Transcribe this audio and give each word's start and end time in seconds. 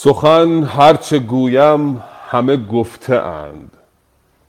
سخن 0.00 0.62
هرچه 0.62 1.18
گویم 1.18 2.02
همه 2.28 2.56
گفته 2.56 3.14
اند. 3.14 3.76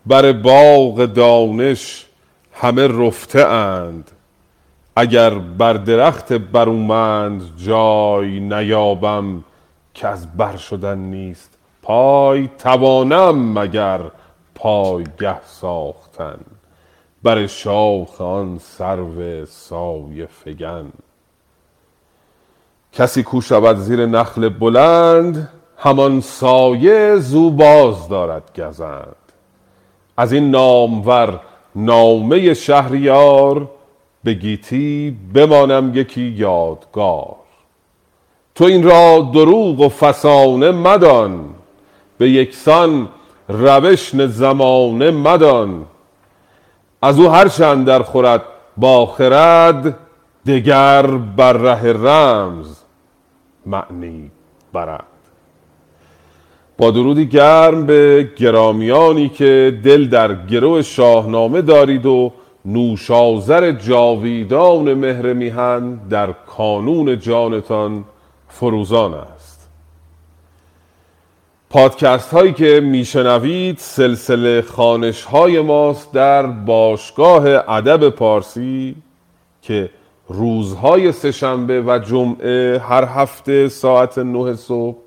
بر 0.05 0.31
باغ 0.31 1.05
دانش 1.05 2.05
همه 2.53 2.87
رفته 2.87 3.45
اند. 3.45 4.11
اگر 4.95 5.29
بر 5.29 5.73
درخت 5.73 6.33
برومند 6.33 7.41
جای 7.57 8.39
نیابم 8.39 9.43
کز 9.93 10.27
بر 10.27 10.57
شدن 10.57 10.97
نیست 10.97 11.57
پای 11.81 12.49
توانم 12.57 13.59
مگر 13.59 14.01
پایگه 14.55 15.45
ساختن. 15.45 16.39
بر 17.23 17.47
شاخ 17.47 18.21
آن 18.21 18.59
سرو 18.59 19.45
سایه 19.45 20.25
فگن. 20.25 20.91
کسی 22.99 23.23
کو 23.23 23.41
شود 23.41 23.77
زیر 23.77 24.05
نخل 24.05 24.49
بلند 24.49 25.49
همان 25.77 26.21
سایه 26.21 27.15
زو 27.15 27.49
باز 27.49 28.09
دارد 28.09 28.59
گزند. 28.59 29.15
از 30.17 30.33
این 30.33 30.51
نامور 30.51 31.39
نامه 31.75 32.53
شهریار 32.53 33.69
به 34.23 34.33
گیتی 34.33 35.17
بمانم 35.33 35.91
یکی 35.95 36.21
یادگار. 36.21 37.35
تو 38.55 38.63
این 38.63 38.83
را 38.83 39.29
دروغ 39.33 39.79
و 39.79 39.89
فسانه 39.89 40.71
مدان 40.71 41.45
به 42.17 42.29
یکسان 42.29 43.09
روش 43.49 44.09
زمانه 44.27 45.11
مدان. 45.11 45.85
از 47.01 47.19
او 47.19 47.29
هر 47.29 47.47
چه 47.47 47.65
اندر 47.65 48.01
خورد 48.01 48.41
با 48.77 49.05
خرد 49.05 49.97
دگر 50.45 51.07
بر 51.07 51.53
ره 51.53 51.93
رمز. 51.93 52.78
معنی 53.65 54.31
برد. 54.73 55.03
با 56.77 56.91
درودی 56.91 57.25
گرم 57.25 57.85
به 57.85 58.29
گرامیانی 58.35 59.29
که 59.29 59.79
دل 59.83 60.05
در 60.07 60.45
گرو 60.45 60.81
شاهنامه 60.81 61.61
دارید 61.61 62.05
و 62.05 62.33
نوشازر 62.65 63.71
جاویدان 63.71 64.93
مهر 64.93 65.33
میهن 65.33 65.95
در 65.95 66.31
کانون 66.31 67.19
جانتان 67.19 68.05
فروزان 68.47 69.13
است. 69.13 69.69
پادکست 71.69 72.33
هایی 72.33 72.53
که 72.53 72.79
میشنوید 72.79 73.77
سلسله 73.77 74.61
خانش 74.61 75.23
های 75.23 75.61
ماست 75.61 76.13
در 76.13 76.45
باشگاه 76.45 77.45
ادب 77.47 78.09
پارسی 78.09 78.95
که 79.61 79.89
روزهای 80.29 81.11
سهشنبه 81.11 81.81
و 81.81 81.99
جمعه 81.99 82.79
هر 82.79 83.05
هفته 83.05 83.69
ساعت 83.69 84.17
نه 84.17 84.55
صبح 84.55 84.97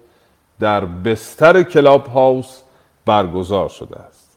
در 0.60 0.84
بستر 0.84 1.62
کلاب 1.62 2.06
هاوس 2.06 2.60
برگزار 3.06 3.68
شده 3.68 3.96
است. 3.96 4.28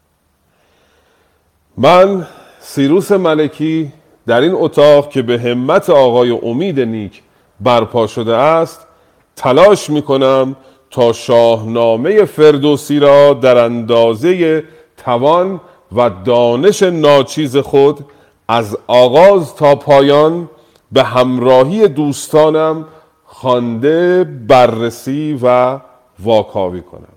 من 1.77 2.27
سیروس 2.59 3.11
ملکی 3.11 3.91
در 4.27 4.41
این 4.41 4.53
اتاق 4.55 5.09
که 5.09 5.21
به 5.21 5.39
همت 5.39 5.89
آقای 5.89 6.31
امید 6.31 6.79
نیک 6.79 7.21
برپا 7.59 8.07
شده 8.07 8.35
است 8.35 8.87
تلاش 9.35 9.89
می 9.89 10.01
کنم 10.01 10.55
تا 10.91 11.13
شاهنامه 11.13 12.25
فردوسی 12.25 12.99
را 12.99 13.33
در 13.33 13.57
اندازه 13.57 14.63
توان 14.97 15.61
و 15.95 16.09
دانش 16.25 16.83
ناچیز 16.83 17.57
خود 17.57 18.05
از 18.47 18.77
آغاز 18.87 19.55
تا 19.55 19.75
پایان 19.75 20.49
به 20.91 21.03
همراهی 21.03 21.87
دوستانم 21.87 22.87
خوانده 23.25 24.23
بررسی 24.23 25.39
و 25.43 25.79
واکاوی 26.19 26.81
کنم. 26.81 27.07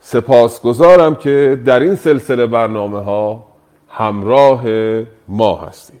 سپاسگزارم 0.00 1.14
که 1.14 1.60
در 1.64 1.80
این 1.80 1.96
سلسله 1.96 2.46
برنامه 2.46 3.00
ها 3.00 3.46
همراه 3.88 4.62
ما 5.28 5.56
هستید. 5.56 6.00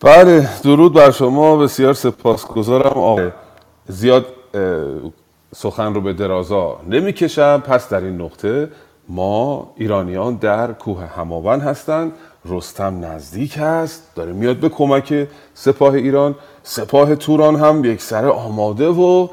بله 0.00 0.48
درود 0.62 0.92
بر 0.92 1.10
شما. 1.10 1.56
بسیار 1.56 1.92
سپاسگزارم. 1.94 2.98
آقا 2.98 3.30
زیاد 3.88 4.26
سخن 5.54 5.94
رو 5.94 6.00
به 6.00 6.12
درازا 6.12 6.80
نمی‌کشم. 6.88 7.62
پس 7.66 7.88
در 7.88 8.00
این 8.00 8.20
نقطه 8.20 8.68
ما 9.08 9.70
ایرانیان 9.76 10.34
در 10.34 10.72
کوه 10.72 11.04
هماون 11.04 11.60
هستند. 11.60 12.12
رستم 12.44 13.04
نزدیک 13.04 13.58
هست 13.60 14.02
داره 14.14 14.32
میاد 14.32 14.56
به 14.56 14.68
کمک 14.68 15.28
سپاه 15.54 15.94
ایران. 15.94 16.34
سپاه 16.62 17.16
توران 17.16 17.56
هم 17.56 17.84
یک 17.84 18.02
سر 18.02 18.26
آماده 18.26 18.88
و 18.88 19.28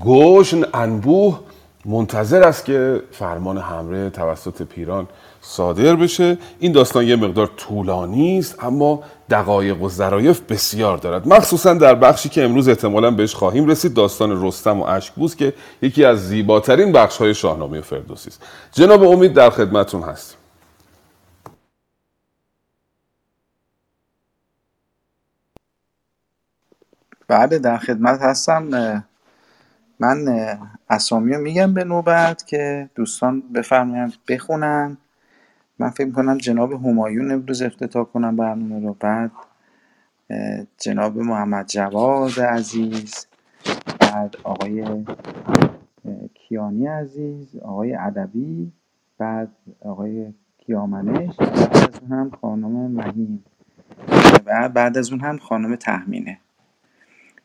گوشن 0.00 0.62
انبوه 0.74 1.40
منتظر 1.84 2.42
است 2.42 2.64
که 2.64 3.02
فرمان 3.12 3.58
حمله 3.58 4.10
توسط 4.10 4.62
پیران 4.62 5.06
صادر 5.46 5.96
بشه. 5.96 6.38
این 6.58 6.72
داستان 6.72 7.04
یه 7.04 7.16
مقدار 7.16 7.46
طولانی 7.56 8.38
است 8.38 8.64
اما 8.64 9.02
دقایق 9.30 9.82
و 9.82 9.88
ظرایف 9.88 10.40
بسیار 10.40 10.98
دارد. 10.98 11.28
مخصوصا 11.28 11.74
در 11.74 11.94
بخشی 11.94 12.28
که 12.28 12.44
امروز 12.44 12.68
احتمالا 12.68 13.10
بهش 13.10 13.34
خواهیم 13.34 13.66
رسید 13.66 13.94
داستان 13.94 14.46
رستم 14.46 14.80
و 14.80 14.84
اشکبوز 14.84 15.36
که 15.36 15.52
یکی 15.82 16.04
از 16.04 16.28
زیباترین 16.28 16.92
بخش 16.92 17.16
های 17.16 17.34
شاهنامه 17.34 17.80
فردوسی 17.80 18.30
است. 18.30 18.42
جناب 18.72 19.02
امید 19.02 19.32
در 19.32 19.50
خدمتون 19.50 20.02
هستیم. 20.02 20.38
بله 27.28 27.58
در 27.58 27.78
خدمت 27.78 28.22
هستم. 28.22 29.04
من 30.00 30.28
اسامی 30.90 31.36
میگم 31.36 31.74
به 31.74 31.84
نوبت 31.84 32.46
که 32.46 32.90
دوستان 32.94 33.40
بفرمایند 33.54 34.12
بخونن. 34.28 34.96
من 35.78 35.90
فکر 35.90 36.10
کنم 36.10 36.38
جناب 36.38 36.72
همایون 36.72 37.32
امروز 37.32 37.62
افتتاح 37.62 38.04
کنم 38.04 38.36
برنامه 38.36 38.86
رو. 38.86 38.96
بعد 39.00 39.30
جناب 40.78 41.18
محمد 41.18 41.66
جواد 41.66 42.40
عزیز 42.40 43.26
بعد 44.00 44.36
آقای 44.42 45.04
کیانی 46.34 46.86
عزیز 46.86 47.56
آقای 47.56 47.94
ادبی 47.94 48.72
بعد 49.18 49.48
آقای 49.80 50.32
کیامنش 50.58 51.36
بعد 51.36 51.76
از 51.76 52.00
اون 52.02 52.12
هم 52.18 52.30
خانم 52.40 52.90
مهین 52.90 53.44
و 54.46 54.68
بعد 54.68 54.98
از 54.98 55.10
اون 55.10 55.20
هم 55.20 55.38
خانم 55.38 55.76
تحمینه 55.76 56.38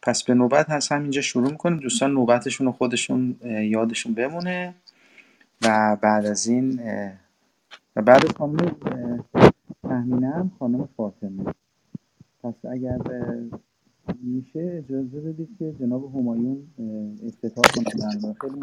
پس 0.01 0.23
به 0.23 0.33
نوبت 0.33 0.69
هست 0.69 0.91
همینجا 0.91 1.21
شروع 1.21 1.51
می‌کنیم. 1.51 1.77
دوستان 1.77 2.11
نوبتشون 2.11 2.67
رو 2.67 2.73
خودشون 2.73 3.35
یادشون 3.43 4.13
بمونه. 4.13 4.73
و 5.61 5.97
بعد 6.01 6.25
از 6.25 6.47
این 6.47 6.81
و 7.95 8.01
بعد 8.01 8.37
خانم 8.37 8.75
تحمینه 9.83 10.29
هم 10.29 10.51
خانم 10.59 10.89
فاطمه. 10.97 11.43
پس 12.43 12.65
اگر 12.71 12.99
میشه 14.23 14.83
اجازه 14.85 15.21
بدید 15.21 15.49
که 15.59 15.73
جناب 15.79 16.15
همایون 16.15 16.67
افتتاح 17.27 17.63
کنند 17.75 18.37
خیلی 18.41 18.59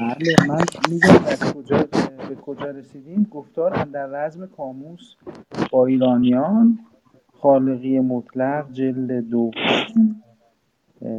بله 0.00 0.48
من 0.48 0.64
میگم 0.90 1.24
از 1.26 1.54
کجا 1.54 1.88
به 2.28 2.34
کجا 2.34 2.70
رسیدیم. 2.70 3.28
گفتار 3.30 3.84
در 3.84 4.06
رزم 4.06 4.46
کاموس 4.46 5.14
با 5.72 5.86
ایرانیان 5.86 6.78
خالقی 7.32 8.00
مطلق 8.00 8.72
جلد 8.72 9.12
دو. 9.12 9.50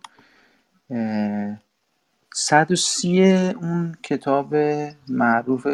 صد 2.33 2.71
و 2.71 2.75
سی 2.75 3.23
اون 3.61 3.95
کتاب 4.03 4.55
معروف 5.09 5.67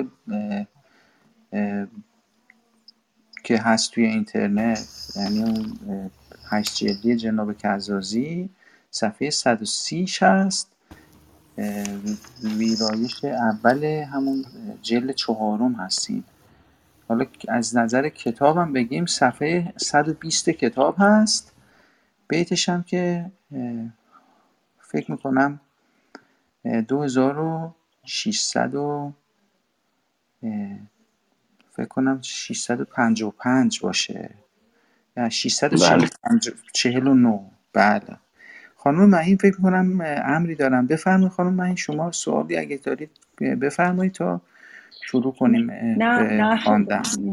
که 3.43 3.57
هست 3.57 3.93
توی 3.93 4.05
اینترنت. 4.05 4.87
یعنی 5.15 5.43
اون 5.43 6.11
هشت 6.51 6.75
جلدی 6.75 7.15
جناب 7.15 7.53
کزازی. 7.53 8.49
صفحه 8.89 9.29
130 9.29 10.05
هست 10.21 10.72
ویرایش 12.43 13.25
اول 13.25 13.83
همون 13.83 14.45
جلد 14.81 15.11
چهارم 15.11 15.73
هستیم. 15.73 16.23
حالا 17.07 17.25
از 17.47 17.77
نظر 17.77 18.09
کتابم 18.09 18.73
بگیم 18.73 19.05
صفحه 19.05 19.73
120 19.77 20.49
کتاب 20.49 20.95
هست. 20.99 21.53
بیتش 22.27 22.69
هم 22.69 22.83
که 22.83 23.31
فکر 24.79 25.11
می‌کنم 25.11 25.59
2600 26.87 28.75
و 28.75 29.13
فکر 31.71 31.87
کنم 31.87 32.21
655 32.21 33.79
باشه. 33.79 34.29
یا 35.17 35.29
649 35.29 37.39
بله. 37.73 38.17
خانم 38.83 39.09
مهین 39.09 39.37
فکر 39.37 39.61
کنم 39.61 40.01
امری 40.25 40.55
دارم. 40.55 40.87
بفرمایید 40.87 41.31
خانم 41.31 41.53
مهین 41.53 41.75
شما 41.75 42.11
سوالی 42.11 42.57
اگه 42.57 42.79
دارید 42.83 43.09
بفرمایید 43.61 44.13
تا 44.13 44.41
شروع 45.05 45.33
کنیم 45.33 45.71
نه 45.97 46.21
نه 46.21 46.59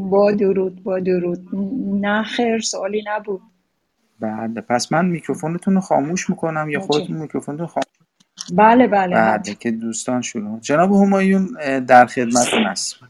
با 0.09 0.31
درود 0.31 0.83
با 0.83 0.99
درود. 0.99 1.47
نه 2.01 2.23
خیر 2.23 2.59
سوالی 2.59 3.03
نبود. 3.07 3.41
بله 4.19 4.61
پس 4.61 4.91
من 4.91 5.05
میکروفونتون 5.05 5.73
رو 5.73 5.81
خاموش 5.81 6.29
می‌کنم 6.29 6.69
یا 6.69 6.79
خودتون 6.79 7.17
میکروفونتون 7.17 7.67
خاموش 7.67 7.85
بله 8.53 8.87
بله 8.87 9.15
بله 9.15 9.55
که 9.55 9.71
دوستان 9.71 10.21
شروع 10.21 10.59
جناب 10.59 10.91
همایون 10.91 11.47
در 11.87 12.05
خدمتتون 12.05 12.63
هستم. 12.63 13.09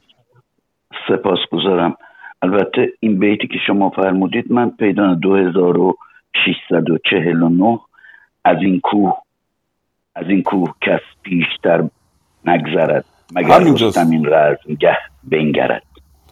سپاس 1.08 1.40
گذارم 1.52 1.98
البته 2.42 2.94
این 3.00 3.20
بیتی 3.20 3.48
که 3.48 3.58
شما 3.68 3.90
فرمودید 3.90 4.52
من 4.52 4.70
پیدا 4.70 5.14
2649 5.14 7.80
از 8.46 8.58
این 8.62 8.80
کوه 8.80 9.22
از 10.16 10.26
این 10.28 10.44
کوه 10.44 10.74
کس 10.82 11.02
پیشتر 11.24 11.90
نگذرد 12.46 13.06
مگر 13.36 13.60
رستم 13.60 14.10
این 14.10 14.26
رزمگه 14.26 14.98
بنگرد. 15.24 15.84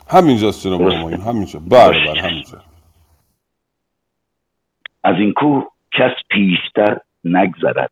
همینجاست 0.08 0.68
جناب 0.68 0.82
همایون 0.82 1.22
همینجا. 1.22 1.60
بله 1.60 2.12
بله 2.12 2.22
همینجا. 2.22 2.62
از 5.04 5.16
این 5.16 5.34
کوه 5.34 5.72
کس 5.94 6.12
پیشتر 6.30 6.98
نگذرد 7.24 7.92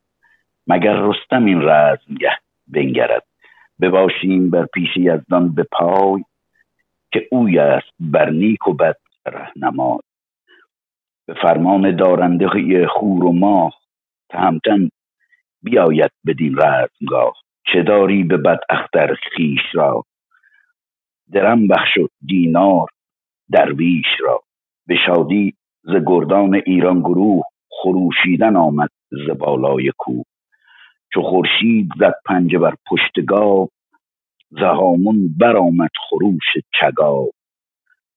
مگر 0.67 0.93
رستم 0.93 1.45
این 1.45 1.61
رزمگه 1.61 2.31
بنگرد. 2.67 3.23
بباشیم 3.81 4.49
بر 4.49 4.65
پیش 4.65 4.89
یزدان 4.97 5.55
به 5.55 5.63
پای 5.71 6.23
که 7.11 7.27
اوی 7.31 7.59
است 7.59 7.87
بر 7.99 8.29
نیک 8.29 8.67
و 8.67 8.73
بد 8.73 8.97
رهنمای. 9.25 9.99
به 11.25 11.33
فرمان 11.33 11.95
دارنده 11.95 12.47
خور 12.87 13.25
و 13.25 13.31
ماه 13.31 13.73
تهمتن 14.29 14.89
بیاید 15.63 16.11
بدین 16.27 16.55
رزمگاه. 16.57 17.33
چه 17.73 17.83
داری 17.83 18.23
به 18.23 18.37
بد 18.37 18.59
اختر 18.69 19.15
خیش 19.15 19.61
را؟ 19.73 20.03
درم 21.33 21.67
بخش 21.67 21.97
و 21.97 22.07
دینار 22.25 22.87
درویش 23.51 24.07
را. 24.19 24.41
به 24.87 24.95
شادی 25.05 25.53
ز 25.83 25.91
گردان 26.07 26.55
ایران 26.65 26.99
گروه 26.99 27.43
خروشیدن 27.69 28.55
آمد 28.55 28.89
ز 29.11 29.29
بالای 29.39 29.91
کوه. 29.97 30.23
چو 31.13 31.21
خورشید 31.21 31.89
زد 31.99 32.15
پنجه 32.25 32.59
بر 32.59 32.75
پشت 32.91 33.25
گاو 33.27 33.69
زهامون 34.49 35.35
برآمد 35.39 35.91
خروش 36.09 36.63
چگاو. 36.79 37.31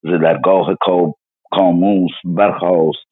ز 0.02 0.08
درگاه 0.08 0.76
کاموس 1.50 2.12
برخاست 2.24 3.10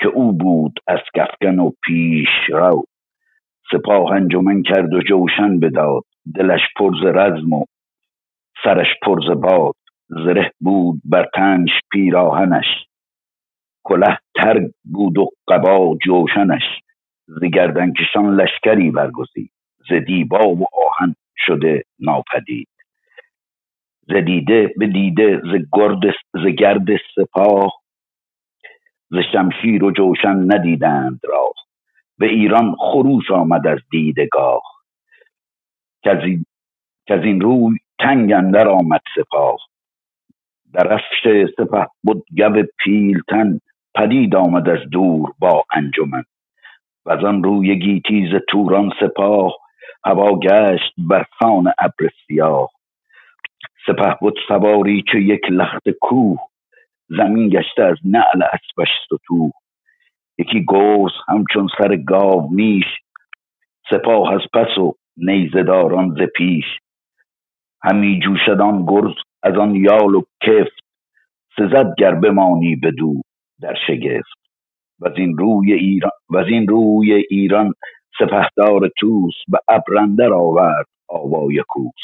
که 0.00 0.08
او 0.08 0.32
بود 0.32 0.80
از 0.86 1.00
کفگن 1.14 1.58
و 1.58 1.70
پیش 1.84 2.28
رو. 2.48 2.84
سپاه 3.72 4.12
انجمن 4.12 4.62
کرد 4.62 4.94
و 4.94 5.00
جوشن 5.02 5.60
بداد. 5.60 6.02
دلش 6.34 6.60
پر 6.76 6.92
ز 7.02 7.06
رزم 7.06 7.52
و 7.52 7.64
سرش 8.64 8.88
پر 9.02 9.20
ز 9.28 9.30
باد. 9.40 9.74
زره 10.08 10.52
بود 10.60 11.00
بر 11.04 11.28
تنش 11.34 11.70
پیراهنش. 11.92 12.66
کله 13.84 14.18
تر 14.34 14.68
بود 14.84 15.18
و 15.18 15.28
قبا 15.48 15.96
جوشنش. 16.04 16.62
ز 17.26 17.40
کشان 17.98 18.36
لشکری 18.36 18.90
برگزید. 18.90 19.52
ز 19.90 19.92
دیبا 20.06 20.48
و 20.48 20.64
آهن 20.72 21.14
شده 21.36 21.82
ناپدید. 21.98 22.68
ز 24.08 24.14
دیده 24.14 24.74
به 24.78 24.86
دیده 24.86 25.42
ز 26.34 26.46
گرد 26.58 26.88
سپاه 27.14 27.72
ز 29.10 29.16
شمشیر 29.32 29.84
و 29.84 29.90
جوشن 29.90 30.52
ندیدند 30.54 31.20
راه. 31.24 31.52
به 32.18 32.26
ایران 32.26 32.76
خروش 32.78 33.30
آمد 33.30 33.66
از 33.66 33.78
دیدگاه. 33.90 34.62
که 36.02 36.10
از 37.08 37.22
این 37.24 37.40
روی 37.40 37.78
تنگ 37.98 38.32
اندر 38.32 38.68
آمد 38.68 39.00
سپاه. 39.16 39.58
درفش 40.74 41.28
سپه 41.56 41.86
بود 42.04 42.24
گو 42.36 42.62
پیلتن 42.84 43.60
پدید 43.94 44.36
آمد 44.36 44.68
از 44.68 44.90
دور 44.92 45.32
با 45.38 45.64
انجمن. 45.74 46.24
و 47.06 47.10
از 47.10 47.24
آن 47.24 47.42
روی 47.44 47.78
گیتی 47.78 48.28
ز 48.32 48.36
توران 48.48 48.92
سپاه 49.00 49.52
هوا 50.04 50.38
گشت 50.38 50.94
بر 50.98 51.26
سان 51.40 51.72
ابر 51.78 52.10
سیاه. 52.26 52.70
سپه 53.86 54.16
بود 54.20 54.38
سواری 54.48 55.04
چه 55.12 55.20
یک 55.22 55.42
لخت 55.50 55.90
کوه 56.00 56.38
زمین 57.08 57.48
گشته 57.48 57.82
از 57.82 57.96
نعل 58.04 58.42
اسبش 58.42 58.88
ستوه 59.04 59.50
یکی 60.38 60.64
گوز 60.64 61.12
همچون 61.28 61.68
سر 61.78 61.96
گاو 61.96 62.54
میش 62.54 62.84
سپاه 63.90 64.32
از 64.34 64.40
پس 64.54 64.78
و 64.78 64.94
نیزداران 65.16 66.14
ز 66.18 66.22
پیش. 66.36 66.64
همی 67.82 68.20
جوشدان 68.20 68.86
گرز 68.86 69.14
از 69.42 69.56
آن 69.56 69.74
یال 69.74 70.14
و 70.14 70.22
کفت 70.40 70.80
سزد 71.56 71.94
گر 71.98 72.14
بمانی 72.14 72.76
بدو 72.76 73.22
در 73.60 73.74
شگفت. 73.86 74.36
و 75.00 75.08
این 75.16 75.38
روی 75.38 75.72
ایران 75.72 76.10
و 76.30 76.36
این 76.36 76.68
روی 76.68 77.14
ایران 77.14 77.74
سپهدار 78.18 78.90
توس 78.98 79.34
به 79.48 79.58
ابرندر 79.68 80.32
آورد 80.32 80.86
آوای 81.08 81.62
کوس. 81.68 82.02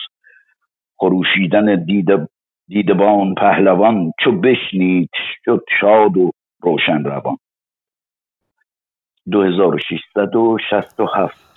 خروشیدن 0.96 1.84
دیده 1.84 2.28
دیدبان 2.72 3.34
پهلوان 3.34 4.12
چو 4.24 4.32
بشنید 4.32 5.10
شد 5.44 5.64
شاد 5.80 6.16
و 6.16 6.30
روشن 6.62 7.04
روان. 7.04 7.38
2667 9.30 11.52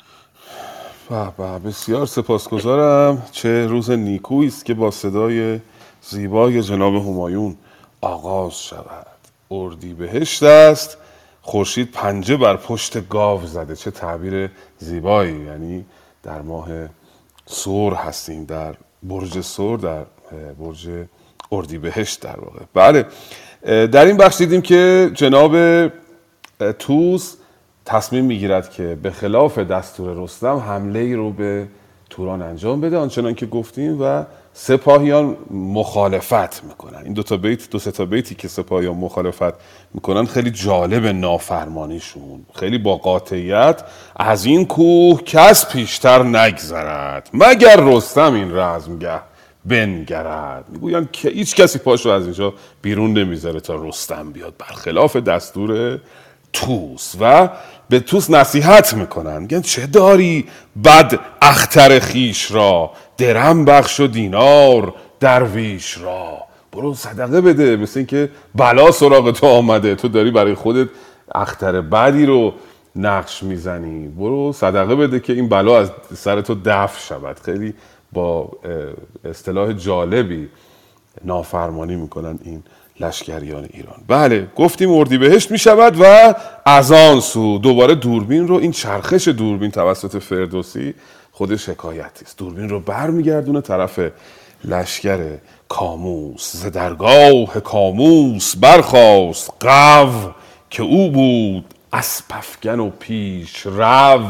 به 1.10 1.60
بسیار 1.66 2.06
سپاسگزارم. 2.06 3.22
چه 3.32 3.68
روز 3.68 3.92
نیکویی 3.92 4.48
است 4.48 4.66
که 4.66 4.74
با 4.74 4.92
صدای 4.92 5.60
زیبای 6.02 6.62
جناب 6.62 6.96
همایون 6.96 7.56
آغاز 8.02 8.64
شود. 8.64 9.08
اردی 9.52 9.94
بهشت 9.94 10.44
است. 10.44 10.98
خورشید 11.42 11.92
پنجه 11.92 12.38
بر 12.38 12.56
پشت 12.56 13.10
گاو 13.10 13.42
زده. 13.42 13.76
چه 13.76 13.92
تعبیر 13.92 14.50
زیبایی. 14.78 15.46
یعنی 15.46 15.86
در 16.24 16.42
ماه 16.42 16.68
سور 17.46 17.94
هستیم 17.94 18.46
در 18.46 18.76
برج 19.04 19.42
سور 19.42 19.80
در 19.80 20.06
برج 20.60 20.90
اردی 21.52 21.78
بهشت 21.78 22.22
در 22.22 22.40
واقع. 22.40 22.60
بله 22.74 23.06
در 23.88 24.06
این 24.06 24.18
بخش 24.18 24.38
دیدیم 24.38 24.62
که 24.62 25.12
جناب 25.14 25.88
توس 26.80 27.36
تصمیم 27.86 28.26
می‌گیرد 28.26 28.72
که 28.72 28.98
به 29.04 29.12
خلاف 29.12 29.58
دستور 29.58 30.24
رستم 30.24 30.56
حمله 30.56 31.00
ای 31.00 31.14
رو 31.14 31.32
به 31.32 31.68
توران 32.10 32.42
انجام 32.42 32.82
بده 32.82 32.98
آنچنان 32.98 33.36
که 33.36 33.46
گفتیم 33.46 34.02
و 34.02 34.24
سپاهیان 34.54 35.38
مخالفت 35.52 36.64
می‌کنن. 36.64 37.02
این 37.04 37.14
دو 37.14 37.24
تا 37.24 37.38
بیت 37.38 37.70
دو 37.70 37.80
تا 37.80 38.06
بیتی 38.06 38.36
که 38.36 38.48
سپاهیان 38.48 38.96
مخالفت 38.96 39.54
می‌کنن 39.94 40.26
خیلی 40.26 40.52
جالب 40.52 41.06
نافرمانیشون. 41.06 42.46
خیلی 42.54 42.78
با 42.78 42.98
قاطعیت 42.98 43.84
از 44.16 44.46
این 44.46 44.66
کوه 44.66 45.24
کس 45.24 45.70
پیشتر 45.70 46.24
نگذرد. 46.24 47.30
مگر 47.34 47.76
رستم 47.80 48.34
این 48.34 48.58
رزمگه؟ 48.58 49.20
بنگرد. 49.66 50.66
می‌گوین 50.70 51.10
که 51.12 51.30
هیچ 51.30 51.56
کسی 51.56 51.80
پاشو 51.80 52.10
از 52.10 52.24
اینجا 52.24 52.54
بیرون 52.82 53.14
نمی‌ذاره 53.14 53.60
تا 53.60 53.76
رستم 53.76 54.32
بیاد 54.32 54.54
برخلاف 54.58 55.16
دستور 55.16 56.00
توس 56.54 57.16
و 57.20 57.50
به 57.90 58.00
توس 58.00 58.30
نصیحت 58.30 58.94
می‌کنن 58.94 59.38
میگن 59.38 59.62
چه 59.62 59.86
داری 59.86 60.46
بد 60.84 61.20
اختر 61.42 62.00
خیش 62.00 62.52
را 62.52 62.92
درم 63.18 63.66
بخش 63.66 64.00
و 64.00 64.08
دینار 64.08 64.94
درویش 65.20 65.98
را. 65.98 66.38
برو 66.72 66.94
صدقه 66.94 67.42
بده 67.42 67.76
مثل 67.76 68.00
اینکه 68.00 68.30
بلا 68.56 68.92
سراغ 68.92 69.32
تو 69.32 69.48
آمده. 69.48 69.96
تو 69.96 70.08
داری 70.08 70.32
برای 70.32 70.54
خودت 70.54 70.90
اختر 71.36 71.82
بدی 71.82 72.26
رو 72.26 72.54
نقش 72.96 73.44
می‌زنی. 73.44 74.08
برو 74.08 74.54
صدقه 74.54 74.96
بده 74.96 75.20
که 75.20 75.34
این 75.34 75.50
بلا 75.50 75.80
از 75.80 75.92
سر 76.16 76.42
تو 76.42 76.56
دفع 76.66 77.00
شود. 77.00 77.40
خیلی 77.40 77.74
با 78.16 78.50
اصطلاح 79.26 79.74
جالبی 79.74 80.50
نافرمانی 81.24 81.96
می‌کنن 81.96 82.40
این 82.44 82.64
لشکریان 83.00 83.70
ایران. 83.74 84.02
بله 84.08 84.48
گفتیم 84.56 84.92
اردی 84.92 85.18
بهشت 85.18 85.52
می 85.52 85.58
شود 85.58 86.02
و 86.02 86.36
از 86.66 86.92
آن 86.92 87.20
سو. 87.20 87.58
دوباره 87.58 87.96
دوربین 87.96 88.48
رو 88.48 88.56
این 88.56 88.72
چرخش 88.72 89.28
دوربین 89.28 89.72
توسط 89.72 90.18
فردوسی 90.18 90.94
خودش 91.32 91.70
حکایتی 91.70 92.26
است. 92.26 92.38
دوربین 92.38 92.70
رو 92.70 92.80
برمیگردونه 92.80 93.62
طرف 93.62 94.00
لشکر 94.64 95.38
کاموس. 95.70 96.56
ز 96.56 96.66
درگاه 96.66 97.60
کاموس 97.60 98.56
برخواست 98.56 99.52
قو 99.60 100.10
که 100.70 100.84
او 100.84 101.12
بود 101.12 101.66
اسپفگن 101.94 102.80
و 102.80 102.90
پیش 102.90 103.60
رو. 103.60 104.26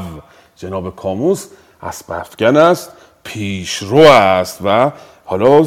جناب 0.56 0.96
کاموس 0.96 1.48
اسپفگن 1.82 2.58
است 2.58 2.92
پیش 3.25 3.77
رو 3.77 3.98
است 3.98 4.60
و 4.65 4.91
حالا 5.25 5.65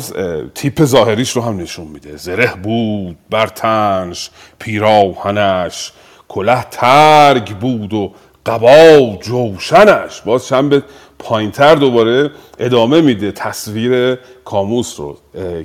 تیپ 0.54 0.84
ظاهریش 0.84 1.30
رو 1.30 1.42
هم 1.42 1.56
نشون 1.56 1.86
میده. 1.86 2.16
زره 2.16 2.54
بود 2.62 3.16
بر 3.30 3.46
تنش 3.46 4.30
پیراهنش 4.58 5.92
کله 6.28 6.66
ترگ 6.70 7.56
بود 7.56 7.94
و 7.94 8.12
قبا 8.46 9.16
جوشنش. 9.22 10.20
باز 10.20 10.46
چند 10.46 10.82
پایینتر 11.18 11.74
دوباره 11.74 12.30
ادامه 12.58 13.00
میده 13.00 13.32
تصویر 13.32 14.18
کاموس 14.44 15.00
رو 15.00 15.18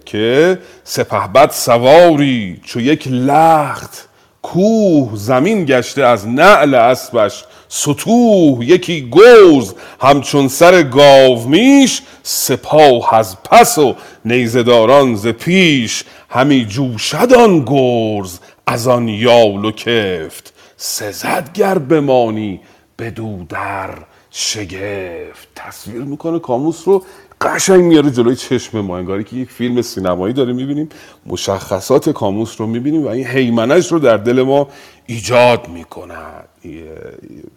که 0.05 0.59
سپهبد 0.83 1.49
سواری 1.51 2.61
چو 2.63 2.79
یک 2.79 3.07
لخت 3.07 4.09
کوه 4.43 5.09
زمین 5.15 5.65
گشته 5.65 6.03
از 6.03 6.27
نعل 6.27 6.73
اسبش 6.73 7.43
سطوح 7.67 8.63
یکی 8.63 9.01
گوز 9.01 9.75
همچون 10.01 10.47
سر 10.47 10.83
گاو 10.83 11.47
میش 11.49 12.01
سپاه 12.23 13.15
از 13.15 13.43
پس 13.43 13.77
و 13.77 13.95
نیزداران 14.25 15.15
ز 15.15 15.27
پیش. 15.27 16.03
همی 16.29 16.65
جوشدان 16.65 17.65
گرز 17.65 18.39
از 18.67 18.87
آن 18.87 19.07
یال 19.07 19.65
و 19.65 19.71
کفت. 19.71 20.53
سزد 20.77 21.49
گر 21.53 21.77
بمانی 21.77 22.59
بدو 22.99 23.43
در 23.49 23.89
شگفت. 24.31 25.47
تصویر 25.55 26.01
می‌کنه 26.01 26.39
کاموس 26.39 26.81
رو 26.85 27.03
قشنگ 27.41 27.83
میاره 27.83 28.11
جلوی 28.11 28.35
چشم 28.35 28.79
ما 28.81 28.97
انگاری 28.97 29.23
که 29.23 29.35
یک 29.35 29.49
فیلم 29.49 29.81
سینمایی 29.81 30.33
داره 30.33 30.53
می‌بینیم 30.53 30.89
مشخصات 31.25 32.09
کاموس 32.09 32.61
رو 32.61 32.67
می‌بینیم 32.67 33.03
و 33.03 33.07
این 33.07 33.25
حیمنش 33.25 33.91
رو 33.91 33.99
در 33.99 34.17
دل 34.17 34.41
ما 34.41 34.67
ایجاد 35.05 35.67
می‌کند. 35.67 36.47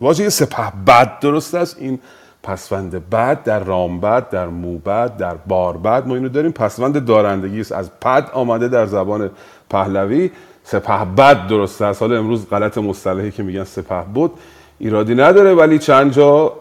واژه 0.01 0.29
سپه 0.29 0.73
بد 0.87 1.21
درست 1.21 1.55
است. 1.55 1.77
این 1.81 1.99
پسوند 2.43 3.11
بد 3.11 3.43
در 3.43 3.59
رامبد 3.59 4.31
در 4.31 4.47
موبد 4.47 5.17
در 5.17 5.35
باربد 5.35 6.07
ما 6.07 6.15
اینو 6.15 6.29
داریم. 6.29 6.53
پسوند 6.53 7.05
دارندگی 7.05 7.61
است. 7.61 7.73
از 7.73 7.91
پد 8.01 8.31
آمده 8.33 8.69
در 8.69 8.87
زبان 8.87 9.31
پهلوی. 9.71 10.31
سپه 10.65 11.05
بد 11.05 11.47
درست 11.47 11.83
است. 11.83 12.03
حالا 12.03 12.19
امروز 12.19 12.49
غلط 12.49 12.79
مصطلحی 12.79 13.31
که 13.31 13.43
میگن 13.43 13.65
سپه 13.65 14.03
بود 14.15 14.33
ایرادی 14.79 15.15
نداره 15.15 15.55
ولی 15.55 15.79
چند 15.79 16.13
جا 16.13 16.53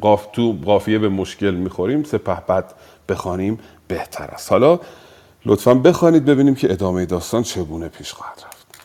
قاف 0.00 0.26
تو 0.32 0.58
قافیه 0.64 0.98
به 0.98 1.08
مشکل 1.08 1.50
می‌خوریم 1.50 2.02
سپه 2.02 2.40
بد 2.40 2.74
بخوانیم 3.08 3.60
بهتر 3.88 4.24
است. 4.24 4.52
حالا 4.52 4.80
لطفا 5.46 5.74
بخوانید 5.74 6.24
ببینیم 6.24 6.54
که 6.54 6.72
ادامه 6.72 7.06
داستان 7.06 7.42
چگونه 7.42 7.88
پیش 7.88 8.12
خواهد 8.12 8.42
رفت. 8.46 8.80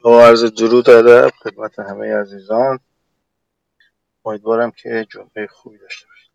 با 0.00 0.26
عرض 0.26 0.44
درود 0.44 0.90
ادب 0.90 1.30
خدمت 1.42 1.78
همه 1.78 2.14
عزیزان. 2.14 2.80
امیدوارم 4.24 4.70
که 4.70 5.06
جمعه 5.10 5.46
خوبی 5.46 5.78
داشته 5.78 6.06
باشید. 6.06 6.30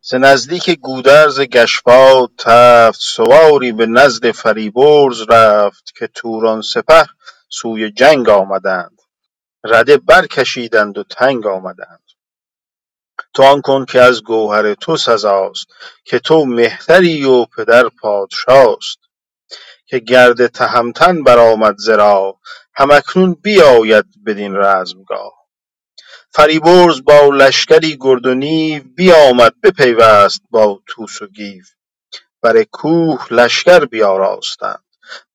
ز 0.00 0.14
نزدیک 0.14 0.70
گودرز 0.70 1.40
گشباد 1.40 2.30
تفت 2.38 3.00
سواری 3.00 3.72
به 3.72 3.86
نزد 3.86 4.30
فریبرز 4.30 5.22
رفت 5.28 5.92
که 5.98 6.06
توران 6.06 6.62
سپه 6.62 7.06
سوی 7.48 7.90
جنگ 7.90 8.28
آمدند. 8.28 9.02
رده 9.64 9.96
برکشیدند 9.96 10.98
و 10.98 11.02
تنگ 11.02 11.46
آمدند. 11.46 12.02
تو 13.34 13.42
آن 13.42 13.60
کن 13.60 13.84
که 13.84 14.00
از 14.00 14.22
گوهر 14.22 14.74
تو 14.74 14.96
سزاست 14.96 15.66
که 16.04 16.18
تو 16.18 16.44
مهتری 16.44 17.24
و 17.24 17.44
پدر 17.44 17.88
پادشاست. 17.88 18.98
که 19.86 19.98
گرد 19.98 20.46
تهمتن 20.46 21.22
برآمد 21.22 21.74
ز 21.78 21.88
راه 21.88 22.40
هم 22.74 22.90
اکنون 22.90 23.34
بیاید 23.34 24.04
بدین 24.26 24.56
رزمگاه. 24.56 25.32
فریبرز 26.30 27.02
با 27.04 27.28
لشکری 27.34 27.96
گرد 28.00 28.26
و 28.26 28.34
نیو 28.34 28.82
بیامد 28.96 29.60
بپیوست 29.62 30.42
با 30.50 30.80
طوس 30.86 31.22
و 31.22 31.26
گیو. 31.26 31.64
بر 32.42 32.62
کوه 32.62 33.26
لشکر 33.30 33.84
بیاراستند 33.84 34.84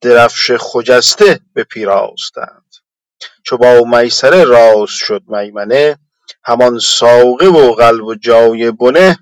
درفش 0.02 0.52
خجسته 0.60 1.40
بپیراستند. 1.56 2.69
چو 3.44 3.58
با 3.58 3.84
میسره 3.88 4.44
راست 4.44 4.96
شد 4.96 5.24
میمنه 5.28 5.98
همان 6.44 6.80
ساقه 6.80 7.48
و 7.48 7.74
قلب 7.74 8.04
و 8.04 8.16
جای 8.16 8.72
بنه 8.72 9.18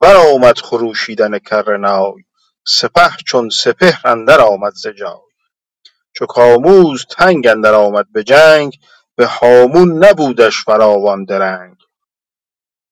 برآمد 0.00 0.58
خروشیدن 0.58 1.38
کره 1.38 1.76
نای. 1.76 2.24
سپه 2.66 3.10
چون 3.26 3.48
سپهر 3.48 4.00
اندر 4.04 4.40
آمد 4.40 4.72
ز 4.72 4.86
جای. 4.86 5.28
چو 6.12 6.26
کاموس 6.26 7.04
تنگ 7.10 7.46
اندر 7.46 7.74
آمد 7.74 8.06
به 8.12 8.24
جنگ 8.24 8.78
به 9.16 9.26
هامون 9.26 10.04
نبودش 10.04 10.64
فراوان 10.64 11.24
درنگ. 11.24 11.76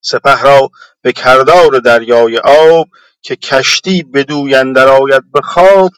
سپه 0.00 0.42
را 0.42 0.70
به 1.02 1.12
کردار 1.12 1.78
دریای 1.78 2.38
آب 2.38 2.86
که 3.22 3.36
کشتی 3.36 4.02
بدوی 4.02 4.54
اندر 4.54 4.88
آید 4.88 5.32
به 5.32 5.40
خواب 5.40 5.90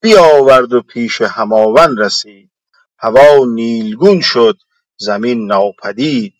بیاورد 0.00 0.72
و 0.72 0.82
پیش 0.82 1.20
هماون 1.20 1.98
رسید. 1.98 2.50
هوا 3.04 3.44
نیلگون 3.44 4.20
شد 4.20 4.56
زمین 4.96 5.46
ناپدید. 5.46 6.34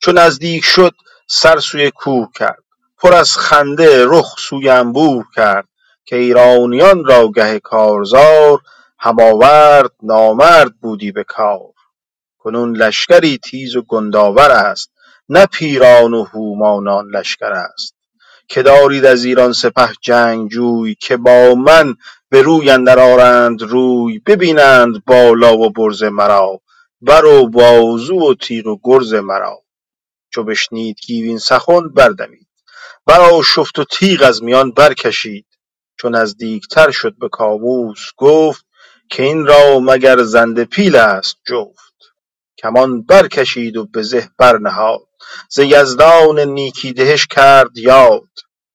چو 0.00 0.12
نزدیک 0.12 0.64
شد 0.64 0.94
سر 1.28 1.58
سوی 1.58 1.90
کوه 1.90 2.28
کرد 2.34 2.64
پر 2.98 3.14
از 3.14 3.36
خنده 3.36 4.06
رخ 4.06 4.34
سوی 4.38 4.68
انبوه 4.68 5.24
کرد 5.34 5.68
که 6.04 6.16
ایرانیان 6.16 7.04
را 7.04 7.28
گه 7.28 7.60
کارزار 7.60 8.60
هماورد 8.98 9.92
نامرد 10.02 10.80
بودی 10.80 11.12
به 11.12 11.24
کار. 11.24 11.72
کنون 12.38 12.76
لشکری 12.76 13.38
تیز 13.38 13.76
و 13.76 13.82
گندآور 13.82 14.50
است 14.50 14.90
نه 15.28 15.46
پیران 15.46 16.14
و 16.14 16.24
هومانان 16.24 17.10
لشکر 17.10 17.52
است. 17.52 17.94
که 18.48 18.62
دارید 18.62 19.04
از 19.04 19.24
ایران 19.24 19.52
سپه 19.52 19.88
جنگجوی 20.00 20.94
که 20.94 21.16
با 21.16 21.54
من 21.54 21.94
به 22.28 22.42
روی 22.42 22.70
اندر 22.70 22.98
آرند 22.98 23.62
روی 23.62 24.18
ببینند 24.18 25.04
بالا 25.04 25.58
و 25.58 25.70
برز 25.70 26.02
مرا 26.02 26.60
بر 27.00 27.24
و 27.24 27.48
بازو 27.48 28.30
و 28.30 28.34
تیغ 28.34 28.66
و 28.66 28.78
گرز 28.84 29.14
مرا. 29.14 29.62
چو 30.30 30.44
بشنید 30.44 30.96
گیو 31.06 31.26
این 31.26 31.38
سخن 31.38 31.88
بردمید 31.88 32.48
برآشفت 33.06 33.78
و 33.78 33.84
تیغ 33.84 34.22
از 34.22 34.42
میان 34.42 34.70
برکشید. 34.70 35.46
چو 35.96 36.08
نزدیکتر 36.08 36.90
شد 36.90 37.18
به 37.18 37.28
کاووس 37.28 38.00
گفت 38.16 38.66
که 39.10 39.22
این 39.22 39.46
را 39.46 39.80
مگر 39.80 40.22
زنده 40.22 40.64
پیل 40.64 40.96
است 40.96 41.36
جفت. 41.46 41.94
کمان 42.58 43.02
برکشید 43.02 43.76
و 43.76 43.84
به 43.84 44.02
زه 44.02 44.28
برنهاد. 44.38 45.11
ز 45.48 45.58
یزدان 45.58 46.40
نیکی 46.40 46.92
دهش 46.92 47.26
کرد 47.26 47.78
یاد 47.78 48.28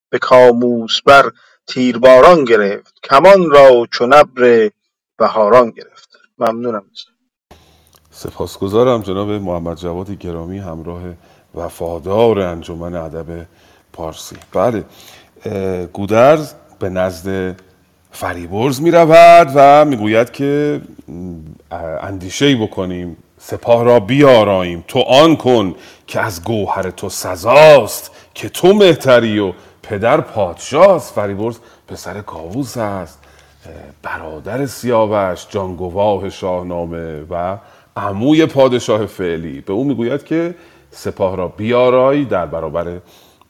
به 0.10 0.20
کاموس 0.20 1.01
بر 1.01 1.32
تیرباران 1.68 2.44
گرفت 2.44 2.94
کمان 3.04 3.50
را 3.50 3.88
چون 3.92 4.13
ابر 4.13 4.70
بهاران 5.18 5.70
گرفت. 5.70 6.10
ممنونم 6.38 6.84
سپاسگزارم 8.12 9.01
جناب 9.01 9.30
محمد 9.30 9.77
جواد 9.77 10.12
گرامی 10.12 10.60
همراه 10.60 11.01
وفادار 11.56 12.39
انجمن 12.39 12.96
ادب 12.96 13.46
پارسی. 13.94 14.38
بله 14.54 14.86
گودرز 15.94 16.54
به 16.80 16.89
نزد 16.89 17.56
فریبرز 18.12 18.82
می 18.82 18.92
رود 18.92 19.51
و 19.56 19.86
می‌گوید 19.86 20.32
که 20.32 20.82
اندیشه 22.01 22.46
ای 22.46 22.56
بکنیم 22.56 23.18
سپاه 23.50 23.84
را 23.84 24.00
بیاراییم. 24.00 24.84
تو 24.88 25.00
آن 25.00 25.36
کن 25.36 25.75
که 26.08 26.20
از 26.20 26.44
گوهر 26.44 26.92
تو 26.92 27.10
سزاست 27.10 28.12
که 28.34 28.50
تو 28.50 28.74
مهتری 28.74 29.39
و 29.39 29.54
پدر 29.84 30.22
پادشاست. 30.22 31.13
فریبرز 31.13 31.58
پسر 31.88 32.22
کاووس 32.22 32.77
است 32.77 33.20
برادر 34.04 34.66
سیاوش 34.66 35.46
جانگواه 35.50 36.30
شاهنامه 36.30 37.22
و 37.30 37.58
عموی 37.96 38.46
پادشاه 38.46 39.06
فعلی. 39.06 39.62
به 39.62 39.74
او 39.74 39.84
می‌گوید 39.84 40.25
که 40.25 40.56
سپاه 40.92 41.36
را 41.36 41.48
بیارایی 41.48 42.25
در 42.25 42.46
برابر 42.46 42.98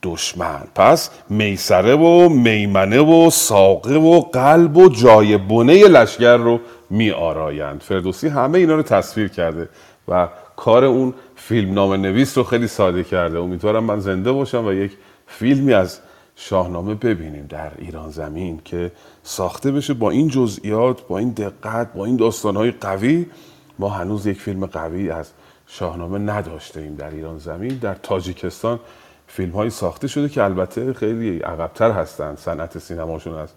دشمن. 0.03 0.61
پس 0.75 1.09
میسره 1.29 1.95
و 1.95 2.29
میمنه 2.29 2.99
و 2.99 3.29
ساقه 3.29 3.95
و 3.95 4.21
قلب 4.21 4.77
و 4.77 4.89
جای 4.89 5.37
بنه 5.37 5.87
لشگر 5.87 6.37
رو 6.37 6.59
می 6.89 7.11
آرایند 7.11 7.81
فردوسی 7.81 8.27
همه 8.27 8.57
اینا 8.57 8.75
رو 8.75 8.81
تصویر 8.81 9.27
کرده. 9.27 9.69
و 10.07 10.27
کار 10.55 10.85
اون 10.85 11.13
فیلم 11.35 11.73
نام 11.73 11.93
نویس 11.93 12.37
رو 12.37 12.43
خیلی 12.43 12.67
ساده 12.67 13.03
کرده. 13.03 13.39
امیدوارم 13.39 13.83
من 13.83 13.99
زنده 13.99 14.31
باشم 14.31 14.65
و 14.65 14.73
یک 14.73 14.91
فیلمی 15.27 15.73
از 15.73 15.99
شاهنامه 16.35 16.95
ببینیم 16.95 17.45
در 17.49 17.71
ایران 17.77 18.09
زمین 18.09 18.61
که 18.65 18.91
ساخته 19.23 19.71
بشه 19.71 19.93
با 19.93 20.09
این 20.09 20.27
جزئیات 20.27 21.07
با 21.07 21.17
این 21.17 21.29
دقت 21.29 21.93
با 21.93 22.05
این 22.05 22.15
داستانهای 22.15 22.71
قوی. 22.71 23.25
ما 23.79 23.89
هنوز 23.89 24.25
یک 24.25 24.41
فیلم 24.41 24.65
قوی 24.65 25.09
از 25.09 25.29
شاهنامه 25.67 26.19
نداشته 26.19 26.79
ایم 26.79 26.95
در 26.95 27.09
ایران 27.09 27.37
زمین. 27.37 27.77
در 27.77 27.95
تاجیکستان 27.95 28.79
فیلم 29.27 29.51
های 29.51 29.69
ساخته 29.69 30.07
شده 30.07 30.29
که 30.29 30.43
البته 30.43 30.93
خیلی 30.93 31.39
عقبتر 31.39 31.91
هستن 31.91 32.35
صنعت 32.35 32.77
سینماشون 32.77 33.33
از 33.33 33.49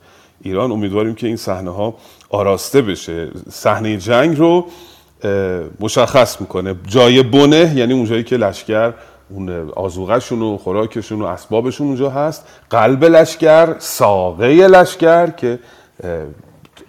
ایران. 0.43 0.73
امیدواریم 0.73 1.15
که 1.15 1.27
این 1.27 1.37
صحنه 1.37 1.71
ها 1.71 1.95
آراسته 2.29 2.83
بشه. 2.83 3.31
صحنه 3.51 3.97
جنگ 3.97 4.39
رو 4.39 4.67
مشخص 5.81 6.41
می‌کنه. 6.41 6.75
جای 6.87 7.23
بنه 7.23 7.73
یعنی 7.77 7.93
اونجایی 7.93 8.25
که 8.25 8.37
لشکر 8.37 8.93
اون 9.31 9.71
آزوغشون 9.71 10.43
و 10.43 10.57
خوراکشون 10.57 11.23
و 11.23 11.25
اسبابشون 11.25 11.87
اونجا 11.87 12.11
هست. 12.11 12.47
قلب 12.71 13.05
لشکر 13.05 13.75
ساقه 13.79 14.47
لشکر 14.47 15.27
که 15.27 15.59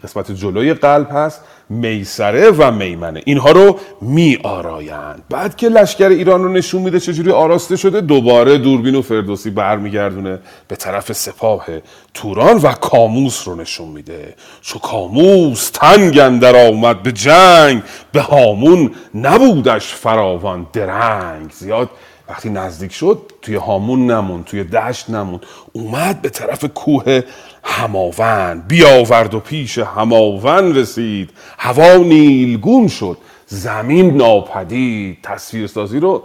قسمت 0.03 0.31
جلوی 0.31 0.73
قلب 0.73 1.07
هست. 1.11 1.41
میسره 1.71 2.51
و 2.51 2.71
میمنه. 2.71 3.21
اینها 3.25 3.51
رو 3.51 3.79
می 4.01 4.37
آرایند 4.43 5.23
بعد 5.29 5.55
که 5.55 5.69
لشکر 5.69 6.09
ایران 6.09 6.43
رو 6.43 6.49
نشون 6.49 6.81
میده 6.81 6.99
چجوری 6.99 7.31
آراسته 7.31 7.75
شده 7.75 8.01
دوباره 8.01 8.57
دوربین 8.57 8.95
و 8.95 9.01
فردوسی 9.01 9.49
برمیگردونه 9.49 10.39
به 10.67 10.75
طرف 10.75 11.11
سپاه 11.11 11.65
توران 12.13 12.57
و 12.57 12.71
کاموس 12.71 13.47
رو 13.47 13.55
نشون 13.55 13.87
میده. 13.87 14.35
چو 14.61 14.79
کاموس 14.79 15.69
تنگ 15.69 16.39
در 16.39 16.67
آمد 16.67 17.03
به 17.03 17.11
جنگ 17.11 17.83
به 18.11 18.21
هامون 18.21 18.91
نبودش 19.15 19.85
فراوان 19.85 20.67
درنگ. 20.73 21.51
زیاد 21.51 21.89
وقتی 22.29 22.49
نزدیک 22.49 22.93
شد 22.93 23.31
توی 23.41 23.55
هامون 23.55 24.11
نمون 24.11 24.43
توی 24.43 24.63
دشت 24.63 25.09
نمون 25.09 25.39
اومد 25.73 26.21
به 26.21 26.29
طرف 26.29 26.65
کوه 26.65 27.21
هماون 27.63 28.63
بیاورد 28.67 29.33
و 29.33 29.39
پیش 29.39 29.77
هماون 29.77 30.75
رسید. 30.75 31.29
هوا 31.57 31.95
نیلگون 31.95 32.87
شد 32.87 33.17
زمین 33.47 34.17
ناپدید. 34.17 35.17
تصویرسازی 35.23 35.99
رو 35.99 36.23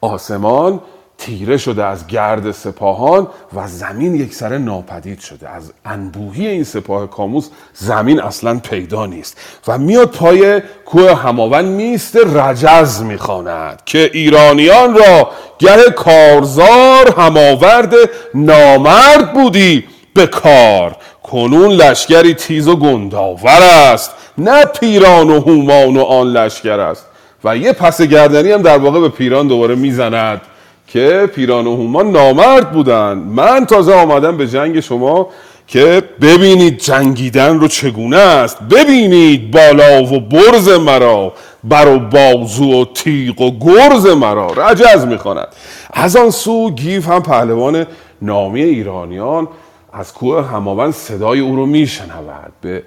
آسمان 0.00 0.80
تیره 1.18 1.56
شده 1.56 1.84
از 1.84 2.06
گرد 2.06 2.50
سپاهان 2.50 3.28
و 3.54 3.68
زمین 3.68 4.14
یک 4.14 4.34
سره 4.34 4.58
ناپدید 4.58 5.20
شده. 5.20 5.48
از 5.48 5.72
انبوهی 5.84 6.46
این 6.46 6.64
سپاه 6.64 7.10
کاموس 7.10 7.48
زمین 7.74 8.20
اصلا 8.20 8.58
پیدا 8.58 9.06
نیست. 9.06 9.36
و 9.68 9.78
میاد 9.78 10.10
پای 10.10 10.62
کوه 10.86 11.14
هماون 11.14 11.64
میست 11.64 12.16
رجز 12.16 13.02
می‌خواند 13.02 13.82
که 13.84 14.10
ایرانیان 14.12 14.94
را 14.94 15.30
گه 15.58 15.90
کارزار 15.96 17.14
هماورد 17.18 17.94
نامرد 18.34 19.32
بودی. 19.32 19.84
به 20.20 20.26
کار. 20.26 20.96
کنون 21.22 21.70
لشکری 21.70 22.34
تیز 22.34 22.68
و 22.68 22.76
گنداور 22.76 23.62
است. 23.92 24.10
نه 24.38 24.64
پیران 24.64 25.30
و 25.30 25.40
هومان 25.40 25.96
و 25.96 26.02
آن 26.02 26.26
لشکر 26.26 26.80
است. 26.80 27.06
و 27.44 27.56
یه 27.56 27.72
پس 27.72 28.02
گردنی 28.02 28.52
هم 28.52 28.62
در 28.62 28.78
واقع 28.78 29.00
به 29.00 29.08
پیران 29.08 29.48
دوباره 29.48 29.74
می‌زند 29.74 30.40
که 30.86 31.30
پیران 31.34 31.66
و 31.66 31.76
هومان 31.76 32.10
نامرد 32.10 32.72
بودن. 32.72 33.12
من 33.12 33.66
تازه 33.66 33.94
آمدم 33.94 34.36
به 34.36 34.46
جنگ 34.46 34.80
شما 34.80 35.26
که 35.66 36.02
ببینید 36.20 36.78
جنگیدن 36.78 37.60
رو 37.60 37.68
چگونه 37.68 38.16
است. 38.16 38.58
ببینید 38.70 39.50
بالا 39.50 40.02
و 40.02 40.20
برز 40.20 40.68
مرا 40.68 41.32
بر 41.64 41.88
و 41.88 41.98
بازو 41.98 42.82
و 42.82 42.84
تیغ 42.84 43.40
و 43.40 43.50
گرز 43.60 44.06
مرا. 44.06 44.52
رجز 44.56 45.04
می‌خواند. 45.04 45.48
از 45.92 46.16
آن 46.16 46.30
سو 46.30 46.70
گیف 46.70 47.08
هم 47.08 47.22
پهلوان 47.22 47.86
نامی 48.22 48.62
ایرانیان 48.62 49.48
از 49.92 50.12
کوه 50.12 50.46
هماوند 50.46 50.92
صدای 50.92 51.40
او 51.40 51.56
رو 51.56 51.66
میشنود. 51.66 52.52
به 52.60 52.82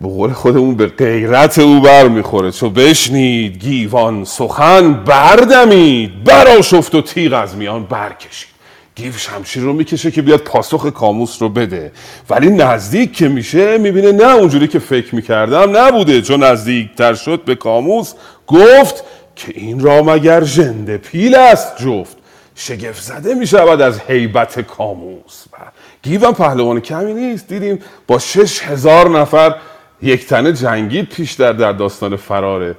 به 0.00 0.08
قول 0.08 0.32
خودمون 0.32 0.74
به 0.74 0.86
غیرت 0.86 1.58
او 1.58 1.80
بر 1.80 2.08
می‌خوره. 2.08 2.50
چو 2.50 2.70
بشنید 2.70 3.58
گیوان 3.58 4.24
سخن 4.24 4.92
بردمید. 4.92 6.24
براشفت 6.24 6.94
و 6.94 7.02
تیغ 7.02 7.32
از 7.32 7.56
میان 7.56 7.84
برکشید. 7.84 8.48
گیو 8.94 9.12
شمشیر 9.12 9.62
رو 9.62 9.72
می‌کشه 9.72 10.10
که 10.10 10.22
بیاد 10.22 10.40
پاسخ 10.40 10.86
کاموس 10.86 11.42
رو 11.42 11.48
بده. 11.48 11.92
ولی 12.30 12.50
نزدیک 12.50 13.12
که 13.12 13.28
میشه 13.28 13.78
می‌بینه 13.78 14.12
نه 14.12 14.34
اونجوری 14.34 14.68
که 14.68 14.78
فکر 14.78 15.14
می‌کردم 15.14 15.76
نبوده. 15.76 16.22
چون 16.22 16.42
نزدیکتر 16.42 17.14
شد 17.14 17.44
به 17.44 17.54
کاموس 17.54 18.12
گفت 18.46 19.04
که 19.36 19.52
این 19.54 19.80
را 19.80 20.02
مگر 20.02 20.44
ژنده 20.44 20.98
پیل 20.98 21.34
است 21.34 21.82
جفت. 21.82 22.16
شگفت 22.58 23.02
زده 23.02 23.34
می‌شود 23.34 23.80
از 23.80 24.00
حیبت 24.00 24.60
کاموس. 24.60 25.44
و 25.52 25.56
گیوم 26.02 26.32
پهلوان 26.32 26.80
کمی 26.80 27.14
نیست. 27.14 27.48
دیدیم 27.48 27.78
با 28.06 28.18
شش 28.18 28.62
هزار 28.62 29.08
نفر 29.08 29.54
یک 30.02 30.26
تنه 30.26 30.52
جنگید 30.52 31.08
پیش 31.08 31.32
در 31.32 31.52
در 31.52 31.72
داستان 31.72 32.16
فرار 32.16 32.74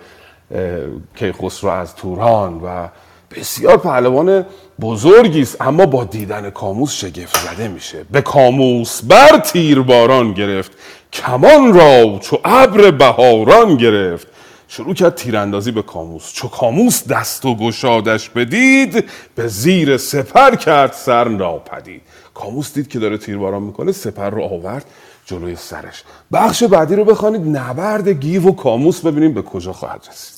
کیخسرو 1.16 1.70
از 1.70 1.96
توران. 1.96 2.62
و 2.64 2.88
بسیار 3.36 3.78
پهلوان 3.78 4.46
بزرگی 4.82 5.42
است. 5.42 5.62
اما 5.62 5.86
با 5.86 6.04
دیدن 6.04 6.50
کاموس 6.50 6.94
شگفت 6.94 7.38
زده 7.38 7.68
میشه. 7.68 8.06
به 8.12 8.22
کاموس 8.22 9.02
بر 9.04 9.40
تیر 9.40 9.82
باران 9.82 10.34
گرفت. 10.34 10.72
کمان 11.14 11.74
را 11.74 12.20
چو 12.20 12.40
ابر 12.46 12.92
بهاران 12.92 13.78
گرفت. 13.78 14.28
شروع 14.68 14.94
کرد 14.94 15.16
تیراندازی 15.16 15.72
به 15.72 15.82
کاموس. 15.82 16.34
چو 16.34 16.48
کاموس 16.48 17.08
دست 17.08 17.46
و 17.46 17.56
گشادش 17.56 18.30
بدید 18.30 19.10
به 19.36 19.48
زیر 19.48 19.98
سپر 19.98 20.56
کرد 20.56 20.92
سر 20.94 21.28
ناپدید. 21.28 22.02
کاموس 22.34 22.74
دید 22.74 22.88
که 22.88 23.00
داره 23.00 23.18
تیرباران 23.18 23.64
می‌کنه 23.64 23.92
سپر 23.92 24.30
رو 24.30 24.44
آورد 24.44 24.86
جلوی 25.26 25.56
سرش. 25.56 26.04
بخش 26.32 26.64
بعدی 26.64 26.96
رو 26.96 27.06
بخوانید 27.06 27.58
نبرد 27.58 28.08
گیو 28.08 28.48
و 28.48 28.56
کاموس. 28.56 29.02
ببینیم 29.06 29.34
به 29.34 29.42
کجا 29.42 29.74
خواهد 29.74 30.08
رسید. 30.10 30.38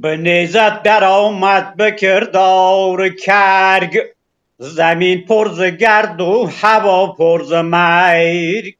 به 0.00 0.16
نیزت 0.16 0.82
در 0.82 1.04
آمد 1.04 1.76
به 1.76 1.92
کردار 1.92 3.08
کرگ. 3.08 4.15
زمین 4.58 5.24
پرز 5.24 5.62
گرد 5.62 6.20
و 6.20 6.46
هوا 6.46 7.12
پرز 7.12 7.52
مرگ. 7.52 8.74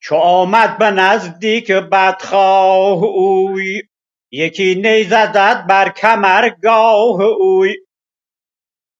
چو 0.00 0.14
آمد 0.16 0.78
به 0.78 0.90
نزدیک 0.90 1.72
بدخواه 1.72 3.04
اوی 3.04 3.82
یکی 4.30 4.74
نیزدد 4.74 5.66
بر 5.68 5.88
کمرگاه 5.88 7.20
اوی. 7.22 7.74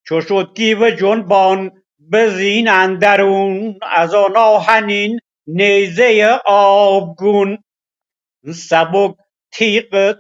چو 0.07 0.21
شد 0.21 0.53
گیو 0.55 0.91
جنبان 0.91 1.83
به 1.99 2.31
زین 2.31 2.69
اندرون 2.69 3.79
از 3.83 4.15
آن 4.15 4.37
آهنین 4.37 5.21
نیزه 5.47 6.41
آبگون. 6.47 7.59
سبک 8.55 9.15
تیغ 9.53 10.17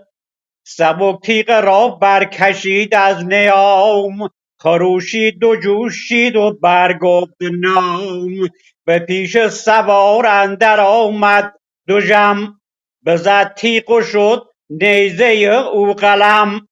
سبک 0.67 1.21
تیغ 1.25 1.51
را 1.51 1.89
برکشید 1.89 2.95
از 2.95 3.25
نیام. 3.27 4.31
خروشید 4.65 5.45
و 5.45 5.57
جوشید 5.57 6.37
و 6.37 6.59
برگفت 6.63 7.37
نام. 7.43 8.49
به 8.85 8.99
پیش 8.99 9.47
سوار 9.47 10.27
اندر 10.27 10.81
آمد. 10.81 11.53
دو 11.87 12.01
جم 12.01 12.61
بزد 13.07 13.55
تیغ 13.55 13.91
و 13.91 14.03
شد 14.03 14.43
نیزه 14.71 15.25
او 15.73 15.95
قلم. 15.95 16.69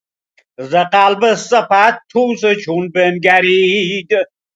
ز 0.59 0.75
قلب 0.75 1.35
سپد 1.35 1.99
توس 2.11 2.41
چون 2.65 2.89
بنگرید. 2.89 4.09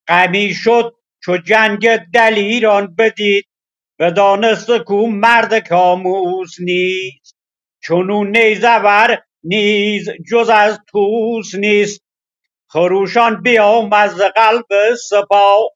غمی 0.09 0.55
شد 0.55 0.95
چو 1.25 1.37
جنگ 1.37 1.97
دلیران 1.97 2.95
بدید. 2.99 3.45
بدانست 3.99 4.71
کو 4.79 5.07
مرد 5.07 5.69
کاموس 5.69 6.61
نیست. 6.61 7.37
چونون 7.83 8.37
نیزور 8.37 9.19
نیز 9.45 10.11
جز 10.31 10.49
از 10.49 10.81
توس 10.89 11.55
نیست. 11.55 12.06
خروشان 12.69 13.43
بیامد 13.43 14.09
ز 14.11 14.23
قلب 14.23 14.95
سپاه 15.11 15.71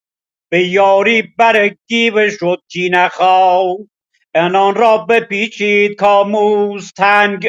به 0.50 0.68
یاری 0.68 1.22
بر 1.38 1.68
گیو 1.88 2.30
شد 2.30 2.62
خواه 3.12 3.76
انان 4.34 4.74
را 4.74 4.98
بپیچید 4.98 5.96
کاموس 5.96 6.92
تنگ 6.92 7.48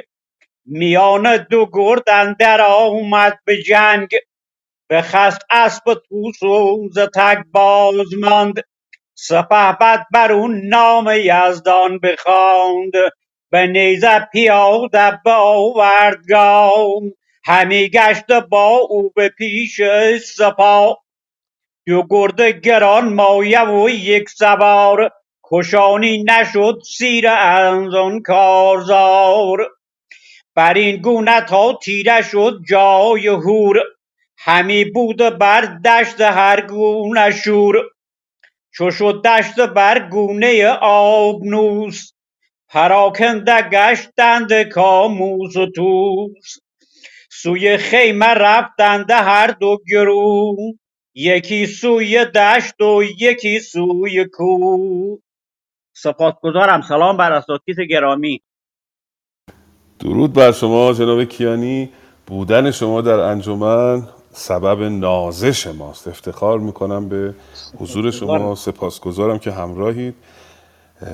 میان 0.65 1.37
دو 1.37 1.69
گرد 1.73 2.09
اندر 2.09 2.61
آمد 2.61 3.39
به 3.45 3.63
جنگ. 3.63 4.09
بخست 4.91 5.41
اسب 5.51 5.95
توس 6.09 6.43
و 6.43 7.07
تک 7.15 7.39
باز 7.53 8.07
ماند 8.21 8.55
سپهبد 9.15 10.05
بر 10.13 10.33
او 10.33 10.47
نام 10.49 11.11
یزدان 11.15 11.99
بخواند. 11.99 12.93
به 13.51 13.67
نیزه 13.67 14.29
پیاده 14.33 15.19
آورد 15.25 16.19
گام 16.29 17.03
همی 17.43 17.89
گشت 17.89 18.31
با 18.31 18.77
او 18.89 19.09
به 19.15 19.29
پیش 19.29 19.81
سپاه 20.25 20.97
دو 21.87 22.03
گرد 22.09 22.41
گران 22.41 23.13
مایه 23.13 23.61
و 23.61 23.89
یک 23.89 24.29
سوار 24.29 25.11
کشانی 25.43 26.23
نشد 26.23 26.79
سیر 26.97 27.27
از 27.27 27.95
آن 27.95 28.21
کارزار. 28.21 29.57
بر 30.55 30.73
این 30.73 31.01
گونه 31.01 31.41
تا 31.41 31.79
تیره 31.83 32.21
شد 32.21 32.59
جای 32.69 33.27
هور 33.27 33.77
همی 34.37 34.85
بود 34.85 35.17
بر 35.17 35.61
دشت 35.61 36.21
هر 36.21 36.61
گونه 36.61 37.31
شور. 37.31 37.75
چو 38.75 38.91
شد 38.91 39.21
دشت 39.25 39.59
بر 39.59 40.09
گونه 40.09 40.67
آبنوس 40.81 42.13
پراکنده 42.69 43.61
گشتند 43.61 44.63
کاموس 44.63 45.55
و 45.55 45.65
توس 45.75 46.57
سوی 47.43 47.77
خیمه 47.77 48.25
رفتند 48.25 49.11
هر 49.11 49.47
دو 49.47 49.77
گروه 49.91 50.55
یکی 51.15 51.65
سوی 51.65 52.25
دشت 52.25 52.81
و 52.81 53.03
یکی 53.03 53.59
سوی 53.59 54.25
کوه 54.25 55.19
سپاسگزارم. 55.95 56.81
سلام 56.81 57.17
بر 57.17 57.31
اساتید 57.31 57.79
گرامی. 57.79 58.41
درود 59.99 60.33
بر 60.33 60.51
شما 60.51 60.93
جناب 60.93 61.23
کیانی. 61.23 61.89
بودن 62.27 62.71
شما 62.71 63.01
در 63.01 63.19
انجمن 63.19 64.07
سبب 64.31 64.83
نازش 64.83 65.67
ماست. 65.67 66.07
افتخار 66.07 66.59
می‌کنم 66.59 67.09
به 67.09 67.35
حضور 67.79 68.11
شما. 68.11 68.55
سپاسگزارم 68.55 69.39
که 69.39 69.51
همراهید. 69.51 70.15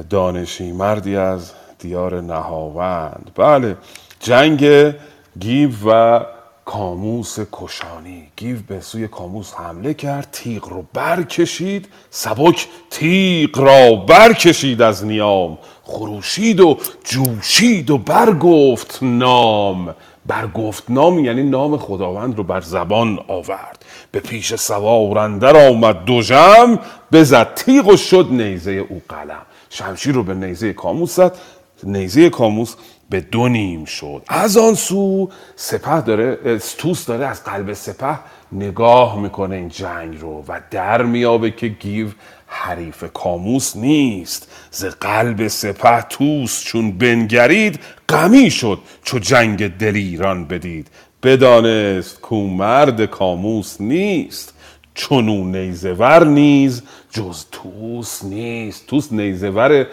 دانشی 0.10 0.72
مردی 0.72 1.16
از 1.16 1.54
دیار 1.80 2.22
نهاوند. 2.22 3.32
بله 3.36 3.78
جنگ 4.20 4.94
گیو 5.40 5.72
و 5.86 6.20
کاموس 6.66 7.40
کشانی. 7.52 8.28
گیو 8.36 8.58
به 8.68 8.80
سوی 8.80 9.08
کاموس 9.08 9.54
حمله 9.54 9.94
کرد 9.94 10.28
تیغ 10.32 10.70
رو 10.70 10.86
برکشید 10.94 11.88
سبک 12.10 12.68
تیغ 12.90 13.60
را 13.60 13.96
برکشید 13.96 14.82
از 14.82 15.06
نیام. 15.06 15.58
خروشید 15.84 16.60
و 16.60 16.78
جوشید 17.04 17.90
و 17.90 17.98
برگفت 17.98 19.00
نام. 19.02 19.96
برگفت 20.26 20.84
نام 20.90 21.26
یعنی 21.26 21.44
نام 21.44 21.78
خداوند 21.78 22.38
رو 22.38 22.44
بر 22.44 22.62
زبان 22.62 23.20
آورد. 23.28 23.86
به 24.12 24.20
پیش 24.20 24.56
سوار 24.56 25.18
اندر 25.18 25.68
آمد 25.70 26.06
دو 26.06 26.22
جم 26.22 26.80
بزد 27.12 27.54
تیغ 27.54 27.88
و 27.88 27.98
شد 27.98 28.28
نیزه 28.32 28.72
او 28.72 29.02
قلم. 29.10 29.42
شمشیر 29.70 30.14
رو 30.16 30.24
به 30.24 30.34
نیزه 30.34 30.74
کاموس 30.74 31.16
زد. 31.16 31.38
نیزه 31.84 32.30
کاموس 32.30 32.76
به 33.10 33.22
دو 33.22 33.48
نیم 33.48 33.86
شد. 33.86 34.24
از 34.28 34.58
آن 34.58 34.74
سو 34.74 35.30
سپه 35.56 36.02
داره 36.02 36.40
استوس 36.46 37.06
داره 37.06 37.26
از 37.26 37.44
قلب 37.44 37.74
سپه 37.74 38.20
نگاه 38.52 39.20
می‌کنه 39.22 39.56
این 39.56 39.70
جنگ 39.70 40.22
رو 40.22 40.44
و 40.48 40.62
در 40.72 41.02
میابه 41.02 41.52
که 41.52 41.68
گیو 41.68 42.08
حریف 42.48 43.04
کاموس 43.14 43.76
نیست. 43.76 44.52
ز 44.72 44.86
قلب 44.86 45.48
سپه 45.48 46.02
توس 46.02 46.64
چون 46.64 46.92
بنگرید 46.92 47.80
غمی 48.10 48.52
شد 48.52 48.80
چو 49.04 49.20
جنگ 49.20 49.78
دلیران 49.78 50.46
بدید. 50.46 50.88
بدانست 51.24 52.22
کو 52.22 52.48
مرد 52.48 53.06
کاموس 53.06 53.82
نیست. 53.82 54.54
چونو 54.94 55.44
نیزور 55.44 56.26
نیز 56.26 56.84
جز 57.12 57.46
توس 57.52 58.24
نیست. 58.24 58.88
توس 58.88 59.12
نیزور 59.12 59.86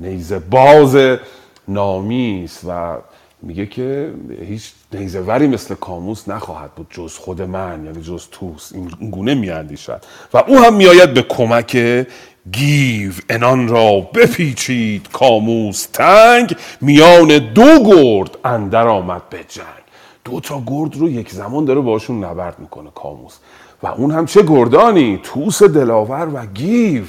نیزه 0.00 0.38
باز 0.38 0.96
نامی 1.70 2.42
است 2.44 2.64
و 2.68 2.96
میگه 3.42 3.66
که 3.66 4.12
هیچ 4.48 4.72
نیزوری 4.92 5.46
مثل 5.46 5.74
کاموس 5.74 6.28
نخواهد 6.28 6.74
بود 6.74 6.86
جز 6.90 7.14
خود 7.14 7.42
من 7.42 7.84
یعنی 7.84 8.02
جز 8.02 8.26
توس 8.32 8.72
این 8.74 9.10
گونه 9.10 9.34
میاندیشد. 9.34 10.02
و 10.34 10.38
او 10.38 10.58
هم 10.58 10.74
میآید 10.74 11.14
به 11.14 11.22
کمک 11.22 12.06
گیو 12.52 13.12
انان 13.28 13.68
را 13.68 14.00
بپیچید. 14.00 15.08
کاموس 15.12 15.86
تنگ 15.86 16.56
میان 16.80 17.28
دو 17.38 17.84
گرد 17.84 18.38
اندر 18.44 18.88
آمد 18.88 19.22
به 19.30 19.38
جنگ. 19.48 19.66
دو 20.24 20.40
تا 20.40 20.62
گرد 20.66 20.96
رو 20.96 21.10
یک 21.10 21.30
زمان 21.32 21.64
داره 21.64 21.80
باشون 21.80 22.24
نبرد 22.24 22.58
می‌کنه 22.58 22.90
کاموس. 22.94 23.36
و 23.82 23.86
اون 23.86 24.10
هم 24.10 24.26
چه 24.26 24.42
گردانی؟ 24.42 25.20
توس 25.22 25.62
دلاور 25.62 26.28
و 26.34 26.46
گیو. 26.46 27.04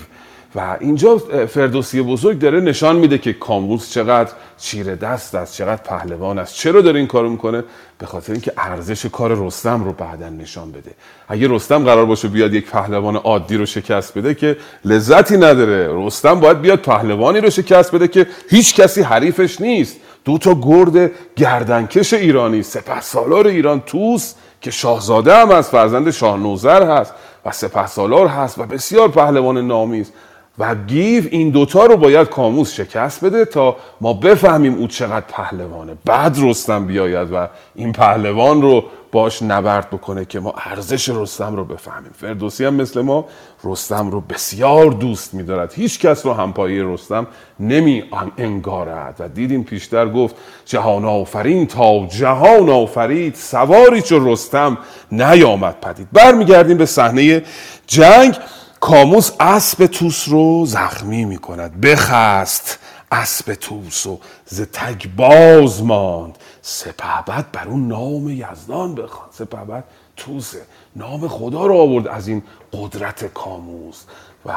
و 0.55 0.77
اینجا 0.79 1.17
فردوسی 1.47 2.01
بزرگ 2.01 2.39
داره 2.39 2.59
نشان 2.59 2.95
میده 2.95 3.17
که 3.17 3.33
کاموس 3.33 3.91
چقدر 3.91 4.31
چیره 4.57 4.95
دست 4.95 5.35
است 5.35 5.55
چقدر 5.55 5.81
پهلوان 5.81 6.39
است. 6.39 6.55
چرا 6.55 6.81
داره 6.81 6.99
این 6.99 7.07
کارو 7.07 7.29
می‌کنه؟ 7.29 7.63
به 7.97 8.05
خاطر 8.05 8.33
اینکه 8.33 8.53
ارزش 8.57 9.05
کار 9.05 9.45
رستم 9.45 9.83
رو 9.83 9.93
بعدا 9.93 10.29
نشان 10.29 10.71
بده. 10.71 10.91
اگه 11.27 11.47
رستم 11.47 11.83
قرار 11.83 12.05
باشه 12.05 12.27
بیاد 12.27 12.53
یک 12.53 12.69
پهلوان 12.69 13.15
عادی 13.15 13.57
رو 13.57 13.65
شکست 13.65 14.17
بده 14.17 14.33
که 14.33 14.57
لذتی 14.85 15.37
نداره. 15.37 15.89
رستم 15.91 16.39
باید 16.39 16.61
بیاد 16.61 16.79
پهلوانی 16.79 17.41
رو 17.41 17.49
شکست 17.49 17.95
بده 17.95 18.07
که 18.07 18.27
هیچ 18.49 18.75
کسی 18.75 19.01
حریفش 19.01 19.61
نیست. 19.61 19.97
دو 20.25 20.37
تا 20.37 20.55
گرد 20.61 21.11
گردنکش 21.35 22.13
ایرانی 22.13 22.63
سپه 22.63 23.01
سالار 23.01 23.47
ایران 23.47 23.81
توس 23.85 24.33
که 24.61 24.71
شاهزاده 24.71 25.35
هم 25.35 25.51
از 25.51 25.69
فرزند 25.69 26.11
شاه 26.11 26.37
نوذر 26.37 26.83
هست 26.99 27.13
و 27.45 27.51
سپه 27.51 27.87
سالار 27.87 28.27
هست 28.27 28.59
و 28.59 28.63
بسیار 28.63 29.07
پهلوان 29.07 29.67
نامی 29.67 30.01
است. 30.01 30.13
و 30.59 30.75
گیو 30.75 31.23
این 31.31 31.49
دوتا 31.49 31.85
رو 31.85 31.97
باید 31.97 32.29
کاموس 32.29 32.73
شکست 32.73 33.25
بده 33.25 33.45
تا 33.45 33.75
ما 34.01 34.13
بفهمیم 34.13 34.75
او 34.75 34.87
چقدر 34.87 35.25
پهلوانه. 35.27 35.93
بعد 36.05 36.37
رستم 36.39 36.85
بیاید 36.85 37.33
و 37.33 37.47
این 37.75 37.91
پهلوان 37.91 38.61
رو 38.61 38.83
باش 39.11 39.41
نبرد 39.41 39.89
بکنه 39.89 40.25
که 40.25 40.39
ما 40.39 40.53
ارزش 40.65 41.09
رستم 41.09 41.55
رو 41.55 41.65
بفهمیم. 41.65 42.11
فردوسی 42.17 42.65
هم 42.65 42.73
مثل 42.73 43.01
ما 43.01 43.25
رستم 43.63 44.11
رو 44.11 44.21
بسیار 44.21 44.85
دوست 44.91 45.33
میدارد. 45.33 45.73
هیچ 45.73 45.99
کس 45.99 46.25
رو 46.25 46.33
همپایی 46.33 46.79
رستم 46.81 47.27
نمی 47.59 48.03
انگارد. 48.37 49.15
و 49.19 49.29
دیدیم 49.29 49.63
پیشتر 49.63 50.09
گفت 50.09 50.35
جهان 50.65 51.05
آفرین 51.05 51.67
تا 51.67 52.05
جهان 52.05 52.69
آفرید 52.69 53.35
سواری 53.35 54.01
چو 54.01 54.31
رستم 54.31 54.77
نیامد 55.11 55.75
پدید. 55.81 56.07
برمیگردیم 56.13 56.77
به 56.77 56.85
صحنه 56.85 57.43
جنگ. 57.87 58.37
کاموس 58.81 59.31
اسب 59.39 59.85
توس 59.85 60.29
رو 60.29 60.65
زخمی 60.65 61.25
می 61.25 61.37
کند 61.37 61.81
بخست 61.81 62.79
اسب 63.11 63.53
توس 63.53 64.05
و 64.07 64.19
ز 64.45 64.61
تگ 64.61 65.05
باز 65.17 65.83
ماند. 65.83 66.37
سپهبد 66.61 67.45
بر 67.51 67.67
اون 67.67 67.87
نام 67.87 68.29
یزدان 68.29 68.95
بخوان 68.95 69.27
سپهبد 69.31 69.83
توسه. 70.17 70.61
نام 70.95 71.27
خدا 71.27 71.65
رو 71.65 71.77
آورد 71.77 72.07
از 72.07 72.27
این 72.27 72.43
قدرت 72.73 73.25
کاموس 73.25 74.03
و 74.45 74.51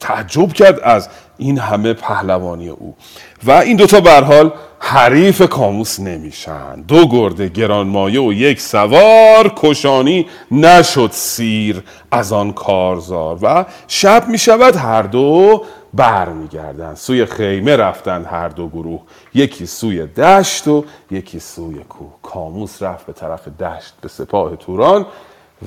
تعجب 0.00 0.52
کرد 0.52 0.80
از 0.80 1.08
این 1.36 1.58
همه 1.58 1.92
پهلوانی 1.92 2.68
او. 2.68 2.96
و 3.44 3.50
این 3.50 3.76
دوتا 3.76 4.00
به 4.00 4.20
حال 4.20 4.52
حریف 4.88 5.42
کاموس 5.42 6.00
نمیشن. 6.00 6.80
دو 6.80 7.08
گرده 7.08 7.48
گرانمایه 7.48 8.20
و 8.20 8.32
یک 8.32 8.60
سوار 8.60 9.52
کشانی 9.56 10.26
نشد 10.50 11.10
سیر 11.12 11.82
از 12.10 12.32
آن 12.32 12.52
کارزار. 12.52 13.38
و 13.42 13.64
شب 13.88 14.28
می 14.28 14.38
شود 14.38 14.76
هر 14.76 15.02
دو 15.02 15.64
بر. 15.94 16.28
سوی 16.94 17.26
خیمه 17.26 17.76
رفتند 17.76 18.26
هر 18.26 18.48
دو 18.48 18.68
گروه. 18.68 19.00
یکی 19.34 19.66
سوی 19.66 20.06
دشت 20.06 20.68
و 20.68 20.84
یکی 21.10 21.40
سوی 21.40 21.78
کوه. 21.88 22.12
کاموس 22.22 22.82
رفت 22.82 23.06
به 23.06 23.12
طرف 23.12 23.48
دشت 23.48 23.94
به 24.00 24.08
سپاه 24.08 24.56
توران 24.56 25.06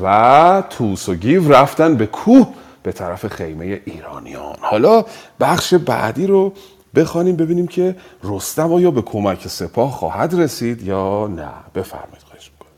و 0.02 0.64
توس 0.70 1.10
و 1.10 1.16
گیو 1.16 1.54
رفتن 1.54 1.96
به 1.96 2.06
کوه 2.06 2.48
به 2.84 2.92
طرف 2.92 3.28
خیمه 3.28 3.82
ایرانیان. 3.86 4.56
حالا 4.62 5.06
بخش 5.40 5.74
بعدی 5.74 6.28
رو 6.28 6.54
بخوانیم 6.96 7.36
ببینیم 7.36 7.68
که 7.68 7.96
رستم 8.24 8.74
آیا 8.74 8.92
به 8.92 9.02
کمک 9.02 9.48
سپاه 9.48 9.92
خواهد 9.92 10.36
رسید 10.36 10.84
یا 10.84 11.28
نه. 11.28 11.52
بفرمایید 11.76 12.24
خواهش 12.24 12.52
می‌کنم. 12.52 12.70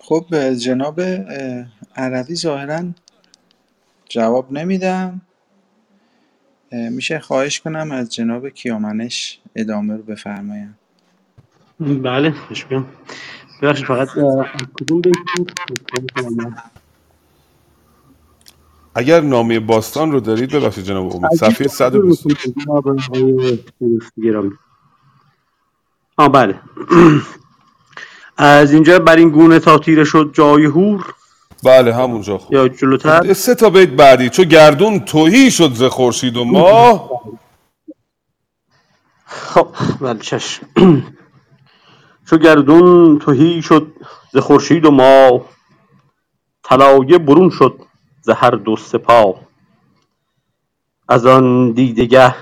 خب 0.00 0.50
جناب 0.54 1.00
عربی 1.96 2.34
ظاهرا 2.36 2.84
جواب 4.08 4.52
نمیدم. 4.52 5.20
میشه 6.72 7.20
خواهش 7.20 7.60
کنم 7.60 7.92
از 7.92 8.14
جناب 8.14 8.48
کیامنش 8.48 9.40
ادامه 9.56 9.96
رو 9.96 10.02
بفرمایم 10.02 10.78
بله 11.80 12.32
خوشبیم 12.32 12.86
ببخشید 13.62 13.86
فقط 13.86 14.08
کدوم 14.80 15.02
اگر 18.94 19.20
نامه 19.20 19.60
باستان 19.60 20.12
رو 20.12 20.20
دارید 20.20 20.52
ببخشید 20.52 20.84
جناب 20.84 21.16
امید. 21.16 21.30
صفحه 21.38 21.68
120 21.68 22.26
آه 26.16 26.32
بله. 26.32 26.60
از 28.36 28.72
اینجا 28.72 28.98
بر 28.98 29.16
این 29.16 29.30
گونه 29.30 29.58
تا 29.58 29.78
تیره 29.78 30.04
شد 30.04 30.30
جای 30.34 30.64
هور 30.64 31.14
بله 31.64 31.94
همونجا 31.94 32.38
خوب. 32.38 32.54
یا 32.54 32.68
جلوتر؟ 32.68 33.32
سه 33.32 33.54
تا 33.54 33.70
بیت 33.70 33.88
بعدی. 33.88 34.28
چو 34.30 34.44
گردون 34.44 35.00
توهی 35.00 35.50
شد 35.50 35.72
ز 35.72 35.82
خورشید 35.82 36.36
و 36.36 36.44
ماه. 36.44 37.10
خب 39.26 39.68
بله 40.00 40.18
چشم 40.18 40.66
چو 42.30 42.38
گردون 42.38 43.18
توهی 43.18 43.62
شد 43.62 43.92
ز 44.32 44.36
خورشید 44.36 44.84
و 44.84 44.90
ماه. 44.90 45.40
طلایه 46.62 47.18
برون 47.18 47.50
شد 47.50 47.80
ز 48.20 48.28
هر 48.28 48.50
دو 48.50 48.76
سپاه. 48.76 49.34
از 51.08 51.26
آن 51.26 51.72
دیدگه 51.72 52.34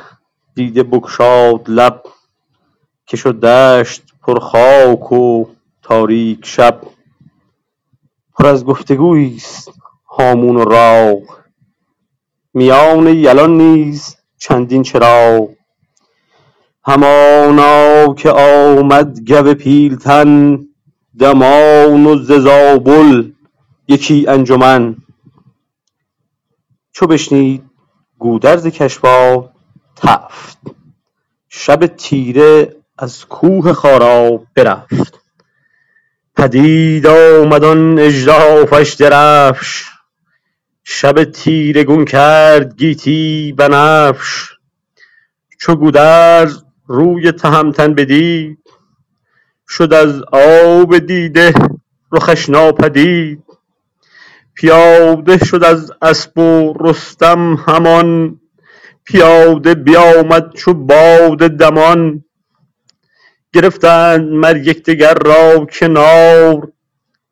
دیده 0.54 0.82
بگشاد 0.82 1.64
لب 1.68 2.02
که 3.06 3.16
شد 3.16 3.40
دشت 3.40 4.02
پر 4.22 4.40
خاک 4.40 5.12
و 5.12 5.44
تاریک 5.82 6.46
شب. 6.46 6.80
پر 8.34 8.46
از 8.46 8.64
گفتگویی 8.64 9.36
است 9.36 9.72
هامون 10.06 10.56
و 10.56 10.64
راغ. 10.64 11.22
میان 12.54 13.06
یلان 13.06 13.56
نیز 13.56 14.16
چندین 14.38 14.82
چراغ. 14.82 15.57
همانا 16.88 18.14
که 18.14 18.30
آمد 18.30 19.32
گو 19.32 19.54
پیلتن 19.54 20.58
دمان 21.18 22.06
و 22.06 22.16
ز 22.16 22.32
زابل 22.32 23.30
یکی 23.88 24.26
انجمن. 24.28 24.96
چو 26.92 27.06
بشنید 27.06 27.64
گودرز 28.18 28.66
کشواد 28.66 29.50
تفت 29.96 30.58
شب 31.48 31.86
تیره 31.86 32.76
از 32.98 33.24
کوه 33.26 33.72
خارا 33.72 34.40
برفت. 34.54 35.20
پدید 36.36 37.06
آمد 37.06 37.64
آن 37.64 37.98
اژدها 37.98 38.64
درفش 38.98 39.84
شب 40.84 41.24
تیره 41.24 41.84
گون 41.84 42.04
کرد 42.04 42.76
گیتی 42.76 43.52
بنفش. 43.52 44.48
چو 45.60 45.74
گودرز 45.74 46.67
روی 46.88 47.32
تهمتن 47.32 47.94
بدید. 47.94 48.58
شد 49.68 49.92
از 49.92 50.22
آب 50.32 50.98
دیده 50.98 51.52
رخش 52.12 52.50
ناپدید. 52.50 53.44
پیاده 54.54 55.44
شد 55.44 55.64
از 55.64 55.92
اسپ 56.02 56.38
و 56.38 56.74
رستم 56.80 57.54
همان. 57.54 58.40
پیاده 59.04 59.74
بیامد 59.74 60.54
چو 60.54 60.74
باد 60.74 61.38
دمان. 61.38 62.24
گرفتند 63.54 64.32
مر 64.32 64.56
یکدیگر 64.56 65.14
را 65.14 65.66
کنار. 65.66 66.72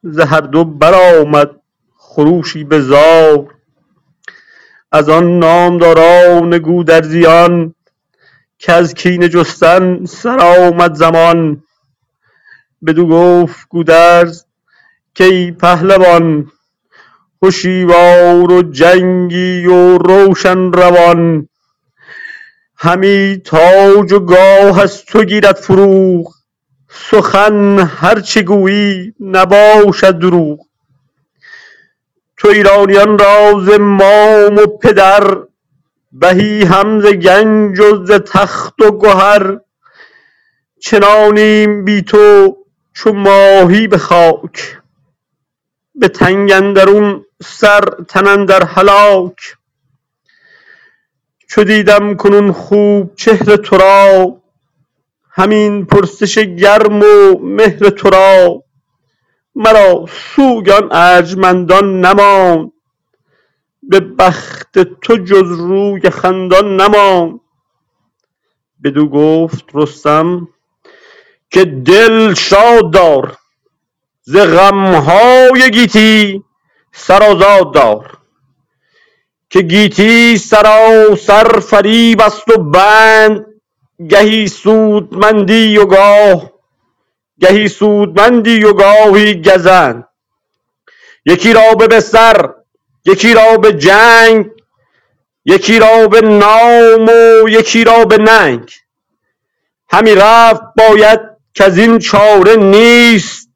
ز 0.03 0.19
هر 0.21 0.41
دو 0.41 0.65
برآمد 0.65 1.51
خروشی 1.97 2.65
به 2.65 2.81
زار. 2.81 3.55
از 4.93 5.09
آن 5.09 5.39
نامداران 5.39 6.59
گودرزیان 6.59 7.76
کز 8.59 8.95
کینه 8.95 9.29
جستن 9.29 10.05
سرآمد 10.05 10.95
زمان. 10.95 11.63
بدو 12.87 13.07
گفت 13.07 13.69
گودرز 13.69 14.45
کای 15.19 15.53
پهلوان 15.53 16.53
هشیوار 17.43 18.53
و 18.53 18.63
جنگی 18.63 19.67
و 19.67 19.99
روشن 19.99 20.73
روان. 20.73 21.49
همی 22.77 23.43
تاج 23.45 24.13
و 24.13 24.21
گاه 24.21 24.81
از 24.81 25.05
تو 25.05 25.25
گیرد 25.25 25.57
فروغ 25.57 26.35
سخن 26.91 27.79
هر 27.79 28.21
چه 28.21 28.43
گویی 28.43 29.15
نباشد 29.21 30.19
دروغ. 30.19 30.67
تو 32.37 32.49
ایرانیان 32.49 33.19
را 33.19 33.61
ز 33.65 33.69
مام 33.81 34.59
و 34.59 34.67
پدر 34.67 35.46
بهی 36.21 36.65
هم 36.65 37.01
گنج 37.01 37.81
و 37.81 38.07
ز 38.07 38.11
تخت 38.13 38.83
و 38.83 38.99
گهر 38.99 39.61
چنانیم 40.81 41.85
بی 41.85 42.03
تو 42.03 42.57
چو 42.95 43.13
ماهی 43.13 43.89
به 43.89 43.99
خاک. 43.99 44.79
به 45.95 46.09
تنگ 46.09 46.53
اندرون 46.53 47.25
سر 47.43 47.81
تن 48.09 48.27
اندر 48.29 48.65
هلاک. 48.65 49.57
چو 51.51 51.65
دیدم 51.65 52.15
کنون 52.17 52.53
خوب 52.53 53.15
چهر 53.17 53.57
ترا 53.57 54.43
همین 55.31 55.87
پرسش 55.87 56.39
گرم 56.39 57.03
و 57.03 57.39
مهر 57.43 57.91
ترا 57.91 58.63
مرا 59.55 60.07
سوی 60.11 60.73
آن 60.73 60.89
ارجمندان 60.93 62.01
نماند 62.01 62.73
به 63.89 64.01
بخت 64.01 64.79
تو 64.79 65.17
جز 65.17 65.51
روی 65.61 66.11
خندان 66.11 66.81
نماند. 66.81 67.41
بدو 68.85 69.09
گفت 69.09 69.65
رستم 69.75 70.49
که 71.51 71.65
دل 71.65 72.35
شاد 72.35 72.93
دار 72.93 73.37
ز 74.23 74.37
غمهای 74.37 75.71
گیتی 75.71 76.45
سر 76.93 77.23
آزاد 77.23 77.75
دار. 77.75 78.19
که 79.51 79.63
گیتی 79.63 80.39
سراسر 80.39 81.61
فریب 81.61 82.21
است 82.21 82.49
و 82.49 82.63
بند 82.63 83.47
گهی 84.11 84.49
سودمندی 84.49 85.79
و 85.79 85.87
گاه 85.87 86.53
گهی 87.41 87.69
سودمندی 87.69 88.65
و 88.65 88.73
گاهی 88.73 89.43
گزند. 89.43 90.09
یکی 91.27 91.53
را 91.53 91.75
به 91.75 91.89
بستر 91.89 92.55
یکی 93.07 93.35
را 93.35 93.57
به 93.57 93.73
جنگ 93.73 94.51
یکی 95.45 95.79
را 95.79 96.09
به 96.09 96.21
نام 96.21 97.09
و 97.09 97.49
یکی 97.49 97.85
را 97.85 98.05
به 98.05 98.19
ننگ. 98.19 98.71
همی 99.91 100.15
رفت 100.15 100.63
باید 100.77 101.21
کزین 101.55 101.99
چاره 101.99 102.57
نیست 102.57 103.51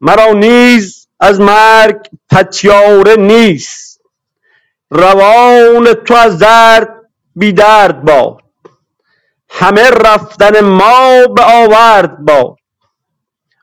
مرا 0.00 0.32
نیز 0.32 1.08
از 1.20 1.40
مرگ 1.40 2.06
پتیاره 2.30 3.16
نیست. 3.16 4.00
روان 4.90 5.94
تو 5.94 6.14
از 6.14 6.38
درد 6.38 6.88
بی 7.36 7.52
درد 7.52 8.02
باد 8.02 8.42
همه 9.50 9.90
رفتن 9.90 10.60
ما 10.60 11.26
به 11.26 11.42
آورد 11.42 12.18
باد. 12.18 12.56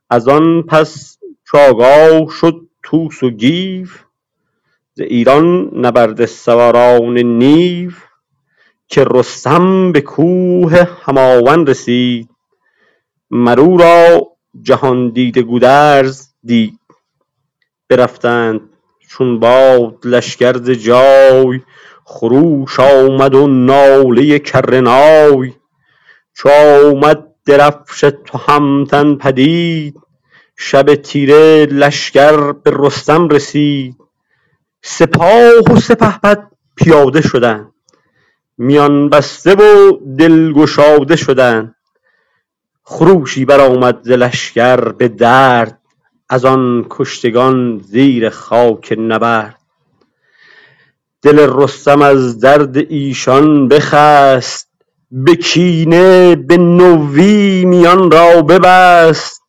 از 0.09 0.27
آن 0.27 0.63
پس 0.63 1.17
چو 1.47 1.57
آگاه 1.57 2.31
شد 2.39 2.55
طوس 2.83 3.23
و 3.23 3.29
گیو 3.29 3.87
ز 4.93 5.01
ایران 5.01 5.69
نبرد 5.73 6.25
سواران 6.25 7.17
نیو 7.17 7.91
که 8.87 9.03
رستم 9.11 9.91
به 9.91 10.01
کوه 10.01 10.87
هماون 11.01 11.67
رسید. 11.67 12.29
مر 13.29 13.59
او 13.59 13.77
را 13.77 14.27
جهاندیده 14.61 15.41
گودرز 15.41 16.27
دید. 16.43 16.79
برفتند 17.89 18.61
چون 19.09 19.39
باد 19.39 19.97
لشکر 20.05 20.57
ز 20.57 20.69
جای 20.69 21.61
خروش 22.05 22.79
آمد 22.79 23.35
و 23.35 23.47
ناله 23.47 24.39
کره 24.39 24.81
نای. 24.81 25.53
چو 26.33 26.49
آمد 26.49 27.27
درفش 27.45 28.05
تهمتن 28.25 29.15
پدید 29.15 29.95
شب 30.57 30.95
تیره 30.95 31.65
لشکر 31.65 32.51
به 32.51 32.71
رستم 32.73 33.27
رسید. 33.29 34.00
سپاه 34.83 35.73
و 35.73 35.79
سپهبد 35.79 36.51
پیاده 36.75 37.21
شدند. 37.21 37.71
میان 38.57 39.09
بسته 39.09 39.55
و 39.55 39.97
دل 40.17 40.53
گشاده 40.53 41.15
شدند. 41.15 41.75
خروشی 42.83 43.45
برآمد 43.45 43.99
ز 44.03 44.09
لشکر 44.11 44.91
به 44.91 45.07
درد 45.07 45.81
از 46.29 46.45
آن 46.45 46.85
کشتگان 46.89 47.79
زیر 47.79 48.29
خاک 48.29 48.95
نبرد. 48.99 49.59
دل 51.21 51.39
رستم 51.39 52.01
از 52.01 52.39
درد 52.39 52.77
ایشان 52.77 53.67
بخست 53.67 54.71
به 55.11 55.35
کینه 55.35 56.35
به 56.35 56.57
نوی 56.57 57.65
میان 57.65 58.11
را 58.11 58.41
ببست. 58.41 59.41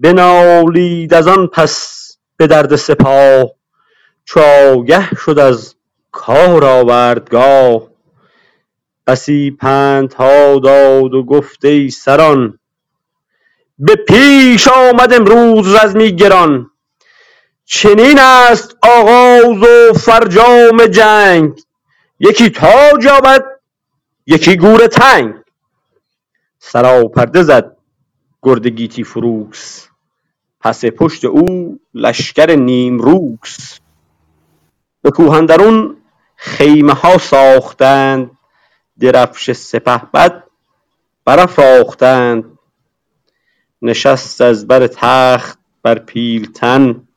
بنالید 0.00 1.14
از 1.14 1.28
آن 1.28 1.46
پس 1.46 1.98
به 2.36 2.46
درد 2.46 2.76
سپاه. 2.76 3.57
چو 4.28 4.40
شد 5.16 5.38
از 5.38 5.74
کار 6.12 6.64
آوردگاه. 6.64 7.88
بسی 9.06 9.50
پندها 9.50 10.58
داد 10.58 11.14
و 11.14 11.24
گفت 11.24 11.64
ای 11.64 11.90
سران 11.90 12.58
به 13.78 13.96
پیش 13.96 14.68
آمد 14.68 15.12
امروز 15.12 15.74
رزمی 15.74 16.16
گران. 16.16 16.70
چنین 17.64 18.18
است 18.18 18.76
آغاز 18.82 19.62
و 19.62 19.92
فرجام 19.92 20.86
جنگ. 20.86 21.60
یکی 22.20 22.50
تاج 22.50 23.04
یابد 23.04 23.44
یکی 24.26 24.56
گور 24.56 24.86
تنگ. 24.86 25.34
سراپرده 26.58 27.42
زد 27.42 27.76
گرد 28.42 28.66
گیتی 28.66 29.04
فروکس 29.04 29.88
پس 30.60 30.84
پشت 30.84 31.24
او 31.24 31.78
لشکر 31.94 32.50
نیمروکس. 32.56 33.80
به 35.02 35.10
کوه 35.10 35.36
اندرون 35.36 35.96
خیمه 36.36 36.92
ها 36.92 37.18
ساختند 37.18 38.30
درفش 39.00 39.52
سپهبد 39.52 40.44
برافراختند. 41.24 42.58
نشست 43.82 44.40
از 44.40 44.66
بر 44.66 44.86
تخت 44.86 45.58
بر 45.82 45.98
پیلتن 45.98 47.08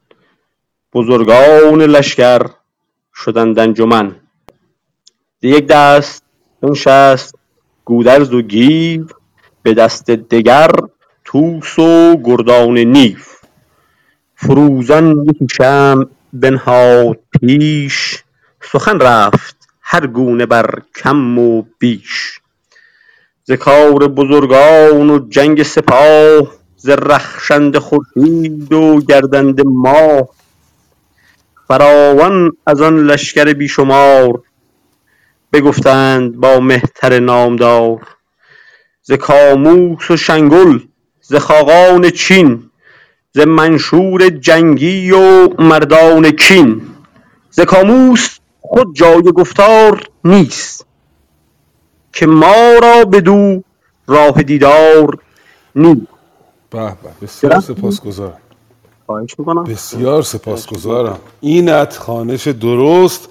بزرگان 0.93 1.81
لشکر 1.81 2.41
شدند 3.15 3.59
انجمن. 3.59 4.15
ز 5.41 5.43
یک 5.43 5.67
دست 5.67 6.23
بنشست 6.61 7.35
گودرز 7.85 8.33
و 8.33 8.41
گیو 8.41 9.05
به 9.63 9.73
دست 9.73 10.11
دگر 10.11 10.71
طوس 11.25 11.79
و 11.79 12.15
گردان 12.23 12.77
نیو. 12.77 13.17
فروزان 14.35 15.25
یکی 15.29 15.47
شمع 15.57 16.05
بنهاد 16.33 17.19
پیش. 17.41 18.23
سخن 18.61 18.99
رفت 18.99 19.55
هر 19.81 20.07
گونه 20.07 20.45
بر 20.45 20.81
کم 20.95 21.39
و 21.39 21.63
بیش. 21.79 22.39
ز 23.43 23.51
کار 23.51 24.07
بزرگان 24.07 25.09
و 25.09 25.29
جنگ 25.29 25.63
سپاه 25.63 26.55
ز 26.77 26.89
رخشنده 26.89 27.79
خورشید 27.79 28.73
و 28.73 29.01
گردنده 29.01 29.63
ماه. 29.65 30.27
فراوان 31.67 32.51
از 32.67 32.81
آن 32.81 33.03
لشکر 33.05 33.53
بی 33.53 33.67
شمار 33.67 34.41
بگفتند 35.53 36.35
با 36.35 36.59
مهتر 36.59 37.19
نامدار. 37.19 38.07
ز 39.03 39.11
کاموس 39.11 40.11
و 40.11 40.17
شنگل 40.17 40.79
ز 41.21 41.35
خاقان 41.35 42.09
چین 42.09 42.70
ز 43.33 43.39
منشور 43.39 44.29
جنگی 44.29 45.11
و 45.11 45.49
مردان 45.61 46.31
کین. 46.31 46.81
ز 47.51 47.59
کاموس 47.59 48.37
خود 48.61 48.95
جای 48.95 49.21
گفتار 49.21 50.03
نیست 50.25 50.85
که 52.13 52.27
ما 52.27 52.73
را 52.81 53.05
بدو 53.05 53.63
راه 54.07 54.43
دیدار 54.43 55.17
نیست 55.75 56.07
به 56.69 56.79
به 57.03 57.09
بسیار 57.21 57.59
سپاسگزارم. 57.59 58.37
خواهش 59.05 59.35
می‌کنم. 59.39 59.63
بسیار 59.63 60.21
سپاسگزارم. 60.21 61.19
اینت 61.41 61.97
خانش 61.97 62.47
درست. 62.47 63.29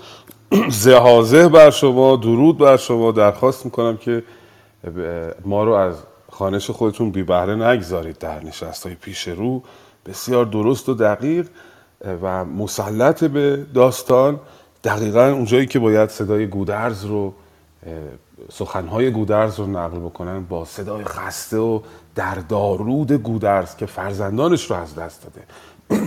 زهازه 0.85 1.49
بر 1.49 1.71
شما 1.71 2.17
درود 2.17 2.59
بر 2.59 2.77
شما. 2.77 3.13
درخواست 3.13 3.65
می‌کنم 3.65 3.97
که 3.97 4.23
ما 5.45 5.65
رو 5.65 5.73
از 5.73 5.95
خانش 6.31 6.71
خودتون 6.71 7.11
بی 7.11 7.23
بهره 7.23 7.55
نگذارید 7.55 8.19
در 8.19 8.45
نشست 8.45 8.87
های 8.87 8.95
پیش 8.95 9.29
رو. 9.29 9.63
بسیار 10.07 10.45
درست 10.45 10.89
و 10.89 10.95
دقیق 10.95 11.49
و 12.23 12.45
مسلط 12.45 13.25
به 13.25 13.67
داستان. 13.75 14.41
دقیقا 14.85 15.27
اونجایی 15.27 15.67
که 15.67 15.79
باید 15.79 16.09
صدای 16.11 16.47
گودرز 16.47 17.05
رو 17.05 17.35
سخنهای 18.53 19.11
گودرز 19.11 19.61
رو 19.61 19.67
نقل 19.67 19.99
بکنن 19.99 20.45
با 20.45 20.65
صدای 20.65 21.05
خسته 21.05 21.59
و 21.59 21.81
در 22.15 22.35
دارود 22.35 23.13
گودرز 23.13 23.77
که 23.77 23.87
فرزندانش 23.87 24.71
رو 24.71 24.77
از 24.77 24.95
دست 24.95 25.23
داده. 25.23 25.47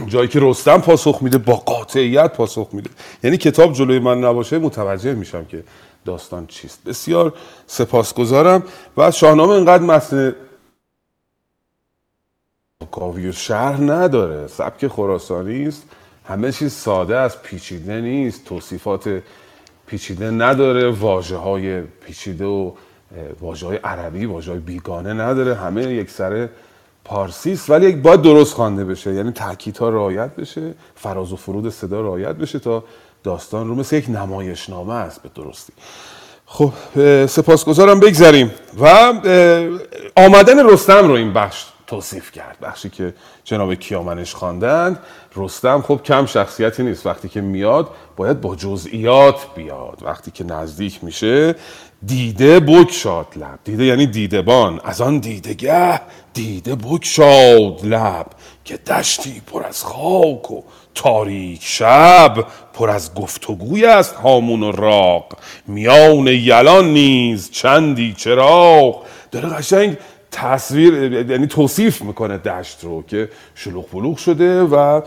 جایی 0.11 0.27
که 0.27 0.39
رستم 0.41 0.77
پاسخ 0.77 1.21
میده 1.21 1.37
با 1.37 1.53
قاطعیت 1.53 2.33
پاسخ 2.33 2.67
میده. 2.71 2.89
یعنی 3.23 3.37
کتاب 3.37 3.73
جلوی 3.73 3.99
من 3.99 4.23
نباشه 4.23 4.59
متوجه 4.59 5.13
میشم 5.13 5.45
که 5.45 5.63
داستان 6.05 6.47
چیست. 6.47 6.83
بسیار 6.85 7.33
سپاسگزارم 7.67 8.63
و 8.97 9.11
شاهنامه 9.11 9.51
اینقدر 9.51 9.83
متن 9.83 10.35
کاوی 12.93 13.29
و 13.29 13.31
شهر 13.31 13.81
نداره. 13.81 14.47
سبک 14.47 14.87
خراسانی 14.87 15.67
است. 15.67 15.83
همه 16.25 16.51
چیز 16.51 16.73
ساده 16.73 17.17
از 17.17 17.41
پیچیده 17.41 18.01
نیست. 18.01 18.45
توصیفات 18.45 19.21
پیچیده 19.87 20.31
نداره. 20.31 20.89
واجه 20.89 21.35
های 21.35 21.81
پیچیده 21.81 22.45
و 22.45 22.71
واجه 23.41 23.67
های 23.67 23.77
عربی 23.77 24.25
واجه 24.25 24.51
های 24.51 24.59
بیگانه 24.59 25.13
نداره. 25.13 25.55
همه 25.55 25.83
یک 25.83 26.09
سره 26.09 26.49
پارسی 27.05 27.51
است 27.51 27.69
ولی 27.69 27.91
باید 27.91 28.21
درست 28.21 28.53
خوانده 28.53 28.85
بشه. 28.85 29.13
یعنی 29.13 29.33
ها 29.79 29.89
رعایت 29.89 30.35
بشه. 30.35 30.73
فراز 30.95 31.33
و 31.33 31.35
فرود 31.35 31.69
صدا 31.69 32.01
رعایت 32.01 32.35
بشه 32.35 32.59
تا 32.59 32.83
داستان 33.23 33.67
رو 33.67 33.75
مثل 33.75 33.95
یک 33.95 34.09
نمایشنامه 34.09 34.93
است 34.93 35.21
به 35.21 35.29
درستی. 35.35 35.73
خب 36.45 36.71
سپاسگزارم. 37.25 37.99
بگذریم. 37.99 38.51
و 38.81 39.13
آمدن 40.15 40.69
رستم 40.69 41.07
رو 41.07 41.13
این 41.13 41.33
بخش 41.33 41.72
توصیف 41.87 42.31
کرد. 42.31 42.57
بخشی 42.61 42.89
که 42.89 43.13
جناب 43.43 43.73
کیامنش 43.73 44.35
خواندند 44.35 44.99
رستم 45.35 45.81
خب 45.81 45.99
کم 46.03 46.25
شخصیتی 46.25 46.83
نیست. 46.83 47.05
وقتی 47.05 47.29
که 47.29 47.41
میاد 47.41 47.89
باید 48.15 48.41
با 48.41 48.55
جزئیات 48.55 49.47
بیاد. 49.55 49.99
وقتی 50.01 50.31
که 50.31 50.43
نزدیک 50.43 51.03
میشه 51.03 51.55
دیده 52.05 52.59
بکشاد 52.59 53.27
لب. 53.35 53.59
دیده 53.63 53.85
یعنی 53.85 54.07
دیدبان. 54.07 54.79
از 54.83 55.01
آن 55.01 55.19
دیدگه 55.19 56.01
دیده 56.33 56.75
بکشاد 56.75 57.85
لب. 57.85 58.25
که 58.65 58.77
دشتی 58.77 59.41
پر 59.47 59.63
از 59.63 59.83
خاک 59.83 60.51
و 60.51 60.61
تاریک 60.95 61.59
شب 61.63 62.45
پر 62.73 62.89
از 62.89 63.13
گفتگوی 63.13 63.85
است 63.85 64.15
هامون 64.15 64.63
و 64.63 64.71
راق. 64.71 65.37
میان 65.67 66.27
یلان 66.27 66.85
نیز 66.93 67.51
چندی 67.51 68.13
چراغ. 68.13 69.03
داره 69.31 69.49
قشنگ 69.49 69.97
تصویر 70.33 70.93
یعنی 71.29 71.47
توصیف 71.47 72.01
می‌کنه 72.01 72.37
دشت 72.37 72.83
رو 72.83 73.03
که 73.07 73.29
شلوغ 73.55 73.85
بلوغ 73.91 74.17
شده 74.17 74.63
و 74.63 75.01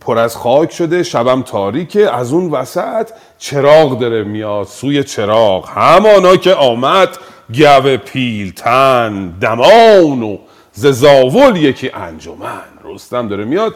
پر 0.00 0.18
از 0.18 0.36
خاک 0.36 0.72
شده 0.72 1.02
شبم 1.02 1.42
تاریکه 1.42 2.14
از 2.14 2.32
اون 2.32 2.50
وسط 2.50 3.08
چراغ 3.38 3.98
داره 3.98 4.24
میاد 4.24 4.66
سوی 4.66 5.04
چراغ. 5.04 5.68
همانا 5.68 6.36
که 6.36 6.54
آمد 6.54 7.08
گو 7.54 7.96
پیلتن 7.96 9.34
دمان 9.40 10.22
و 10.22 10.38
زاول 10.74 11.56
یکی 11.56 11.90
انجمن. 11.90 12.62
رستم 12.84 13.28
داره 13.28 13.44
میاد 13.44 13.74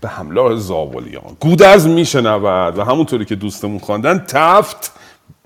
به 0.00 0.08
همراه 0.08 0.56
زاولیان. 0.56 1.36
گودرز 1.40 1.86
میشنود 1.86 2.78
و 2.78 2.84
همونطوری 2.84 3.24
که 3.24 3.34
دوستمون 3.34 3.78
خواندن 3.78 4.24
تفت 4.28 4.92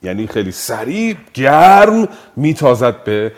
یعنی 0.03 0.27
خیلی 0.27 0.53
سریع 0.53 1.17
گرم 1.35 2.09
میتازد 2.37 3.05
به 3.05 3.33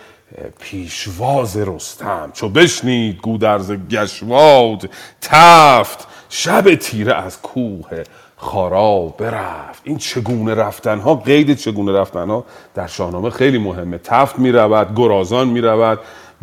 پیشواز 0.59 1.57
رستم 1.57 2.31
چو 2.33 2.49
بشنید 2.49 3.21
گودرز 3.21 3.73
گشواد. 3.91 4.91
تفت 5.21 6.09
شب 6.29 6.75
تیره 6.75 7.15
از 7.15 7.43
کوه 7.43 8.03
خارا 8.37 9.15
برفت. 9.19 9.83
این 9.85 9.99
چگونه 9.99 10.55
رفتن 10.55 10.99
ها 10.99 11.15
قید 11.15 11.57
چگونه 11.57 11.93
رفتن 11.93 12.31
ها 12.31 12.45
در 12.75 12.87
شاهنامه 12.87 13.31
خیلی 13.31 13.59
مهمه. 13.59 13.99
تفت 13.99 14.39
می‌رود 14.39 14.97
گرازان 14.97 15.49
می‌رود 15.49 15.99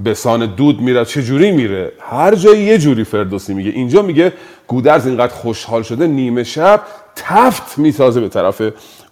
بسان 0.06 0.46
دود 0.46 0.82
میره 0.82 1.06
چجوری 1.06 1.52
میره؟ 1.52 1.92
هر 2.00 2.36
جایی 2.36 2.64
یه 2.64 2.78
جوری 2.78 3.04
فردوسی 3.04 3.54
میگه. 3.54 3.70
اینجا 3.70 4.02
میگه 4.02 4.34
گودرز 4.68 5.08
اینقدر 5.08 5.34
خوشحال 5.34 5.84
شده 5.84 6.08
نیمه 6.08 6.44
شب 6.44 6.82
تفت 7.16 7.78
میتازه 7.78 8.22
به 8.22 8.30
طرف 8.30 8.62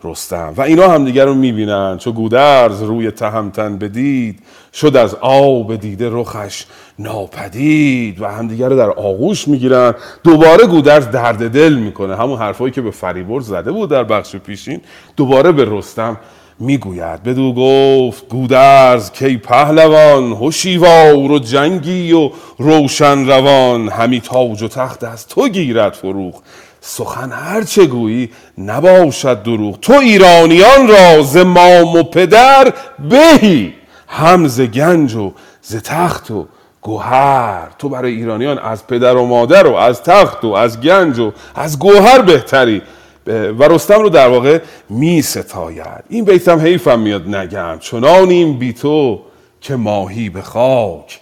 رستم 0.04 0.54
و 0.58 0.62
اینا 0.62 0.88
همدیگر 0.88 1.26
رو 1.26 1.34
می‌بینن. 1.34 1.98
چو 1.98 2.12
گودرز 2.12 2.84
روی 2.84 3.12
تهمتن 3.12 3.78
بدید 3.78 4.40
شد 4.74 4.96
از 4.96 5.16
آب 5.22 5.76
دیده 5.76 6.10
رخش 6.12 6.66
ناپدید 7.00 8.22
و 8.22 8.28
همدیگر 8.28 8.70
رو 8.70 8.78
در 8.78 8.90
آغوش 8.90 9.48
می‌گیرن. 9.48 9.96
دوباره 10.24 10.66
گودرز 10.66 11.08
درد 11.12 11.50
دل 11.50 11.74
می‌کنه. 11.74 12.16
همون 12.16 12.40
حرفایی 12.40 12.72
که 12.72 12.82
به 12.82 12.92
فریبرز 12.92 13.48
زده 13.48 13.72
بود 13.72 13.90
در 13.90 14.04
بخش 14.04 14.36
پیشین 14.36 14.82
دوباره 15.18 15.52
به 15.52 15.66
رستم 15.70 16.18
می‌گوید. 16.60 17.24
بدو 17.24 17.54
گفت 17.54 18.30
گودرز 18.30 19.12
کی 19.12 19.38
پهلوان 19.38 20.32
هوشیوار 20.32 21.32
و 21.32 21.40
جنگی 21.40 22.14
و 22.14 22.30
روشن 22.58 23.28
روان 23.28 23.90
همی 23.90 24.22
تاج 24.22 24.64
و 24.64 24.68
تخت 24.68 25.04
از 25.04 25.28
تو 25.28 25.48
گیرد 25.48 25.94
فروغ. 25.94 26.42
سخن 26.82 27.32
هر 27.32 27.64
چه 27.64 27.86
گویی 27.86 28.30
نباشد 28.58 29.44
دروغ. 29.44 29.80
تو 29.80 29.94
ایرانیان 29.94 30.88
را 30.88 31.22
ز 31.22 31.38
مام 31.38 31.96
و 31.96 32.04
پدر 32.04 32.74
بهی 33.10 33.74
هم 34.08 34.48
ز 34.48 34.62
گنج 34.62 35.16
و 35.16 35.34
ز 35.62 35.76
تخت 35.76 36.32
و 36.32 36.48
گوهر. 36.82 37.68
تو 37.80 37.90
برای 37.90 38.16
ایرانیان 38.16 38.60
از 38.60 38.88
پدر 38.88 39.16
و 39.16 39.26
مادر 39.26 39.68
و 39.68 39.76
از 39.76 40.04
تخت 40.04 40.44
و 40.44 40.48
از 40.48 40.82
گنج 40.82 41.20
و 41.20 41.32
از 41.56 41.80
گوهر 41.80 42.22
بهتری. 42.22 42.82
و 43.28 43.64
رستم 43.64 44.02
رو 44.02 44.10
در 44.10 44.28
واقع 44.28 44.60
می 44.90 45.22
ستاید 45.22 46.04
این 46.10 46.26
بیتم 46.26 46.60
حیفم 46.60 47.00
میاد 47.00 47.36
نگم. 47.36 47.78
چنانیم 47.80 48.60
بی 48.60 48.74
تو 48.74 49.22
که 49.62 49.76
ماهی 49.76 50.30
به 50.30 50.42
خاک 50.42 51.20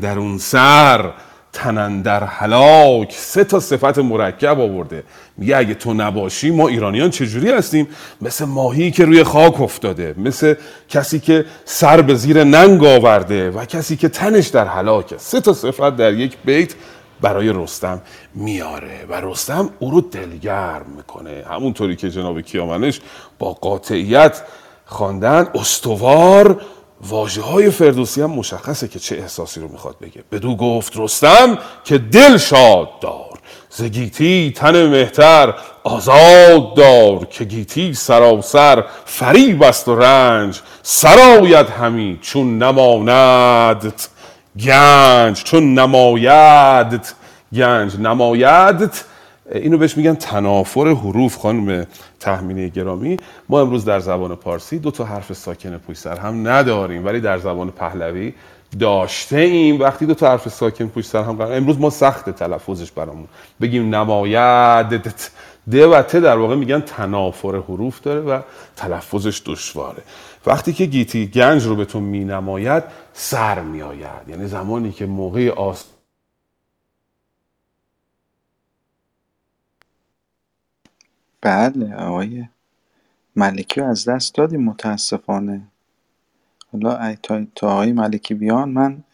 در 0.00 0.18
اون 0.18 0.38
سر. 0.38 1.10
تنن 1.52 2.02
در 2.02 2.24
حلاک 2.24 3.12
سه 3.12 3.44
تا 3.44 3.60
صفت 3.60 3.98
مرکب 3.98 4.60
آورده. 4.60 5.02
میگه 5.36 5.56
اگه 5.56 5.74
تو 5.74 5.94
نباشی 5.94 6.50
ما 6.50 6.68
ایرانیان 6.68 7.10
چجوری 7.10 7.50
هستیم؟ 7.50 7.88
مثل 8.20 8.44
ماهی 8.44 8.90
که 8.90 9.04
روی 9.04 9.24
خاک 9.24 9.60
افتاده 9.60 10.14
مثل 10.18 10.54
کسی 10.88 11.20
که 11.20 11.44
سر 11.64 12.02
به 12.02 12.14
زیر 12.14 12.44
ننگ 12.44 12.84
آورده 12.84 13.50
و 13.50 13.64
کسی 13.64 13.96
که 13.96 14.08
تنش 14.08 14.46
در 14.46 14.64
حلاکه 14.64 15.18
سه 15.18 15.40
تا 15.40 15.52
صفت 15.52 15.96
در 15.96 16.14
یک 16.14 16.36
بیت 16.44 16.74
برای 17.20 17.52
رستم 17.52 18.02
میاره 18.34 19.06
و 19.08 19.20
رستم 19.20 19.70
او 19.78 19.90
رو 19.90 20.00
دلگرم 20.00 20.86
می‌کنه. 20.96 21.44
همونطوری 21.50 21.96
که 21.96 22.10
جناب 22.10 22.40
کیامنش 22.40 23.00
با 23.38 23.52
قاطعیت 23.52 24.42
خواندن 24.86 25.48
استوار 25.54 26.60
واجه 27.06 27.42
های 27.42 27.70
فردوسی 27.70 28.22
هم 28.22 28.30
مشخصه 28.30 28.88
که 28.88 28.98
چه 28.98 29.16
احساسی 29.16 29.60
رو 29.60 29.68
می‌خواد 29.68 29.96
بگه. 30.02 30.24
بدو 30.32 30.56
گفت 30.56 30.92
رستم 30.96 31.58
که 31.84 31.98
دل 31.98 32.36
شاد 32.36 32.88
دار 33.00 33.38
ز 33.70 33.82
گیتی 33.82 34.52
تن 34.56 34.86
مهتر 34.86 35.54
آزاد 35.84 36.74
دار 36.74 37.24
که 37.24 37.44
گیتی 37.44 37.94
سراسر 37.94 38.84
فریب 39.04 39.62
است 39.62 39.88
و 39.88 39.96
رنج 39.96 40.60
سرایت 40.82 41.70
همی 41.70 42.18
چون 42.22 42.62
نماندت 42.62 44.08
گنج 44.60 45.42
چون 45.44 45.74
نمایدت 45.74 47.14
گنج 47.52 47.96
نمایدت 47.98 49.04
اینو 49.52 49.78
بهش 49.78 49.96
میگن 49.96 50.14
تنافر 50.14 50.88
حروف 50.88 51.36
خانم 51.36 51.86
تحمینه 52.20 52.68
گرامی. 52.68 53.16
ما 53.48 53.60
امروز 53.60 53.84
در 53.84 54.00
زبان 54.00 54.34
پارسی 54.34 54.78
دو 54.78 54.90
تا 54.90 55.04
حرف 55.04 55.32
ساکن 55.32 55.78
پشت 55.78 55.98
سر 55.98 56.16
هم 56.16 56.48
نداریم 56.48 57.04
ولی 57.04 57.20
در 57.20 57.38
زبان 57.38 57.70
پهلوی 57.70 58.34
داشته 58.80 59.36
ایم 59.36 59.80
وقتی 59.80 60.06
دو 60.06 60.14
تا 60.14 60.30
حرف 60.30 60.48
ساکن 60.48 60.86
پشت 60.86 61.06
سر 61.06 61.22
هم 61.22 61.36
قرار 61.36 61.52
امروز 61.52 61.78
ما 61.78 61.90
سخت 61.90 62.30
تلفظش 62.30 62.90
برامون. 62.90 63.26
بگیم 63.60 63.94
نماید. 63.94 65.02
د 65.70 65.74
و 65.74 66.02
ت 66.02 66.16
در 66.16 66.36
واقع 66.36 66.54
میگن 66.54 66.80
تنافر 66.80 67.56
حروف 67.56 68.00
داره 68.00 68.20
و 68.20 68.40
تلفظش 68.76 69.42
دشواره. 69.46 70.02
وقتی 70.46 70.72
که 70.72 70.86
گیتی 70.86 71.26
گنج 71.26 71.66
رو 71.66 71.76
به 71.76 71.84
تو 71.84 72.00
می 72.00 72.24
نماید 72.24 72.84
سر 73.12 73.60
می 73.60 73.82
آید 73.82 74.28
یعنی 74.28 74.46
زمانی 74.46 74.92
که 74.92 75.06
موقع 75.06 75.50
آس 75.50 75.84
بله 81.40 81.94
آقای 81.94 82.44
ملکی 83.36 83.80
رو 83.80 83.86
از 83.86 84.08
دست 84.08 84.34
دادیم 84.34 84.64
متاسفانه. 84.64 85.60
حالا 86.72 87.14
تا, 87.22 87.46
تا 87.54 87.72
آقای 87.72 87.92
ملکی 87.92 88.34
بیان 88.34 88.68
من 88.68 89.04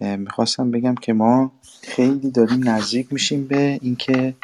می‌خواستم 0.00 0.70
بگم 0.70 0.94
که 0.94 1.12
ما 1.12 1.52
خیلی 1.82 2.30
داریم 2.30 2.68
نزدیک 2.68 3.12
میشیم 3.12 3.46
به 3.46 3.78
اینکه 3.82 4.34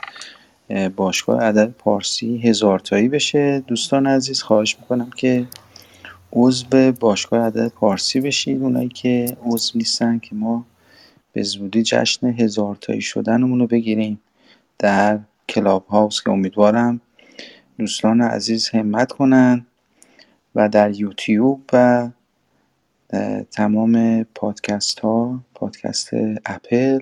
باشگاه 0.97 1.43
ادب 1.43 1.71
پارسی 1.71 2.39
هزارتایی 2.39 3.09
بشه. 3.09 3.65
دوستان 3.67 4.07
عزیز 4.07 4.43
خواهش 4.43 4.77
می‌کنم 4.81 5.11
که 5.11 5.47
عضو 6.33 6.93
باشگاه 6.93 7.45
ادب 7.45 7.69
پارسی 7.69 8.21
بشید 8.21 8.63
اونایی 8.63 8.89
که 8.89 9.37
عضو 9.45 9.79
نیستن 9.79 10.19
که 10.19 10.35
ما 10.35 10.67
به 11.33 11.43
زودی 11.43 11.83
جشن 11.83 12.27
هزارتایی 12.27 13.01
شدنمون 13.01 13.61
رو 13.61 13.67
بگیریم 13.67 14.21
در 14.79 15.19
Clubhouse 15.49 16.23
که 16.23 16.31
امیدوارم 16.31 17.01
دوستان 17.79 18.21
عزیز 18.21 18.69
همت 18.69 19.13
کنن 19.13 19.67
و 20.55 20.69
در 20.69 20.91
یوتیوب 21.01 21.63
و 21.73 22.09
تمام 23.51 24.25
پادکست 24.25 25.01
ها 25.01 25.41
پادکست 25.55 26.11
اپل 26.47 27.01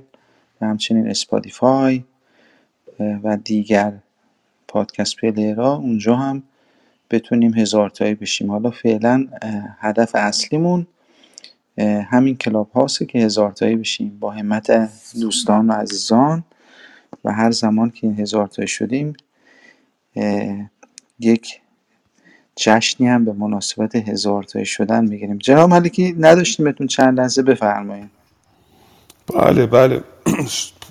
و 0.61 0.67
همچنین 0.67 1.11
Spotify 1.11 2.05
و 3.01 3.37
دیگر 3.37 3.93
podcast 4.69 5.17
player 5.17 5.68
ها 5.68 5.77
اونجا 5.77 6.17
هم 6.17 6.43
بتونیم 7.11 7.55
هزار 7.55 7.91
تایی 7.91 8.15
بشیم. 8.15 8.51
حالا 8.51 8.71
فعلا 8.71 9.27
هدف 9.79 10.11
اصلیمون 10.15 10.87
همین 11.79 12.37
Clubhouse 12.37 12.71
ه 12.71 13.07
که 13.07 13.19
هزار 13.19 13.53
تایی 13.53 13.77
بشیم. 13.77 14.19
با 14.21 14.31
همت 14.31 14.91
دوستان 15.21 15.71
و 15.71 15.73
عزیزان 15.73 16.45
و 17.25 17.33
هر 17.33 17.51
زمان 17.51 17.91
که 17.91 18.07
هزار 18.07 18.47
تایی 18.47 18.69
شدیم 18.69 19.17
یک 21.21 21.61
جشنی 22.57 23.07
هم 23.09 23.25
به 23.25 23.33
مناسبت 23.33 23.97
هزار 23.97 24.43
تایی 24.43 24.67
شدن 24.67 25.05
می‌گیریم. 25.05 25.39
جناب 25.39 25.71
ملکی 25.71 26.17
نداشتیمتون 26.19 26.87
چند 26.87 27.21
لحظه 27.21 27.43
بفرمایید. 27.43 28.11
بله 29.35 29.67
بله. 29.67 30.03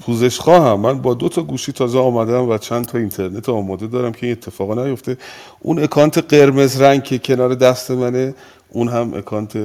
پوزش 0.06 0.40
خواهم. 0.40 0.80
من 0.80 1.02
با 1.02 1.14
دو 1.14 1.30
تا 1.30 1.44
گوشی 1.44 1.72
تازه 1.72 2.00
آمدم 2.00 2.50
و 2.50 2.58
چند 2.58 2.86
تا 2.86 2.98
اینترنت 2.98 3.50
آماده 3.50 3.88
دارم 3.88 4.12
که 4.12 4.26
این 4.26 4.32
اتفاقا 4.32 4.86
نیفته. 4.86 5.18
اون 5.60 5.84
اکانت 5.84 6.18
قرمز 6.18 6.82
رنگ 6.82 7.04
که 7.04 7.20
کنار 7.20 7.56
دست 7.56 7.92
منه 7.92 8.36
اون 8.70 8.88
هم 8.88 9.14
اکانت 9.14 9.58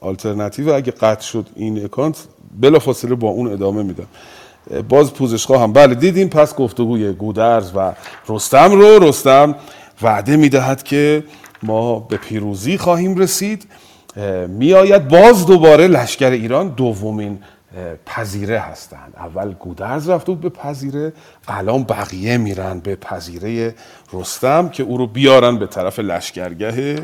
آلترناتیو. 0.00 0.70
اگه 0.72 0.92
قطع 0.92 1.22
شد 1.22 1.46
این 1.56 1.84
اکانت 1.84 2.16
بلا 2.60 2.78
فاصله 2.78 3.14
با 3.14 3.28
اون 3.28 3.52
ادامه 3.52 3.82
میدم. 3.82 4.06
باز 4.88 5.14
پوزش 5.14 5.46
خواهم 5.46 5.72
بله 5.72 5.94
دیدیم. 5.94 6.28
پس 6.28 6.54
گفتگوی 6.54 7.12
گودرز 7.12 7.72
و 7.76 7.92
رستم 8.28 8.72
رو 8.72 9.08
رستم 9.08 9.54
وعده 10.02 10.36
می‌دهد 10.36 10.82
که 10.82 11.24
ما 11.62 11.98
به 11.98 12.16
پیروزی 12.16 12.78
خواهیم 12.78 13.16
رسید. 13.16 13.66
میآید 14.48 15.08
باز 15.08 15.46
دوباره 15.46 15.86
لشکر 15.86 16.30
ایران 16.30 16.68
دومین 16.68 17.38
پذیره 18.06 18.58
هستند. 18.58 19.14
اول 19.16 19.52
گودرز 19.52 20.08
رفت 20.08 20.26
بود 20.26 20.40
به 20.40 20.48
پذیره 20.48 21.12
الان 21.48 21.84
بقیه 21.84 22.38
میرن 22.38 22.80
به 22.80 22.96
پذیره 22.96 23.74
رستم 24.12 24.68
که 24.68 24.82
او 24.82 24.96
رو 24.96 25.06
بیارن 25.06 25.58
به 25.58 25.66
طرف 25.66 25.98
لشکرگه 25.98 26.98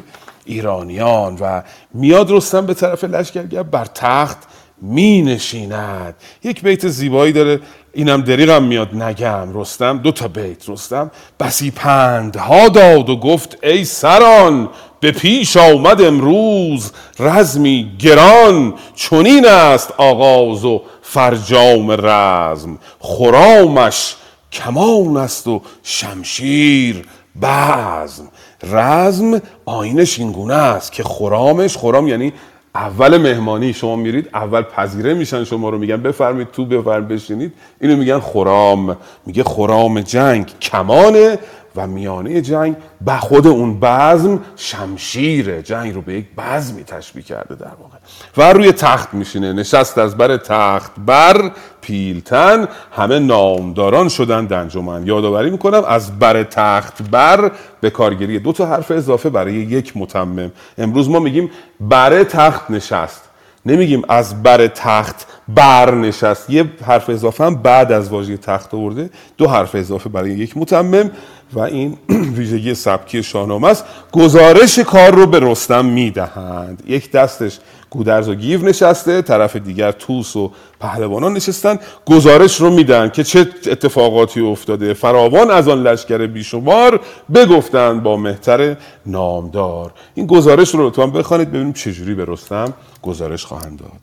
ایرانیان 0.45 1.39
و 1.41 1.63
میاد 1.95 2.31
رستم 2.31 2.67
به 2.67 2.75
طرف 2.75 3.05
لشکرگه 3.05 3.63
بر 3.63 3.85
تخت 3.85 4.39
می 4.83 5.23
نشیند 5.23 6.15
یک 6.45 6.63
بیت 6.63 6.89
زیبایی 6.89 7.33
داره. 7.33 7.61
اینم 7.93 8.23
دریغم 8.23 8.63
میاد. 8.63 8.95
نگم. 8.95 9.61
رستم. 9.61 9.99
دو 9.99 10.13
تا 10.13 10.29
بیت. 10.29 10.69
رستم. 10.69 11.11
بسی 11.41 11.71
پندها 11.71 12.69
داد 12.69 13.11
و 13.11 13.17
گفت 13.17 13.59
ای 13.63 13.85
سران 13.85 14.69
به 15.01 15.13
پیش 15.13 15.57
آمد 15.57 16.03
امروز. 16.03 16.93
رزمی 17.19 17.93
گران. 17.99 18.75
چنین 18.95 19.47
است 19.47 19.93
آغاز 19.97 20.65
و 20.65 20.83
فرجام 21.03 22.07
رزم. 22.07 22.79
خرامش 23.01 24.15
کمان 24.53 25.17
است 25.17 25.47
و 25.47 25.63
شمشیر 25.83 27.05
بزم. 27.43 28.29
رزم 28.63 29.43
آینش 29.65 30.19
این 30.19 30.33
گونه 30.33 30.55
است 30.55 30.93
که 30.93 31.03
خرامش 31.03 31.77
خرام 31.77 32.09
یعنی 32.09 32.33
اول 32.77 33.17
مهمانی 33.17 33.73
شما 33.73 33.97
میرید 33.97 34.29
اول 34.35 34.63
پذیره 34.63 35.15
میشن 35.15 35.45
شما 35.45 35.69
رو 35.71 35.79
میگن 35.79 35.97
بفرمید 35.97 36.51
تو 36.51 36.65
بفرمید 36.65 37.09
بشینید. 37.09 37.53
اینو 37.81 37.97
میگن 37.97 38.21
خرام. 38.21 38.97
میگه 39.27 39.45
خرام 39.45 40.01
جنگ. 40.01 40.53
کمانه. 40.61 41.39
و 41.77 41.87
میانه 41.87 42.43
جنگ 42.43 42.77
به 43.01 43.17
خود 43.17 43.47
اون 43.47 43.81
بزم 43.81 44.41
شمشیره 44.57 45.63
جنگ 45.63 45.95
رو 45.95 46.03
به 46.03 46.15
یک 46.15 46.27
بزمی 46.39 46.85
تشبیه 46.85 47.23
کرده 47.23 47.55
در 47.55 47.73
واقع. 47.81 47.97
و 48.37 48.53
روی 48.53 48.73
تخت 48.73 49.15
میشینه 49.15 49.53
نشست 49.53 49.99
از 49.99 50.17
بر 50.17 50.37
تخت 50.37 50.93
بر 51.07 51.51
پیلتن 51.81 52.69
همه 52.93 53.19
نامداران 53.19 54.09
شدن 54.09 54.47
دنجمن. 54.47 55.07
یادآوری 55.07 55.51
می‌کنم 55.51 55.83
از 55.89 56.19
بر 56.19 56.43
تخت 56.43 57.11
بر 57.11 57.53
به 57.81 57.91
کارگیری 57.91 58.39
دو 58.39 58.53
تا 58.53 58.67
حرف 58.67 58.91
اضافه 58.91 59.31
برای 59.31 59.55
یک 59.55 59.97
متمم. 59.97 60.53
امروز 60.79 61.09
ما 61.11 61.19
میگیم 61.19 61.51
بر 61.81 62.25
تخت 62.25 62.71
نشست. 62.71 63.26
نمیگیم 63.67 64.03
از 64.09 64.43
بر 64.43 64.67
تخت 64.67 65.27
بر 65.49 65.95
نشست. 65.95 66.51
یه 66.51 66.65
حرف 66.85 67.11
اضافه 67.11 67.45
هم 67.45 67.55
بعد 67.55 67.93
از 67.93 68.09
واژه 68.09 68.37
تخت 68.37 68.75
آورده. 68.75 69.11
دو 69.39 69.49
حرف 69.49 69.75
اضافه 69.75 70.09
برای 70.09 70.31
یک 70.31 70.57
متمم 70.57 71.11
و 71.53 71.61
این 71.61 71.99
ویژگی 72.37 72.75
سبکی 72.75 73.23
شاهنامه 73.23 73.69
است. 73.69 73.85
گزارش 74.13 74.79
کار 74.79 75.15
رو 75.15 75.27
به 75.27 75.41
رستم 75.41 75.85
می‌دهند. 75.85 76.83
یک 76.87 77.11
دستش 77.11 77.59
گودرز 77.91 78.29
و 78.29 78.35
گیو 78.35 78.65
نشسته 78.65 79.23
طرف 79.23 79.57
دیگر 79.57 79.93
توس 79.93 80.37
و 80.37 80.53
پهلوانان 80.81 81.33
نشستن. 81.33 81.79
گزارش 82.07 82.61
رو 82.61 82.71
میدن 82.71 83.09
که 83.09 83.25
چه 83.25 83.41
اتفاقاتی 83.67 84.41
افتاده. 84.41 84.95
فراوان 84.95 85.51
از 85.51 85.69
آن 85.69 85.83
لشکر 85.83 86.27
بیشمار 86.27 87.01
بگفتند 87.35 88.03
با 88.03 88.17
مهتر 88.17 88.77
نامدار. 89.07 89.93
این 90.15 90.27
گزارش 90.27 90.75
رو 90.75 90.87
لطفا 90.87 91.07
بخوانید 91.07 91.49
ببینیم 91.49 91.73
چجوری 91.73 92.15
به 92.15 92.25
رستم 92.29 92.75
گزارش 93.07 93.45
خواهند 93.45 93.79
داد. 93.79 94.01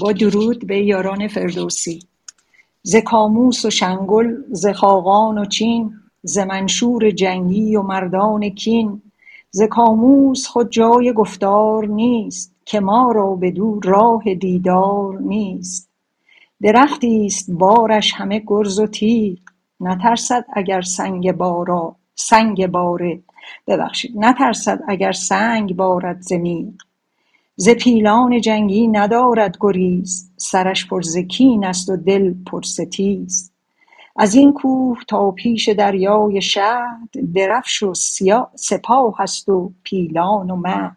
با 0.00 0.12
درود 0.12 0.66
به 0.66 0.84
یاران 0.84 1.28
فردوسی. 1.28 2.02
ز 2.82 2.96
کاموس 2.96 3.64
و 3.64 3.70
شنگل 3.70 4.42
ز 4.50 4.66
خاقان 4.66 5.38
و 5.38 5.44
چین 5.44 5.94
ز 6.22 6.38
منشور 6.38 7.10
جنگی 7.10 7.76
و 7.76 7.82
مردان 7.82 8.48
کین. 8.48 9.02
ز 9.50 9.62
کاموس 9.62 10.46
خود 10.46 10.70
جای 10.70 11.12
گفتار 11.12 11.86
نیست 11.86 12.54
که 12.64 12.80
ما 12.80 13.12
را 13.12 13.34
بدو 13.34 13.80
راه 13.84 14.34
دیدار 14.34 15.18
نیست. 15.20 15.88
درختی 16.62 17.26
است 17.26 17.50
بارش 17.50 18.12
همه 18.14 18.42
گرز 18.46 18.78
و 18.78 18.86
تیغ. 18.86 19.38
نترسد 19.80 20.44
اگر 20.52 20.80
سنگ 20.80 21.32
بارا 21.32 21.96
سنگ 22.14 22.66
باره 22.66 23.22
ببخشید 23.66 24.12
نترسد 24.16 24.80
اگر 24.88 25.12
سنگ 25.12 25.76
بارد 25.76 26.20
ز 26.20 26.32
ز 27.56 27.68
پیلان 27.68 28.40
جنگی 28.40 28.86
ندارد 28.86 29.56
گریز 29.60 30.30
سرش 30.36 30.86
پر 30.88 31.02
ز 31.02 31.16
کین 31.16 31.64
است 31.64 31.88
و 31.88 31.96
دل 31.96 32.34
پر 32.46 32.62
ستیز. 32.62 33.50
از 34.16 34.34
این 34.34 34.52
کوه 34.52 34.98
تا 35.08 35.30
پیش 35.30 35.68
دریای 35.68 36.42
شهد 36.42 37.08
درفش 37.34 37.82
و 37.82 37.94
سپاه 38.54 39.20
است 39.20 39.48
و 39.48 39.72
پیلان 39.82 40.50
و 40.50 40.56
مهد 40.56 40.96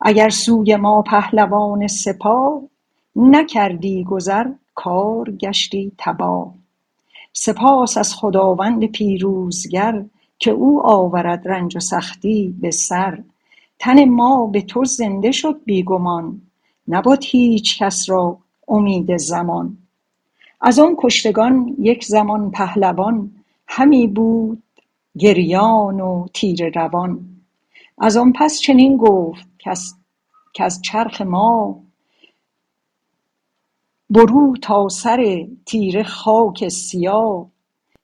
اگر 0.00 0.28
سوی 0.28 0.76
ما 0.76 1.02
پهلوان 1.02 1.86
سپاه 1.86 2.62
نکردی 3.16 4.04
گذر 4.04 4.46
کار 4.74 5.30
گشتی 5.30 5.92
تباه. 5.98 6.54
سپاس 7.32 7.96
از 7.96 8.14
خداوند 8.14 8.84
پیروزگر 8.84 10.04
که 10.40 10.50
او 10.50 10.86
آورد 10.86 11.48
رنج 11.48 11.76
و 11.76 11.80
سختی 11.80 12.54
به 12.60 12.70
سر. 12.70 13.22
تن 13.78 14.04
ما 14.04 14.46
به 14.46 14.62
تو 14.62 14.84
زنده 14.84 15.32
شد 15.32 15.60
بیگمان 15.64 16.42
نبد 16.88 17.24
هیچ 17.24 17.82
کس 17.82 18.10
را 18.10 18.38
امید 18.68 19.16
زمان. 19.16 19.78
از 20.60 20.78
آن 20.78 20.96
کشتگان 20.98 21.76
یک 21.78 22.04
زمان 22.04 22.50
پهلوان 22.50 23.32
همی 23.66 24.06
بود 24.06 24.62
گریان 25.18 26.00
و 26.00 26.26
تیره 26.34 26.70
روان. 26.74 27.26
از 27.98 28.16
آن 28.16 28.32
پس 28.32 28.60
چنین 28.60 28.96
گفت 28.96 29.48
کز 30.54 30.80
چرخ 30.82 31.20
ما 31.20 31.82
برو 34.10 34.56
تا 34.62 34.88
سر 34.88 35.46
تیره 35.66 36.02
خاک 36.02 36.68
سیاه. 36.68 37.46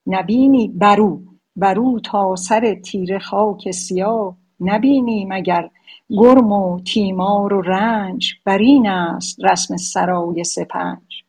نبینی 0.06 0.68
برو 0.68 1.35
برو 1.56 2.00
تا 2.00 2.36
سر 2.36 2.74
تیره 2.74 3.18
خاک 3.18 3.70
سیاه 3.70 4.36
نبینی 4.60 5.26
مگر 5.28 5.70
گرم 6.10 6.52
و 6.52 6.80
تیمار 6.80 7.54
و 7.54 7.60
رنج 7.60 8.34
بر 8.44 8.58
این 8.58 8.88
است 8.88 9.44
رسم 9.44 9.76
سرای 9.76 10.44
سپنج. 10.44 11.22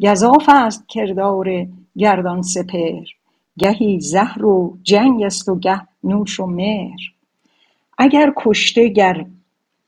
گزاف 0.00 0.48
است 0.48 0.88
کردار 0.88 1.66
گردان 1.96 2.42
سپهر 2.42 3.06
گهی 3.58 4.00
زهر 4.00 4.44
و 4.44 4.78
جنگ 4.82 5.22
است 5.22 5.48
و 5.48 5.58
گه 5.58 5.80
نوش 6.04 6.40
و 6.40 6.46
مهر. 6.46 7.00
اگر 7.98 8.32
کشته 8.36 8.88
گر 8.88 9.26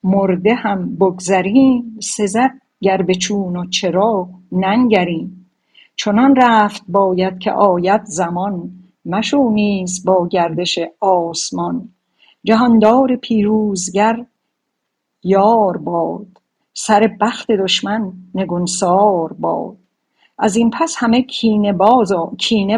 مرده 0.04 0.54
هم 0.54 0.96
بگذریم 0.96 1.98
سزد 2.02 2.50
گر 2.80 3.02
به 3.02 3.14
چون 3.14 3.56
و 3.56 3.66
چرا 3.66 4.28
ننگریم. 4.52 5.50
چنان 5.96 6.36
رفت 6.36 6.82
باید 6.88 7.38
که 7.38 7.52
آید 7.52 8.04
زمان 8.04 8.77
مشو 9.08 9.48
نیز 9.48 10.04
با 10.04 10.28
گردش 10.28 10.78
آسمان. 11.00 11.88
جهاندار 12.44 13.16
پیروزگر 13.16 14.26
یار 15.24 15.76
باد. 15.76 16.26
سر 16.74 17.16
بخت 17.20 17.50
دشمن 17.50 18.12
نگونسار 18.34 19.32
باد. 19.32 19.76
ازین 20.38 20.70
پس 20.70 20.94
همه 20.98 21.22
کینه 21.22 21.72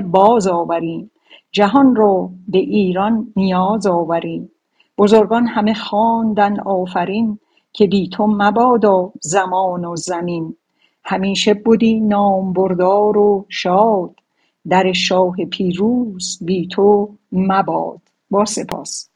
باز 0.01 0.47
آوریم. 0.47 1.11
جهان 1.53 1.97
را 1.97 2.31
به 2.49 2.59
ایران 2.59 3.33
نیاز 3.37 3.87
آوریم. 3.87 4.51
بزرگان 4.99 5.47
همه 5.47 5.75
خواندند 5.75 6.61
آفرین 6.61 7.39
که 7.73 7.87
بی 7.87 8.09
تو 8.09 8.27
مبادا 8.27 9.13
زمان 9.21 9.85
و 9.85 9.97
زمین. 9.97 10.57
همیشه 11.05 11.55
بدی 11.55 12.01
نامبردار 12.01 13.19
و 13.19 13.47
شاد. 13.49 14.20
در 14.69 14.93
شاه 14.93 15.37
پیروز 15.51 16.39
بی 16.41 16.69
تو 16.69 17.15
مباد. 17.33 18.01
با 18.31 18.45
سپاس. 18.45 19.09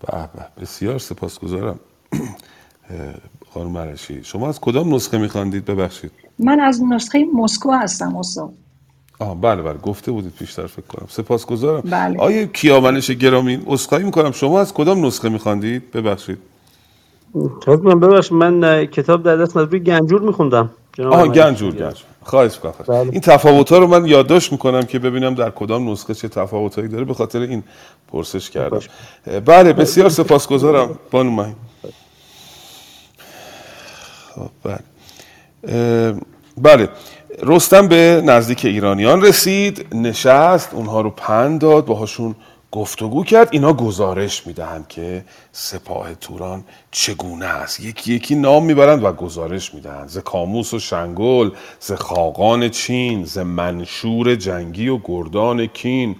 به 0.00 0.28
به 0.34 0.62
بسیار 0.62 0.98
سپاسگزارم. 0.98 1.80
خانم 3.54 3.70
مرشی 3.70 4.24
شما 4.24 4.48
از 4.48 4.60
کدام 4.60 4.94
نسخه 4.94 5.18
میخواندید؟ 5.18 5.64
ببخشید. 5.64 6.10
من 6.38 6.60
از 6.60 6.82
نسخه 6.90 7.24
مسکو 7.34 7.70
هستم 7.70 8.16
استاد. 8.16 8.52
آه 9.18 9.40
بله 9.40 9.62
بله. 9.62 9.78
گفته 9.78 10.12
بودید 10.12 10.32
پیشتر 10.32 10.66
فکر 10.66 10.86
کنم. 10.86 11.06
سپاسگزارم. 11.10 11.80
بله. 11.80 12.18
آیه 12.18 12.46
کیامنش 12.46 13.10
گرامی 13.10 13.62
عذرخواهی 13.66 14.04
می‌کنم. 14.04 14.32
شما 14.32 14.60
از 14.60 14.74
کدام 14.74 15.06
نسخه 15.06 15.28
میخواندید؟ 15.28 15.90
ببخشید. 15.90 16.38
ببخش 17.84 18.32
من 18.32 18.64
اه، 18.64 18.86
کتاب 18.86 19.22
در 19.22 19.36
دست 19.36 19.56
از 19.56 19.68
روی 19.68 19.80
گنجور 19.80 20.22
میخوندم. 20.22 20.70
آقای 20.98 21.28
گنجور. 21.28 21.72
گنجور. 21.72 22.11
خواهش 22.24 22.54
می‌کنم 22.54 22.74
بله. 22.88 23.10
این 23.12 23.20
تفاوت 23.20 23.72
ها 23.72 23.78
رو 23.78 23.86
من 23.86 24.06
یادداشت 24.06 24.52
می‌کنم 24.52 24.82
که 24.82 24.98
ببینم 24.98 25.34
در 25.34 25.50
کدام 25.50 25.90
نسخه 25.90 26.14
چه 26.14 26.28
تفاوت 26.28 26.74
هایی 26.74 26.88
داره 26.88 27.04
به 27.04 27.14
خاطر 27.14 27.40
این 27.40 27.62
پرسش 28.12 28.50
کردم. 28.50 28.80
بله 29.44 29.72
بسیار 29.72 30.08
سپاسگزارم. 30.08 30.98
بانو 31.10 31.30
مهین 31.30 31.56
خب، 34.34 34.50
بله. 34.64 36.14
بله. 36.58 36.88
رستم 37.42 37.88
به 37.88 38.22
نزدیک 38.24 38.64
ایرانیان 38.64 39.22
رسید 39.22 39.94
نشست 39.94 40.74
اونها 40.74 41.00
رو 41.00 41.10
پند 41.10 41.60
داد 41.60 41.84
باهاشون 41.84 42.34
گفتگو 42.72 43.24
کرد. 43.24 43.48
اینا 43.50 43.72
گزارش 43.72 44.46
می‌دهند 44.46 44.88
که 44.88 45.24
سپاه 45.52 46.14
توران 46.14 46.64
چگونه 46.90 47.46
است. 47.46 47.80
یکی 47.80 48.14
یکی 48.14 48.34
نام 48.34 48.64
می‌برند 48.64 49.04
و 49.04 49.12
گزارش 49.12 49.74
می‌دهند. 49.74 50.08
ز 50.08 50.18
کاموس 50.18 50.74
و 50.74 50.78
شنگل 50.78 51.50
ز 51.80 51.92
خاقان 51.92 52.68
چین 52.68 53.24
ز 53.24 53.38
منشور 53.38 54.34
جنگی 54.34 54.88
و 54.88 54.98
گردان 55.04 55.66
کین 55.66 56.16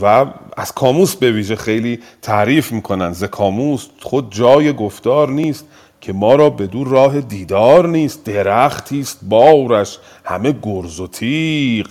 و 0.00 0.26
از 0.56 0.72
کاموس 0.72 1.16
به 1.16 1.32
ویژه 1.32 1.56
خیلی 1.56 1.98
تعریف 2.22 2.72
می‌کنن 2.72 3.12
ز 3.12 3.24
کاموس 3.24 3.86
خود 4.00 4.34
جای 4.34 4.72
گفتار 4.72 5.28
نیست 5.28 5.64
که 6.00 6.12
ما 6.12 6.34
را 6.34 6.50
بدو 6.50 6.84
راه 6.84 7.20
دیدار 7.20 7.88
نیست. 7.88 8.24
درختی 8.24 9.00
است 9.00 9.18
بارش 9.22 9.98
همه 10.24 10.54
گرز 10.62 11.00
و 11.00 11.06
تیغ. 11.06 11.86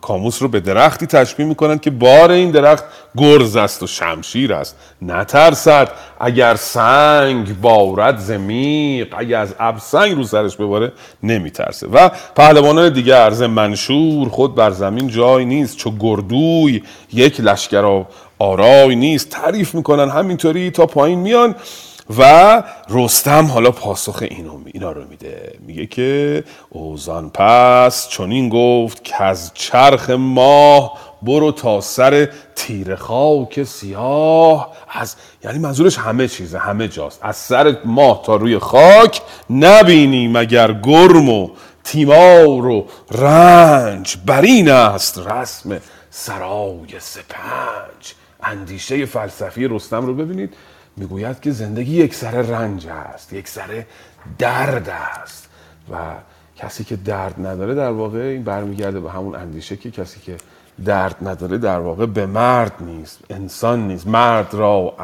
کاموس 0.00 0.42
رو 0.42 0.48
به 0.48 0.60
درختی 0.60 1.06
تشبیه 1.06 1.46
می‌کنن 1.46 1.78
که 1.78 1.90
بار 1.90 2.30
این 2.30 2.50
درخت 2.50 2.84
گرز 3.16 3.56
است 3.56 3.82
و 3.82 3.86
شمشیر 3.86 4.54
است. 4.54 4.76
نترسد 5.02 5.88
اگر 6.20 6.54
سنگ 6.56 7.60
بارد 7.60 8.18
زمیق 8.18 9.14
اگر 9.18 9.40
از 9.40 9.54
اب 9.58 9.78
سنگ 9.78 10.16
رو 10.16 10.24
سرش 10.24 10.56
بباره 10.56 10.92
نمیترسه. 11.22 11.86
و 11.86 12.10
پهلوانان 12.36 12.92
دیگر 12.92 13.30
ز 13.30 13.42
منشور 13.42 14.28
خود 14.28 14.54
بر 14.54 14.70
زمین 14.70 15.08
جای 15.08 15.44
نیست 15.44 15.76
چو 15.76 15.92
گردوی 16.00 16.82
یک 17.12 17.40
لشکر 17.40 18.04
آرای 18.38 18.96
نیست. 18.96 19.28
تعریف 19.28 19.74
می‌کنن 19.74 20.10
همینطوری 20.10 20.70
تا 20.70 20.86
پایین 20.86 21.18
میان. 21.18 21.54
و 22.18 22.62
رستم 22.88 23.46
حالا 23.46 23.70
پاسخ 23.70 24.22
اینو 24.30 24.58
اینا 24.66 24.92
رو 24.92 25.04
میده. 25.10 25.54
میگه 25.60 25.86
که 25.86 26.44
اوزان 26.70 27.30
پس 27.30 28.08
چنین 28.08 28.48
گفت 28.48 29.04
که 29.04 29.22
از 29.22 29.50
چرخ 29.54 30.10
ماه 30.10 30.98
برو 31.22 31.52
تا 31.52 31.80
سر 31.80 32.28
تیر 32.54 32.94
خاک 32.94 33.62
سیاه. 33.62 34.72
از 34.88 35.16
یعنی 35.44 35.58
منظورش 35.58 35.98
همه 35.98 36.28
چیزه 36.28 36.58
همه 36.58 36.88
جاست. 36.88 37.18
از 37.22 37.36
سر 37.36 37.76
ماه 37.84 38.22
تا 38.22 38.36
روی 38.36 38.58
خاک 38.58 39.22
نبینی 39.50 40.28
مگر 40.28 40.72
گرم 40.72 41.28
و 41.28 41.50
تیمار 41.84 42.66
و 42.66 42.86
رنج. 43.10 44.16
بر 44.26 44.42
این 44.42 44.70
است 44.70 45.18
رسم 45.18 45.80
سرای 46.10 47.00
سپنج. 47.00 48.14
اندیشه 48.42 49.06
فلسفی 49.06 49.68
رستم 49.68 50.06
رو 50.06 50.14
ببینید. 50.14 50.54
می‌گوید 50.96 51.40
که 51.40 51.50
زندگی 51.50 51.96
یک 51.96 52.14
سر 52.14 52.30
رنج 52.42 52.86
است 52.86 53.32
یک 53.32 53.48
سر 53.48 53.84
درد 54.38 54.88
است. 54.88 55.48
و 55.92 55.96
کسی 56.56 56.84
که 56.84 56.96
درد 56.96 57.46
نداره 57.46 57.74
در 57.74 57.90
واقع 57.90 58.18
این 58.18 58.42
برمیگرده 58.42 59.00
به 59.00 59.10
همون 59.10 59.34
اندیشه 59.34 59.76
که 59.76 59.90
کسی 59.90 60.20
که 60.20 60.36
درد 60.84 61.16
نداره 61.22 61.58
در 61.58 61.78
واقع 61.78 62.06
به 62.06 62.26
مرد 62.26 62.72
نیست 62.80 63.18
انسان 63.30 63.86
نیست. 63.88 64.06
مرد 64.06 64.54
را 64.54 64.94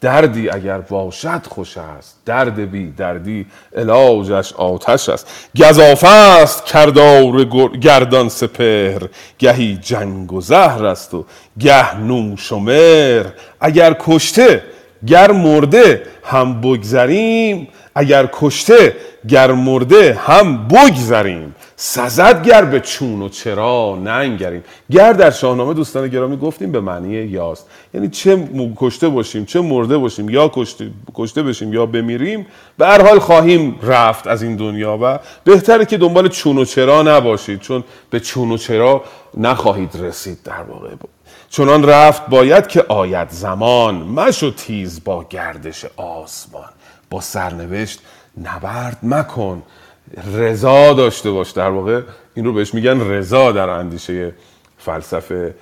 دردی 0.00 0.50
اگر 0.50 0.78
باشد 0.80 1.46
خوش 1.46 1.78
است. 1.78 2.18
درد 2.24 2.70
بی 2.70 2.90
دردی 2.90 3.46
علاجش 3.76 4.52
آتش 4.52 5.08
است. 5.08 5.26
گزافه 5.56 6.08
است 6.08 6.64
کردار 6.64 7.44
گر- 7.44 7.76
گردان 7.76 8.28
سپهر. 8.28 9.08
گهی 9.38 9.76
جنگ 9.76 10.32
و 10.32 10.40
زهر 10.40 10.86
است 10.86 11.14
و 11.14 11.24
گه 11.58 11.98
نوش 11.98 12.52
و 12.52 12.58
مهر 12.58 13.26
اگر 13.60 13.96
کشته 14.00 14.62
گر 15.06 15.32
مرده 15.32 16.02
هم 16.24 16.60
بگذریم 16.60 17.68
اگر 17.94 18.28
کشته 18.32 18.96
گر 19.28 19.52
مرده 19.52 20.14
هم 20.14 20.68
بگذریم. 20.68 21.54
سزد 21.76 22.46
گر 22.46 22.64
به 22.64 22.80
چون 22.80 23.22
و 23.22 23.28
چرا 23.28 23.98
ننگریم. 24.04 24.64
گر 24.90 25.12
در 25.12 25.30
شاهنامه 25.30 25.74
دوستان 25.74 26.08
گرامی 26.08 26.36
گفتیم 26.36 26.72
به 26.72 26.80
معنی 26.80 27.12
یاست. 27.12 27.66
یعنی 27.94 28.08
چه 28.08 28.36
م- 28.36 28.74
کشته 28.76 29.08
باشیم 29.08 29.44
چه 29.44 29.60
مرده 29.60 29.98
باشیم 29.98 30.28
یا 30.28 30.50
کشته, 30.54 30.90
کشته 31.14 31.42
بشیم 31.42 31.72
یا 31.72 31.86
بمیریم 31.86 32.46
به 32.78 32.86
هر 32.86 33.02
حال 33.02 33.18
خواهیم 33.18 33.78
رفت 33.82 34.26
از 34.26 34.42
این 34.42 34.56
دنیا 34.56 34.98
و 35.02 35.18
بهتره 35.44 35.84
که 35.84 35.96
دنبال 35.98 36.28
چون 36.28 36.58
و 36.58 36.64
چرا 36.64 37.02
نباشید. 37.02 37.60
چون 37.60 37.84
به 38.10 38.20
چون 38.20 38.50
و 38.50 38.56
چرا 38.56 39.04
نخواهید 39.36 39.90
رسید 40.00 40.38
در 40.44 40.62
واقع. 40.62 40.88
چنان 41.56 41.84
رفت 41.84 42.26
باید 42.26 42.66
که 42.66 42.84
آید 42.88 43.28
زمان 43.30 43.94
مشو 43.94 44.50
تیز 44.50 45.04
با 45.04 45.24
گردش 45.30 45.84
آسمان. 45.96 46.68
با 47.10 47.20
سرنوشت 47.20 48.00
نبرد 48.42 48.98
مکن 49.02 49.62
رضا 50.34 50.92
داشته 50.92 51.30
باش. 51.30 51.50
در 51.50 51.70
واقع 51.70 52.00
این 52.34 52.44
رو 52.44 52.52
بهش 52.52 52.74
میگن 52.74 53.00
رضا 53.00 53.52
در 53.52 53.68
اندیشه 53.68 54.34
فلسفه 54.78 55.54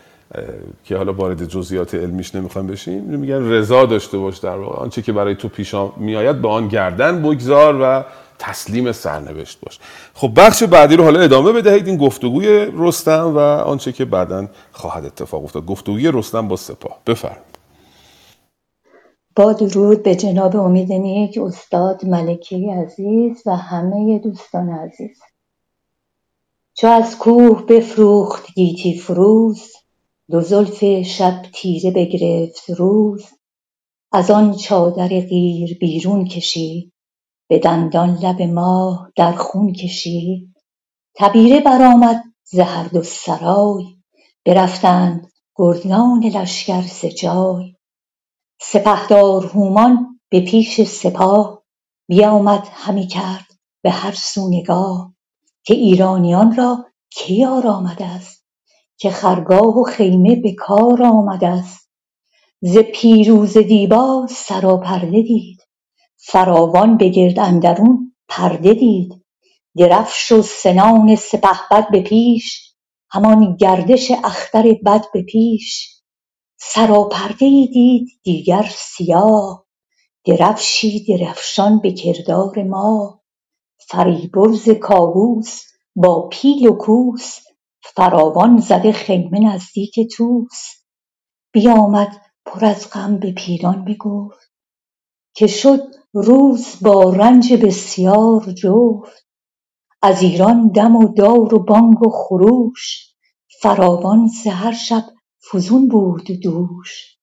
که 0.85 0.97
حالا 0.97 1.13
وارد 1.13 1.45
جزئیات 1.45 1.95
علمیش 1.95 2.35
نمی‌خوام 2.35 2.67
بشیم. 2.67 3.03
میگن 3.03 3.51
رضا 3.51 3.87
داشته 3.87 4.19
باش 4.19 4.39
در 4.39 4.57
واقع. 4.57 4.77
آنچه 4.77 5.03
که 5.03 5.13
برای 5.13 5.35
تو 5.35 5.49
پیش 5.49 5.75
میآید 5.97 6.43
به 6.43 6.49
آن 6.49 6.69
گردن 6.69 7.23
بگذار 7.23 7.79
و 7.83 8.05
تسلیم 8.43 8.93
سرنوشت 8.93 9.61
باش. 9.61 9.79
خب 10.15 10.33
بخش 10.37 10.63
بعدی 10.63 10.97
رو 10.97 11.05
حالا 11.05 11.21
ادامه 11.21 11.53
بدهید. 11.53 11.87
این 11.87 11.97
گفتگوی 11.97 12.49
رستم 12.73 13.35
و 13.35 13.39
آنچه 13.39 13.93
که 13.93 14.05
بعدا 14.05 14.49
خواهد 14.73 15.05
اتفاق 15.05 15.45
افتاد. 15.45 15.67
گفتگوی 15.67 16.11
رستم 16.13 16.49
با 16.49 16.57
سپاه. 16.57 16.99
بفرم 17.07 17.43
با 19.37 19.53
درود 19.53 20.03
به 20.03 20.17
جناب 20.17 20.57
امید 20.57 20.93
نیک 20.93 21.39
استاد 21.39 22.05
ملکی 22.05 22.71
عزیز 22.71 23.43
و 23.47 23.57
همه 23.57 24.19
دوستان 24.19 24.69
عزیز. 24.69 25.19
چو 26.75 26.87
از 26.87 27.19
کوه 27.19 27.67
بفروخت 27.67 28.55
گیتی 28.55 28.99
فروز 28.99 29.73
دو 30.31 30.41
زلف 30.41 30.85
شب 31.03 31.43
تیره 31.55 31.91
بگرفت 31.91 32.71
روز. 32.71 33.25
از 34.13 34.31
آن 34.31 34.57
چادر 34.57 35.09
قیر 35.09 35.79
بیرون 35.79 36.25
کشید 36.25 36.92
به 37.53 37.59
دندان 37.59 38.15
لب 38.15 38.43
ماه 38.43 39.13
در 39.17 39.33
خون 39.33 39.73
کشید. 39.73 40.55
تبیره 41.15 41.61
برآمد 41.61 42.25
ز 42.45 42.59
هر 42.59 42.85
دو 42.85 43.03
سرای. 43.03 43.85
برفتند 44.47 45.33
گردان 45.57 46.25
لشکر 46.25 46.83
ز 46.83 47.05
جای. 47.05 47.75
سپهدار 48.61 49.47
هومان 49.47 50.21
به 50.31 50.41
پیش 50.41 50.81
سپاه 50.81 51.63
بیامد 52.09 52.69
همی 52.73 53.07
کرد 53.07 53.47
به 53.83 53.91
هر 53.91 54.13
سو 54.13 54.49
نگاه. 54.49 55.15
که 55.65 55.75
ایرانیان 55.75 56.57
را 56.57 56.85
یار 57.29 57.67
آمدست 57.67 58.45
که 58.99 59.11
خرگاه 59.11 59.79
و 59.79 59.83
خیمه 59.83 60.37
به 60.37 60.55
کار 60.55 61.03
آمدست 61.03 61.91
ز 62.63 62.79
پیروزه 62.79 63.63
دیبا 63.63 64.27
سراپرده 64.31 65.23
دید. 65.23 65.62
فراوان 66.27 66.97
به 66.97 67.09
گرد 67.09 67.39
اندرون 67.39 68.15
پرده 68.29 68.75
دید. 68.75 69.13
درفش 69.79 70.33
و 70.33 70.43
سنان 70.43 71.17
سپهبد 71.17 71.91
به 71.93 72.03
پیش 72.03 72.75
همان 73.11 73.57
گردش 73.57 74.11
اختر 74.25 74.63
بد 74.87 75.05
به 75.15 75.23
پیش. 75.23 75.91
سراپرده 76.61 77.47
ای 77.47 77.67
دید 77.73 78.09
دیگر 78.23 78.71
سیاه. 78.77 79.67
درفشی 80.27 81.05
درفشان 81.05 81.81
به 81.81 81.93
کردار 81.93 82.63
ماه 82.63 83.23
فریبرز 83.89 84.71
کاووس 84.71 85.63
با 85.97 86.29
پیل 86.29 86.67
و 86.67 86.73
کوس 86.77 87.39
فراوان 87.97 88.59
زده 88.59 88.93
خیمه 88.93 89.41
نزدیک 89.41 89.95
طوس. 90.17 90.63
بیامد 91.53 92.23
پر 92.47 92.65
از 92.65 92.91
غم 92.91 93.19
به 93.19 93.33
پیران 93.33 93.85
بگفت. 93.85 94.53
که 95.37 95.47
شد 95.47 95.83
روز 96.15 96.67
با 96.83 97.11
رنج 97.11 97.53
بسیار 97.53 98.41
جفت. 98.53 99.27
از 100.03 100.23
ایران 100.23 100.69
دم 100.69 100.97
و 100.97 101.09
دار 101.15 101.55
و 101.55 101.59
بانگ 101.59 102.03
و 102.07 102.11
خروش. 102.11 103.15
فراوان 103.63 104.29
ز 104.29 104.47
هر 104.47 104.73
شب 104.73 105.05
فزون 105.53 105.89
بود 105.89 106.25
دوش. 106.43 107.19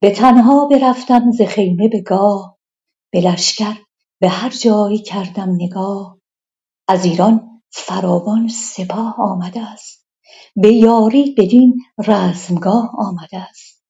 به 0.00 0.10
تنها 0.10 0.66
برفتم 0.68 1.30
ز 1.30 1.42
خیمه 1.42 1.88
به 1.88 2.00
گاه. 2.02 2.58
به 3.12 3.20
لشکر 3.20 3.76
به 4.20 4.28
هر 4.28 4.50
جای 4.50 4.98
کردم 4.98 5.50
نگاه. 5.54 6.18
از 6.88 7.04
ایران 7.04 7.62
فراوان 7.72 8.48
سپاه 8.48 9.14
آمدست 9.18 10.08
به 10.56 10.72
یاری 10.74 11.34
بدین 11.38 11.74
رزمگاه 12.06 12.90
آمدست 12.98 13.84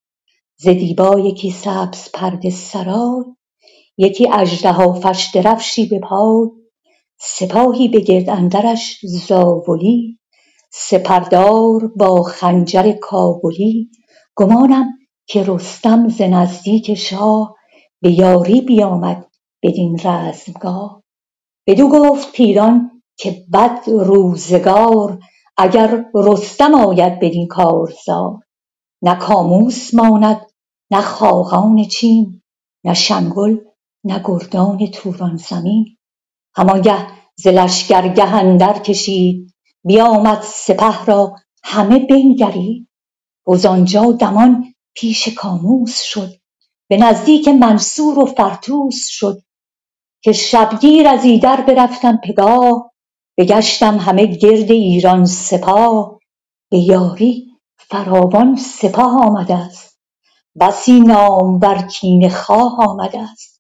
ز 0.59 0.69
دیبا 0.69 1.21
یکی 1.21 1.51
سبز 1.51 2.09
پرده 2.15 2.51
سرای 2.51 3.25
یکی 4.03 4.29
اژدهافش 4.33 5.31
درفشی 5.35 5.87
به 5.87 5.99
پای 6.01 6.49
سپاهی 7.21 7.89
به 7.89 8.01
گرد 8.01 8.31
اندرش 8.31 8.99
زاولی 9.05 10.19
سپردار 10.73 11.87
با 11.97 12.23
خنجر 12.23 12.93
کابلی. 12.93 13.91
گمانم 14.37 14.89
که 15.27 15.45
رستم 15.49 16.09
ز 16.09 16.23
نزدیک 16.23 16.95
شاه 16.95 17.57
به 18.03 18.11
یاری 18.11 18.61
بیامد 18.61 19.27
بدین 19.63 19.99
رزمگاه. 20.05 21.03
بدو 21.67 21.89
گفت 21.89 22.33
پیران 22.33 23.03
که 23.19 23.45
بد 23.53 23.81
روزگار 23.89 25.19
اگر 25.59 26.05
رستم 26.15 26.75
آید 26.75 27.21
بدین 27.21 27.47
کارزار. 27.49 28.41
نه 29.03 29.15
کاموس 29.15 29.95
ماند 29.95 30.47
نه 30.91 31.01
خاقان 31.01 31.85
چین 31.85 32.43
نه 32.85 32.95
شنگل 32.95 33.59
نه 34.05 34.23
گردان 34.25 34.87
توران 34.87 35.37
زمین. 35.37 35.97
همانگه 36.57 37.07
ز 37.37 37.47
لشکرگه 37.47 38.35
اندر 38.35 38.79
کشید. 38.79 39.55
بیامد 39.85 40.43
سپه 40.43 41.05
را 41.05 41.37
همه 41.65 41.99
بنگرید. 41.99 42.89
وز 43.49 43.67
آنجا 43.67 44.13
دمان 44.13 44.75
پیش 44.95 45.29
کاموس 45.29 46.03
شد. 46.03 46.31
به 46.89 46.97
نزدیک 46.97 47.49
منصور 47.49 48.19
و 48.19 48.27
فرتوس 48.27 49.09
شد. 49.09 49.43
که 50.23 50.33
شبگیر 50.33 51.09
از 51.09 51.25
ایدر 51.25 51.61
برفتم 51.61 52.17
پگاه. 52.25 52.93
بگشتم 53.39 53.99
همه 53.99 54.27
گرد 54.27 54.71
ایران 54.73 55.25
سپاه. 55.25 56.19
به 56.71 56.79
یاری 56.79 57.47
فراوان 57.79 58.57
سپاه 58.57 59.23
آمدست 59.27 59.99
بسی 60.61 61.01
نامور 61.01 61.83
کینه 61.89 62.29
خواه 62.29 62.77
آمدست 62.89 63.52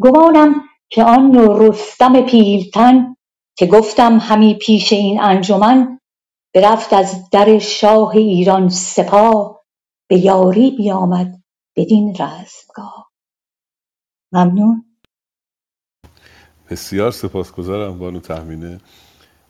گمانم 0.00 0.54
که 0.88 1.04
آن 1.04 1.34
رستم 1.34 2.26
پیلتن 2.26 3.16
که 3.58 3.66
گفتم 3.66 4.18
همی 4.18 4.54
پیش 4.54 4.92
این 4.92 5.20
انجمن 5.20 6.00
برفت 6.54 6.92
از 6.92 7.30
در 7.30 7.58
شاه 7.58 8.16
ایران 8.16 8.68
سپاه 8.68 9.64
به 10.08 10.18
یاری 10.18 10.70
بیامد 10.70 11.42
بدین 11.76 12.10
رزمگاه 12.10 13.12
ممنون. 14.32 14.84
بسیار 16.70 17.10
سپاسگزارم 17.10 17.98
بانو 17.98 18.20
تهمینه 18.20 18.80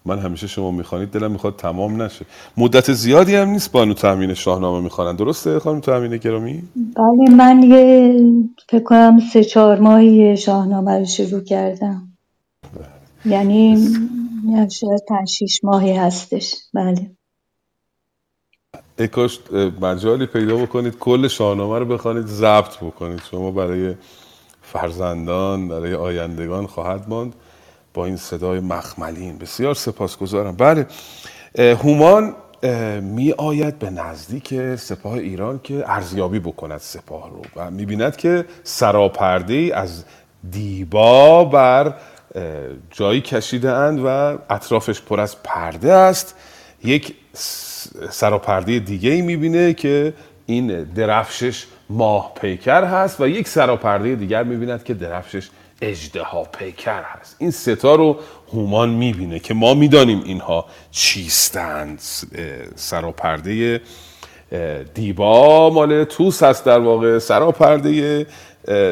من 0.07 0.19
همیشه 0.19 0.47
شما 0.47 0.71
می‌خوانید 0.71 1.11
دلم 1.11 1.31
می‌خواد 1.31 1.57
تمام 1.57 2.03
نشه. 2.03 2.27
مدت 2.57 2.93
زیادی 2.93 3.37
هم 3.37 3.49
نیست 3.49 3.73
بانو 3.73 3.95
تهمینه 3.95 4.35
شاهنامه 4.35 4.81
می‌خوانن. 4.81 5.17
درسته 5.17 5.59
خانم 5.59 5.81
تهمینه 5.81 6.17
گرامی؟ 6.17 6.63
بله 6.77 7.37
من 7.37 7.63
یه 7.63 8.21
فکر 8.69 8.83
کنم 8.83 9.19
سه 9.33 9.45
چهار 9.45 9.81
ماهی 9.81 10.37
شاهنامه 10.37 10.99
رو 10.99 11.05
شروع 11.05 11.41
کردم. 11.41 12.13
یعنی 13.25 13.79
یعنی 14.49 14.71
شاید 14.71 15.03
پنج 15.09 15.29
شیش 15.29 15.65
ماهی 15.65 15.93
هستش. 15.93 16.55
بله. 16.75 17.11
ای 18.99 19.09
کاش 19.09 19.39
مجالی 19.81 20.27
پیدا 20.27 20.57
بکنید 20.57 20.99
کل 20.99 21.29
شاهنامه 21.29 21.79
رو 21.79 21.85
بخوانید 21.85 22.27
ضبط 22.27 22.77
بکنید. 22.77 23.21
شما 23.31 23.51
برای 23.51 23.95
فرزندان 24.63 25.69
برای 25.69 25.95
آیندگان 25.95 26.67
خواهد 26.67 27.09
ماند. 27.09 27.35
با 27.97 28.05
این 28.05 28.17
صدای 28.17 28.61
مخملین. 28.61 29.39
بسیار 29.39 29.75
سپاسگزارم. 29.75 30.57
بله 30.57 30.87
هومان 31.59 32.35
می 33.01 33.33
آید 33.33 33.79
به 33.79 33.91
نزدیک 33.91 34.77
سپاه 34.77 35.13
ایران 35.13 35.61
که 35.65 35.85
ارزیابی 35.87 36.39
بکند 36.39 36.81
سپاه 36.81 37.31
رو 37.31 37.43
و 37.57 37.71
می 37.71 37.87
بیند 37.87 38.17
که 38.17 38.45
سراپرده 38.65 39.71
از 39.75 40.05
دیبا 40.51 41.45
بر 41.45 41.95
جایی 42.91 43.21
کشیده 43.21 43.73
اند 43.73 44.01
و 44.05 44.39
اطرافش 44.51 45.01
پر 45.01 45.21
از 45.21 45.43
پرده 45.43 45.93
است. 45.93 46.35
یک 46.85 47.15
سراپرده 48.11 48.79
دیگه 48.79 49.11
ای 49.11 49.23
می‌بینه 49.23 49.75
که 49.75 50.15
این 50.47 50.85
درفشش 50.85 51.67
ماه 51.91 52.33
پیکر 52.41 52.85
هست 52.85 53.21
و 53.21 53.29
یک 53.29 53.49
سراپرده 53.49 54.15
دیگر 54.15 54.43
می‌بیند 54.43 54.85
که 54.85 54.95
درفشش 54.95 55.49
اجدها 55.81 56.45
پیکر 56.45 57.03
هست. 57.03 57.37
این 57.39 57.51
ستا 57.51 57.95
رو 57.95 58.17
هومان 58.53 58.89
می‌بینه 58.89 59.39
که 59.39 59.55
ما 59.55 59.75
می‌دانیم 59.75 60.23
اینها 60.25 60.67
چیستند. 60.91 62.01
سراپرده 62.75 63.81
دیبا 64.95 65.71
مال 65.71 66.05
توس 66.05 66.43
هست 66.43 66.65
در 66.65 66.79
واقع. 66.79 67.19
سراپرده 67.19 68.27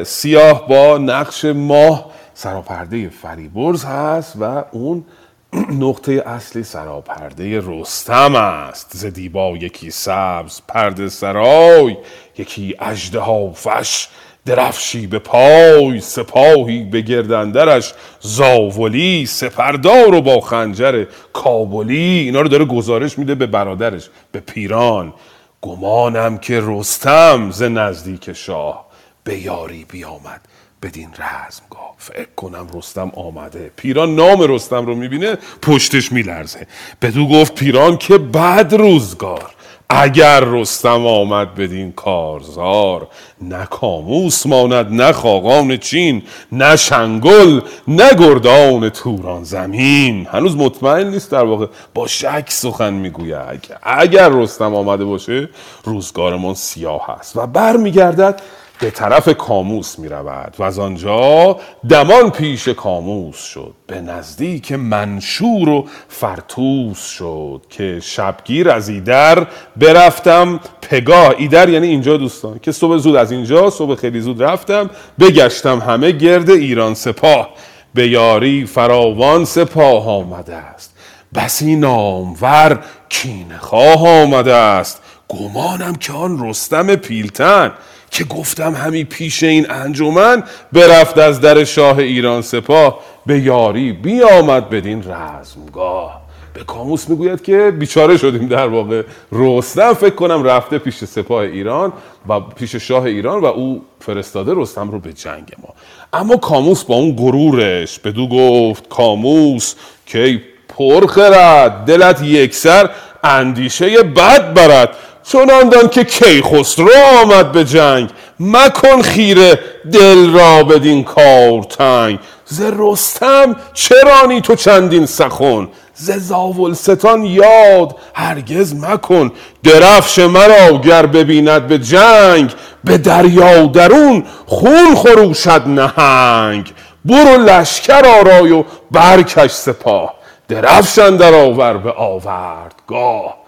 سیاه 0.03 0.67
با 0.67 0.97
نقش 0.97 1.45
ماه. 1.45 2.11
سراپرده 2.33 3.09
فریبرز 3.09 3.85
هست 3.85 4.33
و 4.39 4.63
اون 4.71 5.05
نقطه 5.85 6.23
اصلی 6.25 6.63
سراپرده 6.63 7.61
رستم 7.65 8.35
است. 8.35 8.91
ز 8.97 9.05
دیبا 9.05 9.57
یکی 9.57 9.91
سبز 9.91 10.61
پرده 10.67 11.09
سرای 11.09 11.97
یکی 12.37 12.75
اژدها 12.79 13.51
فش. 13.51 14.07
درفشی 14.45 15.07
به 15.07 15.19
پای 15.19 15.99
سپاهی 15.99 16.83
به 16.83 17.01
گردندرش 17.01 17.93
زاولی 18.21 19.25
سپردار 19.25 20.15
و 20.15 20.21
با 20.21 20.41
خنجر 20.41 21.05
کابلی 21.33 22.19
اینا 22.19 22.41
رو 22.41 22.47
داره 22.47 22.65
گزارش 22.65 23.19
میده 23.19 23.35
به 23.35 23.45
برادرش 23.45 24.09
به 24.31 24.39
پیران. 24.39 25.13
گمانم 25.61 26.37
که 26.37 26.61
رستم 26.65 27.51
ز 27.51 27.63
نزدیک 27.63 28.33
شاه 28.33 28.85
به 29.23 29.39
یاری 29.39 29.85
بیامد 29.91 30.41
بدین 30.83 31.09
رزمگاه. 31.09 31.95
فکر 31.97 32.27
کنم 32.35 32.67
رستم 32.73 33.11
آمده. 33.15 33.71
پیران 33.75 34.15
نام 34.15 34.41
رستم 34.41 34.85
رو 34.85 34.95
می‌بینه 34.95 35.37
پشتش 35.61 36.11
میلرزه. 36.11 36.67
بدو 37.01 37.27
گفت 37.27 37.55
پیران 37.55 37.97
که 37.97 38.17
بد 38.17 38.73
روزگار. 38.73 39.54
اگر 39.89 40.39
رستم 40.39 41.07
آمد 41.07 41.55
بدین 41.55 41.91
کارزار 41.91 43.07
نه 43.41 43.65
کاموس 43.65 44.45
ماند 44.45 44.91
نه 44.91 45.11
خاقان 45.11 45.77
چین 45.77 46.23
نه 46.51 46.75
شنگل 46.75 47.61
نه 47.87 48.13
گردان 48.13 48.89
توران 48.89 49.43
زمین. 49.43 50.27
هنوز 50.31 50.55
مطمئن 50.55 51.09
نیست 51.09 51.31
در 51.31 51.43
واقع. 51.43 51.65
با 51.93 52.07
شک 52.07 52.45
سخن 52.47 52.93
می‌گوید. 52.93 53.67
اگر 53.83 54.29
رستم 54.29 54.75
آمده 54.75 55.05
باشه 55.05 55.49
روزگارمان 55.83 56.53
سیاه 56.53 57.09
است 57.09 57.37
و 57.37 57.47
برمیگردد 57.47 58.41
به 58.79 58.91
طرف 58.91 59.29
کاموس 59.37 59.99
می 59.99 60.09
رود 60.09 60.55
و 60.59 60.63
از 60.63 60.79
آنجا 60.79 61.59
دمان 61.89 62.29
پیش 62.29 62.67
کاموس 62.67 63.43
شد 63.43 63.73
به 63.87 64.01
نزدیک 64.01 64.71
منشور 64.71 65.69
و 65.69 65.87
فرتوس 66.07 67.05
شد 67.05 67.61
که 67.69 67.99
شبگیر 68.03 68.69
از 68.69 68.89
ایدر 68.89 69.47
برفتم 69.77 70.59
پگاه. 70.81 71.33
ایدر 71.37 71.69
یعنی 71.69 71.87
اینجا 71.87 72.17
دوستان 72.17 72.59
که 72.59 72.71
صبح 72.71 72.97
زود 72.97 73.15
از 73.15 73.31
اینجا 73.31 73.69
صبح 73.69 73.95
خیلی 73.95 74.21
زود 74.21 74.43
رفتم 74.43 74.89
بگشتم 75.19 75.79
همه 75.79 76.11
گرد 76.11 76.49
ایران 76.49 76.93
سپاه. 76.93 77.49
به 77.93 78.07
یاری 78.07 78.65
فراوان 78.65 79.45
سپاه 79.45 80.09
آمده 80.09 80.55
است. 80.55 80.95
بسی 81.35 81.75
نامور 81.75 82.79
کین 83.09 83.57
خواه 83.59 84.07
آمده 84.21 84.53
است. 84.53 85.01
گمانم 85.27 85.95
که 85.95 86.13
آن 86.13 86.49
رستم 86.49 86.95
پیلتن. 86.95 87.71
که 88.11 88.23
گفتم 88.23 88.73
همی 88.73 89.03
پیش 89.03 89.43
این 89.43 89.71
انجمن 89.71 90.43
برفت 90.73 91.17
از 91.17 91.41
در 91.41 91.63
شاه 91.63 91.97
ایران 91.97 92.41
سپاه 92.41 92.99
به 93.25 93.39
یاری 93.39 93.93
بیامد 93.93 94.69
بدین 94.69 95.03
رزمگاه. 95.11 96.25
به 96.53 96.63
کاموس 96.63 97.09
می‌گوید 97.09 97.41
که 97.41 97.71
بیچاره 97.79 98.17
شدیم 98.17 98.47
در 98.47 98.67
واقع. 98.67 99.01
رستم 99.31 99.93
فکر 99.93 100.15
کنم 100.15 100.43
رفته 100.43 100.77
پیش 100.77 101.03
سپاه 101.03 101.41
ایران 101.41 101.93
و 102.29 102.39
پیش 102.39 102.75
شاه 102.75 103.03
ایران 103.03 103.41
و 103.41 103.45
او 103.45 103.81
فرستاده 103.99 104.53
رستم 104.55 104.91
رو 104.91 104.99
به 104.99 105.13
جنگ 105.13 105.51
ما. 105.63 105.69
اما 106.13 106.37
کاموس 106.37 106.83
با 106.83 106.95
اون 106.95 107.15
غرورش 107.15 107.99
بدو 107.99 108.27
گفت 108.27 108.89
کاموس 108.89 109.75
که 110.05 110.41
پرخرد 110.69 111.71
دلت 111.71 112.21
یکسر 112.21 112.89
اندیشه 113.23 114.03
بد 114.03 114.53
برد. 114.53 114.95
چنان 115.27 115.69
دان 115.69 115.89
که 115.89 116.03
کیخسرو 116.03 116.89
آمد 117.21 117.51
به 117.51 117.63
جنگ 117.63 118.09
مکن 118.39 119.01
خیره 119.01 119.59
دل 119.91 120.31
را 120.33 120.63
بدین 120.63 121.03
کار 121.03 121.63
تنگ. 121.63 122.19
ز 122.45 122.61
رستم 122.61 123.55
چرانی 123.73 124.41
تو 124.41 124.55
چندین 124.55 125.05
سخن؟ 125.05 125.67
ز 125.93 126.11
زاولستان 126.11 127.25
یاد 127.25 127.95
هرگز 128.13 128.75
مکن. 128.75 129.31
درفش 129.63 130.19
مرا 130.19 130.77
گر 130.77 131.05
ببیند 131.05 131.67
به 131.67 131.79
جنگ 131.79 132.53
به 132.83 132.97
دریا 132.97 133.65
درون 133.65 134.23
خون 134.45 134.95
خروشد 134.95 135.63
نهنگ. 135.67 136.73
برو 137.05 137.43
لشکر 137.43 138.05
آرای 138.05 138.51
و 138.51 138.63
برکش 138.91 139.51
سپاه. 139.51 140.13
درفش 140.47 140.99
اندر 140.99 141.33
آور 141.33 141.77
به 141.77 141.91
آوردگاه. 141.91 143.44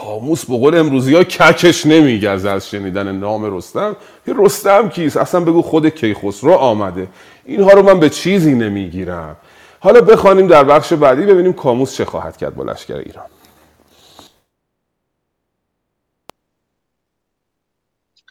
کاموس 0.00 0.44
به 0.44 0.56
قول 0.56 0.76
امروزی 0.76 1.14
ها 1.14 1.24
ککش 1.24 1.86
نمیگرز 1.86 2.44
از 2.44 2.68
شنیدن 2.70 3.12
نام 3.12 3.56
رستم. 3.56 3.96
یه 4.26 4.34
رستم 4.36 4.88
کیست؟ 4.88 5.16
اصلا 5.16 5.40
بگو 5.40 5.62
خود 5.62 5.88
کیخسرو 5.88 6.52
آمده. 6.52 7.08
اینها 7.44 7.70
رو 7.70 7.82
من 7.82 8.00
به 8.00 8.10
چیزی 8.10 8.54
نمی‌گیرم. 8.54 9.36
حالا 9.80 10.00
بخوانیم 10.00 10.46
در 10.46 10.64
بخش 10.64 10.92
بعدی 10.92 11.26
ببینیم 11.26 11.52
کاموس 11.52 11.94
چه 11.94 12.04
خواهد 12.04 12.36
کرد 12.36 12.54
با 12.54 12.64
لشکر 12.64 12.96
ایران. 12.96 13.26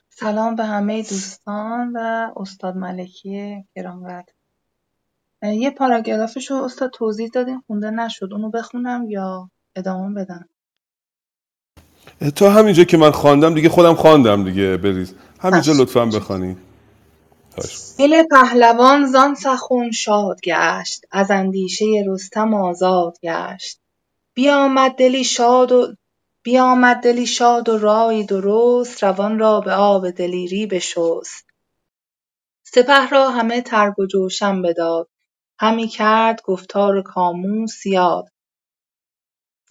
سلام 0.10 0.56
به 0.56 0.66
همه 0.66 0.98
دوستان 0.98 1.92
و 1.96 2.32
استاد 2.38 2.76
ملکی 2.76 3.66
گرانقدر. 3.76 4.34
یه 5.44 5.72
پاراگرافش 5.72 6.52
رو 6.52 6.58
استاد 6.58 6.92
توضیح 6.92 7.30
دادین 7.34 7.64
خونده 7.68 7.90
نشد. 7.92 8.30
اونو 8.32 8.50
بخونم 8.50 9.06
یا 9.10 9.50
ادامه 9.76 10.14
بدم؟ 10.22 10.50
تا 12.36 12.52
همینجا 12.52 12.84
که 12.84 12.98
من 12.98 13.12
خواندم 13.12 13.54
دیگه 13.54 13.70
خودم 13.70 13.94
خواندم 13.96 14.44
دیگه 14.44 14.78
بریز. 14.78 15.14
همینجا. 15.40 15.74
لطفا 15.74 16.06
بخوانید 16.06 16.58
دل 17.98 18.24
پهلوان 18.32 19.08
زان 19.08 19.36
سخن 19.36 19.92
شاد 19.92 20.42
گشت 20.42 21.06
از 21.12 21.32
اندیشه 21.32 21.86
رستم 22.08 22.54
آزاد 22.54 23.18
گشت. 23.24 23.80
بیامد 24.34 24.92
دلی 24.92 25.24
شاد 25.24 25.72
و 25.72 25.96
بیامد 26.44 26.98
دلی 26.98 27.26
شاد 27.26 27.70
و 27.70 27.78
رای 27.78 28.24
درست 28.24 29.04
روان 29.04 29.40
را 29.40 29.62
به 29.62 29.74
آب 29.74 30.10
دلیری 30.10 30.66
بشست 30.66 31.46
سپه 32.64 33.10
را 33.10 33.30
همه 33.30 33.62
ترگ 33.62 34.00
و 34.00 34.06
جوشن 34.06 34.62
بداد. 34.62 35.08
همی 35.60 35.88
کرد 35.88 36.42
گفتار 36.42 37.02
کاموس 37.02 37.86
یاد. 37.86 38.26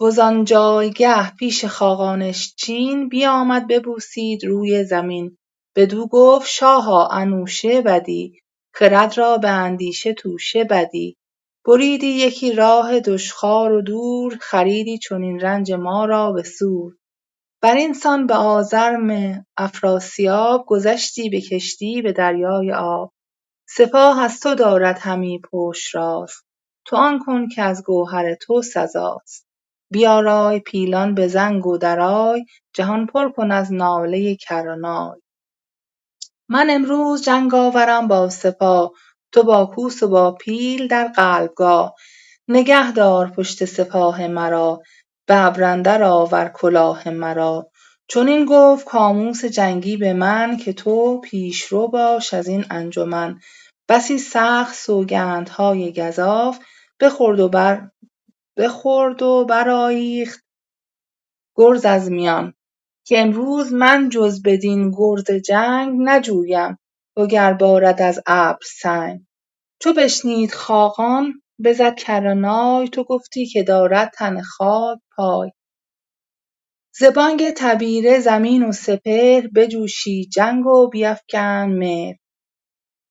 وزان 0.01 0.45
جایگه 0.45 1.31
پیش 1.31 1.65
خاقانش 1.65 2.55
چین 2.55 3.09
بیامد 3.09 3.67
ببوسید 3.67 4.45
روی 4.45 4.85
زمین. 4.85 5.39
بدو 5.77 6.07
گفت 6.07 6.49
شاها 6.51 7.09
انوشه 7.09 7.83
بدی 7.83 8.41
خرد 8.75 9.19
را 9.19 9.39
به 9.39 9.51
اندیشه 9.51 10.13
توشه 10.13 10.65
بدی. 10.65 11.17
بریدی 11.67 12.07
یکی 12.07 12.53
راه 12.53 13.01
دشخوار 13.01 13.73
و 13.73 13.83
دور 13.83 14.39
خریدی 14.41 14.99
چنین 14.99 15.41
رنج 15.41 15.73
ما 15.73 16.05
را 16.05 16.33
به 16.33 16.43
سور. 16.43 16.97
برین 17.63 17.93
سان 17.93 18.27
به 18.27 18.35
آزرم 18.35 19.45
افراسیاب 19.57 20.65
گذشتی 20.67 21.29
به 21.29 21.41
کشتی 21.41 22.03
به 22.03 22.13
دریای 22.13 22.73
آب. 22.73 23.13
سپاه 23.69 24.23
از 24.23 24.41
تو 24.41 24.55
دارد 24.55 24.99
همی 24.99 25.41
پشت 25.53 25.95
راست 25.95 26.45
تو 26.87 26.97
آن 26.97 27.19
کن 27.19 27.49
که 27.49 27.63
از 27.63 27.83
گوهر 27.85 28.35
تو 28.35 28.63
سزاست. 28.63 29.46
بیارای 29.91 30.61
پیلان 30.61 31.15
به 31.15 31.29
زنگ 31.29 31.67
و 31.67 31.79
درای 31.79 32.45
جهان 32.75 33.07
پر 33.07 33.29
کن 33.29 33.51
از 33.51 33.73
ناله 33.73 34.37
کر 34.37 34.65
و 34.69 34.77
نای 34.77 35.21
من 36.49 36.67
امروز 36.71 37.23
جنگ 37.23 37.55
آورم 37.55 38.09
با 38.09 38.29
سپاه 38.29 38.93
تو 39.33 39.43
با 39.43 39.67
کوس 39.67 40.03
و 40.03 40.09
با 40.09 40.33
پیل 40.33 40.89
در 40.89 41.09
قلبگاه. 41.09 41.95
نگه 42.49 42.93
دار 42.93 43.31
پشت 43.31 43.65
سپاه 43.65 44.27
مرا 44.27 44.83
به 45.27 45.37
ابر 45.47 45.63
اندر 45.63 46.03
آور 46.03 46.49
کلاه 46.49 47.11
مرا. 47.11 47.71
چنین 48.09 48.45
گفت 48.45 48.87
کاموس 48.87 49.45
جنگی 49.45 49.97
به 49.97 50.13
من 50.13 50.57
که 50.57 50.73
تو 50.73 51.21
پیشرو 51.21 51.89
باش 51.89 52.35
از 52.35 52.49
این 52.49 52.65
انجمن. 52.71 53.41
بسی 53.89 54.19
سخت 54.19 54.75
سوگندهای 54.75 55.93
گزاف 55.93 56.59
بخورد 57.01 57.41
و 57.41 57.49
بر 57.49 57.91
بخورد 58.57 59.23
و 59.23 59.45
برآیخت. 59.45 60.45
گرز 61.57 61.85
از 61.85 62.11
میان. 62.11 62.55
که 63.07 63.21
امروز 63.21 63.73
من 63.73 64.09
جز 64.09 64.43
بدین 64.43 64.91
گرز 64.91 65.31
جنگ 65.31 66.01
نجویم 66.05 66.79
وگر 67.17 67.53
بارد 67.53 68.03
از 68.03 68.21
ابر 68.27 68.67
سنگ. 68.81 69.21
چو 69.83 69.93
بشنید 69.93 70.53
خاقان 70.53 71.43
بزد 71.65 71.95
کر 71.95 72.21
و 72.27 72.35
نای 72.35 72.89
تو 72.89 73.05
گفتی 73.05 73.47
که 73.47 73.63
دارد 73.63 74.13
تن 74.19 74.43
خاک 74.43 74.99
پای. 75.17 75.51
ز 76.95 77.05
بانگ 77.05 77.51
تبیره 77.57 78.21
زمین 78.21 78.65
و 78.65 78.73
سپهر 78.73 79.49
بجوشید 79.55 80.31
جنگ 80.31 80.67
و 80.67 80.89
بیفگند 80.89 81.79
مهر. 81.79 82.17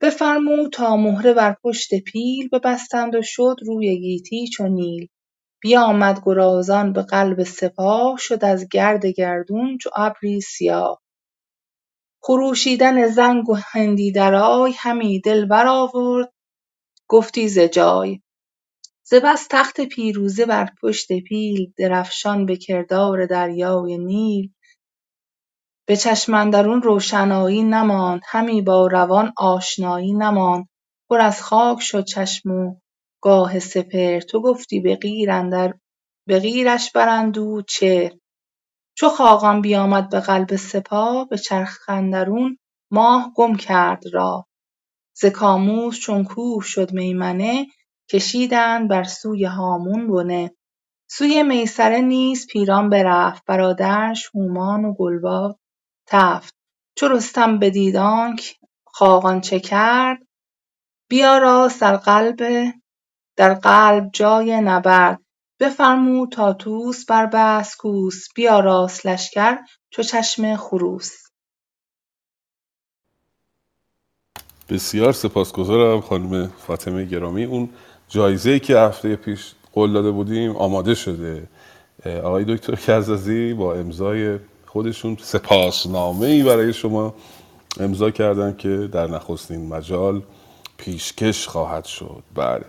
بفرمود 0.02 0.74
تا 0.74 0.98
مهره 0.98 1.34
بر 1.34 1.56
پشت 1.64 1.90
پیل 1.96 2.50
ببستند 2.54 3.16
و 3.16 3.22
شد 3.24 3.56
روی 3.66 4.00
گیتی 4.00 4.48
چو 4.48 4.68
نیل. 4.68 5.08
بیامد 5.66 6.22
گرازان 6.26 6.94
به 6.94 7.02
قلب 7.02 7.44
سپاه 7.44 8.18
شد 8.18 8.46
از 8.46 8.70
گرد 8.70 9.06
گردون 9.06 9.78
چو 9.78 9.90
ابری 9.96 10.42
سیاه. 10.42 11.02
خروشیدن 12.24 13.08
زنگ 13.08 13.50
و 13.50 13.54
هندی 13.54 14.12
درای 14.12 14.74
همی 14.78 15.20
دل 15.20 15.46
برآورد 15.46 16.34
گفتی 17.08 17.48
ز 17.50 17.60
جای. 17.60 18.22
ز 19.04 19.14
بس 19.14 19.48
تخت 19.50 19.82
پیروزه 19.82 20.46
بر 20.46 20.70
پشت 20.82 21.14
پیل 21.14 21.74
درفشان 21.78 22.46
به 22.46 22.58
کردار 22.58 23.26
دریای 23.26 23.98
نیل. 23.98 24.54
به 25.88 25.96
چشم 25.96 26.34
اندرون 26.34 26.82
روشنایی 26.82 27.64
نماند 27.64 28.22
همی 28.28 28.62
با 28.62 28.88
روان 28.88 29.34
آشنایی 29.38 30.14
نماند. 30.14 30.70
پر 31.10 31.22
از 31.22 31.42
خاک 31.42 31.82
شد 31.82 32.06
چشم 32.06 32.52
و 32.52 32.76
گاه 33.26 33.60
سپهر 33.60 34.20
تو 34.20 34.42
گفتی 34.42 34.80
به 34.80 34.96
قیر 34.96 35.32
اندر 35.32 35.74
به 36.28 36.40
قیرش 36.40 36.92
براندود 36.92 37.66
چهر. 37.68 38.12
چو 38.98 39.10
خاقان 39.10 39.62
بیامد 39.62 40.10
به 40.10 40.20
قلب 40.20 40.56
سپاه 40.56 41.28
به 41.30 41.38
چرخ 41.38 41.90
اندرون 41.90 42.58
ماه 42.92 43.34
گم 43.36 43.56
کرد 43.56 44.04
راه 44.14 44.48
ز 45.18 45.26
کاموس 45.26 46.00
چون 46.00 46.24
کوه 46.24 46.64
شد 46.64 46.94
میمنه 46.94 47.68
کشیدند 48.10 48.90
بر 48.90 49.04
سوی 49.04 49.46
هامون 49.46 50.08
بنه. 50.08 50.56
سوی 51.10 51.44
میسره 51.44 52.02
نیز 52.02 52.48
پیران 52.48 52.90
برفت 52.90 53.46
برادرش 53.46 54.30
هومان 54.34 54.86
و 54.86 54.94
گلباد 54.94 55.60
تفت. 56.08 56.54
چو 56.98 57.08
رستم 57.08 57.60
بدید 57.60 57.96
آنک 57.96 58.60
خاقان 58.86 59.42
چه 59.42 59.60
کرد؟ 59.60 60.20
بیاراست 61.10 61.82
در 61.82 61.98
قلب 61.98 62.42
در 63.36 63.54
قلب 63.54 64.10
جای 64.14 64.62
نبرد. 64.62 65.20
بفرمود 65.60 66.32
تا 66.32 66.54
طوس 66.54 67.06
بربست 67.06 67.78
کوس. 67.78 68.28
بیاراست 68.36 69.06
لشکر 69.06 69.58
چو 69.90 70.04
چشم 70.04 70.56
خروس. 70.56 71.12
بسیار 74.70 75.14
سپاسگزارم 75.14 76.02
خانم 76.02 76.48
فاطمه 76.68 77.06
گرامی. 77.06 77.44
اون 77.44 77.70
جایزه 78.10 78.60
که 78.60 78.78
هفته 78.78 79.16
پیش 79.16 79.54
قول 79.74 79.94
داده 79.94 80.12
بودیم 80.12 80.56
آماده 80.56 80.96
شده. 80.96 81.48
آقای 82.06 82.46
دکتر 82.46 82.76
کزازی 82.76 83.54
با 83.54 83.74
امضای 83.74 84.40
خودشون 84.66 85.18
سپاسنامه 85.22 86.28
ای 86.28 86.44
برای 86.44 86.74
شما 86.74 87.16
امضا 87.80 88.12
کردن 88.12 88.56
که 88.58 88.90
در 88.92 89.08
نخستین 89.08 89.68
مجال 89.70 90.22
پیشکش 90.78 91.48
خواهد 91.48 91.86
شد. 91.86 92.24
بله. 92.36 92.66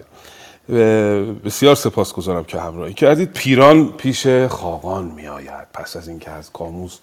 بسیار 1.44 1.74
سپاسگزارم 1.74 2.44
که 2.44 2.60
همراهی 2.60 2.94
کردید. 2.94 3.32
پیران 3.32 3.88
پیش 3.92 4.26
خاقان 4.26 5.04
می 5.04 5.26
آید 5.26 5.66
پس 5.74 5.96
از 5.96 6.08
اینکه 6.08 6.30
از 6.30 6.52
کاموس 6.52 6.98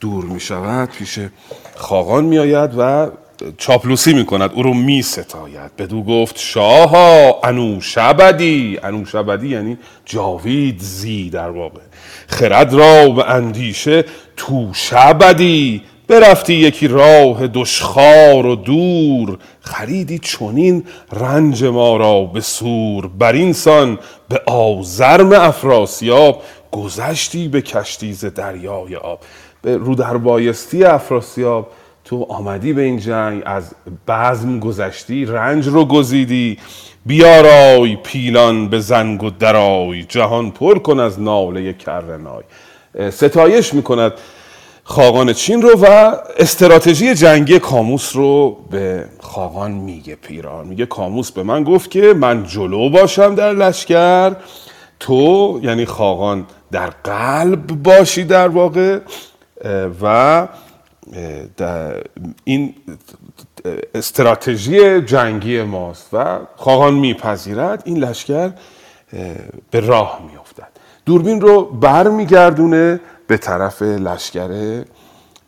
دور 0.00 0.24
می 0.24 0.40
شود 0.40 0.88
پیش 0.88 1.18
خاقان 1.74 2.24
می 2.24 2.38
آید 2.38 2.70
و 2.78 3.10
چاپلوسی 3.58 4.14
می 4.14 4.26
کند 4.26 4.50
او 4.54 4.62
رو 4.62 4.74
می 4.74 5.02
ستاید 5.02 5.76
بدو 5.76 6.02
گفت 6.02 6.38
شاها 6.38 7.40
انو 7.44 7.80
شبدی 7.80 8.78
انو 8.82 9.04
شبدی 9.04 9.48
یعنی 9.48 9.78
جاوید 10.04 10.80
زی 10.80 11.30
در 11.30 11.50
واقع. 11.50 11.80
خرد 12.26 12.74
را 12.74 13.08
به 13.08 13.30
اندیشه 13.30 14.04
تو 14.36 14.70
شبدی. 14.72 15.82
برفتی 16.08 16.54
یکی 16.54 16.88
راه 16.88 17.46
دشخار 17.46 18.46
و 18.46 18.56
دور. 18.56 19.38
خریدی 19.66 20.18
چنین 20.18 20.84
رنج 21.12 21.64
ما 21.64 21.96
را 21.96 22.24
به 22.24 22.40
سور. 22.40 23.06
بر 23.06 23.32
اینسان 23.32 23.98
به 24.28 24.42
آزرم 24.46 25.32
افراسیاب 25.32 26.42
گذشتی 26.72 27.48
به 27.48 27.62
کشتی 27.62 28.12
ز 28.12 28.24
دریای 28.24 28.96
آب. 28.96 29.20
به 29.62 29.76
رو 29.76 29.94
در 29.94 30.16
بایستی 30.16 30.84
افراسیاب 30.84 31.70
تو 32.04 32.26
آمدی 32.28 32.72
به 32.72 32.82
این 32.82 32.98
جنگ 32.98 33.42
از 33.46 33.74
بزم 34.08 34.58
گذشتی 34.60 35.24
رنج 35.24 35.66
رو 35.66 35.84
گزیدی. 35.84 36.58
بیارای 37.06 37.96
پیلان 37.96 38.68
به 38.68 38.80
زنگ 38.80 39.22
و 39.22 39.30
درای 39.30 40.02
جهان 40.02 40.50
پر 40.50 40.78
کن 40.78 41.00
از 41.00 41.20
ناله 41.20 41.72
کرنای. 41.72 42.42
ستایش 43.10 43.74
می‌کند 43.74 44.12
خاقان 44.88 45.32
چین 45.32 45.62
رو 45.62 45.70
و 45.82 46.16
استراتژی 46.38 47.14
جنگی 47.14 47.58
کاموس 47.58 48.16
رو 48.16 48.56
به 48.70 49.04
خاقان 49.20 49.70
میگه 49.70 50.14
پیران. 50.14 50.66
میگه 50.66 50.86
کاموس 50.86 51.30
به 51.30 51.42
من 51.42 51.64
گفت 51.64 51.90
که 51.90 52.14
من 52.14 52.44
جلو 52.44 52.90
باشم 52.90 53.34
در 53.34 53.52
لشکر. 53.52 54.36
تو 55.00 55.60
یعنی 55.62 55.86
خاقان 55.86 56.46
در 56.72 56.90
قلب 57.04 57.66
باشی 57.66 58.24
در 58.24 58.48
واقع 58.48 58.98
و 60.02 60.48
این 62.44 62.74
استراتژی 63.94 65.00
جنگی 65.00 65.62
ماست 65.62 66.08
و 66.12 66.38
خاقان 66.56 66.94
میپذیرد 66.94 67.82
این 67.84 67.98
لشکر 67.98 68.50
به 69.70 69.80
راه 69.80 70.20
میافتد. 70.30 70.68
دوربین 71.06 71.40
رو 71.40 71.64
برمیگردونه 71.64 73.00
طرف 73.32 73.82
لشکر 73.82 74.82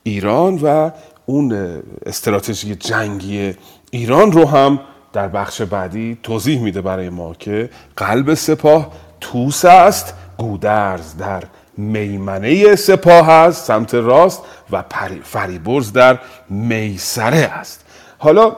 ایران 0.03 0.59
و 0.63 0.91
اون 1.27 1.79
استراتژی 2.07 2.75
جنگی 2.75 3.55
ایران 3.91 4.33
رو 4.33 4.45
هم 4.45 4.81
در 5.13 5.29
بخش 5.29 5.63
بعدی 5.63 6.19
توضیح 6.23 6.61
میده 6.61 6.81
برای 6.81 7.09
ما 7.09 7.35
که 7.35 7.71
قلب 7.97 8.35
سپاه 8.35 8.93
توس 9.21 9.65
است 9.65 10.15
گودرز 10.39 11.17
در 11.17 11.45
میمنه 11.77 12.77
سپاه 12.77 13.31
است 13.31 13.65
سمت 13.65 13.95
راست 13.95 14.43
و 14.71 14.85
فریبرز 15.23 15.93
در 15.93 16.19
میسره 16.51 17.37
است. 17.37 17.85
حالا 18.19 18.57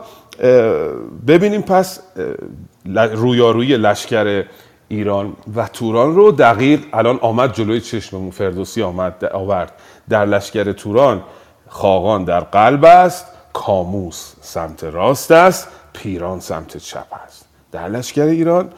ببینیم 1.27 1.62
پس 1.62 2.01
رویاروی 2.95 3.77
لشکر 3.77 4.45
ایران 4.91 5.36
و 5.57 5.68
توران 5.68 6.14
رو 6.14 6.32
دقیق 6.32 6.80
الان 6.93 7.18
آمد 7.22 7.53
جلوی 7.53 7.80
چشممون. 7.80 8.30
فردوسی 8.30 8.82
آمد 8.82 9.24
آورد. 9.24 9.72
در 10.09 10.26
لشکر 10.26 10.72
توران 10.72 11.22
خاقان 11.68 12.24
در 12.24 12.41
قلب 12.41 12.84
است 12.84 13.26
کاموس 13.53 14.34
سمت 14.41 14.84
راست 14.84 15.30
است 15.30 15.68
پیران 15.93 16.41
سمت 16.41 16.76
چپ 16.76 17.07
است. 17.24 17.45
در 17.72 17.88
لشکر 17.88 18.22
ایران 18.22 18.72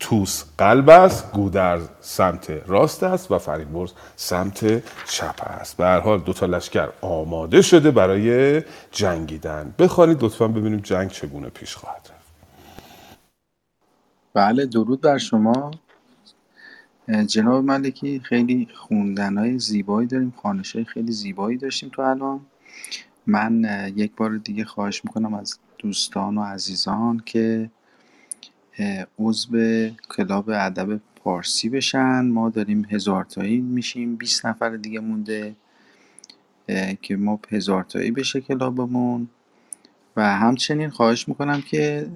توس 0.00 0.44
قلب 0.58 0.90
است 0.90 1.32
گودرز 1.32 1.88
سمت 2.00 2.50
راست 2.66 3.02
است 3.02 3.30
و 3.30 3.38
فریبرز 3.38 3.92
سمت 4.16 4.82
چپ 5.06 5.40
است. 5.60 5.76
به 5.76 5.84
هر 5.84 6.00
حال 6.00 6.18
دو 6.18 6.32
تا 6.32 6.46
لشکر 6.46 6.88
آماده 7.00 7.62
شده 7.62 7.90
برای 7.90 8.62
جنگیدن. 8.92 9.74
بخوانید 9.78 10.24
لطفا 10.24 10.48
ببینیم 10.48 10.80
جنگ 10.80 11.10
چگونه 11.10 11.48
پیش 11.48 11.76
خواهد 11.76 12.00
رفت. 12.10 12.19
بله 14.34 14.66
درود 14.66 15.00
بر 15.00 15.18
شما. 15.18 15.70
جناب 17.26 17.64
ملکی 17.64 18.20
خیلی 18.20 18.68
خوندن 18.74 19.38
های 19.38 19.58
زیبایی 19.58 20.08
داریم 20.08 20.34
خانش 20.36 20.76
های 20.76 20.84
خیلی 20.84 21.12
زیبایی 21.12 21.58
داشتیم 21.58 21.88
تو 21.88 22.02
الان. 22.02 22.40
من 23.26 23.64
یک 23.96 24.12
بار 24.16 24.36
دیگه 24.36 24.64
خواهش 24.64 25.04
می‌کنم 25.04 25.34
از 25.34 25.58
دوستان 25.78 26.38
و 26.38 26.42
عزیزان 26.42 27.22
که 27.26 27.70
عضو 29.18 29.88
کلاب 30.16 30.50
ادب 30.50 31.00
پارسی 31.16 31.68
بشن. 31.68 32.20
ما 32.24 32.50
داریم 32.50 32.86
هزار 32.90 33.24
تایی 33.24 33.60
میشیم 33.60 34.16
20 34.16 34.46
نفر 34.46 34.76
دیگه 34.76 35.00
مونده 35.00 35.54
که 37.02 37.16
ما 37.16 37.40
هزار 37.50 37.84
تایی 37.84 38.10
بشه 38.10 38.40
کلابمون. 38.40 39.28
و 40.16 40.36
همچنین 40.36 40.90
خواهش 40.90 41.28
می‌کنم 41.28 41.62
که 41.62 42.08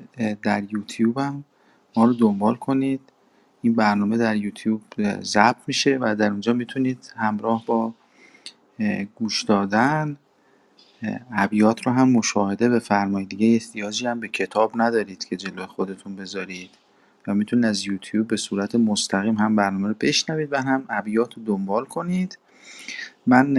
در 0.43 0.63
یوتیوب 0.73 1.19
هم 1.19 1.45
ما 1.97 2.05
رو 2.05 2.15
دنبال 2.15 2.55
کنید. 2.55 3.01
این 3.63 3.75
برنامه 3.75 4.17
در 4.17 4.37
یوتیوب 4.37 4.83
ضبط 5.23 5.57
میشه 5.67 5.99
و 6.01 6.17
در 6.19 6.31
اونجا 6.31 6.53
می‌تونید 6.53 7.13
همراه 7.17 7.67
با 7.67 7.95
گوش 9.15 9.43
دادن 9.43 10.17
ابیات 11.33 11.87
رو 11.87 11.93
هم 11.93 12.09
مشاهده 12.09 12.69
بفرمایید. 12.69 13.29
دیگه 13.29 13.47
احتیاجی 13.47 14.07
هم 14.07 14.21
به 14.21 14.29
کتاب 14.29 14.73
ندارید 14.75 15.25
که 15.25 15.37
جلو 15.37 15.67
خودتون 15.67 16.17
بذارید. 16.17 16.71
و 17.27 17.35
می‌تونید 17.35 17.65
از 17.65 17.87
یوتیوب 17.87 18.29
به 18.29 18.37
صورت 18.37 18.75
مستقیم 18.75 19.35
هم 19.35 19.57
برنامه 19.57 19.89
رو 19.89 19.95
بشنوید 20.01 20.53
و 20.53 20.63
هم 20.63 20.85
ابیات 20.89 21.35
رو 21.35 21.45
دنبال 21.45 21.85
کنید. 21.85 22.39
من 23.27 23.55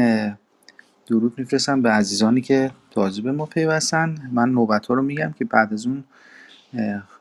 درود 1.07 1.39
میفرستم 1.39 1.81
به 1.81 1.89
عزیزانی 1.89 2.41
که 2.41 2.71
تازه 2.91 3.21
به 3.21 3.31
ما 3.31 3.45
پیوستن. 3.45 4.29
من 4.31 4.49
نوبت 4.49 4.85
ها 4.85 4.93
رو 4.93 5.01
میگم 5.01 5.33
که 5.39 5.45
بعد 5.45 5.73
از 5.73 5.87
اون 5.87 6.03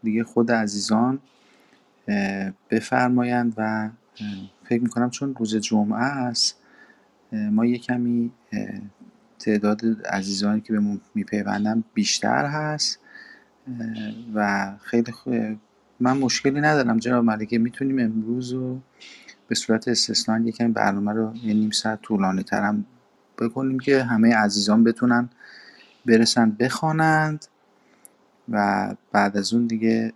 دیگه 0.03 0.25
خود 0.25 0.53
عزیزان 0.53 1.19
بفرمایند 2.71 3.55
و 3.57 3.91
فکر 4.65 4.83
می‌کنم 4.83 5.11
چون 5.11 5.35
روز 5.35 5.57
جمعه 5.57 6.03
است 6.03 6.57
ما 7.33 7.67
یه 7.67 7.79
کمی 7.79 8.31
تعداد 9.39 9.81
عزیزانی 10.07 10.61
که 10.61 10.73
به 10.73 10.99
میپیوندن 11.15 11.85
بیشتر 11.95 12.47
هست 12.47 12.99
و 14.35 14.73
خیلی 14.83 15.13
من 16.01 16.19
مشکلی 16.19 16.61
ندارم 16.61 16.99
جناب 16.99 17.25
ملکه 17.25 17.59
می‌تونیم 17.59 17.99
امروز 17.99 18.53
رو 18.53 18.81
به 19.49 19.55
صورت 19.55 19.89
استثنا 19.89 20.39
یکم 20.39 20.73
برنامه 20.73 21.13
رو 21.13 21.37
یه 21.37 21.55
نیم 21.55 21.71
ساعت 21.71 22.03
طولانی 22.03 22.43
ترم 22.43 22.85
بکنیم 23.39 23.79
که 23.79 24.03
همه 24.03 24.35
عزیزان 24.35 24.85
بتونن 24.85 25.29
برسن 26.07 26.51
بخوانند. 26.51 27.47
و 28.49 28.89
بعد 29.13 29.37
از 29.37 29.55
اون 29.55 29.67
دیگه 29.67 30.13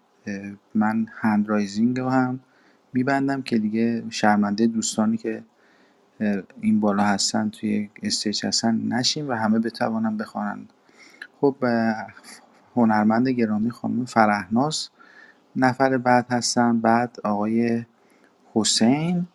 من 0.75 1.07
hand 1.21 1.49
raising 1.49 2.01
رو 2.01 2.09
هم 2.09 2.41
میبندم 2.93 3.43
که 3.43 3.59
دیگه 3.59 4.05
شرمنده 4.11 4.67
دوستانی 4.67 5.17
که 5.17 5.43
این 6.61 6.81
بالا 6.81 7.03
هستن 7.03 7.51
توی 7.51 7.91
stage 8.03 8.47
هستن 8.47 8.81
نشیم 8.89 9.29
و 9.29 9.33
همه 9.33 9.59
بتوانن 9.59 10.17
بخوانند. 10.17 10.73
خب 11.41 11.57
هنرمند 12.77 13.29
گرامی 13.29 13.71
خانم 13.71 14.05
فرهناز 14.05 14.89
نفر 15.57 15.99
بعد 15.99 16.27
هستن. 16.31 16.81
بعد 16.81 17.19
آقای 17.25 17.85
حسین 18.55 19.27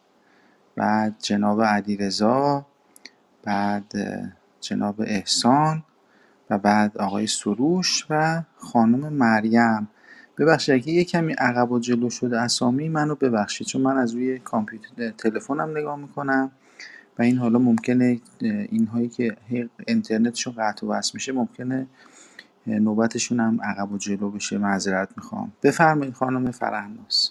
بعد 0.76 1.16
جناب 1.20 1.64
علیرضا 1.64 2.66
بعد 3.44 3.94
جناب 4.62 5.02
احسان 5.02 5.84
و 6.54 6.58
بعد 6.58 6.98
آقای 6.98 7.28
سروش 7.28 8.06
و 8.10 8.42
خانم 8.58 9.14
مریم. 9.14 9.88
ببخشید 10.38 10.76
اگه 10.76 10.90
یه 10.90 11.04
کمی 11.04 11.34
عقب 11.34 11.72
و 11.72 11.80
جلو 11.80 12.10
شده 12.10 12.42
اسامی 12.42 12.90
منو 12.90 13.16
ببخشید 13.16 13.68
چون 13.68 13.82
من 13.82 13.98
از 13.98 14.14
روی 14.14 14.40
کامپیوتر 14.40 15.12
تلفنم 15.12 15.78
نگاه 15.78 15.96
می‌کنم 15.96 16.52
و 17.20 17.22
این 17.22 17.38
حالا 17.38 17.60
ممکنه 17.60 18.20
اینهایی 18.42 19.10
که 19.10 19.36
اینترنتشون 19.88 20.54
قطع 20.58 20.88
و 20.88 20.90
وصل 20.90 21.12
میشه 21.14 21.32
ممکنه 21.32 21.88
نوبتشون 22.68 23.40
هم 23.40 23.60
عقب 23.64 23.92
و 23.92 23.98
جلو 23.98 24.30
بشه 24.30 24.58
معذرت 24.58 25.10
می‌خوام. 25.18 25.52
بفرمایید 25.64 26.14
خانم 26.14 26.52
فرهناز 26.52 27.30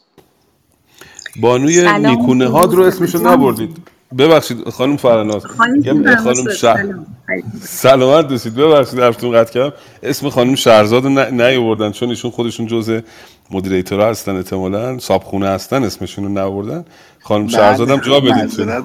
بانوی 1.40 1.98
نیکونه 1.98 2.46
هاد 2.46 2.74
رو 2.74 2.82
اسمشو 2.82 3.28
نبردید. 3.28 3.78
ببخشید 4.18 4.68
خانم 4.68 4.96
فرناز. 4.96 5.46
خانم 5.46 6.52
شهر 6.56 6.84
سلامت 7.60 8.28
دوستید 8.28 8.54
ببخشید 8.54 9.00
حرفتون 9.00 9.32
قطع 9.32 9.52
کردم. 9.52 9.72
اسم 10.02 10.28
خانم 10.28 10.54
شهرزاد 10.54 11.04
رو 11.04 11.10
نیاوردن 11.10 11.90
چون 11.92 12.08
ایشون 12.08 12.30
خودشون 12.30 12.66
جزء 12.66 13.00
مدیریتورا 13.50 14.10
هستن 14.10 14.36
احتمالاً. 14.36 14.98
صابخونه 14.98 15.48
هستن 15.48 15.84
اسمشون 15.84 16.24
رو 16.24 16.30
نبردن 16.30 16.84
خانم 17.20 17.48
شهرزاد 17.48 17.90
هم 17.90 18.00
جا 18.00 18.20
بدید 18.20 18.84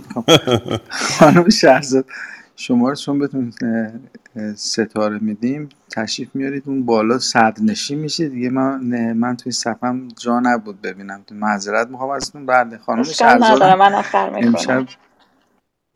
خانم 0.89 1.49
شهرزاد. 1.49 2.05
شما 2.55 2.89
رو 2.89 2.95
چون 2.95 3.19
بهتون 3.19 3.53
ستاره 4.55 5.19
میدیم 5.21 5.69
تشریف 5.91 6.29
میارید 6.33 6.63
اون 6.65 6.85
بالا 6.85 7.19
صدرنشی 7.19 7.95
میشه. 7.95 8.29
دیگه 8.29 8.49
من 8.49 9.13
من 9.13 9.37
توی 9.37 9.51
صفم 9.51 10.07
جا 10.19 10.39
نبود 10.39 10.81
ببینم. 10.81 11.21
معذرت 11.31 11.87
می‌خوام 11.87 12.09
ازتون. 12.09 12.45
بعد 12.45 12.79
خانم 12.85 13.03
شهرزاد 13.03 13.61
امشب 14.35 14.85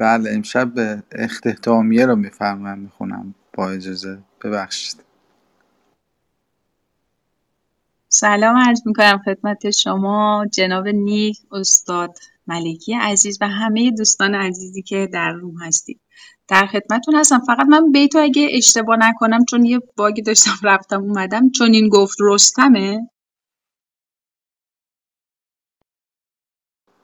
بله 0.01 0.31
امشب 0.33 0.73
به 0.73 1.03
اختتامیه 1.11 2.05
رو 2.05 2.15
میفرمم 2.15 2.79
می‌خونم 2.79 3.35
با 3.53 3.69
اجازه. 3.69 4.17
ببخشید. 4.43 5.03
سلام 8.09 8.57
عرض 8.57 8.81
می‌کنم 8.85 9.21
خدمت 9.25 9.69
شما 9.69 10.45
جناب 10.53 10.87
نیک 10.87 11.37
استاد 11.51 12.17
ملکی 12.47 12.93
عزیز 12.93 13.37
و 13.41 13.47
همه 13.47 13.91
دوستان 13.91 14.35
عزیزی 14.35 14.81
که 14.81 15.09
در 15.13 15.31
روم 15.31 15.57
هستید. 15.61 15.99
در 16.47 16.65
خدمتتون 16.65 17.15
هستم. 17.15 17.39
فقط 17.39 17.65
من 17.69 17.91
بیتو 17.91 18.19
اگه 18.19 18.47
اشتباه 18.51 18.97
نکنم 18.99 19.45
چون 19.45 19.65
یه 19.65 19.79
باگی 19.97 20.21
داشتم 20.21 20.51
رفتم 20.63 21.01
اومدم 21.01 21.49
چون 21.49 21.73
این 21.73 21.89
گفت 21.89 22.17
رستمه. 22.21 23.09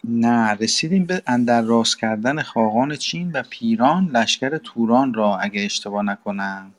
نه 0.07 0.53
رسیدیم 0.53 1.05
به 1.05 1.23
اندر 1.27 1.61
راست 1.61 1.99
کردن 1.99 2.41
خاقان 2.41 2.95
چین 2.95 3.31
و 3.31 3.43
پیران 3.49 4.07
لشکر 4.07 4.57
توران 4.57 5.13
را 5.13 5.37
اگه 5.37 5.65
اشتباه 5.65 6.03
نکنم. 6.03 6.73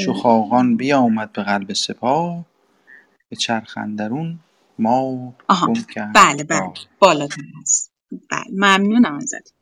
چو 0.00 0.12
خاقان 0.12 0.76
بیامد 0.76 1.32
به 1.32 1.42
قلب 1.42 1.72
سپاه 1.72 2.44
به 3.28 3.36
چرخ 3.36 3.78
اندرون 3.78 4.38
ما 4.78 5.34
گم 5.48 5.72
کرد. 5.94 6.14
بله 6.14 6.44
بله. 6.44 6.72
بالا 6.98 7.28
هست. 7.60 7.92
بله 8.30 8.44
ممنونم 8.52 9.14
ازت. 9.14 9.52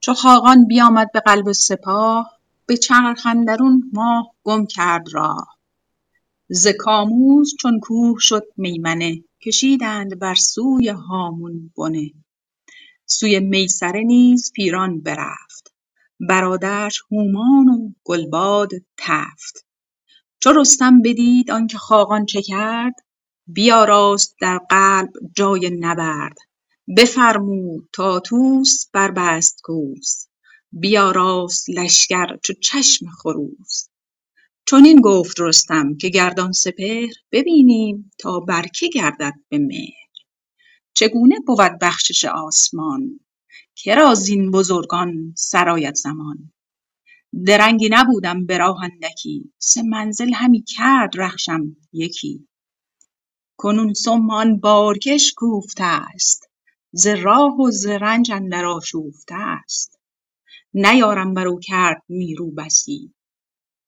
چو 0.00 0.14
خاقان 0.14 0.66
بیامد 0.66 1.12
به 1.12 1.20
قلب 1.20 1.52
سپاه 1.52 2.38
به 2.66 2.76
چرخ 2.76 3.26
اندرون 3.26 3.90
ماه 3.92 4.34
گم 4.44 4.66
کرد 4.66 5.04
راه. 5.12 5.58
ز 6.48 6.68
کاموز 6.78 7.54
چون 7.60 7.80
کوه 7.80 8.16
شد 8.20 8.44
میمنه. 8.56 9.24
کشیدند 9.44 10.18
بر 10.18 10.34
سوی 10.34 10.88
هامون 10.88 11.72
بنه. 11.76 12.10
سوی 13.06 13.40
میسره 13.40 14.02
نیز 14.02 14.52
پیران 14.54 15.00
برفت. 15.00 15.74
برادرش 16.20 17.02
هومان 17.10 17.68
و 17.68 17.92
گلباد 18.04 18.70
تفت. 18.98 19.66
چو 20.42 20.52
رستم 20.52 21.02
بدید 21.02 21.50
آنکه 21.50 21.78
خاقان 21.78 22.26
چه 22.26 22.42
کرد 22.42 22.94
بیاراست 23.46 24.36
در 24.40 24.58
قلب 24.70 25.10
جای 25.36 25.70
نبرد. 25.80 26.36
بفرمود 26.96 27.88
تا 27.92 28.20
طوس 28.20 28.86
بربست 28.92 29.60
کوس. 29.64 30.26
بیاراست 30.72 31.70
لشکر 31.70 32.36
چو 32.44 32.52
چشم 32.52 33.06
خروس. 33.22 33.88
چنین 34.66 35.00
گفت 35.00 35.40
رستم 35.40 35.96
که 35.96 36.08
گردان 36.08 36.52
سپهر 36.52 37.10
ببینیم 37.32 38.12
تا 38.18 38.40
بر 38.40 38.66
که 38.66 38.88
گردد 38.88 39.34
به 39.48 39.58
مهر. 39.58 40.04
چگونه 40.94 41.40
بود 41.46 41.78
بخشش 41.80 42.24
آسمان؟ 42.24 43.20
کرا 43.76 44.14
زین 44.14 44.50
بزرگان 44.50 45.34
سرآید 45.36 45.94
زمان؟ 45.94 46.52
درنگی 47.46 47.88
نبودم 47.92 48.46
به 48.46 48.58
راه 48.58 48.84
اندکی 48.84 49.52
سه 49.58 49.82
منزل 49.82 50.34
همی 50.34 50.62
کرد 50.62 51.10
رخشم 51.20 51.76
یکی. 51.92 52.48
کنون 53.56 53.94
سم 53.94 54.30
آن 54.30 54.60
بارکش 54.60 55.32
کوفته 55.36 55.84
است 55.84 56.48
ز 56.92 57.06
راه 57.06 57.60
و 57.60 57.70
ز 57.70 57.86
رنج 57.86 58.32
اندر 58.32 58.64
آشوفته 58.64 59.34
است. 59.34 59.98
نیارم 60.74 61.34
بر 61.34 61.46
او 61.48 61.60
کرد 61.60 62.02
میرو 62.08 62.50
بسی 62.50 63.14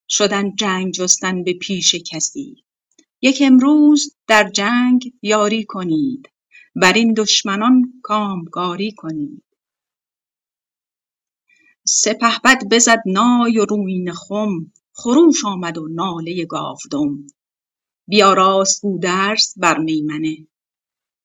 شدن 0.09 0.55
جنگ 0.55 0.93
جستن 0.93 1.45
به 1.45 1.53
پیش 1.55 1.95
کسی. 1.95 2.65
یک 3.23 3.43
امروز 3.47 4.17
در 4.27 4.51
جنگ 4.51 5.13
یاری 5.23 5.65
کنید. 5.65 6.29
بر 6.77 6.93
این 6.93 7.15
دشمنان 7.15 8.01
کامگاری 8.03 8.93
کنید. 8.93 9.45
سپهبد 11.87 12.63
بزد 12.71 13.03
نای 13.07 13.59
و 13.59 13.65
رویینه 13.65 14.13
خم 14.13 14.73
خروش 14.93 15.45
آمد 15.45 15.79
و 15.79 15.89
ناله 15.89 16.45
گاودم. 16.45 17.27
بیاراست 18.09 18.83
گودرز 18.83 19.55
بر 19.57 19.79
میمنه. 19.79 20.47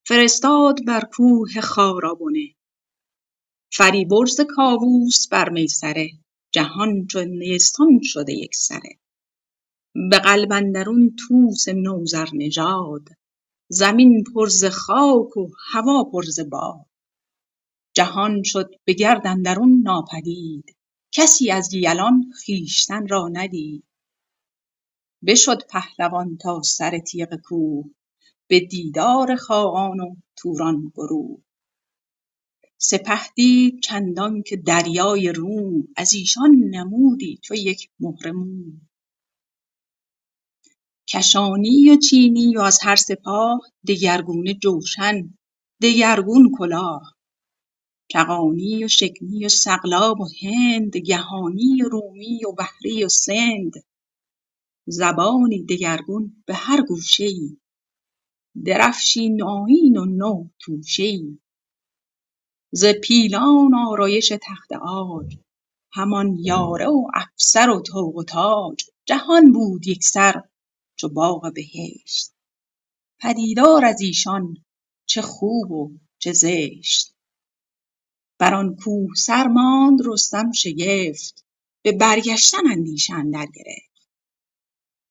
فرستاد 0.07 0.85
بر 0.85 1.01
کوه 1.13 1.61
خارابنه 1.61 2.55
فریبرز 3.73 4.41
کاووس 4.55 5.27
بر 5.27 5.49
میسره. 5.49 6.09
جهان 6.51 7.07
چون 7.07 7.27
نیستان 7.27 7.99
شده 8.03 8.33
یکسره 8.33 8.99
به 10.09 10.19
قلب 10.19 10.51
اندرون 10.51 11.15
طوس 11.15 11.67
نوذرنژاد 11.69 13.09
زمین 13.69 14.23
پر 14.33 14.47
ز 14.47 14.65
خاک 14.65 15.37
و 15.37 15.47
هوا 15.73 16.03
پر 16.03 16.23
ز 16.23 16.39
باد. 16.39 16.85
جهان 17.93 18.43
شد 18.43 18.69
به 18.85 18.93
گرد 18.93 19.27
اندرون 19.27 19.81
ناپدید 19.85 20.75
کسی 21.11 21.51
از 21.51 21.73
یلان 21.73 22.31
خویشتن 22.45 23.07
را 23.07 23.27
ندید. 23.27 23.83
بشد 25.25 25.67
پهلوان 25.69 26.37
تا 26.37 26.61
سر 26.61 26.99
تیغ 26.99 27.35
کوه 27.43 27.85
به 28.47 28.59
دیدار 28.59 29.35
خاقان 29.35 29.99
و 29.99 30.15
توران 30.35 30.91
گروه 30.95 31.41
سپه 32.83 33.33
دید 33.35 33.79
چندان 33.79 34.43
که 34.43 34.57
دریای 34.57 35.31
روم 35.31 35.87
از 35.95 36.13
ایشان 36.13 36.51
نمودی 36.55 37.39
چو 37.43 37.55
یک 37.55 37.89
مهره 37.99 38.31
موم 38.31 38.81
کشانی 41.09 41.89
و 41.91 41.97
چینی 41.97 42.57
و 42.57 42.61
از 42.61 42.79
هر 42.81 42.95
سپاه 42.95 43.61
دگرگونه 43.87 44.53
جوشن 44.53 45.33
دگرگون 45.81 46.51
کلاه. 46.57 47.15
چغانی 48.11 48.83
و 48.83 48.87
شکنی 48.87 49.45
و 49.45 49.49
سقلاب 49.49 50.21
و 50.21 50.27
هند 50.41 50.97
گهانی 50.97 51.81
و 51.81 51.89
رومی 51.89 52.45
و 52.45 52.51
بحری 52.51 53.03
و 53.03 53.07
سند. 53.09 53.73
زبانی 54.87 55.63
دگرگون 55.63 56.43
به 56.45 56.53
هر 56.53 56.81
گوشه 56.81 57.23
ای 57.25 57.57
درفشی 58.65 59.29
نوآیین 59.29 59.97
و 59.97 60.05
نو 60.05 60.47
توشه 60.59 61.03
ای 61.03 61.37
ز 62.71 62.85
پیلان 62.85 63.75
آرایش 63.75 64.33
تخت 64.41 64.73
عاج 64.73 65.37
همان 65.93 66.37
یاره 66.39 66.87
و 66.87 67.07
افسر 67.13 67.69
و 67.69 67.81
طوق 67.81 68.15
و 68.15 68.23
تاج 68.23 68.83
جهان 69.05 69.51
بود 69.51 69.87
یکسر 69.87 70.43
چو 70.95 71.09
باغ 71.09 71.53
بهشت. 71.55 72.31
پدیدار 73.19 73.85
از 73.85 74.01
ایشان 74.01 74.57
چه 75.05 75.21
خوب 75.21 75.71
و 75.71 75.91
چه 76.19 76.33
زشت. 76.33 77.15
بر 78.39 78.53
آن 78.53 78.75
کوه 78.75 79.15
سر 79.15 79.47
ماند 79.47 79.99
رستم 80.05 80.51
شگفت 80.51 81.45
به 81.83 81.91
برگشتن 81.91 82.71
اندیشه 82.71 83.13
اندر 83.13 83.45
گرفت. 83.45 84.09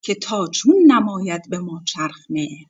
که 0.02 0.14
تا 0.14 0.46
چون 0.48 0.76
نماید 0.86 1.50
به 1.50 1.58
ما 1.58 1.82
چرخ 1.86 2.30
مهر 2.30 2.66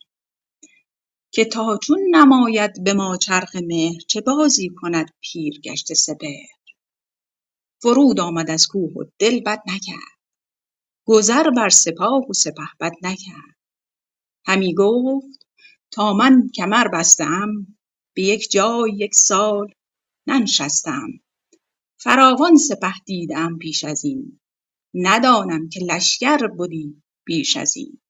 که 1.33 1.45
تا 1.45 1.79
چون 1.83 1.99
نماید 2.11 2.85
به 2.85 2.95
ما 2.95 3.17
چرخ 3.17 3.57
مهر 3.57 4.01
چه 4.09 4.21
بازی 4.21 4.69
کند 4.77 5.11
پیرگشته 5.21 5.95
سپهر؟ 5.95 6.61
فرود 7.83 8.21
آمد 8.21 8.51
از 8.51 8.67
کوه 8.67 8.93
و 8.93 9.05
دل 9.19 9.41
بد 9.41 9.63
نکرد. 9.67 10.21
گذر 11.07 11.51
بر 11.51 11.69
سپاه 11.69 12.31
و 12.31 12.33
سپهبد 12.33 12.93
نکرد. 13.03 13.57
همی 14.47 14.75
گفت 14.75 15.47
تا 15.91 16.13
من 16.13 16.49
کمر 16.57 16.89
بسته 16.89 17.25
ام 17.25 17.77
به 18.15 18.23
یک 18.23 18.51
جای 18.51 18.91
یک 18.97 19.15
سال 19.15 19.75
ننشسته 20.27 20.91
ام 20.91 21.21
فراوان 22.01 22.57
سپه 22.57 22.95
دیدم 23.07 23.59
پیش 23.59 23.85
از 23.85 24.05
این. 24.05 24.41
ندانم 24.95 25.69
که 25.69 25.81
لشکر 25.81 26.47
بدی 26.47 27.03
بیش 27.25 27.57
از 27.57 27.77
این. 27.77 28.01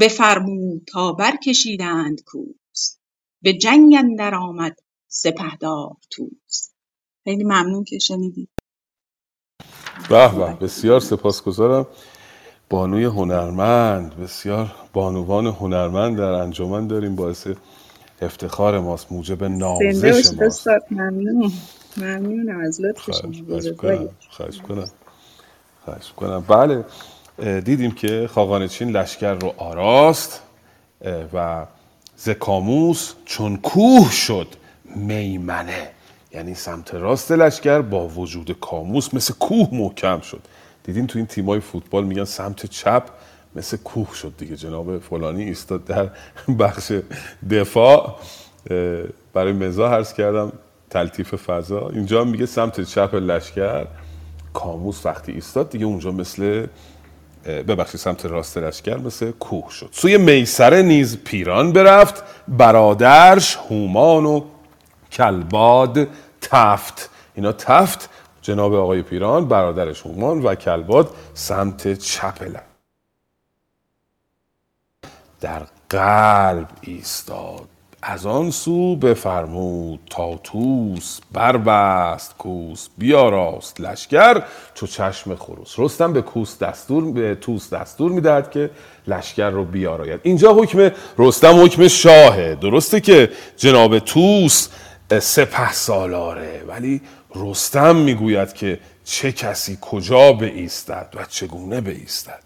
بفرمود 0.00 0.84
تا 0.92 1.12
برکشیدند 1.12 2.22
کوس. 2.24 2.96
به 3.42 3.52
جنگ 3.52 3.94
اندر 3.98 4.34
آمد 4.34 4.78
سپهدار 5.08 5.96
توس 6.10 6.70
خیلی 7.24 7.44
ممنون 7.44 7.84
که 7.84 7.98
شنیدید. 7.98 8.48
به 10.08 10.28
به 10.28 10.54
بسیار 10.60 11.00
سپاسگزارم. 11.00 11.86
بانوی 12.70 13.04
هنرمند 13.04 14.16
بسیار 14.16 14.74
بانوان 14.92 15.46
هنرمند 15.46 16.18
در 16.18 16.24
انجمن 16.24 16.86
داریم 16.86 17.16
باعث 17.16 17.48
افتخار 18.22 18.80
ماست 18.80 19.12
موجب 19.12 19.44
نازش 19.44 20.34
ماست. 20.34 20.68
ممنون. 20.90 21.52
ممنونم 21.96 22.60
از 22.60 22.80
لطف 22.80 23.10
شما 23.10 23.32
خواهش 24.30 24.58
کنم 24.62 24.90
خواهش 25.84 26.12
کنم. 26.12 26.40
بله. 26.48 26.84
دیدیم 27.42 27.90
که 27.90 28.28
خاقان 28.32 28.66
چین 28.66 28.90
لشکر 28.90 29.34
رو 29.34 29.54
آراست 29.56 30.42
و 31.34 31.66
ز 32.16 32.28
کاموس 32.28 33.12
چون 33.24 33.56
کوه 33.56 34.10
شد 34.10 34.46
میمنه. 34.96 35.90
یعنی 36.34 36.54
سمت 36.54 36.94
راست 36.94 37.32
لشکر 37.32 37.80
با 37.80 38.08
وجود 38.08 38.56
کاموس 38.60 39.14
مثل 39.14 39.34
کوه 39.34 39.68
محکم 39.72 40.20
شد. 40.20 40.40
دیدین 40.84 41.06
تو 41.06 41.18
این 41.18 41.26
تیمای 41.26 41.60
فوتبال 41.60 42.04
میگن 42.04 42.24
سمت 42.24 42.66
چپ 42.66 43.02
مثل 43.56 43.76
کوه 43.76 44.14
شد 44.14 44.32
دیگه. 44.38 44.56
جناب 44.56 44.98
فلانی 44.98 45.44
ایستاد 45.44 45.84
در 45.84 46.08
بخش 46.60 46.92
دفاع. 47.50 48.18
برای 49.32 49.52
مزاح 49.52 49.92
عرض 49.92 50.12
کردم 50.12 50.52
تلطیف 50.90 51.34
فضا. 51.34 51.88
اینجا 51.88 52.24
میگه 52.24 52.46
سمت 52.46 52.80
چپ 52.80 53.14
لشکر 53.14 53.86
کاموس 54.54 55.06
وقتی 55.06 55.32
ایستاد 55.32 55.70
دیگه 55.70 55.84
اونجا 55.84 56.10
مثل 56.10 56.66
ببخشید 57.44 58.00
سمت 58.00 58.26
راست 58.26 58.58
لشکر 58.58 58.96
مثل 58.96 59.30
کوه 59.30 59.70
شد. 59.70 59.88
سوی 59.92 60.18
میسره 60.18 60.82
نیز 60.82 61.16
پیران 61.16 61.72
برفت 61.72 62.24
برادرش 62.48 63.56
هومان 63.56 64.24
و 64.24 64.44
کلباد 65.12 66.08
تفت. 66.40 67.10
اینا 67.34 67.52
تفت 67.52 68.10
جناب 68.42 68.74
آقای 68.74 69.02
پیران 69.02 69.48
برادرش 69.48 70.00
هومان 70.00 70.42
و 70.42 70.54
کلباد 70.54 71.14
سمت 71.34 71.94
چپ 71.94 72.42
لشکر 72.42 72.62
در 75.40 75.62
قلب 75.88 76.68
ایستاد. 76.80 77.68
از 78.04 78.26
آن 78.26 78.50
سو 78.50 78.96
بفرمود 78.96 80.00
تا 80.10 80.36
توس 80.36 81.20
بربست 81.32 82.36
کوس 82.38 82.88
بیاراست 82.98 83.80
لشکر 83.80 84.42
چو 84.74 84.86
چشم 84.86 85.36
خروس. 85.36 85.74
رستم 85.78 86.12
به 86.12 86.22
کوس 86.22 86.58
دستور 86.58 87.12
به 87.12 87.34
توس 87.34 87.72
دستور 87.72 88.12
می‌دهد 88.12 88.50
که 88.50 88.70
لشکر 89.06 89.50
رو 89.50 89.64
بیاراید. 89.64 90.20
اینجا 90.22 90.54
حکم 90.54 90.90
رستم 91.18 91.64
حکم 91.64 91.88
شاهه. 91.88 92.54
درسته 92.54 93.00
که 93.00 93.30
جناب 93.56 93.98
توس 93.98 94.68
سپه 95.20 95.72
سالاره 95.72 96.64
ولی 96.66 97.00
رستم 97.34 97.96
می‌گوید 97.96 98.52
که 98.52 98.80
چه 99.04 99.32
کسی 99.32 99.78
کجا 99.80 100.32
بایستد 100.32 101.08
و 101.14 101.24
چگونه 101.28 101.80
بایستد. 101.80 102.40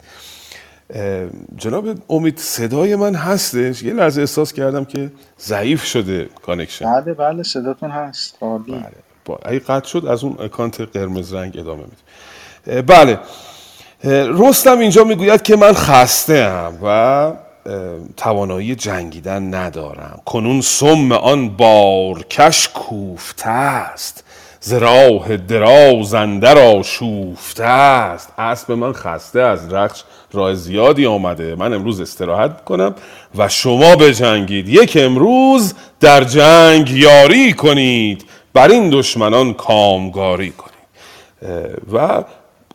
جناب 1.56 1.88
امید 2.10 2.38
صدای 2.38 2.96
من 2.96 3.14
هستش؟ 3.14 3.82
یه 3.82 3.92
لحظه 3.92 4.20
احساس 4.20 4.52
کردم 4.52 4.84
که 4.84 5.10
ضعیف 5.40 5.84
شده 5.84 6.28
connection. 6.46 6.92
بله 6.92 7.14
بله 7.14 7.42
صداتون 7.42 7.90
هست. 7.90 8.36
عالی. 8.40 8.72
بله 8.72 8.92
یا 9.24 9.38
اگه 9.44 9.58
قطع 9.58 9.88
شد 9.88 10.06
از 10.06 10.24
اون 10.24 10.36
account 10.40 10.80
قرمز 10.80 11.34
رنگ 11.34 11.58
ادامه 11.58 11.82
میدیم 11.82 12.82
بله. 12.82 13.18
رستم 14.28 14.78
اینجا 14.78 15.04
می‌گوید 15.04 15.42
که 15.42 15.56
من 15.56 15.72
خسته 15.72 16.34
ام 16.34 16.78
و 16.82 17.32
توانایی 18.16 18.74
جنگیدن 18.74 19.54
ندارم. 19.54 20.20
کنون 20.24 20.60
سم 20.60 21.12
آن 21.12 21.48
بارکش 21.48 22.68
کوفته 22.68 23.48
است. 23.48 24.24
ز 24.66 24.72
راه 24.72 25.36
دراز 25.36 26.14
اندر 26.14 26.58
آشوفته 26.58 27.64
است. 27.64 28.32
اسب 28.38 28.72
من 28.72 28.92
خسته 28.92 29.40
از 29.40 29.72
رخش 29.72 30.02
راه 30.32 30.54
زیادی 30.54 31.06
آمده. 31.06 31.54
من 31.54 31.72
امروز 31.72 32.00
استراحت 32.00 32.64
کنم 32.64 32.94
و 33.36 33.48
شما 33.48 33.96
بجنگید. 33.96 34.68
یک 34.68 34.98
امروز 35.00 35.74
در 36.00 36.24
جنگ 36.24 36.90
یاری 36.90 37.52
کنید. 37.52 38.24
بر 38.54 38.68
این 38.68 38.90
دشمنان 38.90 39.54
کامگاری 39.54 40.50
کنید. 40.52 40.76
و 41.92 42.24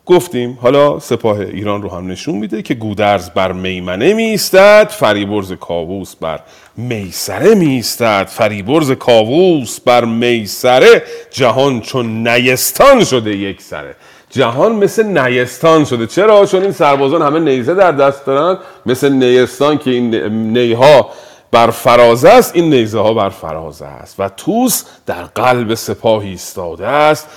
گفتیم 0.06 0.58
حالا 0.62 0.98
سپاه 0.98 1.38
ایران 1.38 1.82
رو 1.82 1.90
هم 1.90 2.06
نشون 2.06 2.34
میده 2.34 2.62
که 2.62 2.74
گودرز 2.74 3.30
بر 3.30 3.52
میمنه 3.52 4.14
میستد 4.14 4.88
فریبرز 4.90 5.52
کاووس 5.52 6.14
بر 6.16 6.40
میسره 6.76 7.54
میستد. 7.54 8.26
فریبرز 8.26 8.90
کاووس 8.90 9.80
بر 9.80 10.04
میسره. 10.04 11.02
جهان 11.30 11.80
چون 11.80 12.28
نیستان 12.28 13.04
شده 13.04 13.36
یک 13.36 13.62
سره. 13.62 13.96
جهان 14.30 14.72
مثل 14.72 15.06
نیستان 15.18 15.84
شده. 15.84 16.06
چرا؟ 16.06 16.46
چون 16.46 16.62
این 16.62 16.72
سربازان 16.72 17.22
همه 17.22 17.40
نیزه 17.40 17.74
در 17.74 17.92
دست 17.92 18.26
دارن. 18.26 18.58
مثل 18.86 19.12
نیستان 19.12 19.78
که 19.78 19.90
این 19.90 20.14
نیها 20.52 21.10
بر 21.50 21.70
فرازه 21.70 22.28
است 22.28 22.56
این 22.56 22.74
نیزه 22.74 23.00
ها 23.00 23.14
بر 23.14 23.28
فرازه 23.28 23.86
است. 23.86 24.14
و 24.18 24.28
توس 24.28 24.84
در 25.06 25.22
قلب 25.22 25.74
سپاه 25.74 26.22
ایستاده 26.22 26.86
است. 26.86 27.28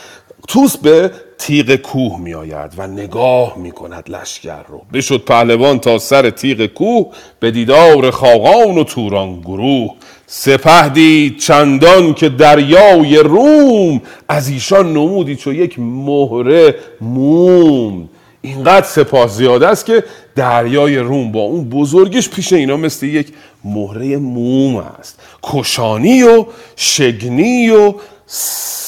توس 0.48 0.78
به 0.78 1.12
تیغ 1.38 1.76
کوه 1.76 2.20
می 2.20 2.34
آید 2.34 2.72
و 2.78 2.88
نگاه 2.88 3.58
می 3.58 3.72
کند 3.72 4.10
لشکر 4.10 4.64
رو 4.64 4.82
بشد 4.94 5.24
پهلوان 5.26 5.80
تا 5.80 5.98
سر 5.98 6.30
تیغ 6.30 6.66
کوه 6.66 7.14
به 7.40 7.52
دیدار 7.52 8.12
خاقان 8.12 8.78
و 8.78 8.84
توران 8.84 9.42
گروه. 9.42 9.92
سپه 10.28 10.90
دید 10.90 11.40
چندان 11.40 12.14
که 12.14 12.30
دریای 12.30 13.18
روم 13.18 14.02
از 14.28 14.50
ایشان 14.50 14.94
نمودی 14.94 15.36
چو 15.36 15.54
یک 15.54 15.80
مهره 15.80 16.76
موم. 17.02 18.10
اینقدر 18.42 18.86
سپاه 18.86 19.28
زیاده 19.28 19.68
است 19.68 19.86
که 19.86 20.04
دریای 20.36 20.98
روم 20.98 21.32
با 21.32 21.40
اون 21.42 21.70
بزرگش 21.70 22.30
پیش 22.30 22.54
اینا 22.54 22.78
مثل 22.78 23.06
یک 23.06 23.28
مهره 23.64 24.18
موم 24.18 24.78
است. 24.78 25.20
کشانی 25.44 26.24
و 26.24 26.46
شگنی 26.76 27.70
و 27.70 27.94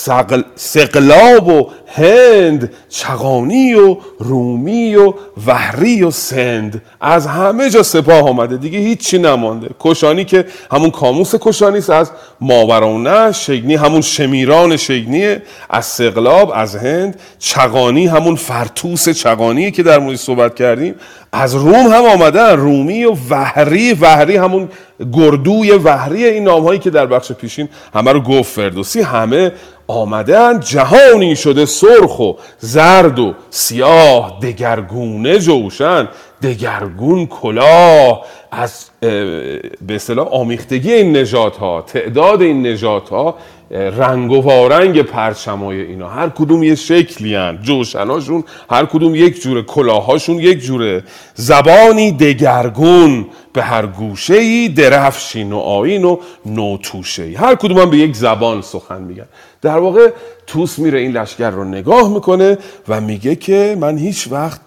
سقل... 0.07 0.43
سقلاب 0.55 1.47
و 1.47 1.69
هند 1.97 2.73
چغانی 2.89 3.73
و 3.73 3.97
رومی 4.19 4.95
و 4.95 5.13
وحری 5.47 6.03
و 6.03 6.11
سند. 6.11 6.81
از 7.01 7.27
همه 7.27 7.69
جا 7.69 7.83
سپاه 7.83 8.29
آمده. 8.29 8.57
دیگه 8.57 8.79
هیچی 8.79 9.17
نمانده. 9.17 9.69
کشانی 9.79 10.25
که 10.25 10.45
همون 10.71 10.89
کاموس 10.89 11.35
کشانی 11.41 11.77
است. 11.77 11.89
از 11.89 12.11
ماورانه 12.41 13.31
شگنی 13.31 13.75
همون 13.75 14.01
شمیران 14.01 14.77
شگنی 14.77 15.35
از 15.69 15.85
سقلاب 15.85 16.51
از 16.55 16.75
هند. 16.75 17.19
چغانی 17.39 18.07
همون 18.07 18.35
فرتوس 18.35 19.09
چغانی 19.09 19.71
که 19.71 19.83
در 19.83 19.99
مورد 19.99 20.15
صحبت 20.15 20.55
کردیم. 20.55 20.95
از 21.31 21.55
روم 21.55 21.87
هم 21.87 22.05
آمدن 22.05 22.57
رومی 22.57 23.05
و 23.05 23.15
وحری 23.29 23.93
وحری 23.93 24.37
همون 24.37 24.69
گردوی 25.13 25.71
وحری 25.71 26.25
این 26.25 26.43
نام 26.43 26.63
هایی 26.63 26.79
که 26.79 26.89
در 26.89 27.05
بخش 27.05 27.31
پیشین 27.31 27.69
همه 27.93 28.11
رو 28.11 28.21
گفت 28.21 28.53
فردوسی. 28.53 29.01
همه 29.01 29.51
آمدن. 29.87 30.59
جهانی 30.59 31.35
شده. 31.35 31.65
سرخ 31.87 32.19
و 32.19 32.33
زرد 32.59 33.19
و 33.19 33.33
سیاه 33.49 34.39
دگرگونه 34.41 35.39
جوشن 35.39 36.07
دگرگون 36.43 37.27
کلاه. 37.27 38.25
از 38.51 38.89
به 39.01 39.95
اصطلاح 39.95 40.27
آمیختگی 40.27 40.93
این 40.93 41.17
نژادها 41.17 41.75
ها 41.75 41.81
تعداد 41.81 42.41
این 42.41 42.61
نژادها 42.61 43.23
ها 43.23 43.35
رنگ 43.71 44.31
و 44.31 44.41
وارنگ 44.41 45.01
پرچمای 45.01 45.81
اینا. 45.81 46.09
هر 46.09 46.29
کدوم 46.29 46.63
یه 46.63 46.75
شکلی 46.75 47.35
هن. 47.35 47.59
جوشناشون 47.61 48.43
هر 48.69 48.85
کدوم 48.85 49.15
یک 49.15 49.41
جوره. 49.41 49.61
کلاهاشون 49.61 50.35
یک 50.39 50.59
جوره. 50.59 51.03
زبانی 51.33 52.11
دگرگون 52.11 53.25
به 53.53 53.63
هر 53.63 53.85
گوشه 53.85 54.33
ای 54.33 54.69
درفشین 54.69 55.53
و 55.53 55.57
آین 55.57 56.03
و 56.03 56.17
نوتوشه 56.45 57.33
هر 57.37 57.55
کدوم 57.55 57.77
هم 57.77 57.89
به 57.89 57.97
یک 57.97 58.15
زبان 58.15 58.61
سخن 58.61 59.01
میگن. 59.01 59.25
در 59.61 59.77
واقع 59.77 60.09
توس 60.47 60.79
میره 60.79 60.99
این 60.99 61.11
لشکر 61.11 61.49
رو 61.49 61.63
نگاه 61.63 62.09
می‌کنه 62.13 62.57
و 62.87 63.01
میگه 63.01 63.35
که 63.35 63.77
من 63.79 63.97
هیچ 63.97 64.27
وقت 64.31 64.61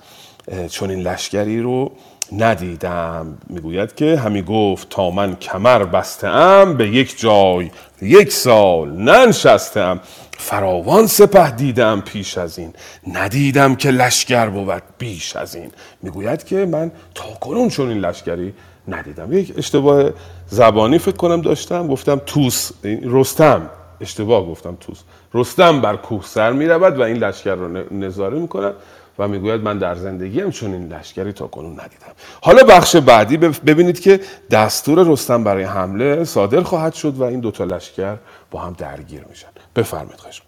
چون 0.71 0.91
این 0.91 1.01
لشکری 1.01 1.61
رو 1.61 1.93
ندیدم. 2.33 3.39
می‌گوید 3.47 3.95
که 3.95 4.17
همی 4.17 4.43
گفت 4.43 4.89
تا 4.89 5.11
من 5.11 5.37
کمر 5.37 5.85
بستم 5.85 6.77
به 6.77 6.89
یک 6.89 7.21
جای 7.21 7.71
یک 8.03 8.33
سال 8.33 8.91
ننشستم 8.91 10.01
فراوان 10.39 11.07
سپه 11.07 11.51
دیدم 11.51 12.01
پیش 12.01 12.39
از 12.39 12.59
این. 12.59 12.73
ندیدم 13.13 13.75
که 13.75 13.91
لشکر 13.91 14.47
بود 14.47 14.83
بیش 14.99 15.37
از 15.37 15.55
این. 15.55 15.71
می‌گوید 16.03 16.45
که 16.45 16.67
من 16.67 16.93
تا 17.15 17.25
کنون 17.41 17.69
چون 17.69 17.89
این 17.89 17.99
لشکری 17.99 18.55
ندیدم. 18.89 19.33
یک 19.33 19.55
اشتباه 19.57 20.11
زبانی 20.49 20.99
فکر 20.99 21.17
کنم 21.17 21.41
داشتم. 21.41 21.89
گفتم 21.89 22.21
توس 22.27 22.71
رستم. 22.85 23.71
اشتباه 24.01 24.47
گفتم 24.47 24.77
توس. 24.81 25.01
رستم 25.35 25.81
بر 25.81 25.97
کوه 25.97 26.25
سر 26.25 26.53
می 26.53 26.67
رود 26.67 26.99
و 26.99 27.03
این 27.03 27.17
لشکر 27.17 27.55
رو 27.55 27.95
نظاره 27.95 28.39
می 28.39 28.49
کند 28.49 28.75
و 29.21 29.29
می‌گوید 29.29 29.61
من 29.61 29.79
در 29.79 29.95
زندگیم 29.95 30.51
چون 30.51 30.73
این 30.73 30.93
لشکری 30.93 31.33
تا 31.33 31.47
کنون 31.47 31.73
ندیدم. 31.73 32.13
حالا 32.43 32.63
بخش 32.63 32.97
بعدی 32.97 33.37
ببینید 33.37 34.01
که 34.01 34.21
دستور 34.51 35.07
رستم 35.13 35.45
برای 35.45 35.65
حمله 35.65 36.25
صادر 36.25 36.63
خواهد 36.63 36.95
شد 36.95 37.17
و 37.17 37.23
این 37.23 37.41
دوتا 37.41 37.65
لشکر 37.65 38.17
با 38.51 38.61
هم 38.61 38.73
درگیر 38.73 39.25
میشن. 39.25 39.49
بفرمایید 39.77 40.21
خواهش 40.21 40.43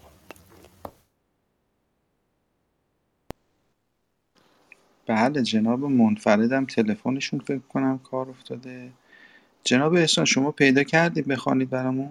بله 5.07 5.41
جناب 5.41 5.79
منفردم 5.79 6.65
تلفنشون 6.65 7.39
فکر 7.39 7.61
کنم 7.69 7.99
کار 8.11 8.29
افتاده. 8.29 8.89
جناب 9.63 9.93
احسان 9.93 10.25
شما 10.25 10.51
پیدا 10.51 10.83
کردید 10.83 11.27
بخوانید 11.27 11.69
برامون؟ 11.69 12.09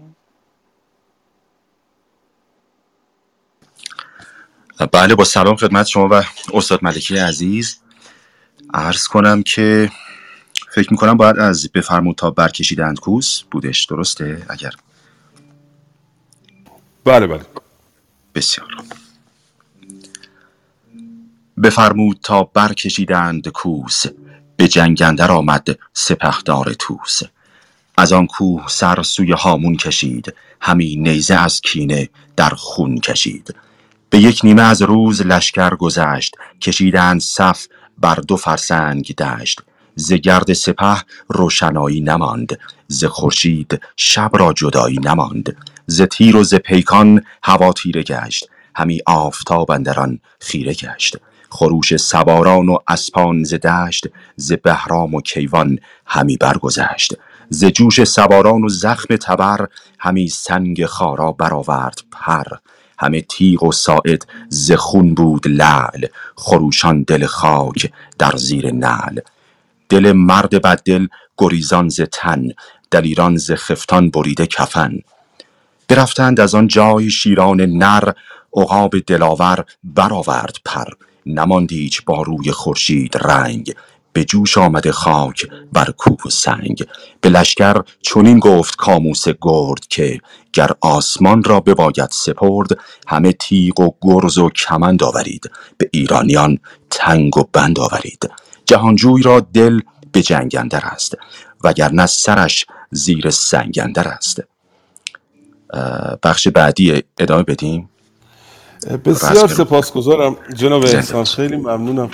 بله 4.86 5.14
با 5.14 5.24
سلام 5.24 5.56
خدمت 5.56 5.86
شما 5.86 6.08
و 6.10 6.22
استاد 6.54 6.84
ملکی 6.84 7.16
عزیز. 7.16 7.78
عرض 8.74 9.06
کنم 9.06 9.42
که 9.42 9.90
فکر 10.74 10.90
می‌کنم 10.90 11.16
باید 11.16 11.38
از 11.38 11.68
بفرمود 11.74 12.16
تا 12.16 12.30
برکشیدند 12.30 13.00
کوس 13.00 13.42
بودش 13.50 13.84
درسته؟ 13.84 14.46
اگر 14.48 14.72
بله 17.04 17.26
بله. 17.26 17.46
بسیار 18.34 18.68
بفرمود 21.62 22.18
تا 22.22 22.42
برکشیدند 22.42 23.48
کوس 23.48 24.02
به 24.56 24.68
جنگندر 24.68 25.30
آمد 25.32 25.78
سپهدار 25.92 26.72
توس 26.78 27.20
از 27.98 28.12
آن 28.12 28.26
کوه 28.26 28.68
سر 28.68 29.02
سوی 29.02 29.32
هامون 29.32 29.76
کشید. 29.76 30.34
همی 30.60 30.96
نیزه 30.96 31.34
از 31.34 31.60
کینه 31.60 32.08
در 32.36 32.48
خون 32.48 33.00
کشید. 33.00 33.54
به 34.12 34.18
یک 34.18 34.40
نیمه 34.44 34.62
از 34.62 34.82
روز 34.82 35.22
لشکر 35.22 35.74
گذشت. 35.74 36.36
کشیدند 36.60 37.20
صف 37.20 37.66
بر 37.98 38.14
دو 38.14 38.36
فرسنگ 38.36 39.14
دشت. 39.14 39.60
ز 39.94 40.12
گرد 40.12 40.52
سپه 40.52 40.96
روشنایی 41.28 42.00
نماند. 42.00 42.58
ز 42.88 43.04
خورشید 43.04 43.80
شب 43.96 44.30
را 44.34 44.52
جدایی 44.52 44.98
نماند. 44.98 45.56
ز 45.86 46.02
تیر 46.02 46.36
و 46.36 46.44
ز 46.44 46.54
پیکان 46.54 47.22
هوا 47.42 47.72
تیره 47.72 48.02
گشت. 48.02 48.48
همی 48.76 49.00
آفتاب 49.06 49.70
اندران 49.70 50.18
خیره 50.40 50.74
گشت. 50.74 51.16
خروش 51.50 51.96
سواران 51.96 52.68
و 52.68 52.78
اسپان 52.88 53.44
ز 53.44 53.54
دشت. 53.54 54.06
ز 54.36 54.52
بهرام 54.52 55.14
و 55.14 55.20
کیوان 55.20 55.78
همی 56.06 56.36
برگذشت. 56.36 57.14
ز 57.48 57.64
جوش 57.64 58.04
سواران 58.04 58.64
و 58.64 58.68
زخم 58.68 59.16
تبر 59.16 59.66
همی 59.98 60.28
سنگ 60.28 60.86
خارا 60.86 61.32
برآورد 61.32 62.00
پر. 62.12 62.44
همه 63.02 63.20
تیغ 63.20 63.62
و 63.62 63.72
ساعد 63.72 64.26
ز 64.48 64.72
خون 64.72 65.14
بود 65.14 65.48
لعل 65.48 66.06
خروشان 66.36 67.02
دل 67.02 67.26
خاک 67.26 67.92
در 68.18 68.36
زیر 68.36 68.70
نعل. 68.70 69.20
دل 69.88 70.12
مرد 70.12 70.50
بددل 70.62 71.06
گریزان 71.38 71.88
ز 71.88 72.00
تن 72.00 72.48
دلیران 72.90 73.36
ز 73.36 73.52
خفتان 73.52 74.10
بریده 74.10 74.46
کفن. 74.46 74.98
برفتند 75.88 76.40
از 76.40 76.54
آن 76.54 76.66
جای 76.66 77.10
شیران 77.10 77.60
نر 77.60 78.12
عقاب 78.56 78.98
دلاور 78.98 79.64
برآورد 79.84 80.56
پر. 80.64 80.86
نماند 81.26 81.70
با 82.06 82.22
روی 82.22 82.52
خورشید 82.52 83.16
رنگ. 83.16 83.74
به 84.12 84.24
جوش 84.24 84.58
آمده 84.58 84.92
خاک 84.92 85.46
بر 85.72 85.90
کوه 85.98 86.18
و 86.26 86.30
سنگ. 86.30 86.86
به 87.20 87.28
لشکر 87.28 87.82
چنین 88.02 88.38
گفت 88.38 88.76
کاموس 88.76 89.24
گرد 89.40 89.86
که 89.88 90.20
گر 90.52 90.70
آسمان 90.80 91.44
را 91.44 91.60
بباید 91.60 92.08
سپرد 92.10 92.68
همه 93.06 93.32
تیغ 93.32 93.80
و 93.80 93.90
گرز 94.02 94.38
و 94.38 94.50
کمند 94.50 95.02
آورید. 95.02 95.50
به 95.78 95.88
ایرانیان 95.92 96.58
تنگ 96.90 97.38
و 97.38 97.44
بند 97.52 97.80
آورید. 97.80 98.30
جهانجوی 98.66 99.22
را 99.22 99.40
دل 99.40 99.80
به 100.12 100.22
جنگندر 100.22 100.82
است 100.84 101.14
وگرنه 101.64 102.06
سرش 102.06 102.66
زیر 102.90 103.30
سنگندر 103.30 104.08
است. 104.08 104.42
بخش 106.22 106.48
بعدی 106.48 107.02
ادامه 107.18 107.42
بدیم. 107.42 107.88
بسیار 109.04 109.48
سپاسگزارم 109.48 110.36
جناب 110.54 110.84
احسان 110.84 111.24
خیلی 111.24 111.56
ممنونم. 111.56 112.10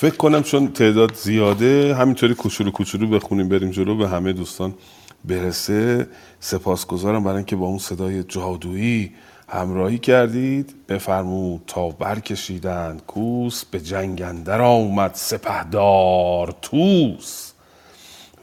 فکر 0.00 0.16
کنم 0.16 0.42
چون 0.42 0.72
تعداد 0.72 1.14
زیاده 1.14 1.94
همینطوری 1.94 2.34
کوچولو 2.34 2.70
کوچولو 2.70 3.06
بخونیم 3.06 3.48
بریم 3.48 3.70
جلو 3.70 3.96
به 3.96 4.08
همه 4.08 4.32
دوستان 4.32 4.74
برسه. 5.24 6.08
سپاسگزارم 6.40 7.24
برای 7.24 7.36
اینکه 7.36 7.56
با 7.56 7.66
اون 7.66 7.78
صدای 7.78 8.22
جادویی 8.22 9.12
همراهی 9.48 9.98
کردید. 9.98 10.74
بفرمود 10.88 11.62
تا 11.66 11.88
برکشیدند 11.88 13.02
کوس 13.06 13.64
به 13.64 13.80
جنگندر 13.80 14.60
آمد 14.60 15.10
سپهدار 15.14 16.54
توس 16.62 17.52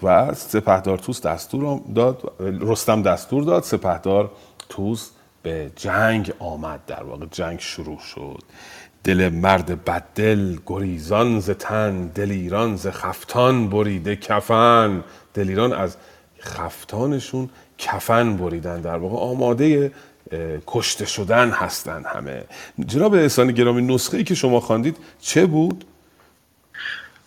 و 0.04 0.34
سپهدار 0.34 0.98
توس 0.98 1.22
دستور 1.22 1.82
داد 1.96 2.34
رستم 2.40 3.02
دستور 3.02 3.44
داد 3.44 3.64
سپهدار 3.64 4.32
توس 4.70 5.10
به 5.44 5.72
جنگ 5.76 6.34
آمد. 6.40 6.80
در 6.88 7.04
واقع 7.04 7.26
جنگ 7.32 7.60
شروع 7.60 8.00
شد. 8.00 8.44
دل 9.06 9.30
مرد 9.30 9.86
بددل 9.86 10.58
گریزان 10.66 11.40
ز 11.40 11.50
تن 11.50 12.08
دلیران 12.08 12.76
ز 12.76 12.88
خفتان 12.88 13.70
بریده 13.70 14.16
کفن. 14.16 15.04
دلیران 15.34 15.74
از 15.74 15.98
خفتانشون 16.42 17.50
کفن 17.78 18.38
بریدن. 18.38 18.82
در 18.82 18.98
واقع 18.98 19.16
آماده 19.16 19.92
کشته 20.68 21.06
شدن 21.06 21.50
هستن 21.50 22.04
همه. 22.16 22.44
جناب 22.86 23.14
احسان 23.14 23.52
گرامی 23.52 23.82
نسخه 23.82 24.18
ای 24.18 24.24
که 24.24 24.36
شما 24.36 24.60
خواندید 24.60 24.98
چه 25.22 25.46
بود؟ 25.46 25.86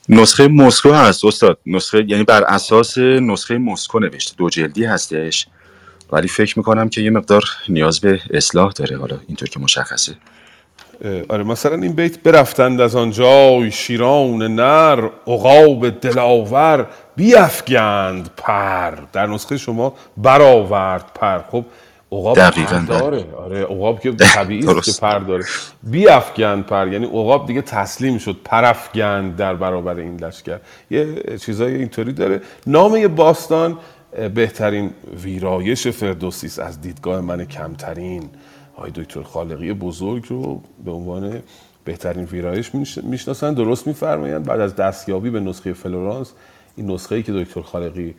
نسخه 0.08 0.48
مسکو 0.48 0.92
هست 0.92 1.24
استاد. 1.24 1.58
نسخه 1.66 2.04
یعنی 2.08 2.24
بر 2.24 2.44
اساس 2.44 2.98
نسخه 2.98 3.58
مسکو 3.58 3.98
نوشته. 3.98 4.36
دو 4.36 4.50
جلدی 4.50 4.84
هستش. 4.84 5.46
ولی 6.12 6.28
فکر 6.28 6.58
می‌کنم 6.58 6.88
که 6.88 7.00
یه 7.00 7.10
مقدار 7.10 7.44
نیاز 7.68 8.00
به 8.00 8.20
اصلاح 8.30 8.72
داره. 8.72 8.98
حالا 8.98 9.18
اینطور 9.26 9.48
که 9.48 9.60
مشخصه. 9.60 10.14
آره 11.28 11.44
مثلا 11.44 11.74
این 11.74 11.92
بیت 11.92 12.18
برفتند 12.18 12.80
از 12.80 12.96
آنجای 12.96 13.70
شیران 13.70 14.42
نر 14.42 15.08
عقاب 15.26 15.90
دلاور 15.90 16.86
بیافگند 17.16 18.30
پر. 18.36 18.90
در 19.12 19.26
نسخه 19.26 19.56
شما 19.56 19.94
برآورد 20.16 21.04
پر. 21.14 21.38
خب 21.38 21.64
عقاب 22.12 22.38
پر 22.38 22.78
داره. 22.78 23.24
آره 23.36 23.62
عقاب 23.62 24.00
که 24.00 24.12
طبیعی 24.34 24.66
است 24.66 24.94
که 24.94 25.00
پر 25.00 25.18
داره. 25.18 25.44
بیافگند 25.82 26.66
پر. 26.66 26.88
یعنی 26.92 27.06
عقاب 27.06 27.46
دیگه 27.46 27.62
تسلیم 27.62 28.18
شد 28.18 28.36
پرافگند 28.44 29.36
در 29.36 29.54
برابر 29.54 29.96
این 29.96 30.16
لشکر. 30.24 30.58
یه 30.90 31.22
چیزای 31.40 31.74
اینطوری 31.74 32.12
داره. 32.12 32.40
نام 32.66 33.08
باستان 33.08 33.78
بهترین 34.34 34.90
ویرایش 35.22 35.88
فردوسی 35.88 36.60
از 36.60 36.80
دیدگاه 36.80 37.20
من 37.20 37.44
کمترین. 37.44 38.30
آقای 38.78 38.90
دکتر 38.90 39.22
خالقی 39.22 39.72
بزرگ 39.72 40.26
رو 40.28 40.60
به 40.84 40.90
عنوان 40.90 41.42
بهترین 41.84 42.24
ویرایش 42.24 42.70
می‌شناسن 43.02 43.54
درست 43.54 43.86
میفرمایند. 43.86 44.46
بعد 44.46 44.60
از 44.60 44.76
دستیابی 44.76 45.30
به 45.30 45.40
نسخه 45.40 45.72
فلورانس 45.72 46.32
این 46.76 46.90
نسخه 46.90 47.14
ای 47.14 47.22
که 47.22 47.32
دکتر 47.32 47.60
خالقی 47.60 48.14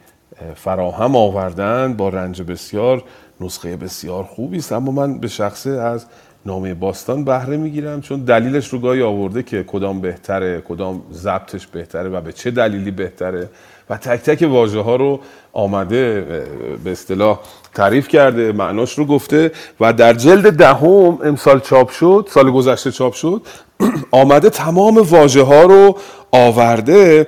فراهم 0.56 1.15
آوردن 1.15 1.94
با 1.94 2.10
رنج 2.10 2.41
بسیار 2.41 3.03
نسخه 3.41 3.77
بسیار 3.77 4.23
خوبی 4.23 4.57
است. 4.57 4.72
اما 4.72 4.91
من 4.91 5.19
به 5.19 5.27
شخصه 5.27 5.69
از 5.69 6.06
نامه 6.45 6.73
باستان 6.73 7.23
بهره 7.23 7.57
می‌گیرم 7.57 8.02
چون 8.02 8.19
دلیلش 8.19 8.68
رو 8.68 8.80
گاهی 8.80 9.02
آورده 9.02 9.44
که 9.44 9.64
کدام 9.64 10.02
بهتره 10.02 10.61
کدام 10.61 11.02
ضبطش 11.14 11.68
بهتره 11.68 12.10
و 12.10 12.22
به 12.22 12.34
چه 12.34 12.52
دلیلی 12.52 12.91
بهتره 12.91 13.49
و 13.90 13.98
تک 13.98 14.19
تک 14.19 14.48
واژه 14.49 14.80
ها 14.80 14.95
رو 14.95 15.19
آمده 15.53 16.22
به 16.84 16.91
اصطلاح 16.91 17.40
تعریف 17.73 18.07
کرده 18.07 18.51
معناش 18.51 18.97
رو 18.97 19.05
گفته 19.05 19.51
و 19.79 19.93
در 19.93 20.13
جلد 20.13 20.53
دهم 20.53 21.15
ده 21.15 21.27
امسال 21.27 21.59
چاپ 21.59 21.89
شد 21.89 22.27
سال 22.31 22.51
گذشته 22.51 22.91
چاپ 22.91 23.13
شد 23.13 23.41
آمده 24.11 24.49
تمام 24.49 24.97
واژه 24.97 25.43
ها 25.43 25.61
رو 25.61 25.97
آورده. 26.31 27.27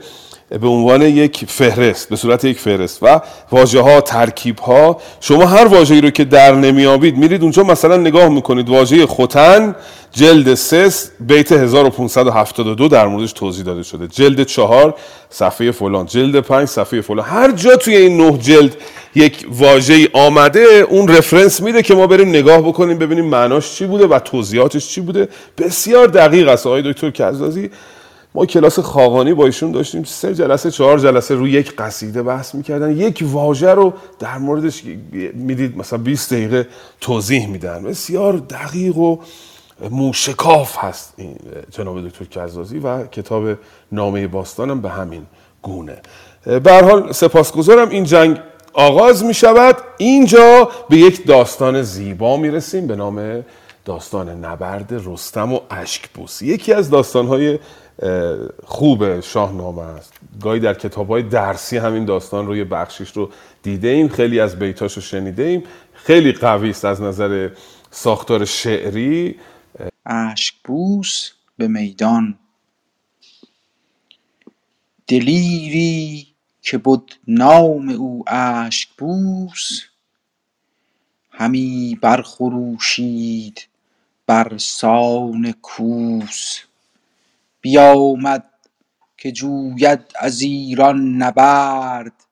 به 0.59 0.67
عنوان 0.67 1.01
یک 1.01 1.45
فهرست 1.47 2.09
به 2.09 2.15
صورت 2.15 2.45
یک 2.45 2.59
فهرست. 2.59 3.03
و 3.03 3.21
واژه 3.51 3.81
ها 3.81 4.01
ترکیب 4.01 4.59
ها 4.59 4.97
شما 5.19 5.45
هر 5.45 5.65
واژه‌ای 5.65 6.01
رو 6.01 6.09
که 6.09 6.23
در 6.23 6.55
نمیابید 6.55 7.17
میرید 7.17 7.41
اونجا 7.41 7.63
مثلا 7.63 7.97
نگاه 7.97 8.29
می‌کنید. 8.29 8.69
واژه 8.69 9.05
خوتن 9.05 9.75
جلد 10.11 10.53
3 10.53 10.89
بیت 11.19 11.51
1572 11.51 12.87
در 12.87 13.07
موردش 13.07 13.33
توضیح 13.33 13.65
داده 13.65 13.83
شده. 13.83 14.07
جلد 14.07 14.43
4 14.43 14.95
صفحه 15.29 15.71
فلان. 15.71 16.05
جلد 16.05 16.39
5 16.39 16.67
صفحه 16.67 17.01
فلان. 17.01 17.25
هر 17.25 17.51
جا 17.51 17.75
توی 17.75 17.95
این 17.95 18.17
نه 18.17 18.37
جلد 18.37 18.77
یک 19.15 19.45
واژه 19.49 20.09
آمده 20.13 20.87
اون 20.89 21.07
رفرنس 21.07 21.61
میده 21.61 21.83
که 21.83 21.95
ما 21.95 22.07
بریم 22.07 22.29
نگاه 22.29 22.61
بکنیم 22.61 22.97
ببینیم 22.97 23.25
معناش 23.25 23.75
چی 23.75 23.85
بوده 23.85 24.07
و 24.07 24.19
توضیحاتش 24.19 24.87
چی 24.87 25.01
بوده. 25.01 25.27
بسیار 25.57 26.07
دقیق 26.07 26.47
است 26.47 26.67
آقای 26.67 26.81
دکتر 26.81 27.09
کزازی. 27.09 27.69
ما 28.35 28.45
کلاس 28.45 28.79
خاقانی 28.79 29.33
با 29.33 29.45
ایشون 29.45 29.71
داشتیم 29.71 30.03
سه 30.03 30.35
جلسه 30.35 30.71
چهار 30.71 30.99
جلسه 30.99 31.35
روی 31.35 31.51
یک 31.51 31.75
قصیده 31.75 32.23
بحث 32.23 32.55
می‌کردن. 32.55 32.97
یک 32.97 33.23
واژه 33.25 33.71
رو 33.71 33.93
در 34.19 34.37
موردش 34.37 34.83
می‌دید 35.33 35.77
مثلا 35.77 35.99
20 35.99 36.33
دقیقه 36.33 36.67
توضیح 37.01 37.47
میدن. 37.47 37.83
بسیار 37.83 38.33
دقیق 38.33 38.97
و 38.97 39.17
موشکاف 39.89 40.77
هست 40.77 41.13
این 41.17 41.35
جناب 41.71 42.07
دکتر 42.07 42.25
کرزازی 42.25 42.79
و 42.79 43.07
کتاب 43.07 43.57
نامه 43.91 44.27
باستانم 44.27 44.81
به 44.81 44.89
همین 44.89 45.25
گونه. 45.61 46.01
به 46.45 46.83
حال 46.83 47.11
سپاسگزارم. 47.11 47.89
این 47.89 48.03
جنگ 48.03 48.37
آغاز 48.73 49.23
می 49.23 49.33
شود 49.33 49.77
اینجا 49.97 50.69
به 50.89 50.97
یک 50.97 51.27
داستان 51.27 51.81
زیبا 51.81 52.37
می 52.37 52.51
رسیم 52.51 52.87
به 52.87 52.95
نام 52.95 53.43
داستان 53.85 54.29
نبرد 54.45 55.01
رستم 55.05 55.53
و 55.53 55.59
اشکبوس 55.69 56.41
یکی 56.41 56.73
از 56.73 56.89
داستانهای 56.89 57.59
خوب 58.63 59.19
شاهنامه 59.19 59.81
است. 59.81 60.13
گاهی 60.41 60.59
در 60.59 60.73
کتاب 60.73 61.07
های 61.07 61.23
درسی 61.23 61.77
همین 61.77 62.05
داستان 62.05 62.47
رو 62.47 62.57
یه 62.57 62.63
بخشیش 62.63 63.11
رو 63.11 63.29
دیده 63.63 63.87
ایم 63.87 64.07
خیلی 64.07 64.39
از 64.39 64.59
بیتاش 64.59 64.93
رو 64.93 65.01
شنیده 65.01 65.43
ایم 65.43 65.63
خیلی 65.93 66.31
قوی 66.31 66.69
است 66.69 66.85
از 66.85 67.01
نظر 67.01 67.49
ساختار 67.91 68.45
شعری. 68.45 69.39
اشکبوس 70.05 71.31
به 71.57 71.67
میدان. 71.67 72.39
دلیری 75.07 76.27
که 76.61 76.77
بود 76.77 77.15
نام 77.27 77.89
او 77.89 78.23
اشکبوس 78.27 79.81
همی 81.31 81.97
برخروشید 82.01 83.67
بر 84.27 84.57
سان 84.57 85.53
کوس. 85.61 86.59
بیامد 87.61 88.51
که 89.17 89.31
جوید 89.31 90.11
از 90.19 90.41
ایران 90.41 91.15
نبرد 91.15 92.25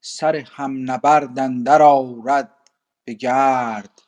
سر 0.00 0.36
هم 0.36 0.90
نبرد 0.90 1.38
اندر 1.38 1.82
آرد 1.82 2.50
به 3.04 3.12
گرد. 3.12 4.02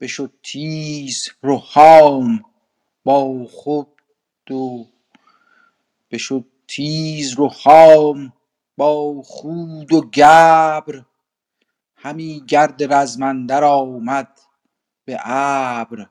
بشد 0.00 0.32
تیز 0.42 1.28
رهام 1.42 2.44
با 3.04 3.44
خود 3.44 3.88
و 4.50 4.84
بشد 6.10 6.44
تیز 6.68 7.36
با 8.76 9.22
خود 9.22 9.92
و 9.92 10.00
گبر. 10.00 11.04
همی 11.96 12.44
گرد 12.48 12.92
رزم 12.94 13.22
اندر 13.22 13.64
آمد 13.64 14.40
به 15.04 15.18
ابر. 15.24 16.06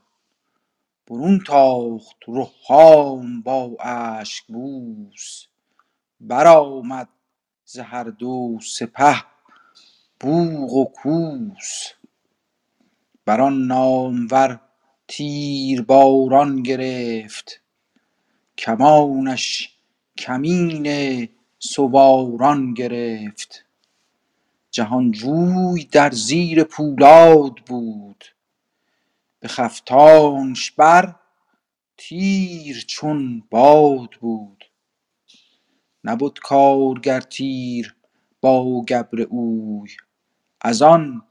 برون 1.07 1.40
تاخت 1.48 2.18
رهام 2.27 3.41
با 3.41 3.77
اشکبوس 3.80 5.45
برآمد 6.22 7.10
ز 7.65 7.80
هر 7.80 8.03
دو 8.03 8.60
سپه 8.61 9.23
بوق 10.19 10.73
و 10.73 10.86
کوس. 10.86 11.91
بر 13.26 13.41
آن 13.41 13.68
نامور 13.68 14.60
تیرباران 15.07 16.64
گرفت. 16.64 17.61
کمانش 18.57 19.69
کمین 20.18 21.30
سواران 21.60 22.73
گرفت. 22.73 23.65
جهانجوی 24.72 25.84
در 25.91 26.11
زیر 26.11 26.64
پولاد 26.64 27.56
بود. 27.68 28.35
به 29.46 29.50
خفتانش 29.50 30.72
بر 30.72 31.16
تیر 31.98 32.84
چون 32.88 33.44
باد 33.50 34.10
بود. 34.12 34.66
نبد 36.04 36.34
کارگر 36.44 37.22
تیر 37.22 37.96
با 38.42 38.82
گبر 38.82 39.22
اوی. 39.22 39.90
از 40.62 40.82
آن 40.82 41.22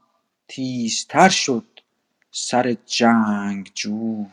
تیزتر 0.47 1.29
شد 1.29 1.65
سر 2.31 2.75
جنگجوی 2.85 4.25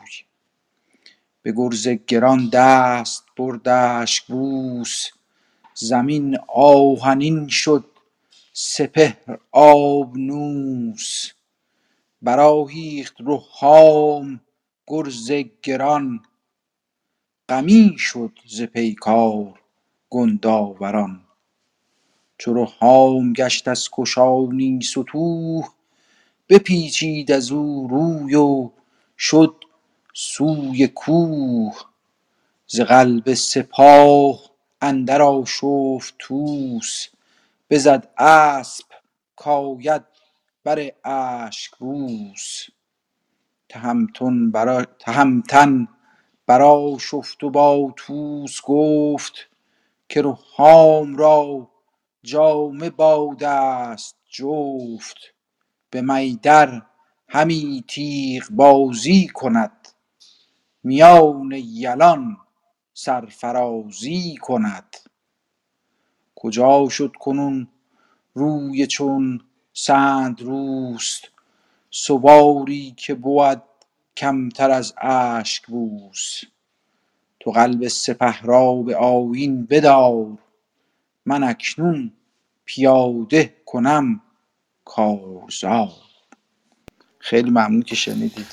به 1.43 1.53
گرز 1.57 1.89
گران 1.89 2.49
دست 2.53 3.25
برد 3.37 3.69
اشکبوس 3.69 5.07
زمین 5.75 6.39
آهنین 6.49 7.49
شد 7.49 7.85
سپهر 8.53 9.39
آبنوس 9.53 11.33
برآهیخت 12.23 13.17
رهام 13.21 14.41
گرز 14.87 15.33
گران 15.63 16.21
غمی 17.49 17.95
شد 17.99 18.39
ز 18.47 18.63
پیکار 18.63 19.61
گندآوران 20.11 21.21
چو 22.39 22.55
رهام 22.55 23.33
گشت 23.33 23.69
از 23.69 23.89
کشانی 23.93 24.81
ستوه 24.83 25.69
بپیچید 26.49 27.33
از 27.33 27.53
او 27.53 27.89
روی 27.91 28.35
و 28.35 28.71
شد 29.19 29.55
سوی 30.15 30.89
کوه. 30.89 31.75
ز 32.67 32.81
قلب 32.81 33.35
سپاه 33.35 34.41
اندر 34.83 35.23
آشفت 35.23 36.15
طوس 36.19 37.07
بزد 37.71 38.09
اسپ 38.19 38.87
کآید 39.37 40.12
بر 40.65 40.91
اشکبوس 41.05 42.67
تهمتن 44.99 45.89
برآشفت 46.47 47.45
و 47.45 47.51
با 47.51 47.95
طوس 47.97 48.61
گفت 48.65 49.51
که 50.09 50.23
رهام 50.23 51.17
را 51.17 51.71
جامه 52.23 52.91
بادست 52.91 54.17
جفت. 54.31 55.17
به 55.91 56.03
میدر 56.03 56.83
همی 57.29 57.85
تیغ 57.89 58.49
بازی 58.51 59.29
کند. 59.29 59.89
میان 60.85 61.53
یلان 61.53 62.37
سرفرازی 62.95 64.37
کند. 64.37 64.97
کجا 66.35 66.89
شد 66.89 67.13
کنون 67.21 67.69
روی 68.35 68.87
چون 68.87 69.41
سندروست 69.73 71.29
سواری 71.91 72.95
که 72.97 73.15
بود 73.15 73.63
کمتر 74.17 74.71
از 74.71 74.95
اشکبوس 74.99 76.41
تو 77.41 77.51
قلب 77.51 77.89
سپه 77.89 78.43
را 78.43 78.75
به 78.75 78.97
آیین 78.97 79.67
بدار 79.67 80.27
من 81.27 81.43
اکنون 81.43 82.13
پیاده 82.65 83.55
کنم 83.67 84.21
کارزار. 84.85 85.89
خیلی 87.19 87.51
ممنون 87.51 87.83
که 87.83 87.95
شنیدید. 87.95 88.47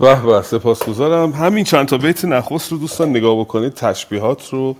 به 0.00 0.22
به 0.22 0.42
سپاسگزارم. 0.42 1.32
همین 1.32 1.64
چند 1.64 1.86
تا 1.86 1.98
بیت 1.98 2.24
نخست 2.24 2.72
رو 2.72 2.78
دوستان 2.78 3.10
نگاه 3.10 3.40
بکنید 3.40 3.74
تشبیهات 3.74 4.48
رو 4.48 4.76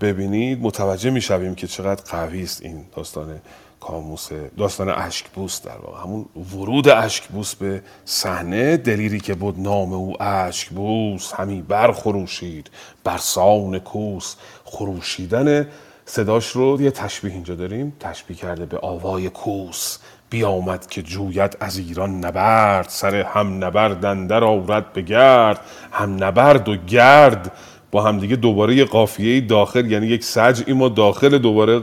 ببینید. 0.00 0.60
متوجه 0.60 1.10
می‌شویم 1.10 1.54
که 1.54 1.66
چقدر 1.66 2.02
قوی 2.10 2.42
است 2.42 2.62
این 2.62 2.84
داستان 2.96 3.40
کاموس 3.80 4.28
داستان 4.58 4.88
اشکبوس 4.88 5.62
در 5.62 5.78
واقع. 5.82 6.02
همون 6.02 6.26
ورود 6.52 6.88
اشکبوس 6.88 7.54
به 7.54 7.82
صحنه 8.04 8.76
دلیری 8.76 9.20
که 9.20 9.34
بود 9.34 9.60
نام 9.60 9.92
او 9.92 10.22
اشکبوس. 10.22 11.32
همی 11.32 11.62
برخروشید 11.62 12.70
بر 13.04 13.18
سان 13.18 13.78
کوس. 13.78 14.36
خروشیدن 14.64 15.68
صداش 16.04 16.46
رو 16.46 16.82
یه 16.82 16.90
تشبیه 16.90 17.32
اینجا 17.32 17.54
داریم. 17.54 17.92
تشبیه 18.00 18.36
کرده 18.36 18.66
به 18.66 18.78
آوای 18.78 19.28
کوس. 19.28 19.98
بیامد 20.30 20.86
که 20.86 21.02
جوید 21.02 21.56
از 21.60 21.78
ایران 21.78 22.24
نبرد. 22.24 22.88
سر 22.88 23.14
هم 23.14 23.64
نبرد 23.64 24.04
اندر 24.04 24.44
آورد 24.44 24.92
به 24.92 25.02
گرد. 25.02 25.60
هم 25.92 26.24
نبرد 26.24 26.68
و 26.68 26.76
گرد. 26.76 27.52
با 27.90 28.02
هم 28.02 28.18
دیگه 28.18 28.36
دوباره 28.36 28.74
یه 28.74 28.84
قافیه 28.84 29.40
داخل 29.40 29.90
یعنی 29.90 30.06
یک 30.06 30.24
سجعی 30.24 30.72
ما 30.72 30.88
داخل 30.88 31.38
دوباره 31.38 31.82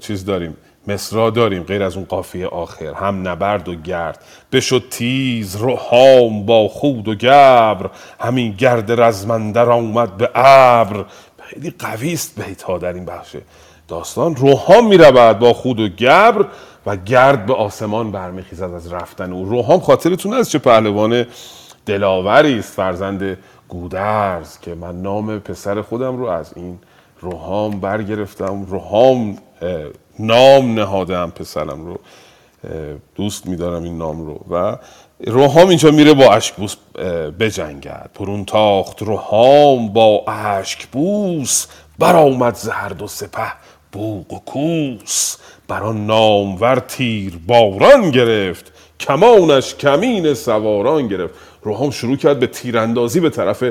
چیز 0.00 0.24
داریم. 0.24 0.56
مصرا 0.86 1.30
داریم 1.30 1.62
غیر 1.62 1.82
از 1.82 1.96
اون 1.96 2.04
قافیه 2.04 2.46
آخر. 2.46 2.92
هم 2.94 3.28
نبرد 3.28 3.68
و 3.68 3.74
گرد. 3.74 4.24
بشد 4.52 4.84
تیز 4.90 5.56
روحام 5.56 6.46
با 6.46 6.68
خود 6.68 7.08
و 7.08 7.14
گبر. 7.14 7.90
همین 8.20 8.52
گرد 8.52 9.00
رزمندر 9.00 9.70
آمد 9.70 10.16
به 10.16 10.30
ابر. 10.34 11.04
خیلی 11.42 11.74
قوی 11.78 12.12
است 12.12 12.40
بیت 12.40 12.62
ها 12.62 12.78
در 12.78 12.92
این 12.92 13.04
بخش. 13.04 13.36
داستان 13.88 14.36
روحام 14.36 14.88
می 14.88 14.96
رود 14.96 15.38
با 15.38 15.52
خود 15.52 15.80
و 15.80 15.88
گبر 15.88 16.46
و 16.86 16.96
گرد 16.96 17.46
به 17.46 17.54
آسمان 17.54 18.12
برمیخیزد 18.12 18.70
از 18.74 18.92
رفتن 18.92 19.32
او. 19.32 19.44
روحام 19.44 19.80
خاطرتون 19.80 20.34
از 20.34 20.50
چه 20.50 20.58
پهلوان 20.58 21.26
دلاوری 21.86 22.58
است؟ 22.58 22.72
فرزند 22.72 23.38
گودرز 23.68 24.58
که 24.60 24.74
من 24.74 25.02
نام 25.02 25.38
پسر 25.38 25.82
خودم 25.82 26.16
رو 26.16 26.26
از 26.26 26.52
این 26.56 26.78
روحام 27.20 27.80
برگرفتم. 27.80 28.64
روحام 28.64 29.38
نام 30.18 30.74
نهادم 30.74 31.30
پسرم 31.30 31.86
رو 31.86 31.98
دوست 33.14 33.46
میدارم 33.46 33.82
این 33.82 33.98
نام 33.98 34.26
رو. 34.26 34.40
و 34.50 34.76
روحام 35.26 35.68
اینجا 35.68 35.90
میره 35.90 36.14
با 36.14 36.34
اشکبوس 36.34 36.76
بجنگد. 37.40 38.10
پرون 38.14 38.44
تاخت 38.44 39.02
روحام 39.02 39.92
با 39.92 40.24
اشکبوس 40.28 41.66
برآمد 41.98 42.54
ز 42.54 42.68
هر 42.68 42.88
دو 42.88 43.06
سپه 43.06 43.52
بوق 43.92 44.32
و 44.32 44.38
کوس. 44.38 45.36
بر 45.68 45.82
آن 45.82 46.06
نامور 46.06 46.78
تیر 46.78 47.38
باران 47.46 48.10
گرفت. 48.10 48.72
کمانش 49.00 49.74
کمین 49.74 50.34
سواران 50.34 51.08
گرفت. 51.08 51.34
روحام 51.62 51.90
شروع 51.90 52.16
کرد 52.16 52.40
به 52.40 52.46
تیراندازی 52.46 53.20
به 53.20 53.30
طرف 53.30 53.64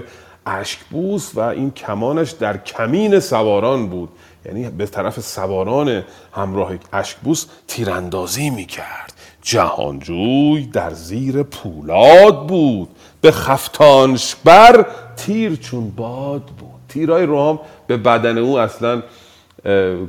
اشکبوس 0.46 1.32
و 1.36 1.40
این 1.40 1.72
کمانش 1.72 2.32
در 2.32 2.58
کمین 2.58 3.20
سواران 3.20 3.88
بود. 3.88 4.10
یعنی 4.46 4.70
به 4.70 4.86
طرف 4.86 5.20
سواران 5.20 6.04
همراه 6.34 6.72
اشکبوس 6.94 7.46
تیراندازی 7.68 8.50
می‌کرد. 8.50 9.14
جهانجوی 9.42 10.66
در 10.66 10.94
زیر 10.94 11.44
پولاد 11.44 12.48
بود. 12.48 12.90
به 13.22 13.32
خفتانش 13.32 14.36
بر 14.44 14.86
تیر 15.16 15.56
چون 15.56 15.90
باد 15.90 16.42
بود. 16.42 16.70
تیرای 16.90 17.26
روحام 17.26 17.60
به 17.88 17.98
بدن 17.98 18.38
او 18.38 18.60
اصلا 18.60 19.04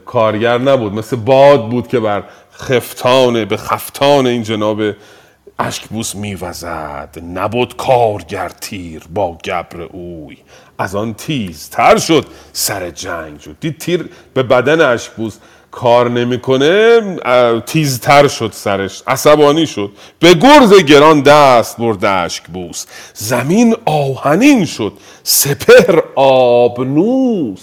کارگر 0.06 0.58
نبود. 0.58 0.92
مثل 0.94 1.16
باد 1.16 1.68
بود 1.68 1.88
که 1.88 2.00
بر 2.00 2.24
خفتان 2.52 3.44
به 3.44 3.56
خفتان 3.56 4.26
این 4.26 4.42
جناب 4.42 4.80
اشکبوس 5.58 6.14
میوزد. 6.14 7.18
نبود 7.34 7.76
کارگر 7.76 8.48
تیر 8.48 9.02
با 9.14 9.38
گبر 9.44 9.82
اوی. 9.82 10.36
از 10.78 10.94
آن 10.94 11.14
تیز 11.14 11.70
تر 11.70 11.96
شد 11.98 12.26
سر 12.52 12.90
جنگ 12.90 13.40
شد. 13.40 13.56
دید 13.60 13.78
تیر 13.78 14.08
به 14.34 14.42
بدن 14.42 14.80
اشکبوس 14.80 15.36
کار 15.70 16.10
نمی‌کنه 16.10 17.00
تیزتر 17.66 18.28
شد 18.28 18.50
سرش 18.54 19.02
عصبانی 19.06 19.66
شد. 19.66 19.90
به 20.18 20.34
گرز 20.34 20.74
گران 20.74 21.20
دست 21.20 21.76
برد 21.76 22.04
اشکبوس. 22.04 22.86
زمین 23.14 23.76
آهنین 23.84 24.64
شد 24.64 24.92
سپهر 25.22 26.02
آبنوس. 26.14 27.60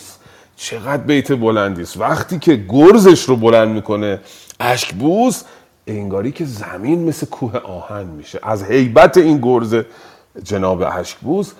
چقدر 0.56 1.04
بیت 1.04 1.32
بلندی 1.32 1.82
است. 1.82 1.98
وقتی 1.98 2.40
که 2.40 2.66
گرزش 2.70 3.24
رو 3.24 3.36
بلند 3.36 3.70
می‌کنه 3.70 4.20
اشکبوس 4.60 5.44
انگاری 5.88 6.32
که 6.32 6.46
زمین 6.46 7.04
مثل 7.04 7.26
کوه 7.26 7.58
آهن 7.58 8.06
میشه. 8.06 8.40
از 8.44 8.64
هیبت 8.64 9.18
این 9.18 9.38
گرز 9.38 9.76
جناب 10.44 10.84
اشکبوس 10.92 11.52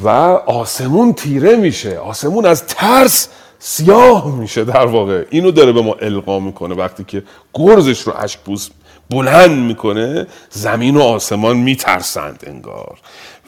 و 0.00 0.08
آسمون 0.46 1.12
تیره 1.12 1.56
میشه. 1.56 1.98
آسمون 1.98 2.46
از 2.46 2.66
ترس 2.66 3.28
سیاه 3.58 4.36
میشه 4.36 4.64
در 4.64 4.86
واقع. 4.86 5.24
اینو 5.30 5.50
داره 5.50 5.72
به 5.72 5.82
ما 5.82 5.94
القا 6.00 6.38
می‌کنه. 6.40 6.74
وقتی 6.74 7.04
که 7.04 7.22
گرزش 7.54 8.00
رو 8.00 8.12
اشکبوس 8.16 8.68
بلند 9.10 9.58
می‌کنه 9.58 10.26
زمین 10.50 10.96
و 10.96 11.02
آسمان 11.02 11.56
میترسند 11.56 12.44
انگار. 12.46 12.98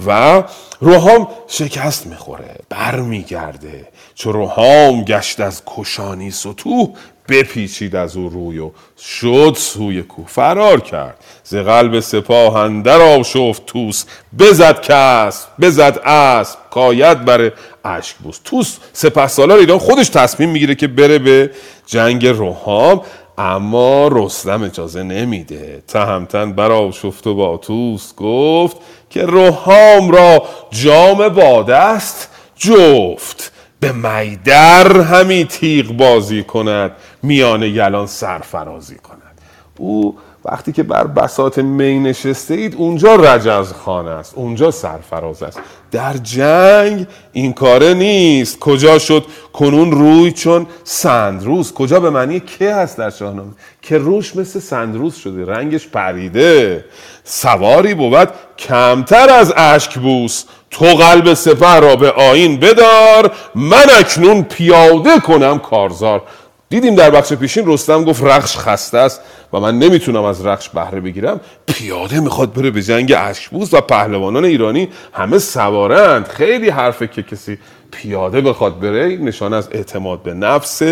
و 0.06 0.42
روحام 0.80 1.28
شکست 1.48 2.06
می‌خوره 2.06 2.56
بر 2.68 3.00
میگرده 3.00 3.88
چو 4.14 4.32
روحام 4.32 5.04
گشت 5.04 5.40
از 5.40 5.62
کشانی 5.66 6.30
سطوح 6.30 6.88
بپیچید 7.28 7.96
از 7.96 8.16
او 8.16 8.28
روی 8.28 8.58
و 8.58 8.70
شد 8.98 9.54
سوی 9.58 10.02
کوه. 10.02 10.26
فرار 10.26 10.80
کرد. 10.80 11.24
ز 11.44 11.56
قلب 11.56 12.00
سپاه 12.00 12.56
اندر 12.56 13.00
آشفت 13.00 13.66
توس 13.66 14.04
بزد 14.38 14.80
کس 14.80 15.46
بزد 15.60 16.00
اسب. 16.04 16.58
کاید 16.70 17.24
بر 17.24 17.52
اشک 17.84 18.16
بوس. 18.16 18.40
توس 18.44 18.76
سپه 18.92 19.26
سالار 19.26 19.58
ایران 19.58 19.78
خودش 19.78 20.08
تصمیم 20.08 20.50
می‌گیره 20.50 20.74
که 20.74 20.86
بره 20.86 21.18
به 21.18 21.50
جنگ 21.86 22.26
روحام 22.26 23.00
اما 23.38 24.08
رستم 24.12 24.62
اجازه 24.62 25.02
نمیده. 25.02 25.82
تهمتن 25.88 26.52
برا 26.52 26.90
شفت 26.90 27.26
و 27.26 27.34
با 27.34 27.56
توس 27.56 28.14
گفت 28.16 28.76
که 29.10 29.22
روحام 29.22 30.10
را 30.10 30.42
جام 30.70 31.28
باده 31.28 31.76
است 31.76 32.28
جفت. 32.56 33.52
به 33.80 33.92
میدر 33.92 35.00
همی 35.00 35.44
تیغ 35.44 35.86
بازی 35.86 36.42
کند. 36.42 36.92
میان 37.24 37.62
یلان 37.62 38.06
سرفرازی 38.06 38.96
کند. 38.96 39.40
او 39.78 40.16
وقتی 40.44 40.72
که 40.72 40.82
بر 40.82 41.06
بسات 41.06 41.58
می 41.58 41.98
نشسته 41.98 42.54
اید 42.54 42.74
اونجا 42.74 43.14
رجز 43.14 43.72
خانه 43.72 44.10
است 44.10 44.32
اونجا 44.36 44.70
سرفراز 44.70 45.42
است. 45.42 45.60
در 45.90 46.12
جنگ 46.12 47.06
این 47.32 47.52
کاره 47.52 47.94
نیست. 47.94 48.58
کجا 48.58 48.98
شد 48.98 49.24
کنون 49.52 49.90
روی 49.90 50.32
چون 50.32 50.66
سندروز؟ 50.84 51.72
کجا 51.72 52.00
به 52.00 52.10
معنی 52.10 52.40
که 52.40 52.74
هست 52.74 52.98
در 52.98 53.10
شاهنامه؟ 53.10 53.52
که 53.82 53.98
روش 53.98 54.36
مثل 54.36 54.60
سندروز 54.60 55.14
شده 55.14 55.44
رنگش 55.44 55.88
پریده. 55.88 56.84
سواری 57.24 57.94
بود 57.94 58.28
کمتر 58.58 59.30
از 59.30 59.52
اشک 59.56 59.98
بوس. 59.98 60.44
تو 60.70 60.84
قلب 60.84 61.34
سپه 61.34 61.80
را 61.80 61.96
به 61.96 62.10
آین 62.10 62.60
بدار. 62.60 63.32
من 63.54 63.86
اکنون 63.98 64.42
پیاده 64.42 65.20
کنم 65.20 65.58
کارزار. 65.58 66.22
دیدیم 66.68 66.94
در 66.94 67.10
بخش 67.10 67.32
پیشین 67.32 67.64
رستم 67.66 68.04
گفت 68.04 68.22
رخش 68.22 68.56
خسته 68.56 68.98
است 68.98 69.20
و 69.52 69.60
من 69.60 69.78
نمی‌تونم 69.78 70.24
از 70.24 70.46
رخش 70.46 70.68
بهره 70.68 71.00
بگیرم. 71.00 71.40
پیاده 71.66 72.20
می‌خواد 72.20 72.52
بره 72.52 72.70
به 72.70 72.82
جنگ 72.82 73.14
اشکبوس 73.16 73.74
و 73.74 73.80
پهلوانان 73.80 74.44
ایرانی. 74.44 74.88
همه 75.12 75.38
سوارند. 75.38 76.28
خیلی 76.28 76.68
حرفه 76.68 77.06
که 77.06 77.22
کسی 77.22 77.58
پیاده 77.90 78.40
بخواد 78.40 78.80
بره. 78.80 79.16
نشان 79.16 79.52
از 79.52 79.68
اعتماد 79.72 80.22
به 80.22 80.34
نفس. 80.34 80.82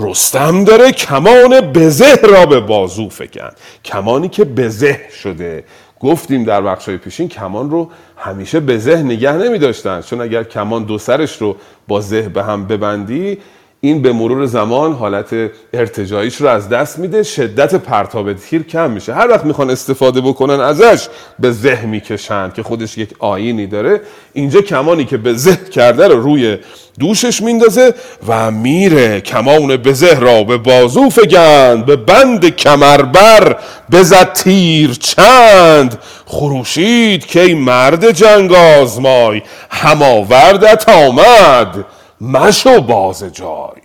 رستم 0.00 0.64
داره 0.64 0.92
کمان 0.92 1.60
بزه 1.60 2.14
را 2.14 2.46
به 2.46 2.60
بازو 2.60 3.08
فکن 3.08 3.50
کمانی 3.84 4.28
که 4.28 4.44
بزه 4.44 5.00
شده. 5.22 5.64
گفتیم 6.00 6.44
در 6.44 6.62
بخش 6.62 6.90
پیشین 6.90 7.28
کمان 7.28 7.70
رو 7.70 7.90
همیشه 8.16 8.60
به 8.60 8.78
ذهن 8.78 9.04
نگه 9.06 9.32
نمی 9.32 9.58
داشتن 9.58 10.00
چون 10.00 10.20
اگر 10.20 10.44
کمان 10.44 10.84
دو 10.84 10.98
سرش 10.98 11.36
رو 11.36 11.56
با 11.88 12.00
ذهن 12.00 12.28
به 12.28 12.44
هم 12.44 12.66
ببندی 12.66 13.38
این 13.84 14.02
به 14.02 14.12
مرور 14.12 14.46
زمان 14.46 14.92
حالت 14.92 15.50
ارتجاییش 15.72 16.36
رو 16.36 16.48
از 16.48 16.68
دست 16.68 16.98
میده 16.98 17.22
شدت 17.22 17.74
پرتاب 17.74 18.32
تیر 18.32 18.62
کم 18.62 18.90
میشه. 18.90 19.14
هر 19.14 19.28
وقت 19.28 19.44
می‌خوان 19.44 19.70
استفاده 19.70 20.20
بکنن 20.20 20.60
ازش 20.60 21.08
به 21.38 21.50
ذهن 21.50 21.88
می‌کشن 21.88 22.50
که 22.50 22.62
خودش 22.62 22.98
یک 22.98 23.08
آینی 23.18 23.66
داره. 23.66 24.00
اینجا 24.32 24.60
کمانی 24.60 25.04
که 25.04 25.16
به 25.16 25.34
ذهن 25.34 25.64
کرده 25.64 26.08
رو 26.08 26.22
روی 26.22 26.58
دوشش 27.00 27.42
میندازه 27.42 27.94
و 28.28 28.50
میره 28.50 29.20
کمان 29.20 29.76
بزه 29.76 30.18
را 30.18 30.44
به 30.44 30.56
بازو 30.56 31.10
فگند 31.10 31.86
به 31.86 31.96
بند 31.96 32.56
کمربر 32.56 33.56
بزد 33.92 34.32
تیر 34.32 34.92
چند. 34.92 35.98
خروشید 36.26 37.26
که 37.26 37.54
مرد 37.54 38.10
جنگ 38.10 38.52
آزمای 38.52 39.42
هماوردت 39.70 40.88
آمد. 40.88 41.84
مشو 42.22 42.80
باز 42.80 43.24
جای. 43.24 43.80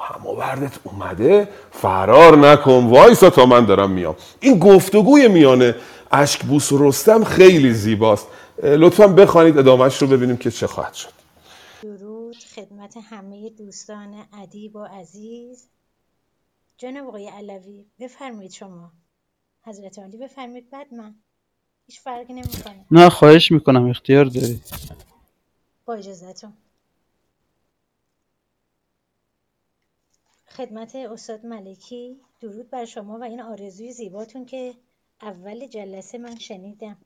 هماوردت 0.00 0.78
اومده 0.84 1.48
فرار 1.72 2.36
نکن 2.36 2.86
وایسا 2.86 3.30
تا 3.30 3.46
من 3.46 3.64
دارم 3.64 3.90
میام. 3.90 4.16
این 4.40 4.58
گفتگوی 4.58 5.28
میانه 5.28 5.74
اشکبوس 6.12 6.72
و 6.72 6.88
رستم 6.88 7.24
خیلی 7.24 7.72
زیباست. 7.72 8.26
لطفا 8.62 9.06
بخوانید 9.06 9.58
ادامهش 9.58 9.96
رو 10.02 10.06
ببینیم 10.06 10.36
که 10.36 10.50
چه 10.50 10.66
خواهد 10.66 10.94
شد. 10.94 11.12
درود 11.82 12.36
خدمت 12.54 12.94
همه 13.10 13.50
دوستان 13.50 14.14
ادیب 14.42 14.76
و 14.76 14.84
عزیز. 14.84 15.64
جناب 16.78 17.08
آقای 17.08 17.28
علوی 17.28 17.84
بفرمایید 18.00 18.52
شما. 18.52 18.92
حضرت 19.62 19.98
علی 19.98 20.16
بفرمایید. 20.16 20.70
بعد 20.70 20.94
من. 20.94 21.14
هیچ 21.86 22.00
فرقی 22.00 22.32
نمی‌کنه. 22.32 22.86
نه 22.90 23.08
خواهش 23.08 23.52
می‌کنم. 23.52 23.90
اختیار 23.90 24.24
داری 24.24 24.60
با 25.84 25.94
اجازتون 25.94 26.52
خدمت 30.58 30.96
استاد 30.96 31.46
ملکی. 31.46 32.22
درود 32.40 32.70
بر 32.70 32.86
شما 32.86 33.18
و 33.20 33.24
این 33.24 33.42
آرزوی 33.42 33.92
زیباتون 33.92 34.46
که 34.46 34.76
اول 35.22 35.68
جلسه 35.68 36.18
من 36.18 36.36
شنیدم. 36.38 36.98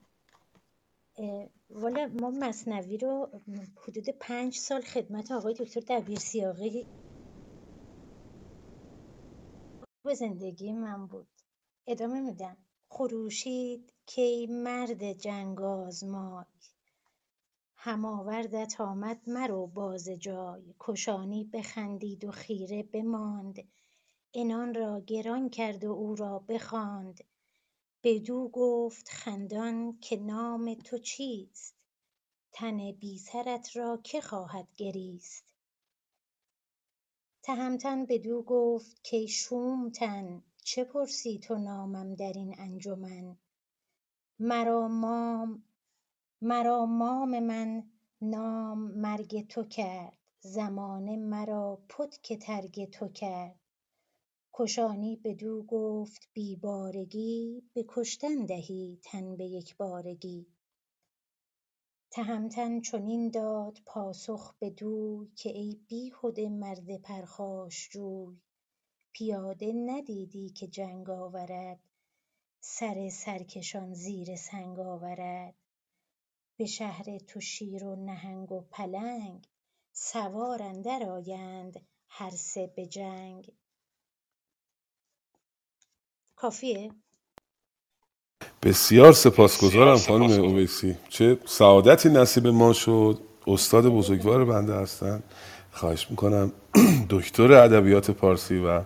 والا 1.71 2.07
ما 2.21 2.31
مصنوی 2.31 2.99
رو 2.99 3.31
حدود 3.77 4.11
پنج 4.11 4.59
سال 4.59 4.83
خدمت 4.83 5.33
آقای 5.33 5.55
دکتر 5.55 5.81
دبیر 5.81 6.21
سیاقی 6.21 6.89
به 10.05 10.15
زندگی 10.15 10.73
من 10.73 11.07
بود. 11.07 11.29
ادامه 11.89 12.21
میدم. 12.21 12.59
خروشید 12.91 13.95
کی 14.07 14.47
مرد 14.47 15.13
جنگ 15.13 15.63
آزمای 15.63 16.45
هماوردت 17.85 18.81
آمد 18.81 19.21
مرو 19.27 19.67
باز 19.67 20.09
جای. 20.09 20.75
کشانی 20.81 21.45
بخندید 21.45 22.25
و 22.25 22.31
خیره 22.31 22.83
بماند. 22.83 23.69
عنان 24.35 24.75
را 24.75 25.01
گران 25.01 25.51
کرد 25.51 25.85
و 25.85 25.91
او 25.91 26.15
را 26.15 26.39
بخواند. 26.39 27.25
بدو 28.03 28.49
گفت 28.49 29.09
خندان 29.09 29.99
که 30.01 30.17
نام 30.17 30.75
تو 30.75 30.99
چیست؟ 30.99 31.75
تن 32.53 32.93
بی 32.93 33.19
سرت 33.19 33.77
را 33.77 33.97
که 33.97 34.21
خواهد 34.21 34.69
گریست؟ 34.77 35.45
تهمتن 37.43 38.07
بدو 38.07 38.43
گفت 38.43 39.11
کای 39.11 39.29
شوم 39.29 39.91
تن 39.91 40.43
چه 40.65 40.85
پرسی 40.85 41.39
تو 41.39 41.59
نامم 41.59 42.15
در 42.15 42.33
این 42.33 42.55
انجمن؟ 42.59 43.37
مرا 44.39 44.89
مام 44.89 45.65
مرا 46.45 46.87
مام 46.87 47.39
من 47.39 47.83
نام 48.23 48.79
مرگ 48.79 49.47
تو 49.49 49.65
کرد 49.65 50.19
زمانه 50.41 51.17
مرا 51.17 51.83
پتک 51.89 52.33
ترگ 52.33 52.91
تو 52.91 53.09
کرد. 53.09 53.61
کشانی 54.53 55.17
بدو 55.17 55.63
گفت 55.63 56.29
بی 56.33 56.57
بارگی 56.57 57.63
به 57.75 57.85
کشتن 57.89 58.47
دهی 58.47 59.01
تن 59.05 59.37
به 59.37 59.45
یک 59.45 59.77
بارگی. 59.77 60.47
تهمتن 62.11 62.81
چنین 62.81 63.31
داد 63.31 63.79
پاسخ 63.87 64.55
بدوی 64.61 65.29
که 65.37 65.49
ای 65.51 65.81
بیهده 65.89 66.49
مرد 66.49 66.97
پرخاشجوی 67.03 68.37
پیاده 69.13 69.73
ندیدی 69.73 70.51
که 70.51 70.67
جنگ 70.67 71.11
آورد 71.11 71.81
سر 72.61 73.09
سرکشان 73.09 73.95
زیر 73.95 74.37
سنگ 74.37 74.79
آورد. 74.79 75.62
به 76.59 76.67
شهر 76.67 77.19
تو 77.19 77.41
شیر 77.41 77.85
و 77.85 77.97
نهنگ 77.97 78.53
و 78.53 78.61
پلنگ 78.61 79.49
سوار 79.93 80.63
اندر 80.63 81.03
آیند 81.11 81.87
هر 82.09 82.31
سه 82.31 82.73
به 82.77 82.87
جنگ. 82.87 83.53
کافیه؟ 86.37 86.93
بسیار 88.63 89.13
سپاسگزارم 89.13 89.99
خانم 89.99 90.31
اویسی. 90.45 90.97
چه 91.09 91.39
سعادتی 91.47 92.09
نصیب 92.09 92.47
ما 92.47 92.73
شد. 92.73 93.21
استاد 93.47 93.87
بزرگوار 93.87 94.45
بنده 94.45 94.75
هستن. 94.75 95.23
خواهش 95.73 96.11
می‌کنم 96.11 96.53
دکتر 97.11 97.53
ادبیات 97.53 98.11
پارسی 98.11 98.59
و 98.59 98.83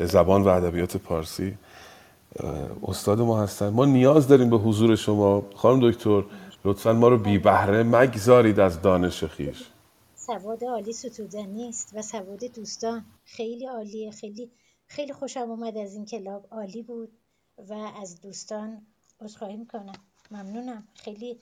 زبان 0.00 0.42
و 0.42 0.48
ادبیات 0.48 0.96
پارسی 0.96 1.58
استاد 2.82 3.20
ما 3.20 3.42
هستن. 3.42 3.68
ما 3.68 3.84
نیاز 3.84 4.28
داریم 4.28 4.50
به 4.50 4.58
حضور 4.58 4.96
شما. 4.96 5.46
خانم 5.56 5.90
دکتر 5.90 6.24
لطفا 6.66 6.92
ما 6.92 7.08
رو 7.08 7.18
بی 7.18 7.38
بهره 7.38 7.82
مگذارید 7.82 8.60
از 8.60 8.82
دانش 8.82 9.24
خیش. 9.24 9.64
سواد 10.14 10.64
عالی 10.64 10.92
ستودنی 10.92 11.68
است 11.68 11.92
و 11.94 12.02
سواد 12.02 12.44
دوستان 12.44 13.04
خیلی 13.24 13.66
عالیه. 13.66 14.10
خیلی 14.10 14.50
خیلی 14.86 15.12
خوشم 15.12 15.50
اومد 15.50 15.76
از 15.76 15.94
این 15.94 16.04
کلاب. 16.04 16.46
عالی 16.50 16.82
بود 16.82 17.12
و 17.68 17.72
از 17.72 18.20
دوستان 18.20 18.86
عذرخواهی 19.20 19.56
می‌کنم. 19.56 19.92
ممنونم. 20.30 20.88
خیلی 20.94 21.40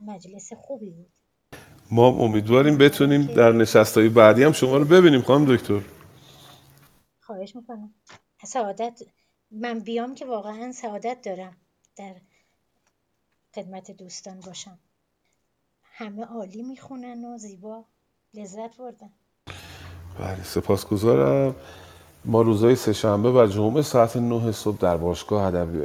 مجلس 0.00 0.52
خوبی 0.52 0.90
بود. 0.90 1.12
ما 1.90 2.06
امیدواریم 2.08 2.78
بتونیم 2.78 3.22
در 3.22 3.52
نشستهای 3.52 4.08
بعدی 4.08 4.42
هم 4.42 4.52
شما 4.52 4.76
رو 4.76 4.84
ببینیم 4.84 5.22
خانم 5.22 5.56
دکتر. 5.56 5.80
خواهش 7.20 7.56
می‌کنم. 7.56 7.94
سعادت 8.44 9.02
من 9.50 9.78
بیام 9.78 10.14
که 10.14 10.26
واقعا 10.26 10.72
سعادت 10.72 11.18
دارم 11.22 11.56
در 11.96 12.14
خدمت 13.54 13.90
دوستان 13.90 14.40
باشم. 14.46 14.78
همه 15.82 16.24
عالی 16.24 16.62
می‌خونن 16.62 17.24
و 17.24 17.38
زیبا 17.38 17.84
لذت 18.34 18.76
بردن. 18.76 19.10
بله 20.18 20.44
سپاسگزارم. 20.44 21.54
ما 22.24 22.42
روزهای 22.42 22.76
سهشنبه 22.76 23.32
و 23.32 23.46
جمعه 23.46 23.82
ساعت 23.82 24.16
9 24.16 24.52
صبح 24.52 24.76
در 24.76 24.96
باشگاه 24.96 25.44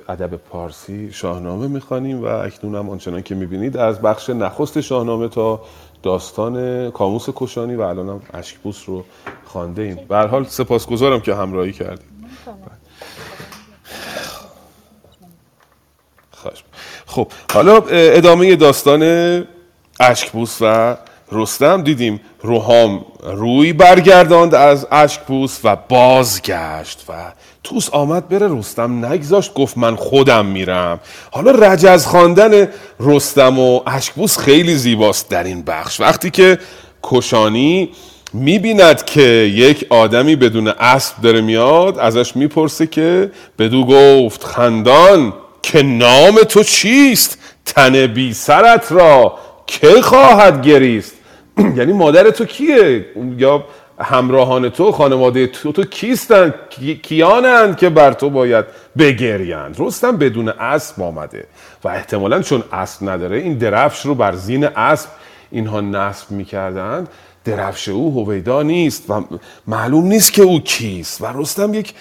ادب, 0.10 0.36
پارسی 0.36 1.12
شاهنامه 1.12 1.68
می‌خوانیم 1.68 2.24
و 2.24 2.26
اکنون 2.26 2.76
هم 2.76 2.90
آنچنان 2.90 3.22
که 3.22 3.36
می‌بینید 3.36 3.78
از 3.78 4.02
بخش 4.02 4.30
نخست 4.30 4.82
شاهنامه 4.82 5.28
تا 5.28 5.66
داستان 6.04 6.91
کاموس 6.91 7.30
کشانی 7.36 7.76
و 7.76 7.82
الان 7.82 8.10
هم 8.10 8.22
اشکبوس 8.34 8.90
رو 8.90 9.06
خانده 9.46 9.82
ایم 9.82 10.14
حال 10.14 10.46
سپاسگزارم 10.46 11.22
که 11.22 11.36
همراهی 11.36 11.74
کردید 11.74 12.10
خواهش 16.32 16.64
خب 17.10 17.27
حالا 17.53 17.77
ادامه 17.90 18.56
داستان 18.56 19.03
اشکبوس 19.99 20.57
و 20.61 20.98
رستم. 21.31 21.81
دیدیم 21.81 22.22
روحام 22.41 23.06
روی 23.23 23.73
برگرداند 23.73 24.56
از 24.56 24.88
اشکبوس 24.91 25.60
و 25.64 25.77
بازگشت 25.90 27.06
و 27.10 27.14
توس 27.64 27.90
آمد 27.90 28.30
بره 28.30 28.48
رستم. 28.60 29.06
نگذاشت 29.06 29.53
گفت 29.53 29.77
من 29.77 29.95
خودم 29.95 30.45
میرم. 30.45 30.99
حالا 31.31 31.52
رجز 31.52 32.06
خواندن 32.06 32.68
رستم 32.99 33.60
و 33.60 33.81
اشکبوس 33.88 34.38
خیلی 34.38 34.76
زیباست 34.76 35.30
در 35.30 35.44
این 35.44 35.61
بخش. 35.61 35.99
وقتی 35.99 36.30
که 36.30 36.60
کشانی 37.03 37.90
می‌بیند 38.34 39.06
که 39.06 39.22
یک 39.22 39.86
آدمی 39.90 40.36
بدون 40.36 40.68
اسب 40.68 41.22
داره 41.22 41.41
میاد 41.41 41.99
ازش 41.99 42.36
می‌پرسه 42.36 42.88
که 42.88 43.31
بدو 43.60 43.86
گفت 43.86 44.44
خندان. 44.44 45.34
که 45.61 45.84
نام 45.84 46.36
تو 46.36 46.64
چیست؟ 46.64 47.40
تن 47.65 48.07
بی 48.07 48.34
سرت 48.34 48.91
را 48.91 49.40
که 49.68 50.02
خواهد 50.02 50.61
گریست؟ 50.61 51.15
یعنی 51.77 51.94
مادر 51.94 52.30
تو 52.30 52.45
کیه؟ 52.45 53.06
یا 53.38 53.65
همراهان 53.99 54.69
تو 54.69 54.91
خانواده 54.91 55.48
تو 55.48 55.72
تو 55.72 55.84
کیستن؟ 55.84 56.53
کیانند 57.03 57.77
که 57.77 57.90
بر 57.90 58.14
تو 58.14 58.30
باید 58.30 58.65
بگریند؟ 58.98 59.76
رستم 59.80 60.18
بدون 60.18 60.49
اسب 60.49 61.02
آمده 61.02 61.45
و 61.84 61.88
احتمالا 61.88 62.41
چون 62.41 62.64
اسب 62.72 63.10
نداره 63.10 63.38
این 63.38 63.57
درفش 63.57 64.06
رو 64.06 64.15
بر 64.15 64.36
زین 64.36 64.64
اسب 64.65 65.10
اینها 65.52 65.81
نصب 65.81 66.31
می‌کردند. 66.31 67.07
درفش 67.50 67.90
او 67.90 68.26
هویدا 68.26 68.64
نیست 68.64 69.10
و 69.10 69.24
معلوم 69.68 70.06
نیست 70.06 70.34
که 70.34 70.42
او 70.42 70.60
کیست 70.60 71.22
و 71.22 71.26
رستم 71.26 71.74
یک 71.74 71.94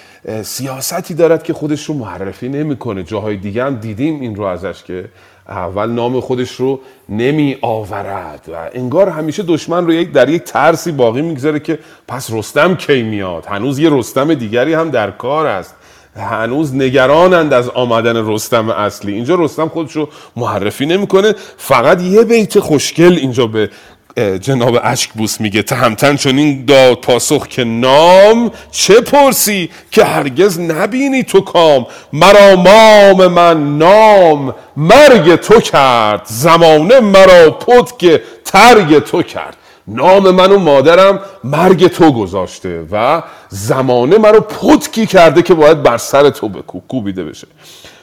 سیاستی 0.43 1.15
دارد 1.15 1.43
که 1.43 1.53
خودش 1.53 1.85
رو 1.85 1.95
معرفی 1.95 2.49
نمی‌کنه. 2.49 3.03
جاهای 3.03 3.37
دیگه 3.37 3.65
هم 3.65 3.75
دیدیم 3.77 4.21
این 4.21 4.37
رو 4.37 4.45
ازش 4.45 4.83
که 4.83 5.05
اول 5.49 5.91
نام 5.91 6.21
خودش 6.21 6.53
رو 6.53 6.81
نمی 7.09 7.57
آورد 7.61 8.49
و 8.53 8.71
انگار 8.73 9.09
همیشه 9.09 9.43
دشمن 9.43 9.87
رو 9.87 9.93
یک 9.93 10.13
در 10.13 10.29
یک 10.29 10.43
ترسی 10.43 10.93
باقی 10.93 11.23
می‌گذاره 11.23 11.61
که 11.61 11.79
پس 12.09 12.33
رستم 12.33 12.75
کی 12.75 13.03
میاد؟ 13.03 13.47
هنوز 13.47 13.79
یه 13.79 13.91
رستم 13.93 14.35
دیگری 14.35 14.75
هم 14.75 14.91
در 14.91 15.11
کار 15.11 15.47
است. 15.47 15.75
هنوز 16.17 16.75
نگرانند 16.75 17.53
از 17.53 17.69
آمدن 17.69 18.31
رستم 18.33 18.71
اصلی. 18.71 19.13
اینجا 19.13 19.35
رستم 19.35 19.69
خودش 19.69 19.93
رو 19.93 20.09
معرفی 20.37 20.87
نمی‌کنه. 20.87 21.35
فقط 21.57 22.03
یه 22.03 22.25
بیت 22.25 22.59
خوشگل 22.59 23.13
اینجا 23.13 23.47
به 23.47 23.71
جناب 24.19 24.81
اشکبوس 24.83 25.41
میگه 25.41 25.63
تهمتن 25.63 26.17
چون 26.17 26.39
این 26.39 26.65
داد 26.65 27.01
پاسخ 27.01 27.49
که 27.49 27.65
نام 27.65 28.51
چه 28.71 29.01
پرسی 29.01 29.71
که 29.91 30.05
هرگز 30.05 30.61
نبینی 30.61 31.23
تو 31.23 31.41
کام؟ 31.41 31.87
مرا 32.13 32.57
مام 32.57 33.27
من 33.27 33.79
نام 33.79 34.55
مرگ 34.77 35.37
تو 35.37 35.61
کرد 35.61 36.23
زمانه 36.25 37.01
مرا 37.01 37.51
پد 37.51 37.97
که 37.99 38.23
ترگ 38.45 38.99
تو 38.99 39.23
کرد. 39.23 39.57
نام 39.89 40.31
من 40.31 40.53
و 40.53 40.59
مادرم 40.59 41.21
مرگ 41.45 41.87
تو 41.87 42.13
گذاشته 42.13 42.87
و 42.93 43.23
زمانه 43.49 44.19
مرا 44.19 44.41
پتکی 44.41 45.07
کرده 45.07 45.43
که 45.43 45.55
باید 45.55 45.83
بر 45.83 45.97
سر 45.97 46.31
تو 46.31 46.49
کوبیده 46.89 47.25
بشه. 47.25 47.47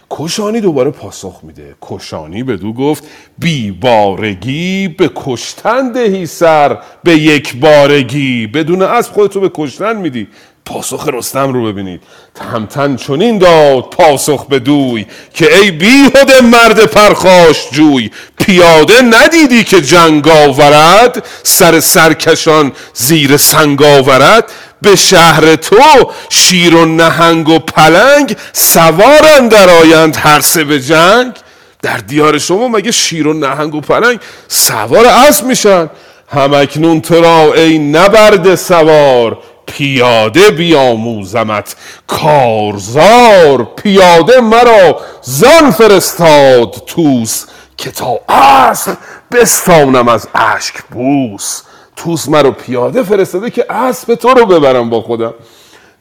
کشانی 0.10 0.62
دوباره 0.62 0.92
پاسخ 0.92 1.40
میده. 1.44 1.76
کشانی 1.82 2.44
به 2.44 2.58
دو 2.58 2.74
گفت 2.74 3.04
بی 3.40 3.72
بارگی 3.72 4.88
به 4.88 5.12
کشتن 5.16 5.92
دهی 5.92 6.26
سر 6.26 6.78
به 7.04 7.12
یک 7.12 7.60
بارگی. 7.60 8.48
بدون 8.48 8.82
اسب 8.82 9.12
خودتو 9.12 9.40
به 9.40 9.52
کشتن 9.54 9.96
میدی. 9.96 10.28
پاسخ 10.66 11.08
رستم 11.08 11.54
رو 11.54 11.66
ببینید. 11.66 12.02
تهمتن 12.36 12.96
چنین 12.96 13.38
داد 13.38 13.84
پاسخ 13.84 14.46
به 14.46 14.60
دوی 14.60 15.06
که 15.34 15.58
ای 15.58 15.72
بیهده 15.72 16.42
مرد 16.42 16.86
پرخاش 16.86 17.70
جوی 17.72 18.12
پیاده 18.38 19.02
ندیدی 19.02 19.64
که 19.64 19.82
جنگ 19.82 20.28
آورد 20.28 21.26
سر 21.44 21.80
سرکشان 21.80 22.72
زیر 22.94 23.38
سنگ 23.38 23.84
آورد. 23.84 24.52
به 24.82 24.96
شهر 24.96 25.56
تو 25.56 26.12
شیر 26.30 26.76
و 26.76 26.86
نهنگ 26.86 27.50
و 27.50 27.60
پلنگ 27.60 28.38
سوار 28.54 29.48
در 29.52 29.70
آیند 29.70 30.16
هر 30.16 30.40
سه 30.40 30.64
به 30.64 30.80
جنگ. 30.80 31.34
در 31.82 31.98
دیار 31.98 32.38
شما 32.38 32.68
مگه 32.68 32.92
شیر 32.92 33.28
و 33.28 33.34
نهنگ 33.34 33.76
و 33.76 33.82
پلنگ 33.82 34.20
سوار 34.48 35.06
اسب 35.06 35.46
میشن؟ 35.46 35.90
همکنون 36.28 37.02
تو 37.02 37.22
را 37.22 37.54
ای 37.54 37.78
نبرد 37.78 38.56
سوار 38.56 39.38
پیاده 39.68 40.52
بیاموزمت. 40.52 41.76
کارزار 42.08 43.64
پیاده 43.76 44.42
مرا 44.42 45.00
زان 45.22 45.72
فرستاد 45.72 46.84
توس 46.88 47.46
که 47.78 47.92
تا 47.92 48.20
اسب 48.30 48.98
بستانم 49.32 50.08
از 50.08 50.28
اشک 50.36 50.76
بوس. 50.92 51.62
توس 51.96 52.30
مرا 52.30 52.52
پیاده 52.52 53.04
فرستاده 53.04 53.50
که 53.50 53.66
اسب 53.70 54.16
تو 54.16 54.30
رو 54.30 54.46
ببرم 54.46 54.90
با 54.90 55.02
خودم. 55.02 55.34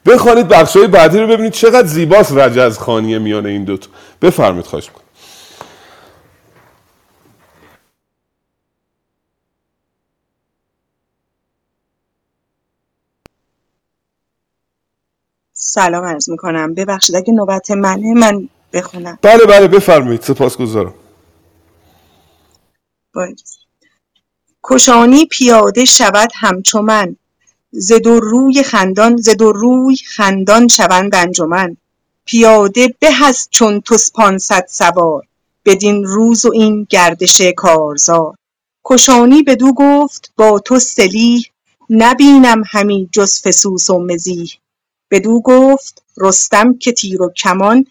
بخوانید 0.07 0.49
بخش 0.49 0.77
های 0.77 0.86
بعدی 0.86 1.19
رو 1.19 1.27
ببینید 1.27 1.53
چقدر 1.53 1.86
زیباست 1.86 2.32
رجز 2.32 2.78
خانیه 2.78 3.19
میانه 3.19 3.49
این 3.49 3.65
دوتا. 3.65 3.89
بفرمید 4.23 4.65
خواهش 4.65 4.86
می‌کنم. 4.86 5.05
سلام 15.66 16.05
عرض 16.05 16.31
می‌کنم. 16.31 16.74
ببخشید 16.74 17.16
اگه 17.16 17.32
نوبت 17.32 17.70
منه 17.70 18.15
من 18.15 18.49
بخونم. 18.73 19.19
بله 19.23 19.47
بله 19.47 19.69
بفرمایید. 19.69 20.23
سپاسگزارم. 20.23 20.95
کشانی 24.65 25.27
پیاده 25.27 25.85
شود 25.85 26.31
همچو 26.35 26.82
من. 26.82 27.16
ز 27.70 27.93
دو 27.93 28.20
روی 28.20 28.62
خندان 28.62 29.16
ز 29.16 29.28
دو 29.28 29.53
روی 29.53 29.97
خندان 29.97 30.69
شوند 30.69 31.15
انجمن. 31.15 31.77
پیاده 32.24 32.95
به 32.99 33.24
از 33.24 33.49
چون 33.51 33.81
تو 33.81 33.97
پانصد 34.15 34.65
سوار. 34.69 35.23
بدین 35.65 36.05
روز 36.05 36.45
و 36.45 36.51
این 36.55 36.86
گردش 36.91 37.43
کارزار. 37.57 38.35
کشانی 38.85 39.43
بدو 39.43 39.73
گفت 39.73 40.32
با 40.36 40.59
تو 40.59 40.78
سلیح 40.78 41.51
نبینم 41.91 42.62
همی 42.66 43.09
جز 43.12 43.43
فسوس 43.43 43.91
و 43.91 43.99
مزیح. 43.99 44.51
بدو 45.15 45.41
گفت 45.41 46.03
رستم 46.16 46.78
که 46.78 46.93
تیر 46.93 47.23
و 47.23 47.32
کمان 47.32 47.86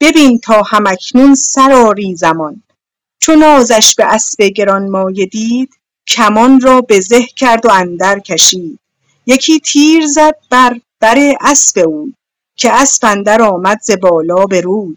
ببین 0.00 0.38
تا 0.38 0.62
هم 0.62 0.86
اکنون 0.86 1.34
سرآری 1.34 2.16
زمان. 2.16 2.62
چو 3.20 3.34
نازش 3.34 3.94
به 3.94 4.04
اسب 4.04 4.42
گرانمایه 4.42 5.26
دید 5.26 5.70
کمان 6.08 6.60
را 6.60 6.80
به 6.80 7.00
زه 7.00 7.26
کرد 7.36 7.66
و 7.66 7.70
اندر 7.72 8.18
کشید. 8.18 8.78
یکی 9.26 9.60
تیر 9.60 10.06
زد 10.06 10.34
بر 10.50 10.80
بر 11.00 11.34
اسب 11.40 11.78
اوی 11.78 12.14
که 12.56 12.72
اسپ 12.72 13.04
اندر 13.04 13.42
آمد 13.42 13.78
ز 13.82 13.90
بالا 13.90 14.46
به 14.46 14.60
روی. 14.60 14.96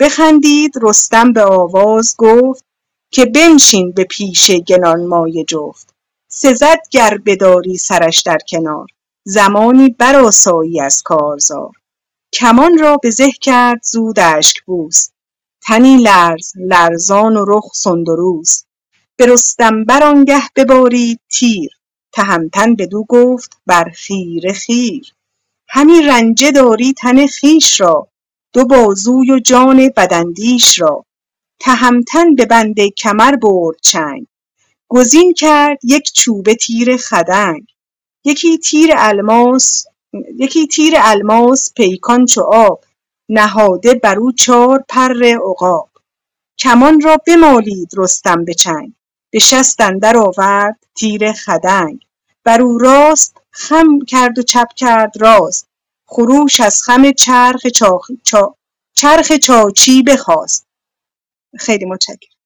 بخندید 0.00 0.72
رستم 0.82 1.32
به 1.32 1.42
آواز 1.44 2.14
گفت 2.18 2.64
که 3.10 3.24
بنشین 3.24 3.92
به 3.92 4.04
پیش 4.04 4.50
گرانمایه 4.50 5.44
جفت. 5.44 5.94
سزد 6.28 6.78
گر 6.90 7.18
بداری 7.26 7.76
سرش 7.76 8.22
در 8.22 8.38
کنار. 8.48 8.86
زمانی 9.28 9.88
برآسایی 9.88 10.80
از 10.80 11.02
کارزار. 11.02 11.72
کمان 12.32 12.78
را 12.78 12.96
به 12.96 13.10
زه 13.10 13.30
کرد 13.30 13.82
زود 13.82 14.18
اشکبوس 14.18 15.08
تنی 15.62 15.96
لرز 15.96 16.52
لرزان 16.56 17.36
و 17.36 17.44
رخ 17.48 17.70
سندروس 17.74 18.62
به 19.16 19.26
رستم 19.26 19.84
بر 19.84 20.02
آنگه 20.02 20.42
ببارید 20.56 21.20
تیر. 21.30 21.70
تهمتن 22.12 22.74
بدو 22.74 23.04
گفت 23.08 23.50
بر 23.66 23.84
خیره 23.94 24.52
خیر. 24.52 25.14
همی 25.68 26.02
رنجه 26.02 26.52
داری 26.52 26.92
تن 26.92 27.26
خویش 27.26 27.80
را. 27.80 28.08
دو 28.52 28.64
بازوی 28.64 29.30
و 29.30 29.38
جان 29.38 29.90
بداندیش 29.96 30.80
را. 30.80 31.04
تهمتن 31.60 32.34
به 32.34 32.46
بند 32.46 32.80
کمر 32.98 33.36
برد 33.36 33.76
چنگ. 33.82 34.26
گزین 34.88 35.32
کرد 35.32 35.78
یک 35.84 36.12
چوبه 36.12 36.54
تیر 36.54 36.96
خدنگ. 36.96 37.66
یکی 38.26 38.58
تیر 38.58 38.90
الماس 38.96 39.86
یکی 40.38 40.66
تیر 40.66 40.94
الماس 40.96 41.72
پیکان 41.76 42.26
چو 42.26 42.42
آب 42.42 42.84
نهاده 43.28 43.94
بر 43.94 44.18
او 44.18 44.32
چار 44.32 44.84
پر 44.88 45.24
عقاب. 45.24 45.90
کمان 46.58 47.00
را 47.00 47.16
بمالید 47.26 47.90
رستم 47.96 48.44
به 48.44 48.54
چنگ 48.54 48.92
به 49.30 49.38
شست 49.38 49.80
اندر 49.80 50.16
آورد 50.16 50.86
تیر 50.94 51.32
خدنگ. 51.32 52.06
بر 52.44 52.62
او 52.62 52.78
راست 52.78 53.36
خم 53.50 54.00
کرد 54.08 54.38
و 54.38 54.42
چپ 54.42 54.68
کرد 54.76 55.12
راست 55.20 55.68
خروش 56.06 56.60
از 56.60 56.82
خم 56.82 57.12
چرخ 57.12 57.66
چاخ 57.66 58.10
چا 58.22 58.54
چرخ 58.94 59.32
چاچی 59.32 60.02
بخاست 60.02 60.66
خیلی 61.58 61.84
متشکرم. 61.84 62.36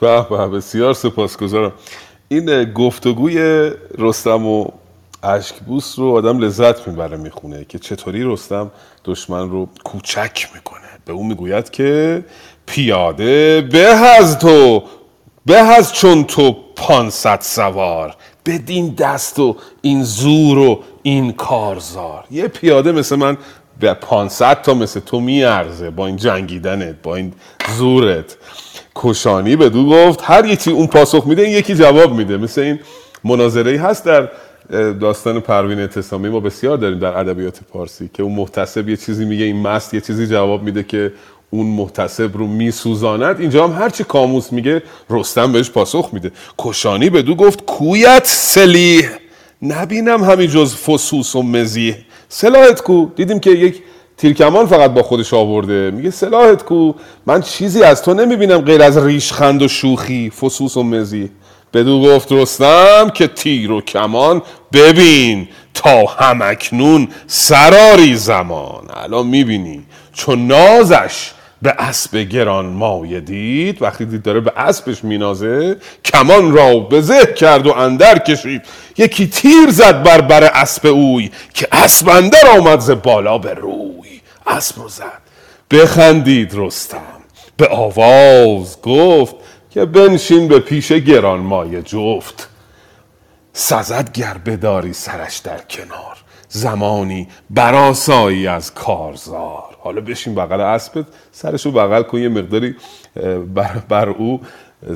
به 0.00 0.26
به 0.30 0.48
بسیار 0.48 0.94
سپاسگزارم. 0.94 1.72
این 2.28 2.72
گفتگوی 2.72 3.70
رستم 3.98 4.46
و 4.46 4.66
اشکبوس 5.22 5.98
رو 5.98 6.16
آدم 6.16 6.38
لذت 6.38 6.88
می‌بره 6.88 7.16
می‌خونه 7.16 7.64
که 7.68 7.78
چطوری 7.78 8.22
رستم 8.24 8.70
دشمن 9.04 9.50
رو 9.50 9.68
کوچک 9.84 10.48
می‌کنه. 10.54 10.88
به 11.04 11.12
اون 11.12 11.26
می‌گوید 11.26 11.70
که 11.70 12.24
پیاده 12.66 13.60
به 13.60 13.86
از 13.86 14.38
تو 14.38 14.82
به 15.46 15.56
از 15.56 15.92
چون 15.92 16.24
تو 16.24 16.56
پانصد 16.76 17.40
سوار. 17.40 18.16
بدین 18.46 18.88
دست 18.88 19.38
و 19.38 19.56
این 19.82 20.02
زور 20.04 20.58
و 20.58 20.82
این 21.02 21.32
کارزار. 21.32 22.24
یه 22.30 22.48
پیاده 22.48 22.92
مثل 22.92 23.16
من 23.16 23.36
به 23.80 23.94
500 23.94 24.62
تا 24.62 24.74
مثل 24.74 25.00
تو 25.00 25.20
میارزه 25.20 25.90
با 25.90 26.06
این 26.06 26.16
جنگیدنت 26.16 26.94
با 27.02 27.16
این 27.16 27.32
زورت. 27.76 28.36
کشانی 28.98 29.56
بدو 29.56 29.86
گفت 29.86 30.20
هر 30.22 30.44
یکی 30.44 30.70
اون 30.70 30.86
پاسخ 30.86 31.26
میده 31.26 31.42
این 31.42 31.52
یکی 31.56 31.74
جواب 31.74 32.12
میده. 32.12 32.36
مثل 32.36 32.60
این 32.60 32.78
مناظره 33.24 33.80
هست 33.80 34.04
در 34.04 34.28
داستان 35.00 35.40
پروین 35.40 35.78
اعتصامی 35.78 36.28
ما 36.28 36.40
بسیار 36.40 36.76
داریم 36.76 36.98
در 36.98 37.18
ادبیات 37.18 37.58
پارسی 37.72 38.10
که 38.14 38.22
اون 38.22 38.32
محتسب 38.34 38.88
یه 38.88 38.96
چیزی 38.96 39.24
میگه 39.24 39.44
این 39.44 39.62
مست 39.62 39.94
یه 39.94 40.00
چیزی 40.00 40.26
جواب 40.26 40.62
میده 40.62 40.82
که 40.82 41.12
اون 41.50 41.66
محتسب 41.66 42.30
رو 42.34 42.46
میسوزاند. 42.46 43.40
اینجا 43.40 43.68
هم 43.68 43.82
هرچی 43.82 44.04
کاموس 44.04 44.52
میگه 44.52 44.82
رستم 45.10 45.52
بهش 45.52 45.70
پاسخ 45.70 46.10
میده. 46.12 46.32
کشانی 46.58 47.10
بدو 47.10 47.34
گفت 47.34 47.64
کویت 47.64 48.26
سلیح 48.26 49.08
نبینم 49.62 50.24
همین 50.24 50.46
جز 50.46 50.74
فسوس 50.74 51.36
و 51.36 51.42
مزیح. 51.42 51.96
سلاحت 52.28 52.80
کو؟ 52.80 53.06
دیدیم 53.16 53.40
که 53.40 53.50
یک 53.50 53.82
تیرکمان 54.18 54.66
فقط 54.66 54.90
با 54.90 55.02
خودش 55.02 55.34
آورده. 55.34 55.90
میگه 55.90 56.10
سلاحت 56.10 56.64
کو. 56.64 56.92
من 57.26 57.40
چیزی 57.42 57.82
از 57.82 58.02
تو 58.02 58.14
نمی‌بینم 58.14 58.58
غیر 58.58 58.82
از 58.82 58.98
ریشخند 58.98 59.62
و 59.62 59.68
شوخی 59.68 60.30
فسوس 60.30 60.76
و 60.76 60.82
مزی. 60.82 61.30
بدو 61.74 62.02
گفت 62.02 62.32
رستم 62.32 63.10
که 63.14 63.26
تیر 63.26 63.72
و 63.72 63.80
کمان 63.80 64.42
ببین 64.72 65.48
تا 65.74 66.06
همکنون 66.06 67.08
سراری 67.26 68.16
زمان. 68.16 68.84
الان 69.04 69.26
می‌بینی. 69.26 69.82
چون 70.12 70.46
نازش 70.46 71.30
به 71.62 71.74
اسب 71.78 72.16
گران 72.16 72.66
مایه 72.66 73.20
دید. 73.20 73.82
وقتی 73.82 74.04
دید 74.04 74.22
داره 74.22 74.40
به 74.40 74.52
اسبش 74.56 75.04
مینازه 75.04 75.76
کمان 76.04 76.52
را 76.52 76.78
به 76.78 77.00
زه 77.00 77.26
کرد 77.26 77.66
و 77.66 77.72
اندر 77.72 78.18
کشید. 78.18 78.62
یکی 78.98 79.26
تیر 79.26 79.70
زد 79.70 80.02
بر 80.02 80.20
بر 80.20 80.44
اسب 80.44 80.86
اوی 80.86 81.30
که 81.54 81.68
اسب 81.72 82.08
اندر 82.08 82.48
آمد 82.58 82.80
ز 82.80 82.90
بالا 82.90 83.38
به 83.38 83.54
روی. 83.54 84.07
اسب 84.48 84.88
زد 84.88 85.22
بخندید 85.70 86.50
رستم. 86.54 87.02
به 87.56 87.68
آواز 87.68 88.82
گفت 88.82 89.34
که 89.70 89.84
بنشین 89.84 90.48
به 90.48 90.58
پیش 90.58 90.92
گران 90.92 91.40
مایه 91.40 91.82
جفت. 91.82 92.48
سزد 93.52 94.12
گر 94.12 94.38
بداری 94.38 94.92
سرش 94.92 95.38
در 95.38 95.58
کنار. 95.58 96.16
زمانی 96.48 97.28
براسایی 97.50 98.46
از 98.46 98.74
کارزار. 98.74 99.76
حالا 99.80 100.00
بشین 100.00 100.34
بغل 100.34 100.60
اسبت 100.60 101.04
سرشو 101.32 101.70
بغل 101.70 102.02
کن 102.02 102.18
یه 102.18 102.28
مقداری 102.28 102.76
بر, 103.54 103.82
بر 103.88 104.08
او 104.08 104.40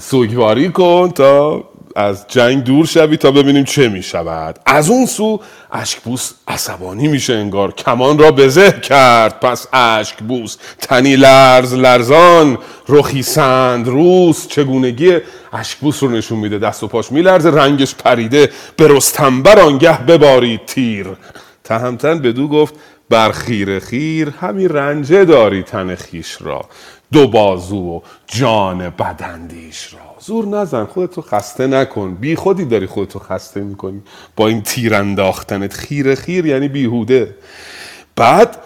سوگواری 0.01 0.69
کن 0.69 1.11
تا 1.11 1.65
از 1.97 2.25
جنگ 2.29 2.65
دور 2.65 2.87
شوی 2.87 3.17
تا 3.17 3.31
ببینیم 3.31 3.65
چه 3.65 3.89
می 3.89 4.03
شود 4.03 4.59
از 4.67 4.91
اون 4.91 5.07
سو 5.07 5.41
اشکبوس 5.73 6.33
عصبانی 6.49 7.09
میشه 7.09 7.35
انگار. 7.35 7.73
کمان 7.73 8.19
را 8.19 8.31
بزه 8.31 8.73
کرد. 8.73 9.41
پس 9.41 9.67
اشکبوس 9.73 10.57
تنی 10.81 11.17
لرز 11.17 11.75
لرزان. 11.75 12.59
رخی 12.89 13.23
سند 13.23 13.89
روز 13.89 14.49
چگونگی 14.49 15.19
اشکبوس 15.53 16.03
رو 16.03 16.09
نشون 16.09 16.39
میده. 16.39 16.59
دست 16.59 16.83
و 16.83 16.89
پاش 16.89 17.13
میلرزه. 17.13 17.51
رنگش 17.51 17.95
پریده. 17.95 18.51
به 18.77 18.89
رستنبر 18.89 19.59
آنگه 19.61 19.99
ببارید 19.99 20.67
تیر. 20.67 21.07
تهمتن 21.65 22.19
بدو 22.19 22.49
گفت 22.49 22.75
بر 23.11 23.33
خیر 23.33 23.79
خیر 23.79 24.33
همی 24.41 24.69
رنجه 24.69 25.25
داری 25.25 25.63
تن 25.63 25.95
خیش 25.95 26.37
را. 26.41 26.65
دو 27.13 27.29
بازو 27.29 27.77
و 27.77 28.01
جان 28.27 28.91
بدندیش 28.91 29.95
را. 29.95 30.12
زور 30.27 30.47
نزن 30.47 30.85
خودتو 30.85 31.23
خسته 31.23 31.67
نکن. 31.67 32.15
بی 32.15 32.37
خودی 32.37 32.65
داری 32.65 32.87
خودتو 32.87 33.19
خسته 33.19 33.61
می‌کنی. 33.61 34.03
با 34.37 34.49
این 34.49 34.63
تیر 34.63 34.95
انداختنت. 34.95 35.73
خیر 35.75 36.15
خیر 36.15 36.47
یعنی 36.47 36.69
بیهوده. 36.69 37.35
بعد 38.17 38.57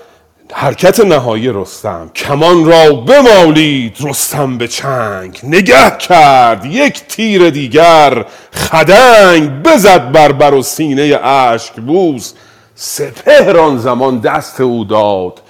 حرکت 0.53 1.01
نهایی 1.01 1.49
رستم. 1.49 2.11
کمان 2.15 2.65
را 2.65 2.93
بمالید. 2.93 3.97
رستم 4.01 4.59
به 4.59 4.69
چنگ. 4.69 5.41
نگه 5.43 5.97
کرد. 5.99 6.65
یک 6.65 7.07
تیر 7.09 7.51
دیگر. 7.51 8.25
خدنگ 8.53 9.63
بزد 9.63 10.13
بر 10.13 10.33
بر 10.33 10.55
و 10.55 10.63
سینه 10.63 11.21
اشک 11.23 11.75
بوس. 11.75 12.33
سپهر 12.75 13.57
آن 13.57 13.79
زمان 13.79 14.19
دست 14.19 14.61
او 14.61 14.85
داد. 14.85 15.41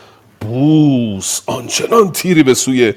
بوس. 0.40 1.40
آنچنان 1.46 2.12
تیری 2.12 2.42
به 2.42 2.54
سوی 2.54 2.94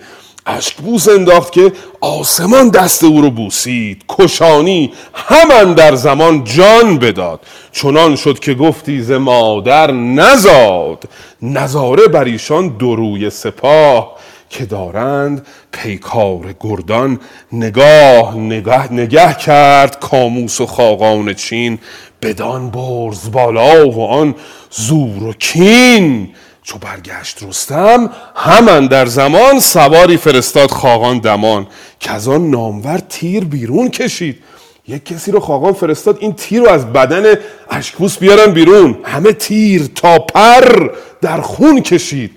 بوس 0.77 1.09
انداخت 1.09 1.51
که 1.51 1.71
آسمان 2.01 2.69
دست 2.69 3.03
او 3.03 3.21
رو 3.21 3.29
بوسید. 3.29 4.03
کشانی 4.09 4.93
همان 5.13 5.73
در 5.73 5.95
زمان 5.95 6.43
جان 6.43 6.97
بداد. 6.97 7.39
چنان 7.71 8.15
شد 8.15 8.39
که 8.39 8.53
گفتی 8.53 9.01
ز 9.01 9.11
مادر 9.11 9.91
نزاد. 9.91 11.03
نظاره 11.41 12.07
بر 12.07 12.23
ایشان 12.23 12.67
دروی 12.67 13.29
سپاه 13.29 14.15
که 14.49 14.65
دارند 14.65 15.47
پیکار 15.71 16.55
گردان. 16.59 17.19
نگاه 17.51 18.37
نگه, 18.37 18.93
نگه 18.93 19.33
کرد 19.33 19.99
کاموس 19.99 20.61
و 20.61 20.65
خاقان 20.65 21.33
چین. 21.33 21.79
بدان 22.21 22.69
برز 22.69 23.31
بالا 23.31 23.89
و 23.89 24.05
آن 24.05 24.35
زور 24.71 25.23
و 25.23 25.33
کین. 25.33 26.29
چو 26.69 26.77
برگشت 26.77 27.43
رستم 27.43 28.09
همان 28.35 28.87
در 28.87 29.05
زمان 29.05 29.59
سواری 29.59 30.17
فرستاد 30.17 30.71
خاقان 30.71 31.19
دمان 31.19 31.67
که 31.99 32.11
از 32.11 32.27
آن 32.27 32.49
نامور 32.49 32.97
تیر 32.97 33.43
بیرون 33.43 33.89
کشید. 33.89 34.43
یک 34.87 35.05
کسی 35.05 35.31
رو 35.31 35.39
خاقان 35.39 35.73
فرستاد 35.73 36.17
این 36.19 36.33
تیر 36.33 36.61
رو 36.61 36.69
از 36.69 36.93
بدن 36.93 37.35
اشکوس 37.69 38.17
بیارن 38.17 38.51
بیرون. 38.51 38.97
همه 39.03 39.33
تیر 39.33 39.89
تا 39.95 40.19
پر 40.19 40.89
در 41.21 41.41
خون 41.41 41.81
کشید. 41.81 42.31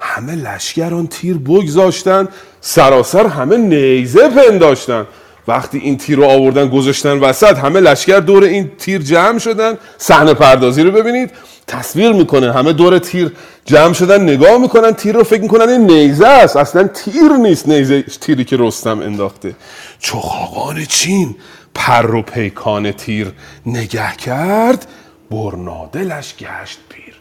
همه 0.00 0.34
لشکر 0.34 0.94
آن 0.94 1.06
تیر 1.06 1.38
بگذاشتن 1.38 2.28
سراسر 2.60 3.26
همه 3.26 3.56
نیزه 3.56 4.28
پنداشتن. 4.28 5.06
وقتی 5.48 5.78
این 5.78 5.96
تیر 5.96 6.16
رو 6.16 6.24
آوردن 6.24 6.68
گذاشتن 6.68 7.18
وسط 7.18 7.58
همه 7.58 7.80
لشکر 7.80 8.20
دور 8.20 8.44
این 8.44 8.70
تیر 8.78 9.02
جمع 9.02 9.38
شدن. 9.38 9.78
صحنه 9.98 10.34
پردازی 10.34 10.82
رو 10.82 10.90
ببینید. 10.90 11.30
تصویر 11.66 12.12
می‌کنه. 12.12 12.52
همه 12.52 12.72
دور 12.72 12.98
تیر 12.98 13.32
جمع 13.64 13.92
شدن. 13.92 14.22
نگاه 14.22 14.58
می‌کنن. 14.58 14.92
تیر 14.92 15.14
رو 15.14 15.24
فکر 15.24 15.42
می‌کنن 15.42 15.68
این 15.68 15.86
نیزه 15.86 16.26
است. 16.26 16.56
اصلا 16.56 16.88
تیر 16.88 17.32
نیست 17.32 17.68
نیزه 17.68 18.02
تیری 18.02 18.44
که 18.44 18.56
رستم 18.60 19.00
انداخته. 19.00 19.54
چو 19.98 20.18
خاقان 20.18 20.84
چین 20.84 21.36
پر 21.74 22.14
و 22.14 22.22
پیکان 22.22 22.92
تیر 22.92 23.32
نگه 23.66 24.16
کرد. 24.16 24.86
برنادلش 25.30 26.34
گشت 26.36 26.78
پیر. 26.88 27.14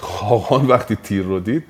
خاقان 0.00 0.66
وقتی 0.66 0.96
تیر 0.96 1.22
رو 1.22 1.40
دید 1.40 1.64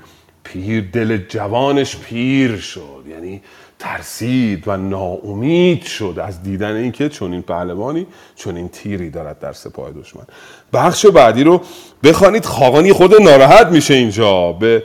پیر 0.45 0.85
دل 0.93 1.17
جوانش 1.29 1.97
پیر 1.97 2.57
شد. 2.57 3.05
یعنی 3.11 3.43
ترسید 3.79 4.69
و 4.69 4.77
ناامید 4.77 5.83
شد 5.83 6.15
از 6.23 6.43
دیدن 6.43 6.77
اینکه 6.77 7.09
چون 7.09 7.33
این 7.33 7.43
پهلوانی 7.43 8.07
چون 8.37 8.57
این 8.57 8.69
تیری 8.69 9.11
دارد 9.11 9.39
در 9.39 9.53
سپاه 9.53 9.91
دشمن. 9.91 10.25
بخش 10.73 11.07
بعدی 11.07 11.45
رو 11.45 11.61
بخوانید. 12.03 12.45
خاقانی 12.45 12.93
خود 12.93 13.23
ناراحت 13.23 13.67
میشه 13.67 13.95
اینجا. 13.95 14.53
به 14.53 14.83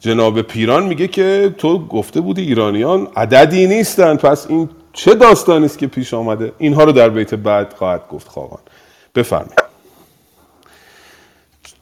جناب 0.00 0.42
پیران 0.42 0.86
میگه 0.86 1.08
که 1.08 1.54
تو 1.58 1.86
گفته 1.86 2.20
بودی 2.20 2.42
ایرانیان 2.42 3.08
عددی 3.16 3.66
نیستن. 3.66 4.16
پس 4.16 4.46
این 4.48 4.68
چه 4.92 5.14
داستانی 5.14 5.64
است 5.64 5.78
که 5.78 5.86
پیش 5.86 6.14
آمده؟ 6.14 6.52
اینها 6.58 6.84
رو 6.84 6.92
در 6.92 7.08
بیت 7.08 7.34
بعد 7.34 7.72
خواهد 7.72 8.08
گفت 8.08 8.28
خاقان. 8.28 8.60
بفرمایید. 9.14 9.71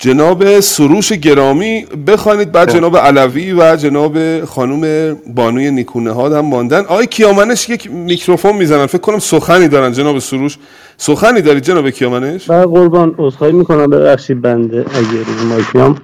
جناب 0.02 0.60
سروش 0.60 1.12
گرامی 1.12 1.86
بخوانید 2.06 2.52
بعد 2.52 2.72
جناب 2.72 2.96
علوی 2.96 3.52
و 3.52 3.76
جناب 3.76 4.44
خانم 4.44 5.14
بانوی 5.34 5.70
نیکونه 5.70 6.10
ها 6.10 6.38
هم 6.38 6.46
ماندن. 6.46 6.80
آقای 6.80 7.06
کیامنش 7.06 7.68
یک 7.68 7.90
میکروفون 7.92 8.56
می‌زنن. 8.56 8.86
فکر 8.86 8.98
کنم 8.98 9.18
سخنی 9.18 9.68
دارن 9.68 9.92
جناب 9.92 10.18
سروش. 10.18 10.58
سخنی 10.96 11.40
دارید 11.40 11.62
جناب 11.62 11.90
کیامنش؟ 11.90 12.50
و 12.50 12.52
قربان. 12.52 13.14
عذرخواهی 13.18 13.52
می‌کنم. 13.52 13.90
ببخشید 13.90 14.40
بنده 14.42 14.78
اگه 14.78 15.10
روی 15.10 15.48
مایکیام 15.48 15.96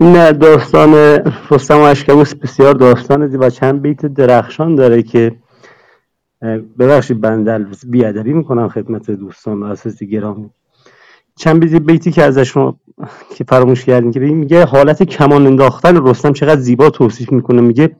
این 0.00 0.30
داستان 0.30 0.94
رستم 1.50 1.78
و 1.78 1.82
اشکبوس 1.82 2.34
بسیار 2.34 2.74
داستان 2.74 3.26
دی 3.26 3.36
و 3.36 3.50
چند 3.50 3.82
بیت 3.82 4.06
درخشان 4.06 4.74
داره 4.74 5.02
که 5.02 5.32
ببخشید 6.78 7.20
بنده 7.20 7.52
البته 7.52 7.86
بیادبی 7.88 8.32
می‌کنم 8.32 8.68
خدمت 8.68 9.10
دوستان 9.10 9.62
و 9.62 9.66
اساسی 9.66 10.06
گرامی. 10.06 10.50
چند 11.36 11.60
بیت 11.60 11.82
بیتی 11.82 12.12
که 12.12 12.22
ازش 12.22 12.48
رو 12.50 12.76
که 13.36 13.44
فراموش 13.44 13.84
کردیم 13.84 14.12
که 14.12 14.20
میگه 14.20 14.64
حالت 14.64 15.02
کمان 15.02 15.46
انداختن 15.46 16.06
رستم 16.06 16.32
چقدر 16.32 16.60
زیبا 16.60 16.90
توصیف 16.90 17.32
می‌کنه. 17.32 17.60
میگه 17.60 17.96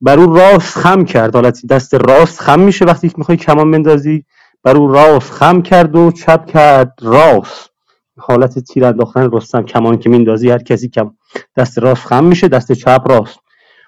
بر 0.00 0.18
او 0.18 0.34
راست 0.34 0.78
خم 0.78 1.04
کرد. 1.04 1.34
حالتی 1.34 1.66
دست 1.66 1.94
راست 1.94 2.40
خم 2.40 2.60
میشه 2.60 2.84
وقتی 2.84 3.08
که 3.08 3.14
می‌خوای 3.18 3.38
کمان 3.38 3.70
بندازی. 3.70 4.24
بر 4.62 4.76
او 4.76 4.92
راست 4.92 5.32
خم 5.32 5.62
کرد 5.62 5.96
و 5.96 6.12
چپ 6.12 6.46
کرد 6.46 6.92
راست. 7.02 7.70
حالت 8.18 8.58
تیر 8.58 8.84
انداختن 8.84 9.30
رستم 9.32 9.62
کمان 9.62 9.98
که 9.98 10.10
میندازی 10.10 10.50
هر 10.50 10.58
کسی 10.58 10.88
کم 10.88 11.10
دست 11.56 11.78
راست 11.78 12.06
خم 12.06 12.24
میشه 12.24 12.48
دست 12.48 12.72
چپ 12.72 13.02
راست. 13.10 13.38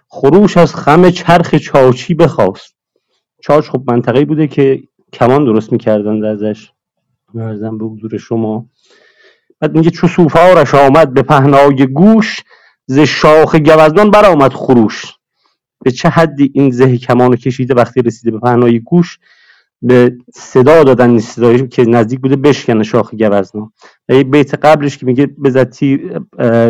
خروش 0.08 0.56
از 0.56 0.74
خم 0.74 1.10
چرخ 1.10 1.54
چاچی 1.54 2.14
بخواست. 2.14 2.74
چاچ 3.42 3.68
خب 3.68 3.82
منطقه 3.86 4.24
بوده 4.24 4.46
که 4.46 4.82
کمان 5.12 5.44
درست 5.44 5.72
می‌کردن 5.72 6.24
ازش. 6.24 6.70
ارزم 7.38 7.78
به 7.78 7.84
حضور 7.84 8.18
شما. 8.18 8.66
بعد 9.60 9.76
میگه 9.76 9.90
چو 9.90 10.08
سوفارش 10.08 10.74
آمد 10.74 11.14
به 11.14 11.22
پهنای 11.22 11.86
گوش 11.86 12.40
ز 12.86 12.98
شاخ 12.98 13.54
گوزنان 13.54 14.10
برآمد 14.10 14.52
خروش. 14.52 15.04
به 15.84 15.90
چه 15.90 16.08
حدی 16.08 16.50
این 16.54 16.70
زه 16.70 16.96
کمانو 16.96 17.36
کشیده 17.36 17.74
وقتی 17.74 18.02
رسیده 18.02 18.30
به 18.30 18.38
پهنای 18.38 18.80
گوش؟ 18.80 19.18
به 19.82 20.16
صدا 20.34 20.84
دادن 20.84 21.18
صدایی 21.18 21.68
که 21.68 21.84
نزدیک 21.84 22.20
بوده 22.20 22.36
بشکنه 22.36 22.82
شاخ 22.82 23.14
گوزنا 23.14 23.72
و 24.08 24.14
یک 24.14 24.26
بیت 24.26 24.54
قبلش 24.54 24.98
که 24.98 25.06
میگه 25.06 25.26
بزد 25.26 25.70
تیر 25.70 26.20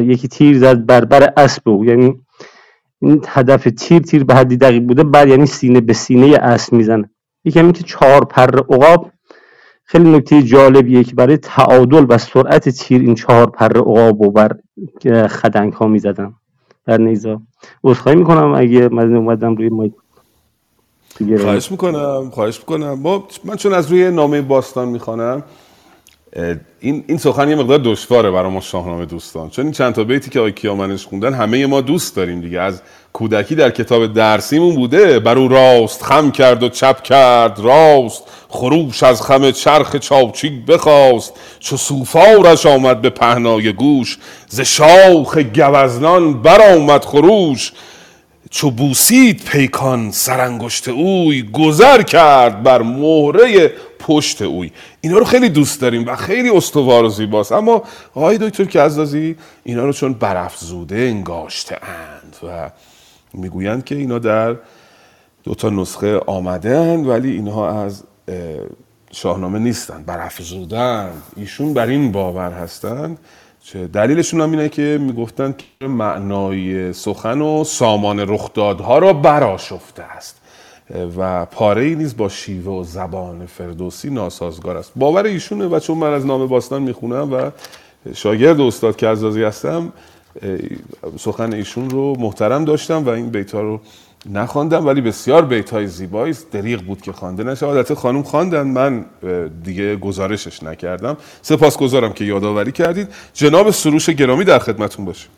یکی 0.02 0.28
تیر 0.28 0.58
زد 0.58 0.86
بر 0.86 1.04
بر 1.04 1.32
اسب 1.36 1.68
او. 1.68 1.84
یعنی 1.84 2.20
این 3.02 3.24
هدف 3.28 3.68
تیر 3.76 4.02
تیر 4.02 4.24
به 4.24 4.34
حدی 4.34 4.56
دقیق 4.56 4.82
بوده 4.82 5.04
بر 5.04 5.28
یعنی 5.28 5.46
سینه 5.46 5.80
به 5.80 5.92
سینه 5.92 6.36
اسب 6.36 6.72
می‌زنه. 6.72 7.10
یکی 7.44 7.72
که 7.72 7.82
چهار 7.82 8.24
پر 8.24 8.58
عقاب 8.58 9.10
خیلی 9.90 10.10
نکته 10.10 10.42
جالبیه 10.42 11.04
که 11.04 11.14
برای 11.14 11.36
تعادل 11.36 12.06
و 12.08 12.18
سرعت 12.18 12.68
تیر 12.68 13.00
این 13.00 13.14
چهار 13.14 13.50
پر 13.50 13.78
عقاب 13.78 14.20
و 14.20 14.30
بر 14.30 14.56
خدنگ 15.28 15.72
ها 15.72 15.86
می‌زدن. 15.86 16.34
در 16.86 16.98
نیزا. 16.98 17.40
عذرخواهی 17.84 18.18
می‌کنم 18.18 18.54
اگه 18.54 18.88
من 18.88 19.16
اومدم 19.16 19.56
روی 19.56 19.68
مایک. 19.68 19.92
خواهش 21.40 21.70
می‌کنم 21.70 22.30
خواهش 22.30 22.58
می‌کنم. 22.58 23.02
با 23.02 23.24
من 23.44 23.56
چون 23.56 23.72
از 23.72 23.90
روی 23.90 24.10
نامه 24.10 24.42
باستان 24.42 24.88
می‌خوانم 24.88 25.42
این 26.80 27.04
این 27.06 27.18
سخن 27.18 27.48
یه 27.48 27.54
مقدار 27.54 27.78
دشواره 27.78 28.30
برای 28.30 28.50
ما 28.50 28.60
شاهنامه 28.60 29.06
دوستان. 29.06 29.50
چون 29.50 29.64
این 29.64 29.72
چند 29.72 29.94
تا 29.94 30.04
بیتی 30.04 30.30
که 30.30 30.38
آقای 30.38 30.52
کیامنش 30.52 31.06
خوندن 31.06 31.34
همه 31.34 31.66
ما 31.66 31.80
دوست 31.80 32.16
داریم 32.16 32.40
دیگه. 32.40 32.60
از 32.60 32.82
کودکی 33.12 33.54
در 33.54 33.70
کتاب 33.70 34.12
درسیمون 34.12 34.74
بوده 34.74 35.18
بر 35.18 35.38
او 35.38 35.48
راست 35.48 36.02
خم 36.02 36.30
کرد 36.30 36.62
و 36.62 36.68
چپ 36.68 37.02
کرد 37.02 37.58
راست. 37.58 38.22
خروش 38.48 39.02
از 39.02 39.22
خم 39.22 39.50
چرخ 39.50 39.96
چاوچیک 39.96 40.52
بخواست 40.66 41.32
چو 41.60 41.76
سوفارش 41.76 42.66
آمد 42.66 43.00
به 43.00 43.10
پهنای 43.10 43.72
گوش. 43.72 44.18
ز 44.48 44.60
شاخ 44.60 45.38
گوزنان 45.38 46.42
برآمد 46.42 47.04
خروش 47.04 47.72
چو 48.50 48.70
بوسید 48.70 49.44
پیکان 49.44 50.10
سرانگشت 50.10 50.88
اوی 50.88 51.42
گذر 51.42 52.02
کرد 52.02 52.62
بر 52.62 52.82
مهره 52.82 53.72
پشت 53.98 54.42
اوی. 54.42 54.72
اینا 55.00 55.18
رو 55.18 55.24
خیلی 55.24 55.48
دوست 55.48 55.80
داریم 55.80 56.06
و 56.06 56.16
خیلی 56.16 56.50
استوار 56.50 57.04
و 57.04 57.08
زیباست. 57.08 57.52
اما 57.52 57.82
آقای 58.14 58.38
دکتر 58.38 58.64
که 58.64 58.80
عزازی 58.80 59.36
اینا 59.64 59.84
رو 59.84 59.92
چون 59.92 60.12
برافزوده 60.12 60.96
انگاشته 60.96 61.78
اند 61.82 62.36
و 62.48 62.70
می‌گویند 63.34 63.84
که 63.84 63.94
اینا 63.94 64.18
در 64.18 64.56
دو 65.44 65.54
تا 65.54 65.70
نسخه 65.70 66.18
آمدن 66.18 67.04
ولی 67.04 67.30
اینها 67.30 67.84
از 67.84 68.02
شاهنامه 69.12 69.58
نیستن 69.58 70.02
برافزودن 70.02 71.10
ایشون 71.36 71.74
بر 71.74 71.86
این 71.86 72.12
باور 72.12 72.52
هستند 72.52 73.18
چه 73.62 73.86
دلیلشون 73.86 74.40
هم 74.40 74.50
اینه 74.50 74.68
که 74.68 74.98
می‌گفتن 75.00 75.54
که 75.80 75.86
معنای 75.86 76.92
سخن 76.92 77.40
و 77.40 77.64
سامان 77.64 78.20
رخدادها 78.20 78.98
را 78.98 79.12
براشفته 79.12 80.02
است. 80.02 80.36
و 81.16 81.46
پاره 81.46 81.82
ای 81.82 81.94
نیز 81.94 82.16
با 82.16 82.28
شیوه 82.28 82.72
و 82.72 82.84
زبان 82.84 83.46
فردوسی 83.46 84.10
ناسازگار 84.10 84.76
است. 84.76 84.92
باور 84.96 85.24
ایشونه 85.24 85.66
و 85.66 85.78
چون 85.78 85.98
من 85.98 86.12
از 86.12 86.26
نام 86.26 86.46
باستان 86.46 86.82
می‌خونم 86.82 87.32
و 87.32 87.50
شاگرد 88.14 88.60
استاد 88.60 88.96
کزازی 88.96 89.42
هستم 89.42 89.92
سخن 91.18 91.52
ایشون 91.52 91.90
رو 91.90 92.16
محترم 92.18 92.64
داشتم 92.64 93.04
و 93.04 93.08
این 93.08 93.30
بیت 93.30 93.54
ها 93.54 93.60
رو 93.60 93.80
نخواندم 94.26 94.86
ولی 94.86 95.00
بسیار 95.00 95.44
بیت 95.44 95.70
های 95.70 95.86
زیبایی 95.86 96.36
دریغ 96.50 96.82
بود 96.82 97.02
که 97.02 97.12
خوانده 97.12 97.44
نشه. 97.44 97.66
البته 97.66 97.94
خانم 97.94 98.22
خواندن 98.22 98.66
من 98.66 99.06
دیگه 99.62 99.96
گزارشش 99.96 100.62
نکردم. 100.62 101.16
سپاسگزارم 101.42 102.12
که 102.12 102.24
یادآوری 102.24 102.72
کردید. 102.72 103.08
جناب 103.32 103.70
سروش 103.70 104.10
گرامی 104.10 104.44
در 104.44 104.58
خدمتون 104.58 105.04
باشه 105.04 105.28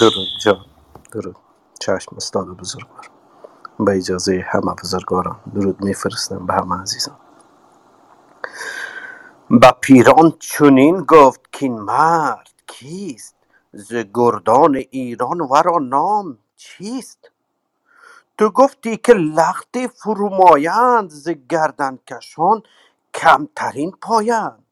درود 0.00 0.28
جان. 0.44 0.64
درود. 1.12 1.36
چشم 1.80 2.16
استاد 2.16 2.46
بزرگوار. 2.46 3.10
به 3.80 3.96
اجازه 3.96 4.44
همه 4.48 4.74
بزرگواران 4.82 5.36
درود 5.54 5.84
میفرستم 5.84 6.46
به 6.46 6.54
همه 6.54 6.82
عزیزان. 6.82 7.16
با 9.50 9.76
پیران 9.80 10.32
چنین 10.38 11.00
گفت 11.00 11.40
که 11.52 11.66
این 11.66 11.80
مرد 11.80 12.50
کیست؟ 12.66 13.36
ز 13.72 13.94
گردان 14.14 14.76
ایران 14.90 15.40
ورا 15.40 15.78
نام 15.78 16.38
چیست؟ 16.56 17.30
تو 18.38 18.50
گفتی 18.50 18.96
که 18.96 19.12
لختی 19.14 19.88
فرومایند 19.88 21.10
ز 21.10 21.28
گردنکشان 21.28 22.62
کمترین 23.14 23.90
پایند. 24.02 24.64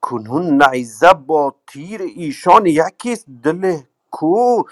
کنون 0.00 0.62
نیزه 0.62 1.12
با 1.14 1.54
تیر 1.66 2.02
ایشان 2.02 2.66
یکیست 2.66 3.26
دل 3.42 3.80
کو 4.10 4.62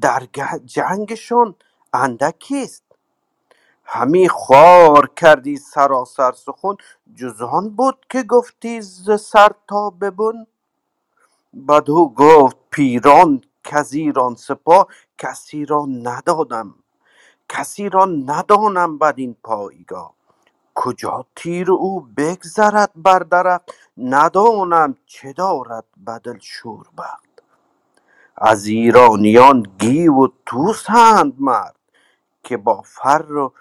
در 0.00 0.28
جنگشان 0.64 1.54
اندکیست. 1.92 2.84
همی 3.84 4.28
خوار 4.28 5.10
کردی 5.16 5.56
سراسر 5.56 6.32
سخن 6.32 6.76
جز 7.14 7.42
آن 7.42 7.70
بود 7.70 8.06
که 8.10 8.22
گفتی 8.22 8.82
ز 8.82 9.20
سر 9.20 9.52
تا 9.68 9.90
به 9.90 10.10
بن 10.10 10.46
بدو 11.68 12.08
گفت 12.08 12.56
پیران 12.70 13.42
کز 13.64 13.92
ایران 13.94 14.34
سپاه 14.34 14.88
کسی 15.18 15.64
را 15.66 15.86
ندادم. 15.86 16.74
کسی 17.54 17.88
را 17.88 18.04
ندانم 18.04 18.98
بدین 18.98 19.36
پایگاه. 19.44 20.14
کجا 20.74 21.26
تیر 21.36 21.72
او 21.72 22.00
بگذرد 22.16 22.90
بر 22.96 23.18
درخت؟ 23.18 23.70
ندانم 23.98 24.96
چه 25.06 25.32
دارد 25.32 25.84
بدل 26.06 26.38
شوربخت. 26.40 27.42
از 28.36 28.66
ایرانیان 28.66 29.62
گیو 29.78 30.14
و 30.14 30.28
طوسند 30.46 31.34
مرد 31.38 31.76
که 32.42 32.56
با 32.56 32.82
فر 32.82 33.32
و 33.32 33.52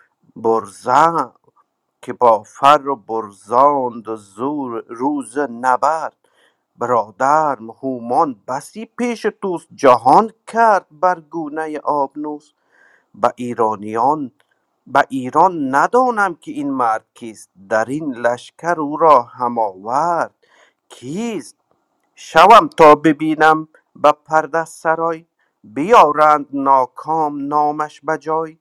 که 2.01 2.13
با 2.13 2.43
فر 2.43 2.87
و 2.87 2.95
برزاند 2.95 4.07
و 4.07 4.15
زور 4.15 4.83
روز 4.87 5.37
نبرد. 5.37 6.17
برادرم 6.75 7.71
هومان 7.71 8.41
بسی 8.47 8.85
پیش 8.85 9.25
طوس 9.41 9.67
جهان 9.75 10.31
کرد 10.47 10.85
بر 10.91 11.19
گونه 11.19 11.79
آبنوس. 11.79 12.53
به 13.15 13.33
ایرانیان 13.35 14.31
به 14.87 15.05
ایران 15.09 15.75
ندانم 15.75 16.35
که 16.35 16.51
این 16.51 16.71
مرد 16.71 17.05
کیست. 17.13 17.49
در 17.69 17.85
این 17.85 18.13
لشکر 18.13 18.79
او 18.79 18.97
را 18.97 19.21
هم 19.21 19.59
آورد. 19.59 20.35
کیست؟ 20.89 21.55
شوم 22.15 22.67
تا 22.67 22.95
ببینم 22.95 23.67
به 23.95 24.11
پرده 24.11 24.65
سرای. 24.65 25.25
بیارند 25.63 26.47
ناکام 26.53 27.47
نامش 27.47 28.01
به 28.01 28.17
جای. 28.17 28.57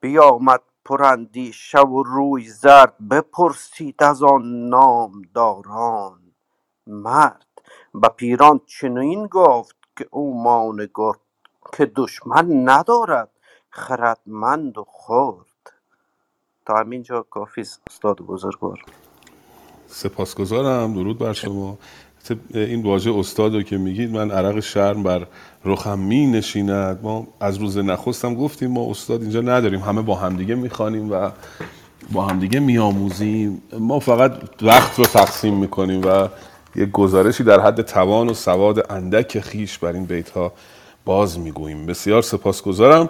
بیامد 0.00 0.60
پراندیشه 0.84 1.80
و 1.80 2.02
روی 2.02 2.48
زرد 2.48 3.08
بپرسید 3.08 4.02
از 4.02 4.22
آن 4.22 4.68
نامداران 4.68 6.20
مرد. 6.86 7.46
به 7.94 8.08
پیران 8.08 8.60
چنین 8.66 9.26
گفت 9.26 9.76
که 9.96 10.08
او 10.10 10.42
مان 10.42 10.88
گرد 10.94 11.23
که 11.72 11.90
دشمن 11.96 12.68
ندارد 12.68 13.28
خردمند 13.70 14.78
و 14.78 14.86
خرد. 14.88 15.72
تا 16.66 16.76
همینجا 16.76 17.26
کافی 17.30 17.60
است 17.60 17.80
استاد 17.90 18.16
بزرگوار. 18.16 18.84
سپاسگزارم. 19.86 20.94
درود 20.94 21.18
بر 21.18 21.32
شما. 21.32 21.78
این 22.54 22.82
واژه 22.82 23.14
استاد 23.14 23.54
رو 23.54 23.62
که 23.62 23.78
میگید 23.78 24.10
من 24.10 24.30
عرق 24.30 24.60
شرم 24.60 25.02
بر 25.02 25.26
رخم 25.64 25.98
می 25.98 26.26
نشیند 26.26 26.98
ما 27.02 27.26
از 27.40 27.56
روز 27.56 27.78
نخستم 27.78 28.34
گفتیم 28.34 28.70
ما 28.70 28.90
استاد 28.90 29.22
اینجا 29.22 29.40
نداریم. 29.40 29.80
همه 29.80 30.02
با 30.02 30.14
همدیگه 30.14 30.54
می‌خوانیم 30.54 31.12
و 31.12 31.30
با 32.12 32.26
همدیگه 32.26 32.60
میآموزیم. 32.60 33.62
ما 33.78 33.98
فقط 33.98 34.32
وقت 34.62 34.98
رو 34.98 35.04
تقسیم 35.04 35.54
می‌کنیم 35.54 36.02
و 36.04 36.28
یک 36.76 36.90
گزارشی 36.90 37.44
در 37.44 37.60
حد 37.60 37.82
توان 37.82 38.28
و 38.28 38.34
سواد 38.34 38.92
اندک 38.92 39.40
خیش 39.40 39.78
بر 39.78 39.92
این 39.92 40.04
بیت 40.04 40.30
ها 40.30 40.52
باز 41.04 41.38
می‌گوییم. 41.38 41.86
بسیار 41.86 42.22
سپاسگزارم. 42.22 43.08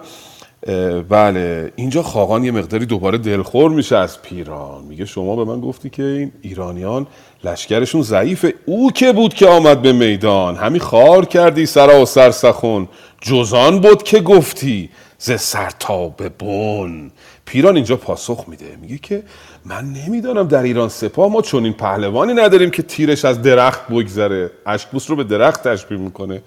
بله 1.09 1.71
اینجا 1.75 2.03
خاقان 2.03 2.43
یه 2.43 2.51
مقداری 2.51 2.85
دوباره 2.85 3.17
دلخور 3.17 3.71
میشه 3.71 3.97
از 3.97 4.21
پیران. 4.21 4.83
میگه 4.83 5.05
شما 5.05 5.35
به 5.35 5.51
من 5.51 5.61
گفتی 5.61 5.89
که 5.89 6.03
این 6.03 6.31
ایرانیان 6.41 7.07
لشکرشون 7.43 8.01
ضعیفه 8.01 8.53
او 8.65 8.91
که 8.91 9.13
بود 9.13 9.33
که 9.33 9.47
آمد 9.47 9.81
به 9.81 9.93
میدان. 9.93 10.55
همی 10.55 10.79
خار 10.79 11.25
کردی 11.25 11.65
سرا 11.65 12.01
و 12.01 12.05
سر 12.05 12.31
سخن. 12.31 12.87
جزان 13.21 13.79
بود 13.79 14.03
که 14.03 14.19
گفتی 14.19 14.89
ز 15.17 15.31
سر 15.31 15.69
تا 15.79 16.07
به 16.07 16.29
بن. 16.29 17.11
پیران 17.45 17.75
اینجا 17.75 17.95
پاسخ 17.95 18.45
میده. 18.47 18.77
میگه 18.81 18.97
که 18.97 19.23
من 19.65 19.85
نمی‌دانم 19.85 20.47
در 20.47 20.63
ایران 20.63 20.89
سپاه 20.89 21.31
ما 21.31 21.41
چون 21.41 21.63
این 21.63 21.73
پهلوانی 21.73 22.33
نداریم 22.33 22.69
که 22.71 22.83
تیرش 22.83 23.25
از 23.25 23.41
درخت 23.41 23.87
بگذره. 23.87 24.51
اشکبوس 24.65 25.09
رو 25.09 25.15
به 25.15 25.23
درخت 25.23 25.67
تشبیه 25.67 25.97
می‌کنه. 25.97 26.41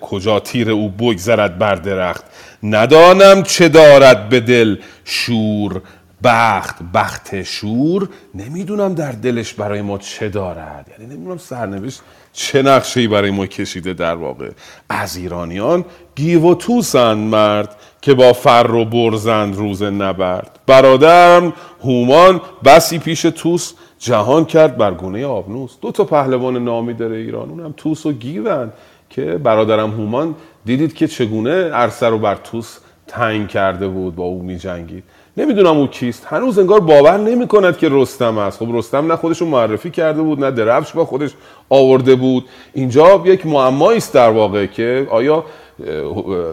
کجا 0.00 0.40
تیر 0.40 0.70
او 0.70 0.88
بگذرد 0.88 1.58
بر 1.58 1.74
درخت؟ 1.74 2.24
ندانم 2.62 3.42
چه 3.42 3.68
دارد 3.68 4.28
به 4.28 4.40
دل 4.40 4.76
شور 5.04 5.82
بخت. 6.24 6.76
بخت 6.94 7.42
شور؟ 7.42 8.08
نمی‌دونم 8.34 8.94
در 8.94 9.12
دلش 9.12 9.54
برای 9.54 9.82
ما 9.82 9.98
چه 9.98 10.28
دارد. 10.28 10.90
یعنی 10.98 11.14
نمی‌دونم 11.14 11.38
سرنوشت 11.38 12.00
چه 12.32 12.62
نقشه 12.62 13.08
برای 13.08 13.30
ما 13.30 13.46
کشیده 13.46 13.92
در 13.92 14.14
واقع. 14.14 14.50
از 14.88 15.16
ایرانیان 15.16 15.84
گیو 16.14 16.50
و 16.50 16.54
توسند 16.54 17.18
مرد 17.18 17.76
که 18.00 18.14
با 18.14 18.32
فر 18.32 18.70
و 18.74 18.84
برزند 18.84 19.56
روز 19.56 19.82
نبرد. 19.82 20.58
برادرم 20.66 21.52
هومان 21.84 22.40
بسی 22.64 22.98
پیش 22.98 23.22
توس 23.22 23.72
جهان 23.98 24.44
کرد 24.44 24.76
بر 24.76 24.94
گونه 24.94 25.26
آبنوس. 25.26 25.72
دو 25.82 25.92
تا 25.92 26.04
پهلوان 26.04 26.64
نامی 26.64 26.94
داره 26.94 27.16
ایران. 27.16 27.48
اونم 27.50 27.74
توس 27.76 28.06
و 28.06 28.12
گیون 28.12 28.72
که 29.10 29.22
برادرم 29.24 29.90
هومان 29.90 30.34
دیدید 30.64 30.94
که 30.94 31.06
چگونه 31.06 31.70
عرصه 31.70 32.06
رو 32.06 32.18
بر 32.18 32.34
توس 32.34 32.78
تنگ 33.06 33.48
کرده 33.48 33.88
بود 33.88 34.16
با 34.16 34.24
او 34.24 34.42
می 34.42 34.58
جنگید 34.58 35.04
نمی‌دونم 35.36 35.78
او 35.78 35.86
کیست. 35.86 36.26
هنوز 36.30 36.58
انگار 36.58 36.80
باور 36.80 37.16
نمی 37.16 37.46
کند 37.46 37.78
که 37.78 37.88
رستم 37.90 38.38
است. 38.38 38.58
خب 38.58 38.68
رستم 38.72 39.06
نه 39.06 39.16
خودش 39.16 39.40
رو 39.40 39.46
معرفی 39.46 39.90
کرده 39.90 40.22
بود 40.22 40.44
نه 40.44 40.50
درفش 40.50 40.92
با 40.92 41.04
خودش 41.04 41.30
آورده 41.68 42.14
بود. 42.14 42.44
اینجا 42.74 43.22
یک 43.24 43.46
معمایی 43.46 43.98
است 43.98 44.14
در 44.14 44.30
واقع 44.30 44.66
که 44.66 45.06
آیا 45.10 45.44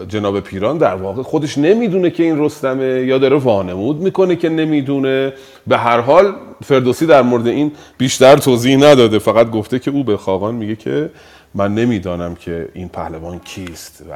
جناب 0.08 0.40
پیران 0.40 0.78
در 0.78 0.94
واقع 0.94 1.22
خودش 1.22 1.58
نمی‌دونه 1.58 2.10
که 2.10 2.22
این 2.22 2.44
رستمه 2.44 2.84
یا 2.84 3.18
داره 3.18 3.36
وانمود 3.36 4.00
می‌کنه 4.00 4.36
که 4.36 4.48
نمی‌دونه. 4.48 5.32
به 5.66 5.78
هر 5.78 6.00
حال 6.00 6.34
فردوسی 6.64 7.06
در 7.06 7.22
مورد 7.22 7.46
این 7.46 7.72
بیشتر 7.98 8.36
توضیح 8.36 8.76
نداده. 8.76 9.18
فقط 9.18 9.50
گفته 9.50 9.78
که 9.78 9.90
او 9.90 10.04
به 10.04 10.16
خاقان 10.16 10.54
میگه 10.54 10.76
که 10.76 11.10
من 11.54 11.74
نمی‌دانم 11.74 12.34
که 12.34 12.68
این 12.74 12.88
پهلوان 12.88 13.38
کیست 13.38 14.02
و 14.10 14.14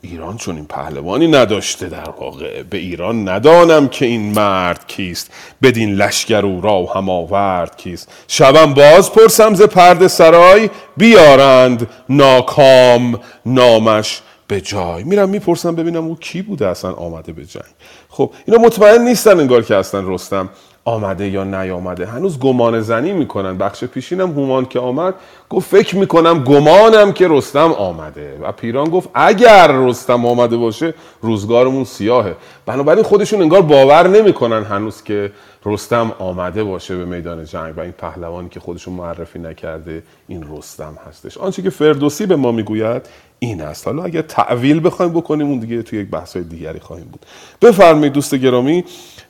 ایران 0.00 0.36
چون 0.36 0.56
این 0.56 0.66
پهلوانی 0.66 1.28
نداشته 1.28 1.88
در 1.88 2.10
واقع. 2.10 2.62
به 2.62 2.78
ایران 2.78 3.28
ندانم 3.28 3.88
که 3.88 4.06
این 4.06 4.32
مرد 4.32 4.86
کیست. 4.86 5.30
بدین 5.62 5.94
لشکر 5.94 6.46
او 6.46 6.60
را 6.60 6.86
هم 6.86 7.08
آورد 7.08 7.76
کیست. 7.76 8.12
شبم 8.28 8.74
باز 8.74 9.12
پرسم 9.12 9.54
ز 9.54 9.62
پرده 9.62 10.08
سرای 10.08 10.70
بیارند 10.96 11.90
ناکام 12.08 13.20
نامش 13.46 14.20
به 14.48 14.60
جای. 14.60 15.04
میرم 15.04 15.28
می‌پرسم 15.28 15.74
ببینم 15.74 16.04
او 16.04 16.16
کی 16.16 16.42
بوده 16.42 16.68
اصلا 16.68 16.92
آمده 16.92 17.32
به 17.32 17.44
جنگ. 17.44 17.62
خب 18.08 18.32
اینا 18.46 18.60
مطمئن 18.60 19.02
نیستن 19.02 19.40
انگار 19.40 19.62
که 19.62 19.76
اصلا 19.76 20.14
رستم. 20.14 20.48
آمده 20.84 21.28
یا 21.28 21.44
نیامده. 21.44 22.06
هنوز 22.06 22.38
گمان 22.38 22.80
زنی 22.80 23.12
می‌کنن. 23.12 23.58
بخش 23.58 23.84
پیشینم 23.84 24.32
هومان 24.32 24.66
که 24.66 24.78
آمد 24.78 25.14
گفت 25.50 25.70
فکر 25.70 25.96
می‌کنم 25.96 26.44
گمانم 26.44 27.12
که 27.12 27.26
رستم 27.28 27.72
آمده. 27.72 28.38
و 28.42 28.52
پیران 28.52 28.88
گفت 28.88 29.08
اگر 29.14 29.72
رستم 29.72 30.26
آمده 30.26 30.56
باشه 30.56 30.94
روزگارمون 31.20 31.84
سیاهه. 31.84 32.36
بنابراین 32.66 33.04
خودشون 33.04 33.42
انگار 33.42 33.62
باور 33.62 34.08
نمی‌کنن 34.08 34.64
هنوز 34.64 35.02
که 35.02 35.32
رستم 35.66 36.12
آمده 36.18 36.64
باشه 36.64 36.96
به 36.96 37.04
میدان 37.04 37.44
جنگ. 37.44 37.78
و 37.78 37.80
این 37.80 37.92
پهلوانی 37.92 38.48
که 38.48 38.60
خودشون 38.60 38.94
معرفی 38.94 39.38
نکرده 39.38 40.02
این 40.28 40.44
رستم 40.56 40.98
هستش. 41.08 41.38
آنچه 41.38 41.62
که 41.62 41.70
فردوسی 41.70 42.26
به 42.26 42.36
ما 42.36 42.52
می‌گوید 42.52 43.02
این 43.38 43.62
است. 43.62 43.86
حالا 43.86 44.04
اگر 44.04 44.22
تعویل 44.22 44.86
بخوایم 44.86 45.12
بکنیم 45.12 45.46
اون 45.46 45.58
دیگه 45.58 45.82
توی 45.82 45.98
یک 45.98 46.10
بحث 46.10 46.36
دیگری 46.36 46.80
خواهیم 46.80 47.08
بود. 47.12 47.26
بفرمایید 47.62 48.12
دوست 48.12 48.34
گرامی 48.34 48.84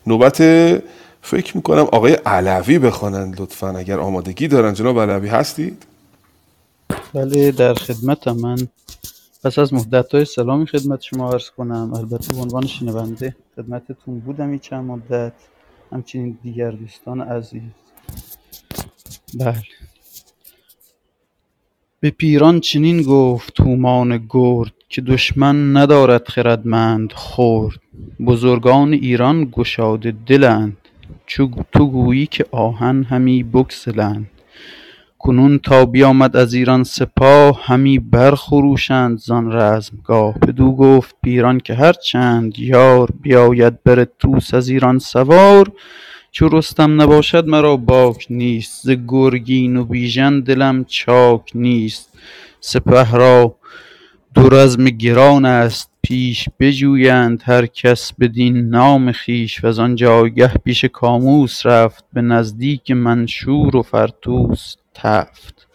نوبت 0.07 0.43
فکر 1.25 1.57
می‌کنم 1.57 1.83
آقای 1.93 2.13
علوی 2.13 2.79
بخوانند 2.79 3.41
لطفا 3.41 3.69
اگر 3.69 4.01
آمادگی 4.01 4.49
دارن. 4.49 4.75
جناب 4.75 5.01
علوی 5.01 5.29
هستید؟ 5.29 5.87
بله 7.15 7.51
در 7.51 7.75
خدمتم 7.75 8.37
من. 8.37 8.69
پس 9.45 9.59
از 9.59 9.75
مدت 9.75 10.15
های 10.15 10.25
سلامی 10.25 10.67
خدمت 10.67 11.03
شما 11.03 11.33
عرض 11.33 11.51
کنم. 11.51 11.93
البته 11.95 12.35
به 12.35 12.41
عنوان 12.41 12.67
شنونده 12.67 13.37
خدمتتون 13.57 14.21
بودم 14.21 14.51
این 14.51 14.59
چند 14.59 14.85
مدت. 14.85 15.33
همچنین 15.93 16.39
دیگر 16.43 16.71
دوستان 16.71 17.21
عزیز. 17.21 17.63
بله. 19.35 19.63
به 22.01 22.11
پیران 22.11 22.61
چنین 22.61 23.03
گفت 23.03 23.61
هومان 23.61 24.27
گرد 24.31 24.73
که 24.89 25.01
دشمن 25.01 25.77
ندارد 25.77 26.29
خردمند 26.29 27.13
خرد. 27.13 27.81
بزرگان 28.27 28.93
ایران 28.93 29.49
گشاده 29.53 30.15
دلند. 30.27 30.77
تو 31.73 31.87
گویی 31.91 32.27
که 32.27 32.47
آهن 32.51 33.03
همی 33.03 33.43
بگسلند. 33.43 34.31
کنون 35.19 35.59
تا 35.59 35.87
بیامد 35.87 36.37
از 36.37 36.55
ایران 36.55 36.85
سپاه 36.85 37.61
همی 37.65 37.99
برخروشند 37.99 39.19
زان 39.19 39.53
رزمگاه. 39.53 40.39
بدو 40.39 40.73
گفت 40.73 41.17
پیران 41.23 41.61
که 41.61 41.75
هر 41.75 41.93
چند 41.93 42.59
یار 42.59 43.11
بیاید 43.23 43.83
بر 43.83 44.05
طوس 44.05 44.55
از 44.55 44.69
ایران 44.69 44.99
سوار. 44.99 45.73
چو 46.31 46.49
رستم 46.49 47.03
نباشد 47.03 47.47
مرا 47.47 47.77
باک 47.77 48.27
نیست 48.31 48.83
ز 48.83 48.91
گرگین 49.09 49.77
و 49.77 49.85
بیژن 49.85 50.41
دلم 50.41 50.85
چاک 50.85 51.51
نیست. 51.55 52.19
سپه 52.61 53.13
را 53.13 53.57
دو 54.35 54.49
رزم 54.49 54.85
گران 54.85 55.45
است 55.45 55.94
پیش 56.05 56.49
بجویند 56.61 57.43
هر 57.45 57.67
کس 57.67 58.13
بدین 58.21 58.69
نام 58.69 59.13
خویش 59.13 59.65
وز 59.65 59.81
جایگه 59.95 60.49
پیش 60.49 60.85
کاموس 60.85 61.67
رفت 61.67 62.05
به 62.13 62.21
نزدیک 62.23 62.91
منشور 62.91 63.77
و 63.77 63.83
فرطوس 63.83 64.75
تفت. 64.95 65.67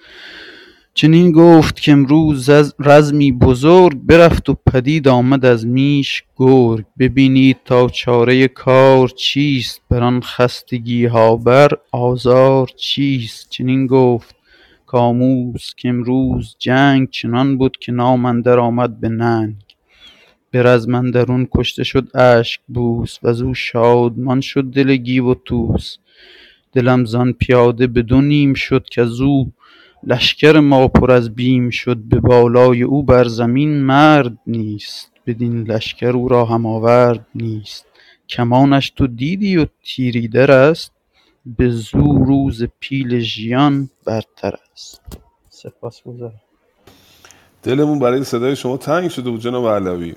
چنین 0.93 1.31
گفت 1.31 1.85
کامروز 1.85 2.49
رزمی 2.79 3.31
بزرگ 3.31 3.97
برفت 4.05 4.49
و 4.49 4.53
پدید 4.53 5.07
آمد 5.07 5.45
از 5.45 5.67
میش 5.67 6.23
گرگ. 6.35 6.85
ببینید 6.99 7.57
تا 7.65 7.87
چاره 7.87 8.47
کار 8.47 9.07
چیست 9.07 9.81
بران 9.89 10.21
خستگیها 10.21 11.35
بر 11.35 11.69
آزار 11.91 12.67
چیست. 12.77 13.49
چنین 13.49 13.87
گفت 13.87 14.35
کاموس 14.85 15.71
کامروز 15.83 16.55
جنگ 16.59 17.09
چنان 17.09 17.57
بد 17.57 17.71
که 17.79 17.91
نام 17.91 18.25
اندر 18.25 18.59
آمد 18.59 18.99
به 18.99 19.09
ننگ. 19.09 19.68
به 20.51 20.63
رزم 20.63 20.95
اندرون 20.95 21.47
کشته 21.55 21.83
شد 21.83 22.17
اشکبوس 22.17 23.17
وزو 23.23 23.53
شادمان 23.53 24.41
شد 24.41 24.63
دل 24.63 24.95
گیو 24.95 25.25
و 25.25 25.33
طوس. 25.33 25.97
دلم 26.73 27.05
زان 27.05 27.33
پیاده 27.33 27.87
به 27.87 28.01
دو 28.01 28.21
نیم 28.21 28.53
شد 28.53 28.85
کزو 28.91 29.47
لشکر 30.03 30.59
ما 30.59 30.87
پر 30.87 31.11
از 31.11 31.35
بیم 31.35 31.69
شد 31.69 31.97
به 31.97 32.19
بالای 32.19 32.83
او. 32.83 33.03
بر 33.03 33.23
زمین 33.23 33.81
مرد 33.81 34.37
نیست 34.47 35.11
بدین 35.27 35.63
لشکر 35.63 36.09
او 36.09 36.27
را 36.27 36.45
هم 36.45 36.65
آورد 36.65 37.27
نیست. 37.35 37.85
کمانش 38.29 38.89
تو 38.89 39.07
دیدی 39.07 39.57
و 39.57 39.65
تیر 39.83 40.17
ایدرست 40.17 40.91
بزو 41.59 42.23
روز 42.25 42.63
پیل 42.79 43.19
ژیان 43.19 43.89
برترست 44.05 45.01
سپاسگزارم. 45.49 46.41
دلمون 47.63 47.99
برای 47.99 48.23
صدای 48.23 48.55
شما 48.55 48.77
تنگ 48.77 49.09
شده 49.09 49.29
بود 49.29 49.41
جناب 49.41 49.67
علوی. 49.67 50.15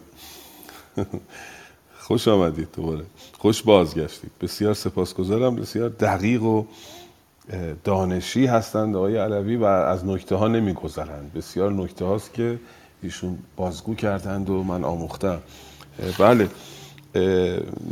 خوش 2.05 2.29
آمدید 2.29 2.69
دوباره. 2.77 3.05
خوش 3.39 3.63
بازگشتید. 3.63 4.31
بسیار 4.41 4.75
سپاسگزارم. 4.75 5.57
بسیار 5.57 5.89
دقیق 5.89 6.43
و 6.43 6.65
دانشی 7.85 8.47
هستند 8.47 8.97
آقای 8.97 9.17
علوی 9.17 9.57
و 9.57 9.65
از 9.65 10.07
نکته 10.07 10.35
ها 10.35 10.49
نمی 10.49 10.73
گذرند 10.73 11.33
بسیار 11.33 11.73
نکته 11.73 12.05
هاست 12.05 12.35
که 12.35 12.59
ایشون 13.03 13.39
بازگو 13.57 13.95
کردند 13.95 14.51
و 14.51 14.63
من 14.63 14.85
آموختم. 14.85 15.43
بله. 16.19 16.49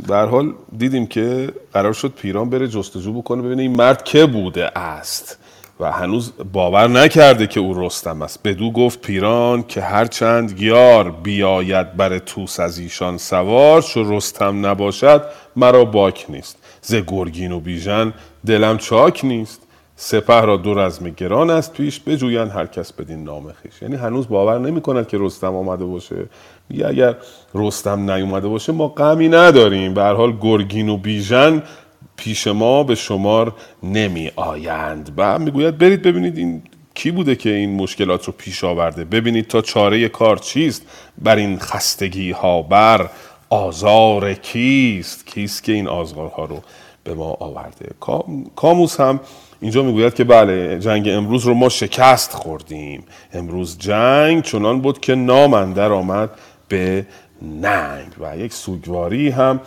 هر 0.09 0.25
حال 0.25 0.53
دیدیم 0.77 1.07
که 1.07 1.53
قرار 1.73 1.93
شد 1.93 2.13
پیران 2.13 2.49
بره 2.49 2.67
جستجو 2.67 3.13
بکنه. 3.13 3.41
ببینه 3.41 3.61
این 3.61 3.77
مرد 3.77 4.03
که 4.03 4.25
بوده 4.25 4.79
است. 4.79 5.37
و 5.81 5.91
هنوز 5.91 6.33
باور 6.53 6.87
نکرده 6.87 7.47
که 7.47 7.59
او 7.59 7.85
رستم 7.85 8.21
است. 8.21 8.39
بدو 8.43 8.71
گفت 8.71 9.01
پیران 9.01 9.63
که 9.63 9.81
هرچند 9.81 10.61
یار 10.61 11.11
بیاید 11.11 11.97
بر 11.97 12.17
توس 12.17 12.59
از 12.59 12.79
ایشان 12.79 13.17
سوار 13.17 13.81
چو 13.81 14.17
رستم 14.17 14.65
نباشد 14.65 15.23
مرا 15.55 15.85
باک 15.85 16.25
نیست. 16.29 16.57
ز 16.81 16.95
گرگین 16.95 17.51
و 17.51 17.59
بیژن 17.59 18.13
دلم 18.45 18.77
چاک 18.77 19.25
نیست. 19.25 19.61
سپه 19.95 20.41
را 20.41 20.57
دو 20.57 20.73
رزم 20.73 21.09
گران 21.09 21.49
است 21.49 21.73
پیش 21.73 21.99
بجویند 21.99 22.51
هر 22.51 22.65
کس 22.65 22.93
بدین 22.93 23.23
نام 23.23 23.43
خویش. 23.43 23.81
یعنی 23.81 23.95
هنوز 23.95 24.27
باور 24.27 24.59
نمی‌کند 24.59 25.07
که 25.07 25.17
رستم 25.19 25.55
آمده 25.55 25.85
باشه. 25.85 26.15
میگه 26.69 26.87
اگر 26.87 27.15
رستم 27.55 28.11
نیومده 28.11 28.47
باشه 28.47 28.71
ما 28.71 28.87
غمی 28.87 29.29
نداریم. 29.29 29.93
به 29.93 30.01
هر 30.01 30.13
حال 30.13 30.37
گرگین 30.41 30.89
و 30.89 30.97
بیژن 30.97 31.63
پیش 32.23 32.47
ما 32.47 32.83
به 32.83 32.95
شمار 32.95 33.55
نمی 33.83 34.31
آیند. 34.35 35.13
و 35.17 35.39
می‌گوید 35.39 35.77
برید 35.77 36.01
ببینید 36.01 36.37
این 36.37 36.61
کی 36.93 37.11
بوده 37.11 37.35
که 37.35 37.49
این 37.49 37.75
مشکلات 37.75 38.25
رو 38.25 38.33
پیش 38.37 38.63
آورده. 38.63 39.03
ببینید 39.03 39.47
تا 39.47 39.61
چاره 39.61 40.09
کار 40.09 40.37
چیست؟ 40.37 40.81
بر 41.17 41.35
این 41.35 41.59
خستگی 41.59 42.31
ها 42.31 42.61
بر 42.61 43.09
آزار 43.49 44.33
کیست؟ 44.33 45.27
کیست 45.27 45.63
که 45.63 45.71
این 45.71 45.87
آزارها 45.87 46.45
رو 46.45 46.61
به 47.03 47.13
ما 47.13 47.37
آورده؟ 47.39 47.89
کاموس 48.55 48.99
هم 48.99 49.19
اینجا 49.61 49.83
می‌گوید 49.83 50.13
که 50.13 50.23
بله 50.23 50.79
جنگ 50.79 51.09
امروز 51.09 51.45
رو 51.45 51.53
ما 51.53 51.69
شکست 51.69 52.33
خوردیم. 52.33 53.03
امروز 53.33 53.77
جنگ 53.77 54.43
چنان 54.43 54.81
بود 54.81 54.99
که 54.99 55.15
نام 55.15 55.53
اندر 55.53 55.91
آمد 55.91 56.29
به 56.67 57.05
ننگ. 57.61 58.07
و 58.19 58.37
یک 58.37 58.53
سوگواری 58.53 59.29
هم 59.29 59.59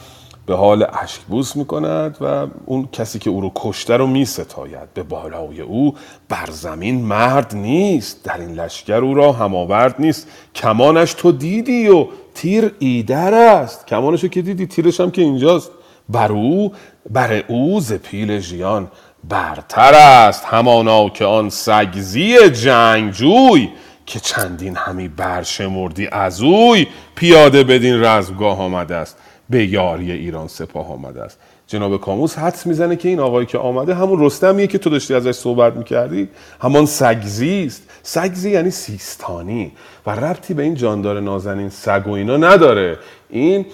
به 0.46 0.56
حال 0.56 0.86
اشکبوس 1.02 1.56
می 1.56 1.64
کند 1.64 2.16
و 2.20 2.46
اون 2.66 2.88
کسی 2.92 3.18
که 3.18 3.30
او 3.30 3.40
رو 3.40 3.52
کشته 3.54 3.96
رو 3.96 4.06
می 4.06 4.24
ستاید 4.24 4.94
به 4.94 5.02
بالای 5.02 5.60
او 5.60 5.94
بر 6.28 6.50
زمین 6.50 7.04
مرد 7.04 7.54
نیست 7.54 8.24
در 8.24 8.40
این 8.40 8.54
لشکر 8.54 8.94
او 9.04 9.14
را 9.14 9.32
هماورد 9.32 9.94
نیست. 9.98 10.28
کمانش 10.54 11.14
تو 11.14 11.32
دیدی 11.32 11.88
و 11.88 12.06
تیر 12.34 12.74
ایدر 12.78 13.34
است. 13.34 13.86
کمانش 13.86 14.24
که 14.24 14.42
دیدی 14.42 14.66
تیرش 14.66 15.00
هم 15.00 15.10
که 15.10 15.22
اینجاست. 15.22 15.70
بر 16.08 16.32
او 16.32 16.72
بر 17.10 17.44
او 17.48 17.80
ز 17.80 17.92
پیل 17.92 18.40
ژیان 18.40 18.88
برتر 19.28 19.94
است. 19.94 20.44
همانا 20.44 21.08
که 21.08 21.24
آن 21.24 21.50
سگزی 21.50 22.50
جنگجوی 22.50 23.68
که 24.06 24.20
چندین 24.20 24.76
همی 24.76 25.08
برشمردی 25.08 26.08
از 26.12 26.42
اوی. 26.42 26.86
پیاده 27.14 27.64
بدین 27.64 28.04
رزمگاه 28.04 28.60
آمده 28.60 28.94
است. 28.94 29.18
به 29.50 29.66
یاری 29.66 30.12
ایران 30.12 30.48
سپاه 30.48 30.92
آمده 30.92 31.22
است. 31.22 31.38
جناب 31.66 32.00
کاموس 32.00 32.38
حدس 32.38 32.66
می‌زنه 32.66 32.96
که 32.96 33.08
این 33.08 33.20
آقایی 33.20 33.46
که 33.46 33.58
آمده 33.58 33.94
همون 33.94 34.24
رستمیه 34.24 34.66
که 34.66 34.78
تو 34.78 34.90
داشتی 34.90 35.14
ازش 35.14 35.32
صحبت 35.32 35.76
می‌کردی. 35.76 36.28
همان 36.60 36.86
سگزی 36.86 37.64
است. 37.66 37.82
سگزی 38.02 38.50
یعنی 38.50 38.70
سیستانی. 38.70 39.72
و 40.06 40.10
ربطی 40.10 40.54
به 40.54 40.62
این 40.62 40.74
جاندار 40.74 41.20
نازنین 41.20 41.68
سگ 41.68 42.02
و 42.06 42.10
اینا 42.10 42.36
نداره. 42.36 42.98
این 43.30 43.66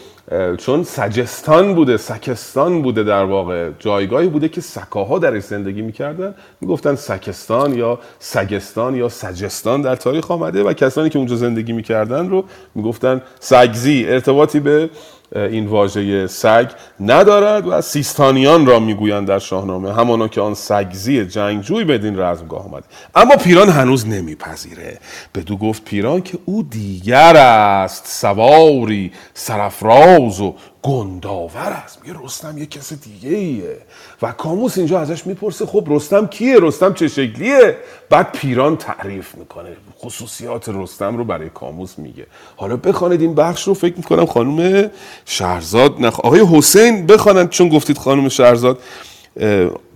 چون 0.58 0.82
سجستان 0.84 1.74
بوده 1.74 1.96
سکستان 1.96 2.82
بوده 2.82 3.02
در 3.02 3.24
واقع. 3.24 3.70
جایگاهی 3.78 4.28
بوده 4.28 4.48
که 4.48 4.60
سکاها 4.60 5.18
درش 5.18 5.42
زندگی 5.42 5.82
می‌کردن. 5.82 6.34
می‌گفتن 6.60 6.94
سکستان 6.94 7.74
یا 7.74 7.98
سگستان 8.18 8.94
یا 8.94 9.08
سجستان 9.08 9.82
در 9.82 9.96
تاریخ 9.96 10.30
آمده 10.30 10.62
و 10.62 10.72
کسانی 10.72 11.10
که 11.10 11.18
اونجا 11.18 11.36
زندگی 11.36 11.72
می‌کردن 11.72 12.28
رو 12.30 12.44
می‌گفتن 12.74 13.22
سگزی. 13.40 14.04
ارتباطی 14.08 14.60
به 14.60 14.90
این 15.36 15.66
واژه 15.66 16.26
سگ 16.26 16.70
ندارد 17.00 17.68
و 17.68 17.80
سیستانیان 17.80 18.66
را 18.66 18.78
می‌گویند 18.78 19.28
در 19.28 19.38
شاهنامه 19.38 19.94
همانا 19.94 20.28
که 20.28 20.40
آن 20.40 20.54
سگزی 20.54 21.24
جنگجوی 21.24 21.84
بدین 21.84 22.20
رزمگاه 22.20 22.64
آمد 22.64 22.84
اما 23.14 23.36
پیران 23.36 23.68
هنوز 23.68 24.08
نمیپذیره. 24.08 24.98
بدو 25.34 25.56
گفت 25.56 25.84
پیران 25.84 26.22
که 26.22 26.38
او 26.44 26.62
دیگر 26.62 27.36
است 27.36 28.06
سواری 28.06 29.12
سرفراز 29.34 30.40
و 30.40 30.54
گنداور 30.82 31.72
است. 31.84 31.98
میگه 32.02 32.18
رستم 32.24 32.58
یه 32.58 32.66
کس 32.66 32.92
دیگه 32.92 33.28
ایه 33.28 33.78
و 34.22 34.32
کاموس 34.32 34.78
اینجا 34.78 35.00
ازش 35.00 35.26
می‌پرسه 35.26 35.66
خب 35.66 35.84
رستم 35.90 36.26
کیه؟ 36.26 36.56
رستم 36.60 36.94
چه 36.94 37.08
شکلیه؟ 37.08 37.76
بعد 38.10 38.32
پیران 38.32 38.76
تعریف 38.76 39.34
می‌کنه. 39.34 39.76
خصوصیات 39.98 40.68
رستم 40.68 41.16
رو 41.16 41.24
برای 41.24 41.48
کاموس 41.48 41.98
میگه. 41.98 42.26
حالا 42.56 42.76
بخوانید 42.76 43.20
این 43.20 43.34
بخش 43.34 43.62
رو 43.68 43.74
فکر 43.74 43.96
می‌کنم 43.96 44.26
خانم 44.26 44.90
شهرزاد 45.24 46.00
نخ... 46.00 46.20
آقای 46.20 46.46
حسین 46.52 47.06
بخوانند 47.06 47.48
چون 47.50 47.68
گفتید 47.68 47.98
خانم 47.98 48.28
شهرزاد 48.28 48.78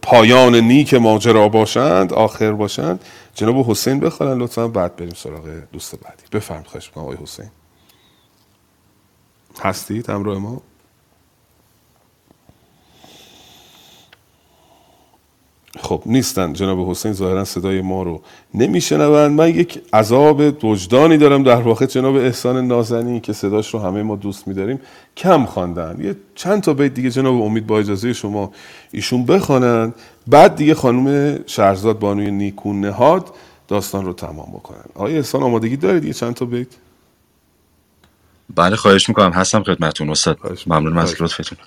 پایان 0.03 0.55
نیک 0.55 0.95
ماجرا 0.95 1.49
باشند 1.49 2.13
آخر 2.13 2.53
باشند. 2.53 3.01
جناب 3.35 3.71
حسین 3.71 4.01
بخوانند 4.01 4.43
لطفا 4.43 4.69
بعد 4.69 4.97
بریم 4.97 5.15
سراغ 5.15 5.49
دوست 5.73 5.95
بعدی. 5.95 6.23
بفرمایید 6.33 6.67
خواهش 6.67 6.91
آقای 6.95 7.17
حسین. 7.23 7.51
هستید؟ 9.63 10.11
همراه 10.11 10.39
ما؟ 10.39 10.63
خب 15.79 16.03
نیستن. 16.07 16.53
جناب 16.53 16.91
حسین 16.91 17.13
ظاهرا 17.13 17.45
صدای 17.45 17.81
ما 17.81 18.03
رو 18.03 18.23
نمیشنوند. 18.55 19.31
من 19.31 19.49
یک 19.49 19.83
عذاب 19.93 20.65
وجدانی 20.65 21.17
دارم 21.17 21.43
در 21.43 21.63
واقع 21.63 21.87
جناب 21.87 22.17
احسان 22.17 22.67
نازنی 22.67 23.21
که 23.21 23.33
صداش 23.33 23.75
رو 23.75 23.81
همه 23.81 24.03
ما 24.03 24.17
دوست 24.17 24.49
میداریم. 24.49 24.81
کم 25.17 25.45
خواندن. 25.45 25.97
یه 26.01 26.17
چند 26.35 26.63
تا 26.63 26.75
بیت 26.75 26.95
دیگه 26.95 27.11
جناب 27.11 27.43
امید 27.43 27.67
با 27.67 27.79
اجازه 27.79 28.13
شما 28.13 28.53
ایشون 28.93 29.27
بخوانند. 29.27 29.95
بعد 30.27 30.57
دیگه 30.57 30.75
خانم 30.75 31.39
شهرزاد 31.47 31.99
بانوی 31.99 32.31
نیکون 32.31 32.81
نهاد 32.81 33.35
داستان 33.69 34.05
رو 34.05 34.13
تمام 34.13 34.51
بکنن. 34.53 34.85
آقای 34.95 35.17
احسان 35.17 35.43
آمادگی 35.43 35.77
دارید 35.77 36.05
یه 36.05 36.13
چند 36.13 36.35
تا 36.35 36.45
بیت؟ 36.45 36.69
بله 38.55 38.77
خواهش 38.77 39.09
می‌کنم. 39.09 39.31
هستم 39.31 39.63
خدمتتون 39.63 40.11
استاد. 40.11 40.39
ممنون 40.67 40.99
از 40.99 41.23
لطفتون. 41.23 41.59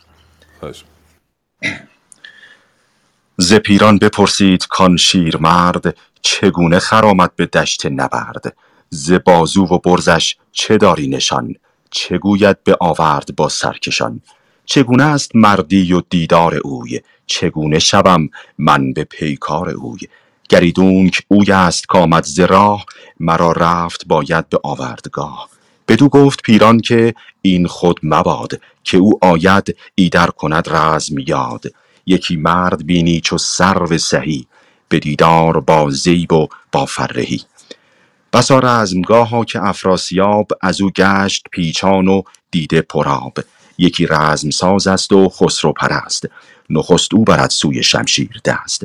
ز 3.39 3.53
پیران 3.53 3.97
بپرسید 3.97 4.67
کان 4.67 4.97
مرد 5.39 5.97
چگونه 6.21 6.79
خرامد 6.79 7.35
به 7.35 7.45
دشت 7.45 7.85
نبرد؟ 7.85 8.55
ز 8.89 9.11
بازو 9.11 9.65
و 9.65 9.77
برزش 9.77 10.35
چه 10.51 10.77
داری 10.77 11.07
نشان؟ 11.07 11.55
چه 11.91 12.17
گوید 12.17 12.63
به 12.63 12.77
آورد 12.79 13.35
با 13.35 13.49
سرکشان؟ 13.49 14.21
چگونه 14.65 15.03
است 15.03 15.35
مردی 15.35 15.93
و 15.93 16.01
دیدار 16.09 16.55
اوی؟ 16.55 17.01
چگونه 17.25 17.79
شوم 17.79 18.29
من 18.57 18.93
به 18.93 19.03
پیکار 19.03 19.69
اوی؟ 19.69 19.99
گریدونک 20.49 21.21
اوی 21.27 21.51
است 21.51 21.87
کامد 21.87 22.23
ز 22.23 22.39
راه 22.39 22.85
مرا 23.19 23.51
رفت 23.51 24.07
باید 24.07 24.49
به 24.49 24.59
آوردگاه. 24.63 25.49
بدو 25.87 26.09
گفت 26.09 26.41
پیران 26.41 26.79
که 26.79 27.13
این 27.41 27.67
خود 27.67 27.99
مباد 28.03 28.59
که 28.83 28.97
او 28.97 29.19
آید 29.21 29.77
ایدر 29.95 30.27
کند 30.27 30.69
رزم 30.69 31.15
یاد 31.19 31.63
یکی 32.07 32.35
مرد 32.35 32.85
بینی 32.85 33.21
چو 33.21 33.37
سرو 33.37 33.97
سهی 33.97 34.47
به 34.89 34.99
دیدار 34.99 35.59
با 35.59 35.89
زیب 35.89 36.33
و 36.33 36.47
با 36.71 36.85
فرهی. 36.85 37.41
بسا 38.33 38.59
رزمگاها 38.59 39.45
که 39.45 39.63
افراسیاب 39.63 40.47
از 40.61 40.81
او 40.81 40.91
گشت 40.91 41.45
پیچان 41.51 42.07
و 42.07 42.21
دیده 42.51 42.81
پرآب 42.81 43.37
یکی 43.77 44.05
رزمساز 44.05 44.87
است 44.87 45.11
و 45.11 45.29
خسرو 45.29 45.73
پرست. 45.73 46.25
نخست 46.69 47.13
او 47.13 47.23
برد 47.23 47.49
سوی 47.49 47.83
شمشیر 47.83 48.41
دست. 48.45 48.83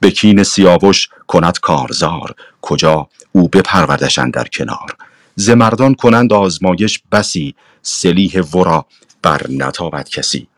به 0.00 0.10
کین 0.10 0.42
سیاوش 0.42 1.08
کند 1.26 1.60
کارزار. 1.60 2.34
کجا 2.62 3.08
او 3.32 3.48
بپروردش 3.48 4.18
در 4.18 4.44
کنار. 4.44 4.96
ز 5.34 5.50
مردان 5.50 5.94
کنند 5.94 6.32
آزمایش 6.32 7.02
بسی. 7.12 7.54
سلیح 7.82 8.40
ورا 8.40 8.86
بر 9.22 9.46
نتابد 9.50 10.08
کسی. 10.08 10.48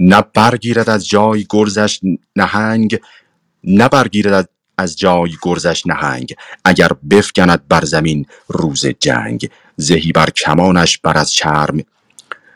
نه 0.00 0.24
برگیرد 0.34 0.90
از 0.90 1.08
جای 1.08 1.46
گرزش 1.50 2.00
نهنگ 2.36 3.00
نه 3.64 3.88
برگیرد 3.88 4.34
از- 4.34 4.48
جای 4.98 5.32
گرزش 5.42 5.86
نهنگ. 5.86 6.34
اگر 6.64 6.88
بفگند 7.10 7.68
بر 7.68 7.84
زمین 7.84 8.26
روز 8.48 8.86
جنگ 8.86 9.50
زهی 9.76 10.12
بر 10.12 10.30
کمانش 10.30 10.98
بر 10.98 11.18
از 11.18 11.32
چرم 11.32 11.80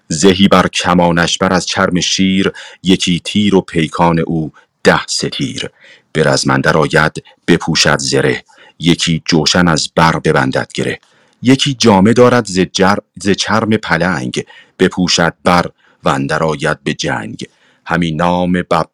زهی 0.08 0.48
بر 0.48 0.68
کمانش 0.68 1.38
بر 1.38 1.52
از 1.52 1.66
چرم 1.66 2.00
شیر 2.00 2.52
یکی 2.82 3.20
تیر 3.24 3.54
و 3.54 3.60
پیکان 3.60 4.18
او 4.18 4.52
ده 4.84 5.06
ستیر. 5.08 5.70
به 6.12 6.24
رزمندر 6.24 6.78
آید 6.78 7.24
بپوشد 7.48 7.98
زره 7.98 8.44
یکی 8.78 9.22
جوشن 9.26 9.68
از 9.68 9.88
بر 9.96 10.18
ببندد 10.18 10.72
گره 10.74 11.00
یکی 11.42 11.74
جامه 11.74 12.12
دارد 12.12 12.46
ز, 12.46 12.60
جر... 12.60 12.96
ز 13.22 13.30
چرم 13.30 13.70
پلنگ. 13.70 14.44
بپوشد 14.78 15.34
بر 15.44 15.66
و 16.04 16.08
اندر 16.08 16.44
آید 16.44 16.84
به 16.84 16.94
جنگ. 16.94 17.46
همی 17.86 18.12
نام 18.12 18.52
بب... 18.52 18.86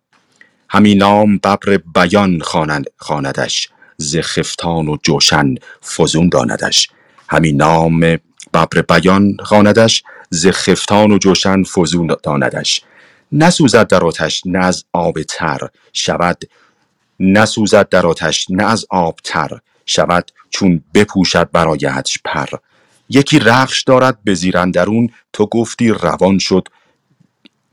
همی 0.69 0.95
نام 0.95 1.39
ببر 1.39 1.79
بیان 1.95 2.41
خواندش. 2.99 3.69
ز 3.97 4.17
خفتان 4.17 4.89
و 4.89 4.97
جوشن 5.03 5.55
فزون 5.85 6.29
داندش. 6.29 6.89
همی 7.29 7.53
نام 7.53 8.01
ببر 8.01 8.83
بیان 8.89 9.37
خواندش. 9.41 10.03
ز 10.31 10.47
خفتان 10.47 11.13
و 11.13 11.19
جوشن 11.19 11.63
فزون 11.63 12.17
داندش. 12.23 12.83
نسوزد 13.33 13.87
در 13.87 14.05
آتش 14.05 14.43
نه 14.47 14.59
از 14.59 14.85
آب 14.93 15.23
تر 15.23 15.59
شود. 15.93 16.43
نسوزد 17.21 17.89
در 17.89 18.07
آتش 18.07 18.47
نه 18.51 18.65
از 18.65 18.87
آب 18.91 19.21
تر 19.25 19.59
شود. 19.87 20.31
چون 20.51 20.85
بپوشد 20.95 21.51
برایش 21.53 22.19
پر. 22.25 22.49
یکی 23.09 23.39
رخش 23.39 23.83
دارد 23.83 24.19
به 24.25 24.37
اندرون. 24.55 25.11
تو 25.33 25.47
گفتی 25.47 25.89
روان 25.89 26.39
شد. 26.39 26.69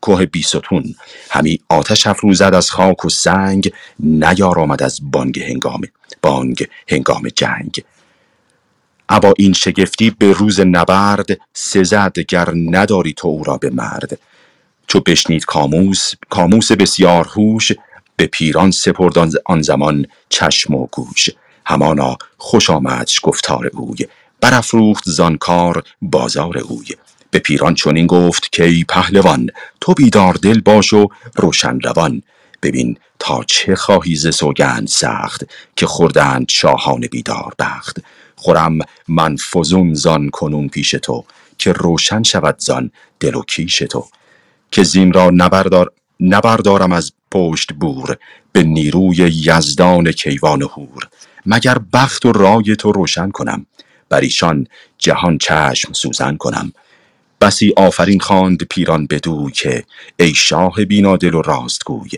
که 0.06 0.26
بیستون. 0.26 0.96
همی 1.30 1.60
آتش 1.70 2.08
افروزد 2.08 2.54
از 2.54 2.72
خاک 2.72 3.06
و 3.06 3.10
سنگ 3.10 3.72
نیارامد 4.00 4.84
از 4.84 5.00
بانگ 5.12 5.40
هنگام 5.40 5.82
بانگ 6.22 6.68
هنگام 6.88 7.30
جنگ. 7.36 7.84
ابا 9.10 9.34
این 9.38 9.54
شگفتی 9.54 10.10
به 10.10 10.34
روز 10.34 10.60
نبرد 10.60 11.28
سزد 11.54 12.20
گر 12.20 12.54
نداری 12.56 13.14
تو 13.14 13.28
او 13.28 13.44
را 13.44 13.58
به 13.58 13.70
مرد. 13.70 14.20
چو 14.88 15.00
بشنید 15.00 15.46
کاموس 15.46 16.12
کاموس 16.30 16.72
بسیار 16.72 17.28
هوش 17.28 17.72
به 18.16 18.28
پیران 18.28 18.72
سپرد 18.72 19.18
آن 19.46 19.62
زمان 19.62 20.06
چشم 20.30 20.76
و 20.76 20.88
گوش. 20.92 21.30
همانا 21.66 22.18
خوش 22.38 22.70
آمدش 22.70 23.20
گفتار 23.24 23.72
اوی 23.74 24.08
برافروخت 24.42 25.04
زان 25.08 25.38
کار 25.38 25.84
بازار 26.02 26.58
اوی. 26.58 26.96
به 27.34 27.40
پیران 27.40 27.76
چنین 27.76 28.08
گفت 28.08 28.52
که 28.52 28.64
ای 28.64 28.84
پهلوان 28.84 29.50
تو 29.82 29.94
بیدار 29.94 30.34
دل 30.34 30.60
باش 30.60 30.94
و 30.94 31.08
روشن 31.36 31.80
روان. 31.80 32.22
ببین 32.64 32.98
تا 33.20 33.44
چه 33.48 33.76
خواهی 33.76 34.16
ز 34.16 34.36
سوگند 34.36 34.88
سخت 34.88 35.44
که 35.76 35.86
خوردند 35.88 36.46
شاهان 36.50 37.08
بیدار 37.12 37.54
بخت. 37.60 37.98
خورم 38.36 38.80
من 39.08 39.36
فزون 39.38 39.94
زان 39.94 40.30
کنون 40.30 40.68
پیش 40.68 40.92
تو 40.92 41.26
که 41.58 41.72
روشن 41.72 42.24
شود 42.24 42.56
زان 42.60 42.92
دل 43.20 43.36
و 43.36 43.42
کیش 43.42 43.78
تو. 43.78 44.08
که 44.72 44.84
زین 44.84 45.14
را 45.14 45.30
نبردار 45.30 45.92
نبردارم 46.20 46.92
از 46.92 47.12
پشت 47.32 47.74
بور 47.74 48.18
به 48.52 48.64
نیروی 48.64 49.18
یزدان 49.18 50.12
کیوان 50.12 50.62
هور 50.62 51.10
مگر 51.46 51.78
بخت 51.94 52.26
و 52.26 52.32
رای 52.32 52.76
تو 52.76 52.92
روشن 52.92 53.32
کنم؟ 53.32 53.66
بر 54.10 54.22
ایشان 54.22 54.68
جهان 54.98 55.38
چشم 55.38 55.94
سوزن 55.94 56.38
کنم. 56.38 56.74
بسی 57.44 57.74
آفرین 57.78 58.20
خواند 58.20 58.64
پیران 58.64 59.08
بدو 59.08 59.50
که 59.50 59.84
ای 60.20 60.34
شاه 60.34 60.86
بینادل 60.86 61.34
و 61.34 61.42
راستگوی 61.42 62.10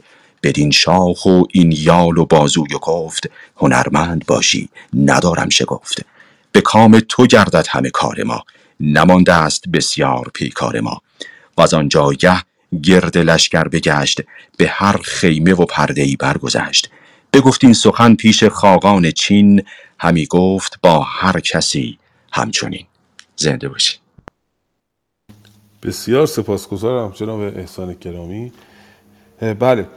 بدین 0.44 0.72
شاخ 0.72 1.26
و 1.26 1.44
این 1.52 1.74
یال 1.78 2.18
و 2.18 2.26
بازوی 2.26 2.74
و 2.74 2.78
گفت 2.78 3.30
هنرمند 3.58 4.26
باشی 4.26 4.70
ندارم 4.94 5.50
شگفت. 5.50 6.06
به 6.52 6.62
کام 6.62 7.00
تو 7.00 7.28
گردد 7.28 7.68
همه 7.70 7.90
کار 7.90 8.24
ما 8.24 8.44
نمانده 8.80 9.34
است 9.34 9.70
بسیار 9.70 10.32
پیکار 10.34 10.80
ما. 10.80 11.02
و 11.58 11.62
از 11.62 11.74
آن 11.74 11.90
جایگه 11.90 12.42
گرد 12.84 13.18
لشکر 13.18 13.64
بگشت 13.64 14.22
به 14.58 14.68
هر 14.68 14.98
خیمه 15.04 15.54
و 15.54 15.66
پرده 15.66 16.02
ای 16.02 16.16
برگذشت. 16.16 16.90
بگفت 17.34 17.64
این 17.64 17.74
سخن 17.74 18.16
پیش 18.16 18.44
خاقان 18.44 19.12
چین 19.12 19.64
همی 20.00 20.26
گفت 20.26 20.80
با 20.82 21.00
هر 21.00 21.40
کسی 21.40 22.00
همچنین. 22.32 22.86
زنده 23.36 23.70
باشی 23.70 24.05
بسیار 25.86 26.26
سپاسگزارم 26.26 27.12
جناب 27.16 27.40
احسان 27.40 27.94
کرامی. 27.94 28.52
اه، 29.42 29.54
بله. 29.54 29.88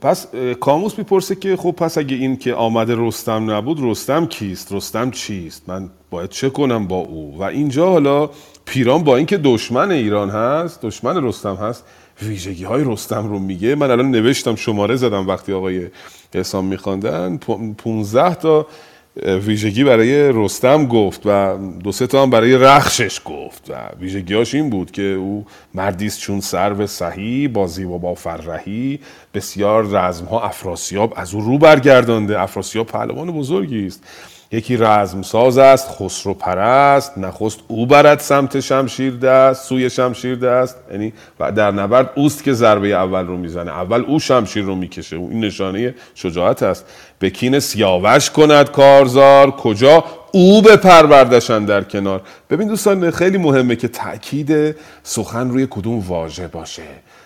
پس 0.00 0.26
کاموس 0.60 0.98
می‌پرسه 0.98 1.34
که 1.34 1.56
خب 1.56 1.70
پس 1.70 1.98
اگه 1.98 2.16
این 2.16 2.36
که 2.36 2.54
آمده 2.54 2.94
رستم 2.98 3.50
نبود 3.50 3.78
رستم 3.80 4.26
کیست؟ 4.26 4.72
رستم 4.72 5.10
چیست؟ 5.10 5.68
من 5.68 5.90
باید 6.10 6.30
چه 6.30 6.50
کنم 6.50 6.86
با 6.86 6.96
او؟ 6.96 7.38
و 7.38 7.42
اینجا 7.42 7.90
حالا 7.90 8.30
پیران 8.64 9.04
با 9.04 9.16
اینکه 9.16 9.36
دشمن 9.36 9.90
ایران 9.90 10.30
هست 10.30 10.82
دشمن 10.82 11.24
رستم 11.24 11.54
هست 11.54 11.84
ویژگی 12.22 12.64
های 12.64 12.84
رستم 12.84 13.28
رو 13.28 13.38
میگه. 13.38 13.74
من 13.74 13.90
الان 13.90 14.10
نوشتم 14.10 14.54
شماره 14.54 14.96
زدم 14.96 15.28
وقتی 15.28 15.52
آقای 15.52 15.86
احسان 16.34 16.64
میخواندن. 16.64 17.36
15 17.36 18.34
تا 18.34 18.66
ویژگی 19.16 19.84
برای 19.84 20.32
رستم 20.32 20.86
گفت 20.86 21.20
و 21.24 21.58
دو 21.84 21.92
سه 21.92 22.06
تا 22.06 22.22
هم 22.22 22.30
برای 22.30 22.56
رخشش 22.56 23.20
گفت 23.24 23.70
و 23.70 23.74
ویژگیاش 24.00 24.54
این 24.54 24.70
بود 24.70 24.90
که 24.90 25.02
او 25.02 25.46
مردی 25.74 26.06
است 26.06 26.20
چون 26.20 26.40
سرو 26.40 26.86
سهی 26.86 27.48
با 27.48 27.66
زیب 27.66 27.90
و 27.90 27.98
با 27.98 28.14
فرهی 28.14 29.00
بسیار 29.34 29.84
رزمها 29.84 30.40
افراسیاب 30.42 31.14
از 31.16 31.34
او 31.34 31.40
رو 31.40 31.58
برگردانده. 31.58 32.40
افراسیاب 32.40 32.86
پهلوان 32.86 33.30
بزرگی 33.32 33.86
است. 33.86 34.04
یکی 34.52 34.76
رزمساز 34.76 35.58
است 35.58 35.88
خسرو 35.88 36.34
پرست 36.34 37.18
نخست 37.18 37.60
او 37.68 37.86
برد 37.86 38.18
سمت 38.18 38.60
شمشیر 38.60 39.16
دست 39.16 39.68
سوی 39.68 39.90
شمشیر 39.90 40.34
دست. 40.34 40.76
یعنی 40.92 41.12
و 41.40 41.52
در 41.52 41.70
نبرد 41.70 42.10
اوست 42.14 42.44
که 42.44 42.52
ضربه 42.52 42.88
اول 42.88 43.26
رو 43.26 43.36
می‌زنه. 43.36 43.70
اول 43.70 44.04
او 44.04 44.18
شمشیر 44.18 44.64
رو 44.64 44.74
می‌کشه. 44.74 45.16
این 45.16 45.44
نشانه 45.44 45.94
شجاعت 46.14 46.62
است. 46.62 46.84
به 47.18 47.30
کین 47.30 47.60
سیاوش 47.60 48.30
کند 48.30 48.70
کارزار. 48.70 49.50
کجا؟ 49.50 50.04
او 50.32 50.62
به 50.62 50.76
پروردشن 50.76 51.64
در 51.64 51.84
کنار. 51.84 52.22
ببین 52.50 52.68
دوستان 52.68 53.10
خیلی 53.10 53.38
مهمه 53.38 53.76
که 53.76 53.88
تاکید 53.88 54.76
سخن 55.02 55.48
روی 55.48 55.66
کدوم 55.70 55.98
واژه 55.98 56.48
باشه. 56.48 56.82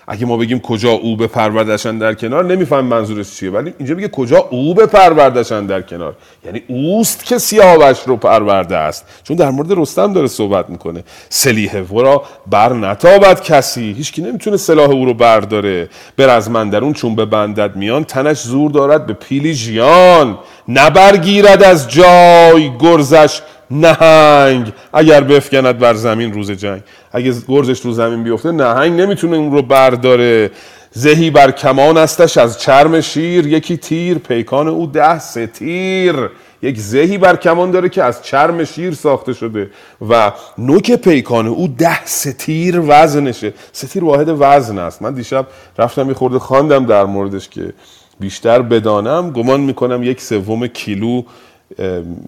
اگه 0.08 0.26
ما 0.26 0.36
بگیم 0.36 0.60
کجا 0.60 0.90
او 0.90 1.16
به 1.16 1.26
پروردش 1.26 1.98
اندر 1.98 2.14
کنار 2.14 2.44
نمیفهم 2.44 2.84
منظورش 2.84 3.36
چیه 3.36 3.50
ولی 3.50 3.74
اینجا 3.78 3.94
میگه 3.94 4.08
کجا 4.08 4.38
او 4.38 4.74
به 4.74 4.86
پروردش 4.86 5.66
اندر 5.66 5.82
کنار. 5.82 6.16
یعنی 6.44 6.62
اوست 6.68 7.24
که 7.24 7.38
سیاوش 7.38 7.98
رو 8.06 8.16
پرورده 8.16 8.76
است. 8.76 9.06
چون 9.24 9.36
در 9.36 9.50
مورد 9.50 9.72
رستم 9.72 10.12
داره 10.12 10.26
صحبت 10.26 10.70
می‌کنه. 10.70 11.04
سلیح 11.28 11.80
ورا 11.80 12.22
بر 12.50 12.72
نتابد 12.72 13.42
کسی. 13.42 13.92
هیچکی 13.92 14.22
نمی‌تونه 14.22 14.56
سلاح 14.56 14.90
او 14.90 15.04
رو 15.04 15.14
برداره. 15.14 15.88
بر 16.16 16.28
از 16.28 16.50
مندرون 16.50 16.92
چون 16.92 17.14
به 17.14 17.24
بندد 17.24 17.76
میان 17.76 18.04
تنش 18.04 18.42
زور 18.42 18.70
دارد 18.70 19.06
به 19.06 19.12
پیلی 19.12 19.54
ژیان 19.54 20.38
نبرگیرد 20.68 21.62
از 21.62 21.90
جای 21.90 22.78
گرزش. 22.78 23.40
نهنگ. 23.70 24.72
اگر 24.92 25.20
بفکند 25.20 25.78
بر 25.78 25.94
زمین 25.94 26.32
روز 26.32 26.50
جنگ. 26.50 26.80
اگه 27.12 27.34
گرزش 27.48 27.80
رو 27.80 27.92
زمین 27.92 28.22
بیفته 28.22 28.52
نهنگ 28.52 29.00
نمی‌تونه 29.00 29.36
اون 29.36 29.52
رو 29.52 29.62
برداره. 29.62 30.50
زهی 30.96 31.30
بر 31.30 31.50
کمان 31.50 31.96
استش 31.96 32.36
از 32.38 32.60
چرم 32.60 33.00
شیر 33.00 33.46
یکی 33.46 33.76
تیر. 33.76 34.18
پیکان 34.18 34.68
او 34.68 34.86
ده 34.86 35.18
سه 35.18 35.46
تیر 35.46 36.14
یک 36.62 36.78
زهی 36.78 37.18
بر 37.18 37.36
کمان 37.36 37.70
داره 37.70 37.88
که 37.88 38.02
از 38.02 38.22
چرم 38.22 38.64
شیر 38.64 38.94
ساخته 38.94 39.32
شده. 39.32 39.70
و 40.10 40.32
نوک 40.58 40.92
پیکان 40.92 41.46
او 41.46 41.68
ده 41.68 42.06
ستیر 42.06 42.82
وزنشه. 42.86 43.52
ستیر 43.72 44.04
واحد 44.04 44.28
وزن 44.38 44.78
است. 44.78 45.02
من 45.02 45.14
دیشب 45.14 45.46
رفتم 45.78 46.08
یه 46.08 46.14
خورده 46.14 46.38
خواندم 46.38 46.86
در 46.86 47.04
موردش 47.04 47.48
که 47.48 47.72
بیشتر 48.20 48.62
بدانم. 48.62 49.30
گمان 49.30 49.60
می‌کنم 49.60 50.02
یک 50.02 50.20
سوم 50.20 50.66
کیلو 50.66 51.22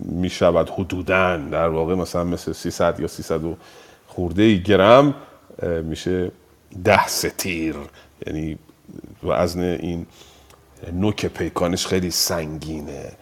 می‌شود 0.05 0.71
حدودا 0.71 1.37
در 1.37 1.69
واقع 1.69 1.95
مثلا 1.95 2.25
مثل 2.25 2.53
300 2.53 3.01
یا 3.01 3.07
300 3.07 3.41
خورده 4.07 4.55
گرم 4.55 5.15
میشه 5.83 6.31
ده 6.85 7.09
ستیر. 7.09 7.75
یعنی 8.27 8.59
وزن 9.25 9.61
این 9.61 10.07
نوک 10.93 11.27
پیکانش 11.27 11.87
خیلی 11.87 12.11
سنگینه. 12.11 13.13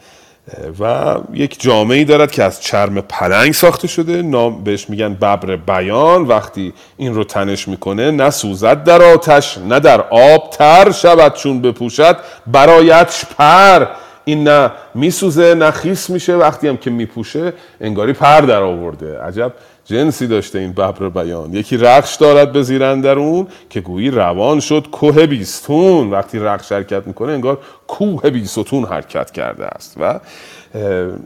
و 0.80 1.14
یک 1.32 1.60
جامعه 1.60 2.04
دارد 2.04 2.30
که 2.30 2.42
از 2.42 2.60
چرم 2.62 3.00
پلنگ 3.00 3.52
ساخته 3.52 3.88
شده. 3.88 4.22
نام 4.22 4.64
بهش 4.64 4.90
میگن 4.90 5.14
ببر 5.14 5.56
بیان. 5.56 6.22
وقتی 6.22 6.72
این 6.96 7.14
رو 7.14 7.24
تنش 7.24 7.68
می‌کنه 7.68 8.10
نه 8.10 8.30
سوزد 8.30 8.84
در 8.84 9.02
آتش 9.02 9.58
نه 9.58 9.80
در 9.80 10.00
آب 10.00 10.50
تر 10.50 10.90
شود 10.90 11.34
چون 11.34 11.62
بپوشد. 11.62 12.16
برایتش 12.46 13.24
پر. 13.24 13.86
این 14.24 14.48
نه 14.48 14.70
میسوزه 14.94 15.54
نه 15.54 15.70
خیس 15.70 16.10
میشه. 16.10 16.34
وقتی 16.34 16.68
هم 16.68 16.76
که 16.76 16.90
میپوشه 16.90 17.52
انگاری 17.80 18.12
پر 18.12 18.40
در 18.40 18.62
آورده. 18.62 19.20
عجب 19.20 19.52
جنسی 19.84 20.26
داشته 20.26 20.58
این 20.58 20.72
ببر 20.72 21.08
بیان. 21.08 21.52
یکی 21.52 21.76
رقش 21.76 22.16
دارد 22.16 22.52
به 22.52 22.62
زیر 22.62 22.84
اون 22.84 23.46
که 23.70 23.80
گویی 23.80 24.10
روان 24.10 24.60
شد 24.60 24.86
کوه 24.92 25.26
بیستون. 25.26 26.10
وقتی 26.10 26.38
رقش 26.38 26.72
حرکت 26.72 27.06
می‌کنه 27.06 27.32
انگار 27.32 27.58
کوه 27.86 28.30
بیستون 28.30 28.84
حرکت 28.84 29.30
کرده 29.30 29.66
است 29.66 29.96
و 30.00 30.20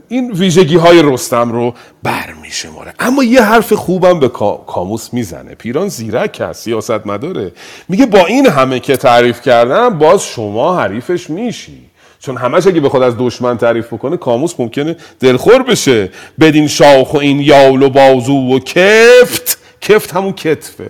این 0.07 0.31
ویژگی 0.31 0.75
های 0.75 1.01
رستم 1.01 1.51
رو 1.51 1.73
بر 2.03 2.33
میشماره. 2.41 2.93
اما 2.99 3.23
یه 3.23 3.41
حرف 3.41 3.73
خوبم 3.73 4.19
به 4.19 4.29
کاموس 4.67 5.13
می‌زنه. 5.13 5.55
پیران 5.55 5.87
زیرک 5.87 6.41
هست 6.41 6.63
سیاست 6.63 7.07
مداره 7.07 7.51
میگه 7.89 8.05
با 8.05 8.25
این 8.25 8.47
همه 8.47 8.79
که 8.79 8.97
تعریف 8.97 9.41
کردم 9.41 9.89
باز 9.89 10.23
شما 10.23 10.77
حریفش 10.77 11.29
میشی. 11.29 11.88
چون 12.19 12.37
همش 12.37 12.67
اگه 12.67 12.81
بخواد 12.81 13.03
از 13.03 13.15
دشمن 13.17 13.57
تعریف 13.57 13.93
بکنه 13.93 14.17
کاموس 14.17 14.53
ممکنه 14.59 14.95
دلخور 15.19 15.63
بشه. 15.63 16.09
بدین 16.39 16.67
شاخ 16.67 17.13
و 17.13 17.17
این 17.17 17.39
یال 17.39 17.83
و 17.83 17.89
بازو 17.89 18.33
و 18.33 18.59
کفت. 18.59 19.59
کفت 19.81 20.13
همون 20.15 20.33
کتفه. 20.33 20.89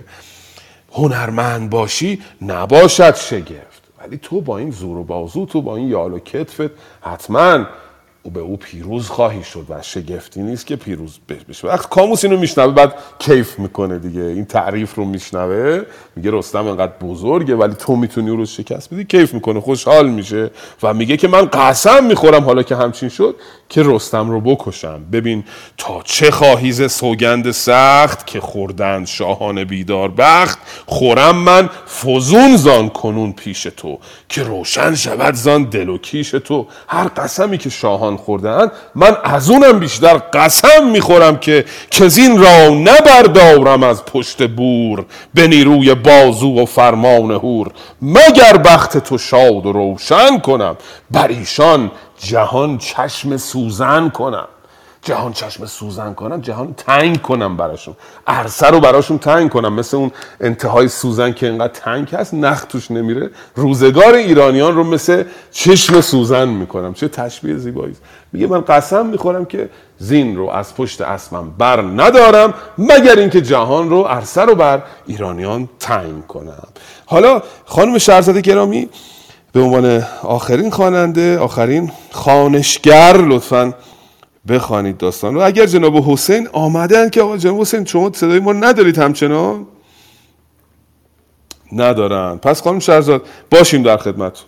هنرمند 0.92 1.70
باشی 1.70 2.22
نباشد 2.42 3.14
شگفت. 3.16 3.82
ولی 4.00 4.18
تو 4.22 4.40
با 4.40 4.58
این 4.58 4.70
زور 4.70 4.98
و 4.98 5.04
بازو 5.04 5.46
تو 5.46 5.62
با 5.62 5.76
این 5.76 5.88
یال 5.88 6.12
و 6.12 6.18
کتفت 6.18 6.70
حتما 7.00 7.66
او 8.22 8.30
به 8.30 8.40
او 8.40 8.56
پیروز 8.56 9.08
خواهی 9.08 9.42
شد 9.42 9.66
و 9.68 9.82
شگفتی 9.82 10.42
نیست 10.42 10.66
که 10.66 10.76
پیروز 10.76 11.18
بشه. 11.48 11.68
وقت 11.68 11.88
کاموس 11.88 12.24
اینو 12.24 12.36
میشنوه 12.38 12.74
بعد 12.74 12.94
کیف 13.18 13.58
می‌کنه 13.58 13.98
دیگه. 13.98 14.22
این 14.22 14.44
تعریف 14.44 14.94
رو 14.94 15.04
میشنوه. 15.04 15.82
میگه 16.16 16.30
رستم 16.32 16.66
انقدر 16.66 16.92
بزرگه 17.00 17.54
ولی 17.54 17.74
تو 17.74 17.96
می‌تونی 17.96 18.30
او 18.30 18.36
رو 18.36 18.46
شکست 18.46 18.94
بدی. 18.94 19.04
کیف 19.04 19.34
می‌کنه 19.34 19.60
خوشحال 19.60 20.10
میشه 20.10 20.50
و 20.82 20.94
میگه 20.94 21.16
که 21.16 21.28
من 21.28 21.44
قسم 21.44 22.04
می‌خورم 22.04 22.44
حالا 22.44 22.62
که 22.62 22.76
همچین 22.76 23.08
شد 23.08 23.36
که 23.68 23.82
رستم 23.84 24.30
رو 24.30 24.40
بکشم. 24.40 25.04
ببین 25.12 25.44
تا 25.78 26.02
چه 26.04 26.30
خواهیز 26.30 26.92
سوگند 26.92 27.50
سخت 27.50 28.26
که 28.26 28.40
خوردن 28.40 29.04
شاهان 29.04 29.64
بیدار 29.64 30.08
بخت 30.08 30.58
خورم 30.86 31.36
من 31.36 31.68
فزون 31.86 32.56
زان 32.56 32.88
کنون 32.88 33.32
پیش 33.32 33.62
تو. 33.62 33.98
که 34.28 34.42
روشن 34.42 34.94
شود 34.94 35.34
زان 35.34 35.64
دل 35.64 35.88
و 35.88 35.98
کیش 35.98 36.30
تو. 36.30 36.66
هر 36.88 37.08
قسمی 37.08 37.58
که 37.58 37.70
شاهان 37.70 38.09
خوردن 38.16 38.70
من 38.94 39.16
از 39.24 39.50
اونم 39.50 39.78
بیشتر 39.78 40.14
قسم 40.18 40.86
می‌خورم 40.90 41.38
که 41.38 41.64
کزین 41.90 42.42
را 42.42 42.68
نبردارم 42.68 43.82
از 43.82 44.04
پشت 44.04 44.48
بور 44.48 45.04
به 45.34 45.46
نیروی 45.46 45.94
بازو 45.94 46.62
و 46.62 46.64
فرمان 46.64 47.30
هور 47.30 47.72
مگر 48.02 48.56
بخت 48.56 48.98
تو 48.98 49.18
شاد 49.18 49.66
و 49.66 49.72
روشن 49.72 50.38
کنم 50.38 50.76
بر 51.10 51.28
ایشان 51.28 51.90
جهان 52.18 52.78
چشم 52.78 53.36
سوزن 53.36 54.08
کنم. 54.08 54.48
جهان 55.02 55.32
چشم 55.32 55.66
سوزن 55.66 56.14
کنم 56.14 56.40
جهان 56.40 56.74
تنگ 56.76 57.22
کنم 57.22 57.56
براشون. 57.56 57.96
عرصه 58.26 58.66
رو 58.66 58.80
براشون 58.80 59.18
تنگ 59.18 59.50
کنم. 59.50 59.72
مثل 59.72 59.96
اون 59.96 60.10
انتهای 60.40 60.88
سوزن 60.88 61.32
که 61.32 61.46
اینقدر 61.46 61.72
تنگ 61.72 62.14
هست 62.14 62.34
نخ 62.34 62.64
توش 62.64 62.90
نمیره. 62.90 63.30
روزگار 63.54 64.14
ایرانیان 64.14 64.74
رو 64.74 64.84
مثل 64.84 65.24
چشم 65.50 66.00
سوزن 66.00 66.48
می‌کنم. 66.48 66.94
چه 66.94 67.08
تشبیه 67.08 67.56
زیبایی 67.56 67.96
میگه 68.32 68.46
من 68.46 68.60
قسم 68.60 69.06
می‌خورم 69.06 69.44
که 69.44 69.68
زین 69.98 70.36
رو 70.36 70.50
از 70.50 70.74
پشت 70.74 71.00
اسمم 71.00 71.50
بر 71.58 71.80
ندارم 71.80 72.54
مگر 72.78 73.16
اینکه 73.16 73.40
جهان 73.40 73.90
رو 73.90 74.02
عرصه 74.02 74.42
رو 74.42 74.54
بر 74.54 74.82
ایرانیان 75.06 75.68
تنگ 75.80 76.26
کنم. 76.26 76.68
حالا 77.06 77.42
خانم 77.64 77.98
شهرزاده 77.98 78.40
گرامی 78.40 78.88
به 79.52 79.60
عنوان 79.60 80.02
آخرین 80.22 80.70
خواننده 80.70 81.38
آخرین 81.38 81.92
خانشگر 82.12 83.16
لطفا 83.16 83.74
بخوانید 84.48 84.96
داستان 84.98 85.34
رو. 85.34 85.40
اگر 85.42 85.66
جناب 85.66 85.96
حسین 85.96 86.48
آمدن 86.52 87.10
که 87.10 87.22
آقا 87.22 87.36
جناب 87.36 87.60
حسین 87.60 87.84
شما 87.84 88.12
صدای 88.12 88.40
ما 88.40 88.52
ندارید 88.52 88.98
همچنان؟ 88.98 89.66
ندارن. 91.72 92.38
پس 92.38 92.62
خانم 92.62 92.78
شهرزاد 92.78 93.26
باشیم 93.50 93.82
در 93.82 93.96
خدمت 93.96 94.38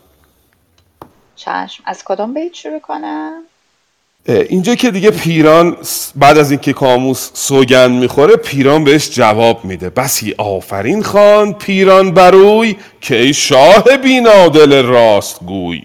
چشم. 1.36 1.82
از 1.86 2.04
کدام 2.04 2.34
بیت 2.34 2.54
شروع 2.54 2.78
کنم؟ 2.78 3.32
اینجا 4.26 4.74
که 4.74 4.90
دیگه 4.90 5.10
پیران 5.10 5.76
بعد 6.16 6.38
از 6.38 6.50
اینکه 6.50 6.72
کاموس 6.72 7.30
سوگند 7.34 8.00
می‌خوره 8.00 8.36
پیران 8.36 8.84
بهش 8.84 9.10
جواب 9.10 9.64
میده. 9.64 9.90
بسی 9.90 10.34
آفرین 10.38 11.02
خان 11.02 11.52
پیران 11.52 12.14
بروی 12.14 12.76
که 13.00 13.16
ای 13.16 13.34
شاه 13.34 13.84
بینادل 14.02 14.82
راست 14.82 15.44
گوی 15.44 15.82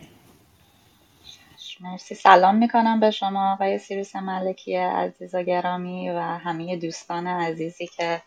مرسی. 1.98 2.16
سلام 2.16 2.56
می‌کنم 2.56 3.00
به 3.00 3.12
شما 3.12 3.54
آقای 3.54 3.78
سیروس 3.78 4.16
ملکی 4.16 4.76
عزیز 4.76 5.36
و 5.36 5.44
گرامی 5.44 6.10
و 6.10 6.20
همه 6.20 6.78
دوستان 6.78 7.28
عزیزی 7.28 7.88
که 7.88 8.22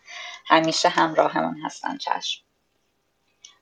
همیشه 0.45 0.89
همراهمون 0.89 1.61
هستن. 1.65 1.97
چشم. 1.97 2.43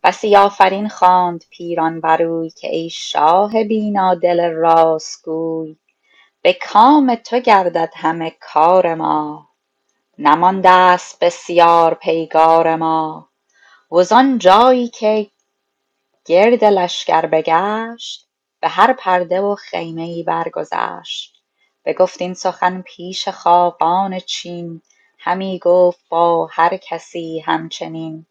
بسی 0.04 0.36
آفرین 0.36 0.90
خواند 0.90 1.44
پیران 1.50 2.02
بروی 2.02 2.50
که 2.50 2.68
ای 2.76 2.90
شاه 2.90 3.64
بینادل 3.64 4.50
راست 4.52 5.26
گوی. 5.26 5.76
به 6.42 6.54
کام 6.54 7.16
تو 7.16 7.40
گردد 7.40 7.94
همه 7.96 8.36
کار 8.40 8.96
ما. 8.96 9.50
نمانده 10.18 10.70
است 10.70 11.20
بسیار 11.24 11.94
پیگار 11.94 12.76
ما. 12.76 13.30
وزان 13.92 14.38
جایی 14.38 14.88
که 14.88 15.28
گرد 16.26 16.64
لشکر 16.64 17.26
بگشت 17.26 18.29
به 18.60 18.68
هر 18.70 18.94
پرده 18.94 19.42
و 19.42 19.56
خیمه 19.56 20.02
ای 20.02 20.24
برگذشت. 20.24 21.36
بگفت 21.86 22.22
این 22.22 22.34
سخن 22.34 22.82
پیش 22.82 23.28
خاقان 23.30 24.20
چین 24.20 24.82
همی 25.20 25.60
گفت 25.60 26.00
با 26.10 26.50
هر 26.52 26.78
کسی 26.78 27.40
همچنین. 27.40 28.26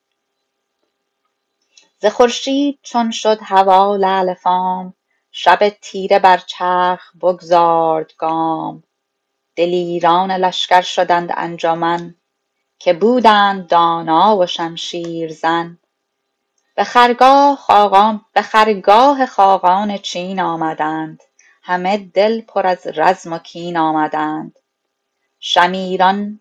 ز 1.99 2.07
خورشید 2.07 2.79
چون 2.83 3.11
شد 3.11 3.39
هوا 3.43 3.97
لعل 3.97 4.35
فام 4.35 4.95
شب 5.33 5.69
تیره 5.69 6.19
بر 6.19 6.39
چرخ 6.39 7.17
بگذارد 7.23 8.13
گام. 8.19 8.83
دلیران 9.57 10.33
لشکر 10.33 10.81
شدند 10.81 11.33
انجمن 11.37 12.15
که 12.79 12.93
بودند 12.93 13.69
دانا 13.69 14.37
و 14.37 14.47
شمشیرزن 14.47 15.79
به 16.79 16.85
خرگاه 18.43 19.27
خاقان 19.27 19.99
چین 19.99 20.41
آمدند. 20.41 21.23
همه 21.63 21.99
دل 21.99 22.41
پر 22.41 22.67
از 22.67 22.87
رزم 22.87 23.33
و 23.33 23.39
کین 23.39 23.77
آمدند. 23.77 24.59
شمیران 25.41 26.41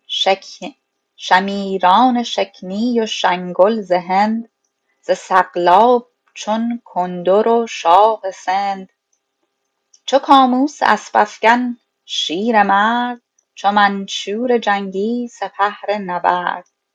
شکنی 2.24 3.00
و 3.00 3.06
شنگل 3.06 3.82
ز 3.82 3.92
هند 3.92 4.50
ز 5.02 5.12
سقلاب 5.12 6.08
چون 6.34 6.82
کندر 6.86 7.48
و 7.48 7.68
شاه 7.68 8.22
سند. 8.32 8.90
چو 10.06 10.20
کاموس 10.20 10.78
اسپ 10.82 11.16
افگن 11.16 11.78
شیرمرد 12.06 13.22
چو 13.56 13.72
منشور 13.72 14.58
جنگی 14.58 15.28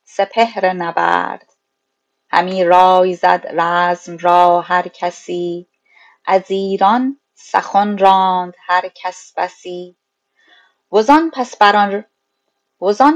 سپهر 0.05 0.73
نبرد. 0.73 1.52
همی 2.33 2.65
رای 2.65 3.15
زد 3.15 3.47
رزم 3.59 4.17
را 4.17 4.61
هر 4.61 4.89
کسی. 4.89 5.69
از 6.27 6.51
ایران 6.51 7.21
سخن 7.35 7.99
راند 7.99 8.55
هر 8.67 8.89
کس 8.95 9.33
بسی. 9.37 9.97
وزان 10.93 11.31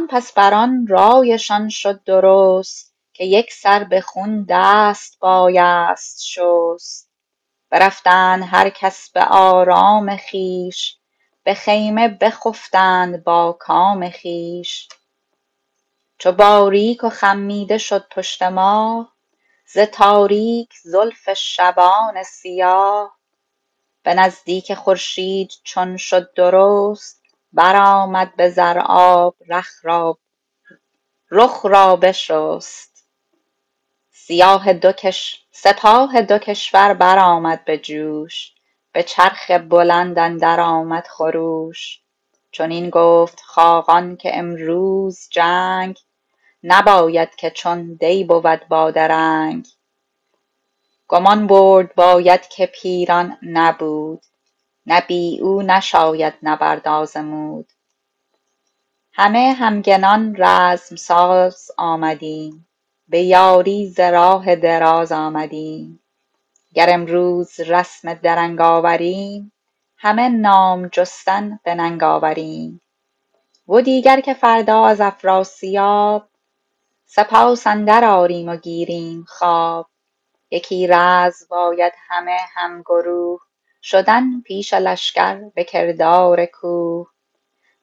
پس 0.09 0.32
بران 0.32 0.86
رایشان 0.86 1.68
شد 1.68 2.05
درست 2.05 2.94
که 3.12 3.24
یکسر 3.24 3.84
به 3.84 4.01
خون 4.01 4.47
دست 4.48 5.18
بایست 5.20 6.24
شست. 6.24 7.10
برفتند 7.70 8.44
هر 8.47 8.70
کس 8.70 9.10
به 9.10 9.24
آرام 9.24 10.16
خویش 10.16 10.98
به 11.44 11.55
خیمه 11.55 12.09
بخفتند 12.09 13.24
با 13.24 13.56
کام 13.60 14.10
خویش. 14.10 14.88
چو 16.18 16.32
باریک 16.32 17.05
و 17.05 17.09
خمیده 17.09 17.78
شد 17.78 18.09
پشت 18.09 18.43
ماه 18.43 19.12
ز 19.66 19.78
تاریک 19.78 20.74
زلف 20.82 21.32
شبان 21.32 22.22
سیاه 22.22 23.18
به 24.02 24.14
نزدیک 24.14 24.74
خورشید 24.74 25.52
چون 25.64 25.97
شد 25.97 26.34
درست 26.34 27.22
برآمد 27.52 28.36
به 28.36 28.51
زرآب 28.51 29.36
رخ 31.30 31.66
را 31.66 31.97
بشست. 31.97 33.06
سپاه 35.51 36.22
دو 36.22 36.38
کشور 36.38 36.94
برآمد 36.94 37.64
به 37.64 37.78
جوش 37.78 38.52
به 38.93 39.02
چرخ 39.02 39.51
بلند 39.51 40.18
اندر 40.18 40.60
آمد 40.60 41.06
خروش 41.06 42.01
چنین 42.52 42.90
گفت 42.90 43.40
خاقان 43.40 44.16
که 44.16 44.38
امروز 44.38 45.28
جنگ 45.30 45.98
نباید 46.62 47.36
که 47.36 47.50
چون 47.50 47.94
دی 47.94 48.24
بود 48.24 48.68
با 48.68 48.90
درنگ. 48.90 49.66
گمان 51.08 51.46
برد 51.46 51.94
باید 51.94 52.48
که 52.48 52.66
پیران 52.66 53.38
نبود. 53.42 54.22
نه 54.86 55.00
بی 55.00 55.40
او 55.40 55.62
نشاید 55.62 56.34
نبرد 56.42 56.88
آزمود. 56.88 57.72
همه 59.12 59.52
همگنان 59.52 60.36
رزم 60.38 60.96
ساز 60.96 61.70
آمدیم. 61.78 62.68
به 63.08 63.22
یاری 63.22 63.86
ز 63.86 64.00
راه 64.00 64.56
دراز 64.56 65.12
آمدیم. 65.12 66.00
گر 66.74 66.86
امروز 66.90 67.60
رسم 67.60 68.14
درنگ 68.14 68.60
آوریم 68.60 69.52
همه 69.96 70.28
نام 70.28 70.88
جستن 70.88 71.60
به 71.64 71.74
ننگ 71.74 72.02
آوریم. 72.02 72.80
و 73.68 73.80
دیگر 73.80 74.20
که 74.20 74.34
فردا 74.34 74.86
از 74.86 75.00
افراسیاب 75.00 76.28
سپاس 77.08 77.66
اندر 77.66 78.04
آریم 78.04 78.48
و 78.48 78.56
گیریم 78.56 79.24
خواب. 79.28 79.86
یکی 80.50 80.86
رزم 80.86 81.46
باید 81.50 81.92
همه 82.08 82.38
همگروه 82.54 83.40
شدن 83.82 84.40
پیش 84.40 84.74
لشکر 84.74 85.50
به 85.54 85.64
کردار 85.64 86.46
کوه. 86.46 87.06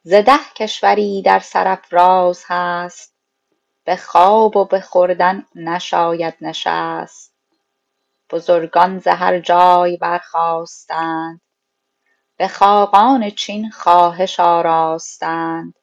ز 0.04 0.14
ده 0.14 0.40
کشوری 0.56 1.22
در 1.22 1.40
سرافراز 1.40 2.44
هست 2.48 3.16
به 3.84 3.96
خواب 3.96 4.58
و 4.58 4.66
به 4.66 4.80
خوردن 4.82 5.46
نشاید 5.56 6.34
نشست. 6.42 7.36
بزرگان 8.30 9.00
ز 9.00 9.08
هر 9.08 9.40
جای 9.40 9.98
برخاستند 9.98 11.42
به 12.38 12.48
خاقان 12.48 13.30
چین 13.30 13.70
خواهش 13.70 14.40
آراستند. 14.40 15.74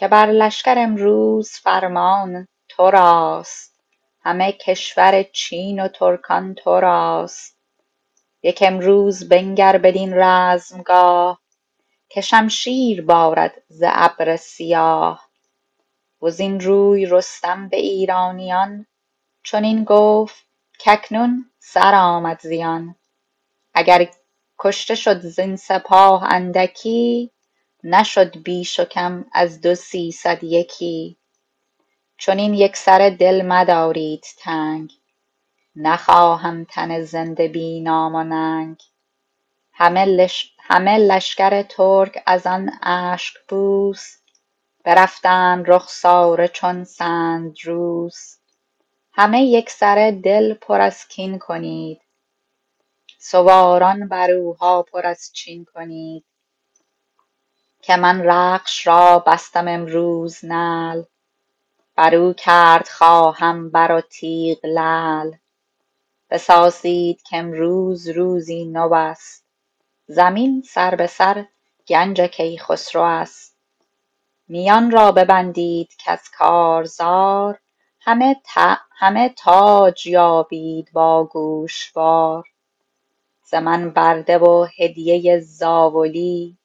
که 0.00 0.08
بر 0.08 0.26
لشکر 0.26 0.74
امروز 0.78 1.50
فرمان 1.50 2.48
تو 2.68 2.90
راست 2.90 3.80
همه 4.22 4.52
کشور 4.52 5.22
چین 5.22 5.80
و 5.80 5.88
ترکان 5.88 6.54
تو 6.54 6.80
راست 6.80 7.58
یک 8.42 8.64
امروز 8.66 9.28
بنگر 9.28 9.78
بدین 9.78 10.14
رزمگاه 10.14 11.40
که 12.08 12.20
شمشیر 12.20 13.02
بارد 13.02 13.62
ز 13.68 13.82
ابر 13.86 14.36
سیاه. 14.36 15.28
وزین 16.22 16.60
روی 16.60 17.06
رستم 17.06 17.68
به 17.68 17.76
ایرانیان 17.76 18.86
چنین 19.42 19.84
گفت 19.84 20.46
کاکنون 20.84 21.50
سر 21.58 21.94
آمد 21.94 22.40
زیان. 22.40 22.94
اگر 23.74 24.10
کشته 24.58 24.94
شد 24.94 25.20
زین 25.20 25.56
سپاه 25.56 26.24
اندکی 26.24 27.30
نشد 27.84 28.42
بیش 28.42 28.80
و 28.80 28.84
کم 28.84 29.24
از 29.32 29.60
دو 29.60 29.74
سیصد 29.74 30.44
یکی. 30.44 31.16
چنین 32.18 32.54
یکسره 32.54 33.10
دل 33.10 33.42
مدارید 33.42 34.24
تنگ. 34.38 34.92
نخواهم 35.76 36.64
تن 36.64 37.02
زنده 37.02 37.48
بی 37.48 37.80
نام 37.80 38.14
و 38.14 38.24
ننگ. 38.24 38.76
همه 40.62 40.98
لشکر 40.98 41.62
ترک 41.62 42.22
از 42.26 42.46
آن 42.46 42.70
اشکبوس 42.82 44.16
برفتند 44.84 45.70
رخساره 45.70 46.48
چون 46.48 46.84
سندروس 46.84 48.36
همه 49.12 49.42
یکسره 49.42 50.12
دل 50.12 50.54
پر 50.54 50.80
از 50.80 51.08
کین 51.08 51.38
کنید. 51.38 52.00
سواران 53.18 54.08
بروها 54.08 54.82
پر 54.82 55.06
از 55.06 55.30
چین 55.32 55.64
کنید. 55.64 56.24
که 57.90 57.96
من 57.96 58.22
رخش 58.24 58.86
را 58.86 59.18
بستم 59.18 59.68
امروز 59.68 60.44
نعل. 60.44 61.02
برو 61.96 62.32
کرد 62.32 62.88
خواهم 62.88 63.70
بر 63.70 63.92
و 63.92 64.00
تیغ 64.00 64.58
لعل. 64.66 65.32
بسازید 66.30 67.22
کامروز 67.30 68.08
روزی 68.08 68.64
نو 68.64 68.94
است. 68.94 69.44
زمین 70.06 70.62
سر 70.66 70.94
به 70.94 71.06
سر 71.06 71.44
گنج 71.88 72.20
کیخسرو 72.20 73.02
است. 73.02 73.56
میان 74.48 74.90
را 74.90 75.12
ببندید 75.12 75.96
کز 75.98 76.28
کارزار. 76.38 77.60
همه 78.98 79.28
تاج 79.36 80.06
یابید 80.06 80.92
با 80.92 81.24
گوشوار. 81.24 82.44
ز 83.42 83.54
من 83.54 83.90
برده 83.90 84.38
و 84.38 84.66
هدیه 84.78 85.40
زاولی. 85.40 86.59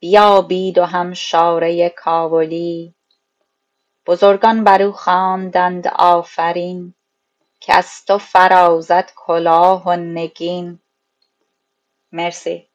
بیابید 0.00 0.78
و 0.78 0.84
هم 0.84 1.14
شاره 1.14 1.88
کاولی. 1.88 2.94
بزرگان 4.06 4.64
برو 4.64 4.92
خواندند 4.92 5.86
آفرین 5.86 6.94
که 7.60 7.74
از 7.74 8.04
تو 8.06 8.18
فرازد 8.18 9.10
کلاه 9.16 9.84
و 9.88 9.96
نگین. 9.96 10.78
مرسی. 12.12 12.66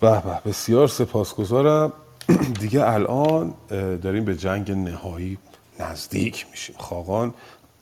به 0.00 0.20
به 0.20 0.40
بسیار 0.46 0.88
سپاسگزارم. 0.88 1.92
دیگه 2.60 2.86
الان 2.86 3.54
داریم 4.02 4.24
به 4.24 4.36
جنگ 4.36 4.70
نهایی 4.70 5.38
نزدیک 5.80 6.46
میشیم. 6.50 6.76
خاقان 6.78 7.34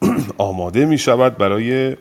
آماده 0.38 0.84
می‌شود 0.84 1.38
برای 1.38 1.96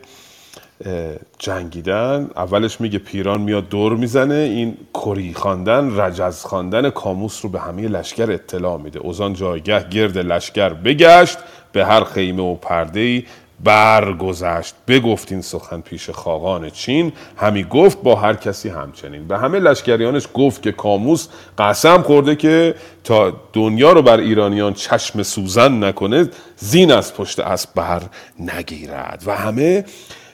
جنگیدن. 1.38 2.30
اولش 2.36 2.80
میگه 2.80 2.98
پیران 2.98 3.40
میاد 3.40 3.68
دور 3.68 3.96
می‌زنه. 3.96 4.34
این 4.34 4.76
کری 4.94 5.34
خواندن 5.34 6.00
رجز 6.00 6.44
خواندن 6.44 6.90
کاموس 6.90 7.40
رو 7.42 7.50
به 7.50 7.60
همه 7.60 7.88
لشکر 7.88 8.30
اطلاع 8.30 8.78
میده. 8.78 8.98
اوزان 8.98 9.34
جایگه 9.34 9.88
گرد 9.88 10.18
لشکر 10.18 10.68
بگشت 10.68 11.38
به 11.72 11.86
هر 11.86 12.04
خیمه 12.04 12.42
و 12.42 12.54
پرده 12.54 13.00
ای 13.00 13.24
برگذشت. 13.64 14.74
بگفت 14.88 15.32
این 15.32 15.42
سخن 15.42 15.80
پیش 15.80 16.10
خاقان 16.10 16.70
چین. 16.70 17.12
همی 17.36 17.64
گفت 17.64 18.02
با 18.02 18.14
هر 18.14 18.34
کسی 18.34 18.68
همچنین. 18.68 19.28
به 19.28 19.38
همه 19.38 19.58
لشکریانش 19.58 20.28
گفت 20.34 20.62
که 20.62 20.72
کاموس 20.72 21.28
قسم 21.58 22.02
خورده 22.02 22.36
که 22.36 22.74
تا 23.04 23.32
دنیا 23.52 23.92
رو 23.92 24.02
بر 24.02 24.18
ایرانیان 24.18 24.74
چشم 24.74 25.22
سوزن 25.22 25.84
نکنه 25.84 26.28
زین 26.56 26.92
از 26.92 27.14
پشت 27.14 27.40
اسب 27.40 27.68
بر 27.74 28.02
نگیرد. 28.38 29.22
و 29.26 29.36
همه 29.36 29.84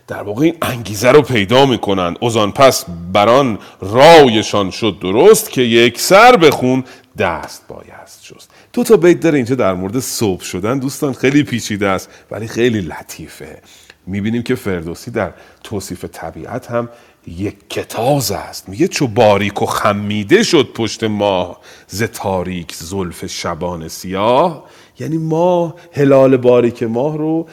در 0.06 0.22
واقع 0.22 0.44
این 0.44 0.56
انگیزه 0.62 1.10
رو 1.10 1.22
پیدا 1.22 1.66
می‌کنن. 1.66 2.16
اوزان 2.20 2.52
پس 2.52 2.85
بران 3.12 3.59
رایشان 3.81 4.70
شد 4.70 4.98
درست 5.01 5.51
که 5.51 5.62
یک 5.62 6.01
سر 6.01 6.36
بخون 6.36 6.85
دست 7.18 7.62
بایست 7.68 8.24
شست. 8.24 8.51
دو 8.72 8.85
تا 8.85 8.97
بیت 8.97 9.20
داره 9.20 9.36
اینجا 9.36 9.55
در 9.55 9.74
مورد 9.74 9.98
صبح 9.98 10.43
شدن. 10.43 10.78
دوستان 10.78 11.12
خیلی 11.12 11.43
پیچیده 11.43 11.89
است 11.89 12.09
ولی 12.31 12.48
خیلی 12.48 12.81
لطیفه. 12.81 13.62
می‌بینیم 14.06 14.43
که 14.43 14.55
فردوسی 14.55 15.10
در 15.10 15.32
توصیف 15.62 16.05
طبیعت 16.05 16.70
هم 16.70 16.89
یک 17.26 17.70
کتاز 17.70 18.32
است. 18.32 18.68
میگه 18.68 18.89
چو 18.89 19.06
باریک 19.06 19.62
و 19.62 19.66
خمیده 19.66 20.43
شد 20.43 20.68
پشت 20.74 21.05
ماه 21.05 21.60
ز 21.86 22.02
تاریک 22.02 22.74
زلف 22.74 23.26
شبان 23.26 23.89
سیاه. 23.89 24.64
یعنی 24.98 25.18
ماه 25.18 25.74
هلال 25.93 26.36
باریک 26.36 26.82
ماه 26.82 27.18
رو 27.18 27.48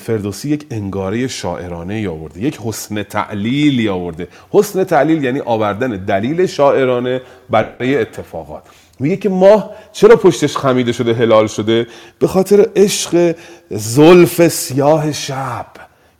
فردوسی 0.00 0.50
یک 0.50 0.66
انگاره 0.70 1.28
شاعرانه 1.28 2.08
آورده 2.08 2.40
یک 2.40 2.58
حسن 2.64 3.02
تعلیلی 3.02 3.88
آورده. 3.88 4.28
حسن 4.50 4.84
تعلیل 4.84 5.24
یعنی 5.24 5.40
آوردن 5.40 6.04
دلیل 6.04 6.46
شاعرانه 6.46 7.20
برای 7.50 7.96
اتفاقات. 7.96 8.62
میگه 9.00 9.16
که 9.16 9.28
ماه 9.28 9.70
چرا 9.92 10.16
پشتش 10.16 10.56
خمیده 10.56 10.92
شده 10.92 11.14
هلال 11.14 11.46
شده؟ 11.46 11.86
به 12.18 12.26
خاطر 12.26 12.66
عشق 12.76 13.36
زلف 13.70 14.48
سیاه 14.48 15.12
شب. 15.12 15.66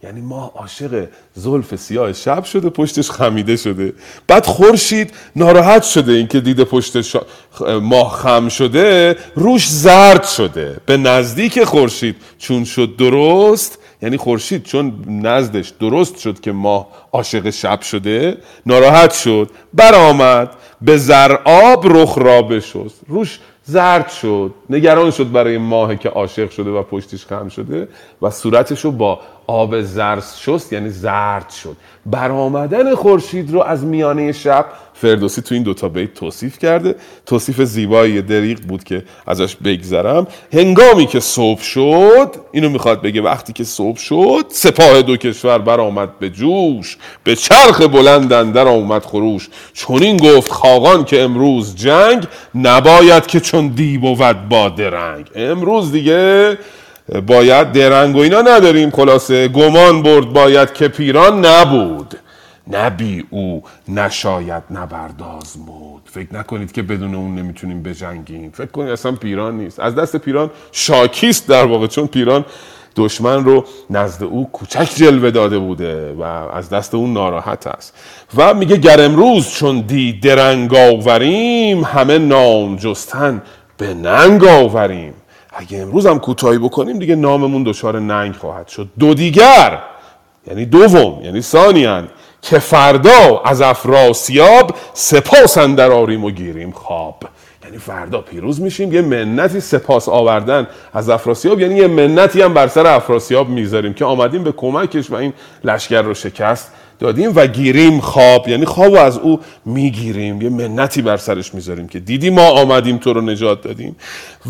یعنی 0.06 0.20
ماه 0.20 0.52
عاشق 0.54 1.08
زلف 1.34 1.76
سیاه 1.76 2.12
شب 2.12 2.44
شده 2.44 2.70
پشتش 2.70 3.10
خمیده 3.10 3.56
شده. 3.56 3.92
بعد 4.26 4.46
خورشید 4.46 5.12
ناراحت 5.36 5.82
شده 5.82 6.12
اینکه 6.12 6.40
دیده 6.40 6.64
پشت 6.64 7.00
شا... 7.00 7.26
ماه 7.82 8.10
خم 8.10 8.48
شده 8.48 9.16
روش 9.34 9.68
زرد 9.68 10.24
شده. 10.24 10.76
به 10.86 10.96
نزدیک 10.96 11.64
خورشید 11.64 12.16
چون 12.38 12.64
شد 12.64 12.96
درست 12.96 13.78
یعنی 14.02 14.16
خورشید 14.16 14.62
چون 14.62 15.04
نزدش 15.08 15.72
درست 15.80 16.18
شد 16.18 16.40
که 16.40 16.52
ماه 16.52 16.88
عاشق 17.12 17.50
شب 17.50 17.80
شده 17.80 18.38
ناراحت 18.66 19.12
شد 19.12 19.50
برآمد 19.74 20.50
به 20.82 20.96
زرآب 20.96 21.86
رخ 21.86 22.18
را 22.18 22.42
بشست. 22.42 23.00
روش 23.08 23.38
زرد 23.68 24.08
شد 24.08 24.54
نگران 24.70 25.10
شد 25.10 25.32
برای 25.32 25.58
ماه 25.58 25.96
که 25.96 26.08
عاشق 26.08 26.50
شده 26.50 26.70
و 26.70 26.82
پشتش 26.82 27.26
خم 27.26 27.48
شده 27.48 27.88
و 28.22 28.30
صورتش 28.30 28.84
رو 28.84 28.90
با 28.90 29.20
آب 29.46 29.80
زرد 29.80 30.24
شست 30.36 30.72
یعنی 30.72 30.90
زرد 30.90 31.50
شد. 31.50 31.76
برآمدن 32.06 32.94
خورشید 32.94 33.52
رو 33.52 33.62
از 33.62 33.84
میانه 33.84 34.32
شب 34.32 34.66
فردوسی 35.00 35.42
تو 35.42 35.54
این 35.54 35.62
دوتا 35.62 35.88
بیت 35.88 36.14
توصیف 36.14 36.58
کرده. 36.58 36.94
توصیف 37.26 37.62
زیبایی 37.62 38.22
دریق 38.22 38.60
بود 38.60 38.84
که 38.84 39.02
ازش 39.26 39.56
بگذرم. 39.56 40.26
هنگامی 40.52 41.06
که 41.06 41.20
صبح 41.20 41.62
شد 41.62 42.34
اینو 42.52 42.68
می‌خواد 42.68 43.02
بگه 43.02 43.22
وقتی 43.22 43.52
که 43.52 43.64
صبح 43.64 43.98
شد 43.98 44.44
سپاه 44.48 45.02
دو 45.02 45.16
کشور 45.16 45.58
برآمد 45.58 46.18
به 46.18 46.30
جوش 46.30 46.96
به 47.24 47.36
چرخ 47.36 47.80
بلند 47.80 48.52
در 48.52 48.68
آمد 48.68 49.04
خروش. 49.04 49.48
چون 49.72 50.02
این 50.02 50.16
گفت 50.16 50.52
خاقان 50.52 51.04
که 51.04 51.22
امروز 51.22 51.76
جنگ 51.76 52.26
نباید 52.54 53.26
که 53.26 53.40
چون 53.40 53.68
دی 53.68 53.98
بود 53.98 54.48
با 54.48 54.68
درنگ. 54.68 55.26
امروز 55.34 55.92
دیگه 55.92 56.58
باید 57.26 57.72
درنگ 57.72 58.16
و 58.16 58.18
اینا 58.18 58.40
نداریم. 58.40 58.90
خلاصه 58.90 59.48
گمان 59.48 60.02
برد 60.02 60.32
باید 60.32 60.72
که 60.72 60.88
پیران 60.88 61.46
نبود. 61.46 62.14
نبی 62.70 63.24
او 63.30 63.62
نشاید 63.88 64.62
نبرداز 64.70 65.58
مود 65.66 66.02
فکر 66.04 66.34
نکنید 66.34 66.72
که 66.72 66.82
بدون 66.82 67.14
اون 67.14 67.34
نمی‌تونیم 67.34 67.82
بجنگیم. 67.82 68.50
فکر 68.50 68.66
کنید 68.66 68.90
اصلا 68.90 69.12
پیران 69.12 69.56
نیست. 69.56 69.80
از 69.80 69.94
دست 69.94 70.16
پیران 70.16 70.50
شاکیست 70.72 71.48
در 71.48 71.64
واقع 71.64 71.86
چون 71.86 72.06
پیران 72.06 72.44
دشمن 72.96 73.44
رو 73.44 73.64
نزد 73.90 74.22
او 74.22 74.50
کوچک 74.52 74.92
جلوه 74.96 75.30
داده 75.30 75.58
بوده 75.58 76.12
و 76.12 76.22
از 76.22 76.70
دست 76.70 76.94
اون 76.94 77.12
ناراحت 77.12 77.66
است. 77.66 77.94
و 78.36 78.54
میگه 78.54 78.76
گر 78.76 79.00
امروز 79.00 79.50
چون 79.50 79.80
دی 79.80 80.12
درنگ 80.12 80.74
آوریم 80.74 81.84
همه 81.84 82.18
نام 82.18 82.76
جستن 82.76 83.42
به 83.76 83.94
ننگ 83.94 84.44
آوریم. 84.44 85.14
اگه 85.52 85.78
امروز 85.78 86.06
هم 86.06 86.18
کوتاهی 86.18 86.58
بکنیم 86.58 86.98
دیگه 86.98 87.14
ناممون 87.16 87.62
دچار 87.62 88.00
ننگ 88.00 88.34
خواهد 88.34 88.68
شد. 88.68 88.88
دو 88.98 89.14
دیگر 89.14 89.78
یعنی 90.46 90.66
دوم 90.66 91.22
یعنی 91.22 91.40
ثانیان 91.40 92.08
که 92.46 92.58
فردا 92.58 93.42
از 93.44 93.60
افراسیاب 93.60 94.74
سپاس 94.94 95.58
اندر 95.58 95.90
آریم 95.90 96.24
و 96.24 96.30
گیریم. 96.30 96.70
خواب 96.70 97.22
یعنی 97.64 97.78
فردا 97.78 98.20
پیروز 98.20 98.60
میشیم 98.60 98.92
یه 98.92 99.02
منتی 99.02 99.60
سپاس 99.60 100.08
آوردن 100.08 100.66
از 100.92 101.08
افراسیاب 101.08 101.60
یعنی 101.60 101.74
یه 101.74 101.86
منتی 101.86 102.42
هم 102.42 102.54
بر 102.54 102.66
سر 102.68 102.86
افراسیاب 102.86 103.48
می‌ذاریم 103.48 103.94
که 103.94 104.04
آمدیم 104.04 104.44
به 104.44 104.52
کمکش 104.52 105.10
و 105.10 105.14
این 105.14 105.32
لشکر 105.64 106.02
رو 106.02 106.14
شکست 106.14 106.72
دادیم 106.98 107.32
و 107.34 107.46
گیریم. 107.46 108.00
خواب 108.00 108.48
یعنی 108.48 108.64
خواب 108.64 108.92
و 108.92 108.96
از 108.96 109.18
او 109.18 109.40
می‌گیریم. 109.64 110.42
یه 110.42 110.48
منتی 110.48 111.02
بر 111.02 111.16
سرش 111.16 111.54
می‌ذاریم 111.54 111.88
که 111.88 112.00
دیدی 112.00 112.30
ما 112.30 112.50
آمدیم 112.50 112.98
تو 112.98 113.12
رو 113.12 113.20
نجات 113.20 113.62
دادیم. 113.62 113.96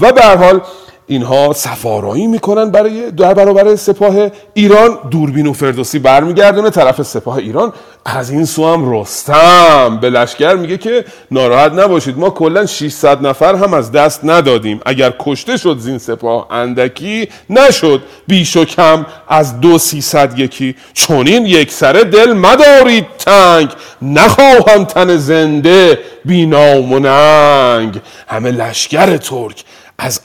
و 0.00 0.12
به 0.12 0.22
حال 0.22 0.60
اینها 1.06 1.52
سفارایی 1.52 2.26
می‌کنن 2.26 2.70
برای 2.70 3.10
در 3.10 3.34
برابر 3.34 3.76
سپاه 3.76 4.30
ایران. 4.54 4.98
دوربین 5.10 5.46
و 5.46 5.52
فردوسی 5.52 5.98
برمیگردونه 5.98 6.70
طرف 6.70 7.02
سپاه 7.02 7.36
ایران 7.36 7.72
از 8.04 8.30
این 8.30 8.44
سو 8.44 8.66
هم 8.66 8.92
رستم. 8.92 9.98
به 10.00 10.10
لشکر 10.10 10.54
میگه 10.54 10.78
که 10.78 11.04
ناراحت 11.30 11.72
نباشید 11.72 12.18
ما 12.18 12.30
کلا 12.30 12.66
600 12.66 13.26
نفر 13.26 13.54
هم 13.54 13.74
از 13.74 13.92
دست 13.92 14.20
ندادیم. 14.24 14.80
اگر 14.86 15.12
کشته 15.18 15.56
شد 15.56 15.78
زین 15.78 15.98
سپاه 15.98 16.46
اندکی 16.50 17.28
نشد. 17.50 18.02
بیش 18.26 18.56
و 18.56 18.64
کم 18.64 19.06
از 19.28 19.60
دو 19.60 19.78
سیصد 19.78 20.38
یکی. 20.38 20.76
چونین 20.94 21.46
یک 21.46 21.72
سره 21.72 22.04
دل 22.04 22.32
مدارید 22.32 23.06
تنگ. 23.18 23.68
نخواهم 24.02 24.84
تن 24.84 25.16
زنده 25.16 25.98
بینام 26.24 26.92
و 26.92 26.98
ننگ. 26.98 28.00
همه 28.28 28.50
لشکر 28.50 29.16
ترک 29.16 29.64
از 29.98 30.20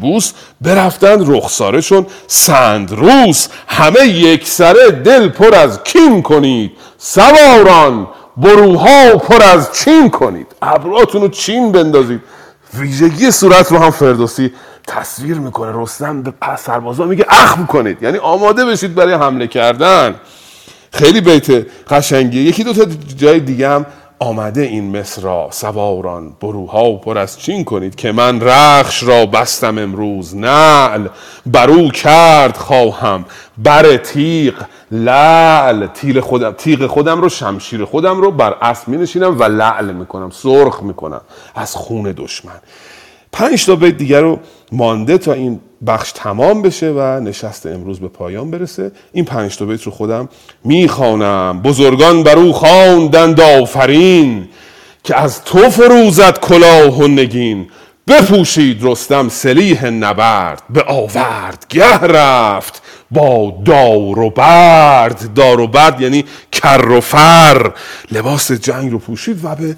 بوس 0.00 0.32
برفتند 0.60 1.36
رخسارشون 1.36 2.06
سندروس 2.26 3.48
همه 3.68 4.06
یک 4.06 4.48
سره 4.48 4.90
دل 4.90 5.28
پر 5.28 5.54
از 5.54 5.82
کین 5.84 6.22
کنید. 6.22 6.72
سواران 6.98 8.08
بروها 8.36 9.16
پر 9.16 9.42
از 9.42 9.72
چین 9.72 10.10
کنید. 10.10 10.46
ابراتون 10.62 11.20
رو 11.20 11.28
چین 11.28 11.72
بندازید. 11.72 12.20
ویژگی 12.74 13.30
صورت 13.30 13.72
رو 13.72 13.78
هم 13.78 13.90
فردوسی 13.90 14.52
تصویر 14.86 15.38
می‌کنه. 15.38 15.82
رستم 15.82 16.22
به 16.22 16.32
سربازا 16.58 17.04
میگه 17.04 17.26
اخم 17.28 17.66
کنید 17.66 18.02
یعنی 18.02 18.18
آماده 18.18 18.64
بشید 18.64 18.94
برای 18.94 19.14
حمله 19.14 19.46
کردن. 19.46 20.14
خیلی 20.92 21.20
بیت 21.20 21.66
قشنگیه. 21.90 22.42
یکی 22.42 22.64
دو 22.64 22.72
تا 22.72 22.84
جای 23.16 23.40
دیگه 23.40 23.68
هم 23.68 23.86
آمده 24.22 24.60
این 24.60 24.98
مصرا 24.98 25.48
سواران 25.50 26.32
بروها 26.40 26.92
پر 26.92 27.18
از 27.18 27.40
چین 27.40 27.64
کنید 27.64 27.94
که 27.94 28.12
من 28.12 28.40
رخش 28.40 29.02
را 29.02 29.26
بستم 29.26 29.78
امروز. 29.78 30.36
نعل 30.36 31.08
برو 31.46 31.90
کرد 31.90 32.56
خواهم 32.56 33.24
بر 33.58 33.96
تیغ 33.96 34.54
لعل. 34.90 35.86
تیغ 35.86 36.20
خودم 36.20 36.52
تیغ 36.52 36.86
خودم 36.86 37.20
رو 37.20 37.28
شمشیر 37.28 37.84
خودم 37.84 38.20
رو 38.20 38.30
بر 38.30 38.56
اسب 38.62 38.88
می 38.88 38.96
نشینم 38.96 39.40
و 39.40 39.44
لعل 39.44 39.92
می‌کنم 39.92 40.30
سرخ 40.30 40.82
می‌کنم 40.82 41.20
از 41.54 41.74
خون 41.76 42.14
دشمن. 42.16 42.60
پنج 43.32 43.66
تا 43.66 43.76
بیت 43.76 43.96
دیگر 43.96 44.20
رو 44.20 44.38
مانده 44.72 45.18
تا 45.18 45.32
این 45.32 45.60
بخش 45.86 46.12
تمام 46.12 46.62
بشه 46.62 46.90
و 46.90 47.20
نشست 47.20 47.66
امروز 47.66 48.00
به 48.00 48.08
پایان 48.08 48.50
برسه. 48.50 48.92
این 49.12 49.24
پنج 49.24 49.56
تا 49.56 49.64
بیت 49.64 49.82
رو 49.82 49.92
خودم 49.92 50.28
می‌خوانم. 50.64 51.60
بزرگان 51.62 52.22
بر 52.22 52.36
او 52.36 52.52
خواندند 52.52 53.40
آفرین 53.40 54.48
که 55.04 55.16
از 55.16 55.44
تو 55.44 55.70
فروزد 55.70 56.38
کلاه 56.38 56.98
و 56.98 57.08
نگین. 57.08 57.66
بپوشید 58.08 58.78
رستم 58.82 59.28
سلیح 59.28 59.86
نبرد. 59.86 60.62
به 60.70 60.82
آورد 60.82 61.66
گه 61.68 61.98
رفت. 61.98 62.82
با 63.10 63.62
دار 63.64 64.18
و 64.18 64.30
برد. 64.30 65.34
دار 65.34 65.60
و 65.60 65.66
برد 65.66 66.00
یعنی 66.00 66.24
کر 66.52 66.88
و 66.88 67.00
فر. 67.00 67.72
لباس 68.12 68.52
جنگ 68.52 68.92
رو 68.92 68.98
پوشید 68.98 69.44
و 69.44 69.54
به 69.54 69.76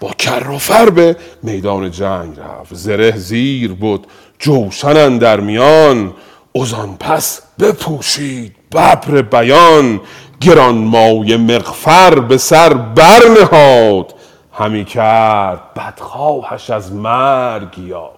با 0.00 0.10
کر 0.10 0.50
و 0.50 0.58
فر 0.58 0.90
به 0.90 1.16
میدان 1.42 1.90
جنگ 1.90 2.40
رفت. 2.40 2.74
زره 2.74 3.16
زیر 3.16 3.72
بود 3.72 4.06
جوشن 4.38 5.18
در 5.18 5.40
میان. 5.40 6.14
ازان 6.54 6.96
پس 7.00 7.42
بپوشید 7.58 8.56
ببر 8.72 9.22
بیان. 9.22 10.00
گران 10.40 10.74
مای 10.74 11.36
مغفر 11.36 12.20
به 12.20 12.36
سر 12.36 12.74
برنهاد 12.74 14.14
همی 14.52 14.84
کرد 14.84 15.74
بدخواهش 15.74 16.70
از 16.70 16.92
مرگ 16.92 17.78
یاد. 17.78 18.16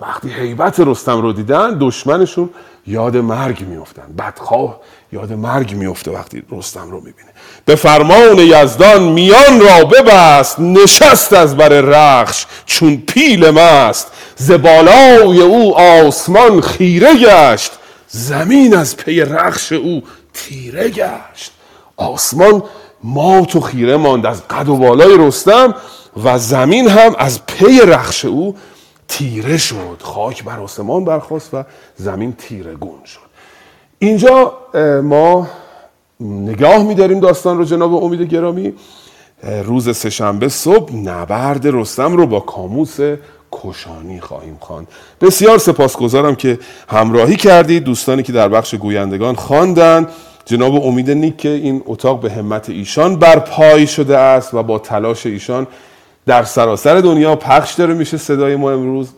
وقتی 0.00 0.28
حیبت 0.30 0.80
رستم 0.80 1.20
رو 1.20 1.32
دیدن 1.32 1.76
دشمنشون 1.80 2.50
یاد 2.86 3.16
مرگ 3.16 3.64
میفتن 3.66 4.14
بدخواه 4.18 4.80
یاد 5.12 5.32
مرگ 5.32 5.74
میفته 5.74 6.10
وقتی 6.10 6.42
رستم 6.50 6.90
رو 6.90 6.96
می‌بینه. 6.96 7.28
به 7.64 7.74
فرمان 7.74 8.38
یزدان 8.38 9.02
میان 9.02 9.60
را 9.60 9.84
ببست 9.84 10.60
نشست 10.60 11.32
از 11.32 11.56
بر 11.56 11.68
رخش 11.68 12.46
چون 12.66 12.96
پیل 12.96 13.50
مست. 13.50 14.12
ز 14.36 14.50
بالای 14.50 15.40
او 15.40 15.78
آسمان 15.78 16.60
خیره 16.60 17.14
گشت 17.14 17.72
زمین 18.08 18.76
از 18.76 18.96
پی 18.96 19.20
رخش 19.20 19.72
او 19.72 20.02
تیره 20.34 20.88
گشت. 20.88 21.52
آسمان 21.96 22.62
مات 23.04 23.56
و 23.56 23.60
خیره 23.60 23.96
ماند 23.96 24.26
از 24.26 24.48
قد 24.48 24.68
و 24.68 24.76
بالای 24.76 25.16
رستم 25.18 25.74
و 26.24 26.38
زمین 26.38 26.88
هم 26.88 27.14
از 27.18 27.46
پی 27.46 27.80
رخش 27.80 28.24
او 28.24 28.56
تیره 29.08 29.56
شد. 29.56 30.00
خاک 30.02 30.44
بر 30.44 30.60
آسمان 30.60 31.04
برخواست 31.04 31.54
و 31.54 31.64
زمین 31.96 32.32
تیره 32.32 32.74
گون 32.74 33.04
شد. 33.04 33.27
اینجا 33.98 34.52
ما 35.02 35.48
نگاه 36.20 36.82
میداریم 36.82 37.20
داستان 37.20 37.58
رو 37.58 37.64
جناب 37.64 38.04
امید 38.04 38.22
گرامی. 38.22 38.72
روز 39.64 39.96
سهشنبه 39.96 40.48
صبح 40.48 40.96
نبرد 40.96 41.66
رستم 41.66 42.16
رو 42.16 42.26
با 42.26 42.40
کاموس 42.40 42.98
کشانی 43.52 44.20
خواهیم 44.20 44.56
خواند. 44.60 44.88
بسیار 45.20 45.58
سپاسگزارم 45.58 46.34
که 46.34 46.58
همراهی 46.88 47.36
کردید 47.36 47.84
دوستانی 47.84 48.22
که 48.22 48.32
در 48.32 48.48
بخش 48.48 48.74
گویندگان 48.74 49.34
خواندند 49.34 50.08
جناب 50.44 50.74
امید 50.74 51.10
نیک 51.10 51.36
که 51.36 51.48
این 51.48 51.82
اتاق 51.86 52.20
به 52.20 52.30
همت 52.30 52.70
ایشان 52.70 53.16
برپای 53.16 53.86
شده 53.86 54.18
است 54.18 54.54
و 54.54 54.62
با 54.62 54.78
تلاش 54.78 55.26
ایشان 55.26 55.66
در 56.26 56.44
سراسر 56.44 57.00
دنیا 57.00 57.36
پخش 57.36 57.74
داره. 57.74 57.94
میشه 57.94 58.16
صدای 58.16 58.56
ما 58.56 58.70
امروز. 58.70 59.08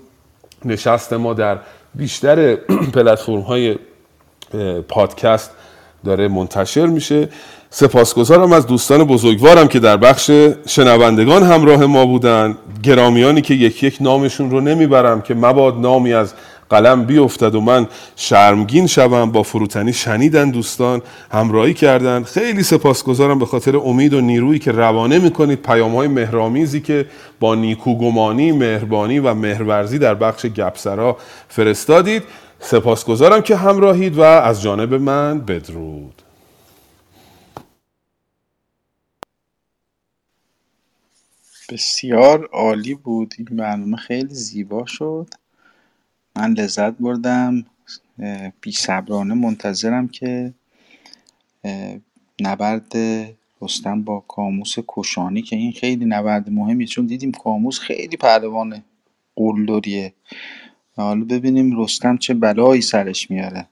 نشست 0.65 1.13
ما 1.13 1.35
در 1.35 1.59
بیشتر 1.95 2.55
پلتفرم 2.95 3.41
های 3.41 3.77
پادکست 4.89 5.51
داره 6.05 6.29
منتشر 6.29 6.87
میشه. 6.87 7.29
سپاسگزارم 7.71 8.53
از 8.53 8.67
دوستان 8.67 9.05
بزرگوارم 9.05 9.69
که 9.69 9.81
در 9.81 9.97
بخش 9.97 10.31
شنوندگان 10.67 11.43
همراه 11.43 11.87
ما 11.87 12.07
بودن. 12.07 12.57
گرامیانی 12.83 13.41
که 13.41 13.55
یک 13.55 13.83
یک 13.83 13.97
نامشون 14.01 14.51
رو 14.51 14.61
نمی‌برم 14.61 15.23
که 15.23 15.35
مباد 15.35 15.81
نامی 15.81 16.13
از 16.13 16.35
قلم 16.71 17.05
بیفتد 17.05 17.55
و 17.55 17.61
من 17.61 17.87
شرمگین 18.17 18.87
شوم. 18.87 19.31
با 19.33 19.43
فروتنی 19.43 19.93
شنیدن 19.93 20.51
دوستان 20.51 21.03
همراهی 21.33 21.75
کردن. 21.75 22.23
خیلی 22.23 22.63
سپاسگزارم 22.63 23.39
به 23.39 23.47
خاطر 23.47 23.77
امید 23.77 24.15
و 24.15 24.21
نیرویی 24.21 24.59
که 24.59 24.73
روانه 24.73 25.19
می‌کنید. 25.19 25.63
پیام 25.63 25.97
های 25.97 26.09
مهرامیزی 26.09 26.81
که 26.81 27.07
با 27.41 27.55
نیکوگمانی 27.55 28.53
مهربانی 28.53 29.19
و 29.19 29.35
مهرورزی 29.35 29.99
در 29.99 30.15
بخش 30.15 30.47
گپسرا 30.47 31.17
فرستادید. 31.49 32.23
سپاسگزارم 32.61 33.41
که 33.41 33.57
همراهید 33.57 34.19
و 34.19 34.21
از 34.21 34.63
جانب 34.63 34.95
من 34.95 35.41
بدرود. 35.41 36.23
بسیار 41.71 42.47
عالی 42.53 42.95
بود. 42.95 43.35
این 43.39 43.57
برنامه 43.57 43.97
خیلی 43.97 44.35
زیبا 44.35 44.87
شد. 44.87 45.27
من 46.37 46.53
لذت 46.53 46.93
بردم. 46.93 47.67
بی 48.61 48.73
صبرانه 48.73 49.35
منتظرم 49.35 50.09
که 50.09 50.53
نبرد 52.41 52.93
رستم 53.63 54.03
با 54.03 54.21
کاموس 54.21 54.75
کشانی 54.89 55.43
که 55.43 55.57
این 55.57 55.73
خیلی 55.73 56.05
نبرد 56.05 56.51
مهمیه. 56.51 56.87
چون 56.87 57.07
دیدیم 57.07 57.33
کاموس 57.33 57.79
خیلی 57.79 58.17
پهلوان 58.17 58.83
قلدریه 59.37 60.13
حالا 61.03 61.25
ببینیم 61.25 61.81
رستم 61.83 62.17
چه 62.17 62.35
بلایی 62.35 62.83
سرش 62.83 63.31
میاره. 63.31 63.67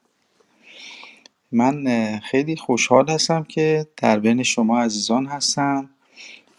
من 1.53 1.85
خیلی 2.19 2.57
خوشحال 2.57 3.11
هستم 3.11 3.45
که 3.45 3.87
در 3.97 4.19
بین 4.19 4.43
شما 4.43 4.81
عزیزان 4.81 5.27
هستم 5.27 5.91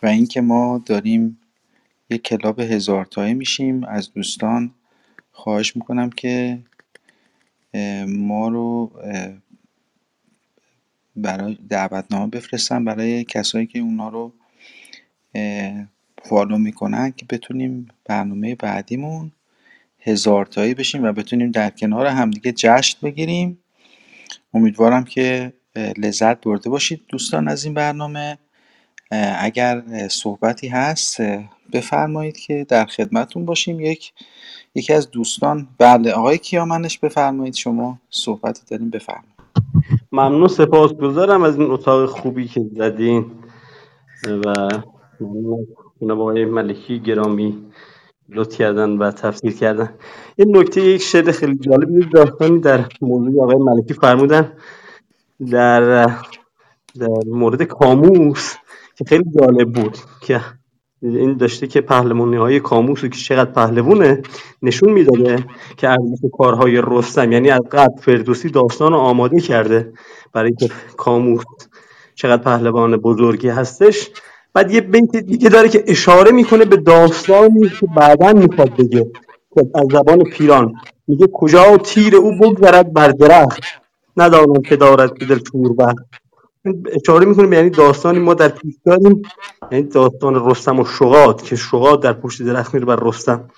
و 0.03 0.07
اینکه 0.07 0.41
ما 0.41 0.83
داریم 0.85 1.39
یک 2.09 2.21
کلاب 2.21 2.59
هزار 2.59 3.05
تایی 3.05 3.33
میشیم. 3.33 3.83
از 3.83 4.13
دوستان 4.13 4.71
خواهش 5.31 5.75
می‌کنم 5.75 6.09
که 6.09 6.59
ما 8.07 8.47
رو 8.47 8.91
برای 11.15 11.57
دعوتنامه 11.69 12.27
بفرستن 12.27 12.85
برای 12.85 13.23
کسایی 13.23 13.67
که 13.67 13.79
اونا 13.79 14.09
رو 14.09 14.33
فالو 16.23 16.57
می‌کنن 16.57 17.11
که 17.11 17.25
بتونیم 17.29 17.87
برنامه 18.05 18.55
بعدیمون 18.55 19.31
هزار 20.01 20.45
تایی 20.45 20.73
بشیم 20.73 21.03
و 21.03 21.11
بتونیم 21.11 21.51
در 21.51 21.69
کنار 21.69 22.05
همدیگه 22.05 22.51
جشن 22.51 22.97
بگیریم. 23.03 23.59
امیدوارم 24.53 25.03
که 25.03 25.53
لذت 25.75 26.41
برده 26.41 26.69
باشید 26.69 27.01
دوستان 27.07 27.47
از 27.47 27.65
این 27.65 27.73
برنامه. 27.73 28.37
اگر 29.39 29.83
صحبتی 30.07 30.67
هست 30.67 31.17
بفرمایید 31.73 32.37
که 32.37 32.65
در 32.69 32.85
خدمتون 32.85 33.45
باشیم. 33.45 33.79
یک 33.79 34.13
یکی 34.75 34.93
از 34.93 35.11
دوستان 35.11 35.67
بله 35.77 36.11
آقای 36.11 36.37
کیامنش 36.37 36.99
بفرمایید 36.99 37.53
شما 37.53 37.99
صحبتی 38.09 38.61
داریم 38.69 38.89
بفرمایید. 38.89 39.39
ممنون 40.11 40.47
سپاسگزارم 40.47 41.43
از 41.43 41.59
این 41.59 41.71
اتاق 41.71 42.09
خوبی 42.09 42.47
که 42.47 42.61
زدین. 42.75 43.31
و 44.27 44.69
ممنون. 45.21 45.67
آقای 46.11 46.45
ملکی 46.45 46.99
گرامی. 46.99 47.68
لطف 48.35 48.57
کردن 48.57 48.89
و 48.89 49.11
تفسیر 49.11 49.53
کردن. 49.53 49.89
یه 50.37 50.45
نکته 50.47 50.81
یک 50.81 51.01
شعر 51.01 51.31
خیلی 51.31 51.55
جالب 51.55 51.89
یک 51.97 52.11
داستانی 52.13 52.59
در 52.59 52.85
موضوع 53.01 53.43
آقای 53.43 53.55
ملکی 53.55 53.93
فرمودن 53.93 54.51
در 55.51 56.05
در 56.99 57.07
مورد 57.25 57.63
کاموس 57.63 58.55
که 58.95 59.05
خیلی 59.07 59.23
جالب 59.39 59.73
بود 59.73 59.97
که 60.21 60.41
این 61.01 61.37
داشته 61.37 61.67
که 61.67 61.81
پهلوانی 61.81 62.35
های 62.35 62.59
کاموس 62.59 63.01
که 63.01 63.09
چقدر 63.09 63.51
پهلوونه 63.51 64.21
نشون 64.61 64.91
می‌داده 64.91 65.45
که 65.77 65.89
ارزش 65.89 66.19
کارهای 66.37 66.81
رستم 66.87 67.31
یعنی 67.31 67.49
از 67.49 67.61
قبل 67.71 68.01
فردوسی 68.01 68.49
داستان 68.49 68.93
آماده 68.93 69.39
کرده 69.39 69.93
برای 70.33 70.53
که 70.59 70.69
کاموس 70.97 71.43
چقدر 72.15 72.43
پهلوان 72.43 72.97
بزرگی 72.97 73.49
هستش. 73.49 74.09
بعد 74.53 74.71
یه 74.71 74.81
بیت 74.81 75.15
دیگه 75.15 75.49
داره 75.49 75.69
که 75.69 75.83
اشاره 75.87 76.31
می‌کنه 76.31 76.65
به 76.65 76.77
داستانی 76.77 77.69
که 77.69 77.87
بعدا 77.95 78.33
می‌خواد 78.33 78.75
بگه. 78.75 79.11
که 79.55 79.61
از 79.75 79.85
زبان 79.91 80.23
پیران. 80.23 80.73
میگه 81.07 81.27
کجا 81.33 81.77
تیر 81.77 82.15
او 82.15 82.39
بگذرد 82.39 82.93
بر 82.93 83.07
درخت؟ 83.07 83.61
ندانم 84.17 84.61
که 84.61 84.75
دارد 84.75 85.17
که 85.17 85.25
دل 85.25 85.39
بخت 85.79 85.95
اشاره 87.01 87.25
می‌کنیم 87.25 87.53
یعنی 87.53 87.69
داستانی 87.69 88.19
ما 88.19 88.33
در 88.33 88.47
پیش 88.47 88.75
داریم. 88.85 89.21
یعنی 89.71 89.83
داستان 89.83 90.49
رستم 90.49 90.79
و 90.79 90.85
شغاد 90.85 91.41
که 91.41 91.55
شغاد 91.55 92.03
در 92.03 92.13
پشت 92.13 92.41
درخت 92.43 92.73
میره 92.73 92.85
بر 92.85 92.99
رستم. 93.01 93.49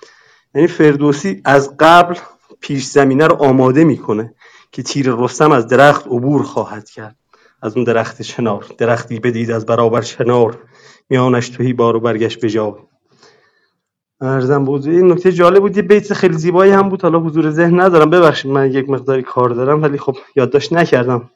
یعنی 0.54 0.68
فردوسی 0.68 1.40
از 1.44 1.76
قبل 1.78 2.14
پیش 2.60 2.86
زمینه 2.86 3.26
رو 3.26 3.34
آماده 3.34 3.84
می‌کنه 3.84 4.34
که 4.72 4.82
تیر 4.82 5.14
رستم 5.18 5.52
از 5.52 5.66
درخت 5.66 6.06
عبور 6.06 6.42
خواهد 6.42 6.90
کرد. 6.90 7.16
از 7.62 7.76
اون 7.76 7.84
درخت 7.84 8.22
چنار 8.22 8.66
درختی 8.78 9.20
بدید 9.20 9.50
از 9.50 9.66
برابر 9.66 10.00
چنار 10.00 10.58
میانش 11.10 11.48
توهی 11.48 11.72
بار 11.72 11.96
و 11.96 12.00
برگشت 12.00 12.40
به 12.40 12.50
جای. 12.50 12.72
ارزم 14.20 14.64
بود 14.64 14.86
این 14.86 15.12
نکته 15.12 15.32
جالب 15.32 15.60
بود. 15.60 15.76
یه 15.76 15.82
بیت 15.82 16.12
خیلی 16.12 16.34
زیبایی 16.34 16.72
هم 16.72 16.88
بود. 16.88 17.02
حالا 17.02 17.20
حضور 17.20 17.50
ذهن 17.50 17.80
ندارم. 17.80 18.10
ببخشید 18.10 18.50
من 18.50 18.72
یک 18.72 18.90
مقداری 18.90 19.22
کار 19.22 19.48
دارم 19.48 19.82
ولی 19.82 19.98
خب 19.98 20.16
یادداشت 20.36 20.72
نکردم. 20.72 21.30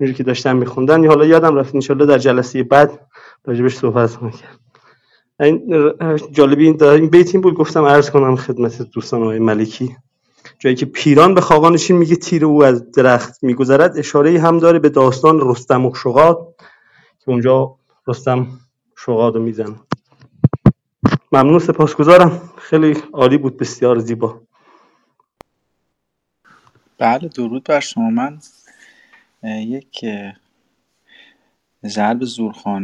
اونجوری 0.00 0.16
که 0.16 0.22
داشتم 0.22 0.56
میخوندن. 0.56 1.06
حالا 1.06 1.26
یادم 1.26 1.56
رفت. 1.56 1.74
انشالله 1.74 2.06
در 2.06 2.18
جلسه 2.18 2.62
بعد 2.62 3.00
راجبش 3.44 3.76
صحبت 3.76 4.10
کرد 4.10 4.60
این 5.40 5.92
جالبی 6.32 6.66
این 6.82 7.06
بیت 7.06 7.34
این 7.34 7.40
بود. 7.40 7.54
گفتم 7.54 7.84
عرض 7.84 8.10
کنم 8.10 8.36
خدمت 8.36 8.82
دوستان 8.82 9.22
آقای 9.22 9.38
ملکی. 9.38 9.96
جایی 10.60 10.76
که 10.76 10.86
پیران 10.86 11.34
به 11.34 11.40
خاقانشین 11.40 11.96
میگه 11.96 12.16
تیر 12.16 12.44
او 12.44 12.64
از 12.64 12.92
درخت 12.92 13.44
میگذرد 13.44 13.98
اشاره 13.98 14.40
هم 14.40 14.58
داره 14.58 14.78
به 14.78 14.88
داستان 14.88 15.50
رستم 15.50 15.86
و 15.86 15.94
شغاد 15.94 16.54
که 17.18 17.30
اونجا 17.30 17.76
رستم 18.06 18.46
شغاد 18.96 19.34
رو 19.34 19.42
میزن 19.42 19.76
ممنون 21.32 21.58
سپاسگزارم. 21.58 22.50
خیلی 22.56 22.96
عالی 23.12 23.38
بود 23.38 23.56
بسیار 23.56 23.98
زیبا. 23.98 24.40
بله 26.98 27.28
درود 27.28 27.64
بر 27.64 27.80
شما. 27.80 28.10
من 28.10 28.38
یک 29.42 30.04
ضرب 31.86 32.24
زورخانه 32.24 32.78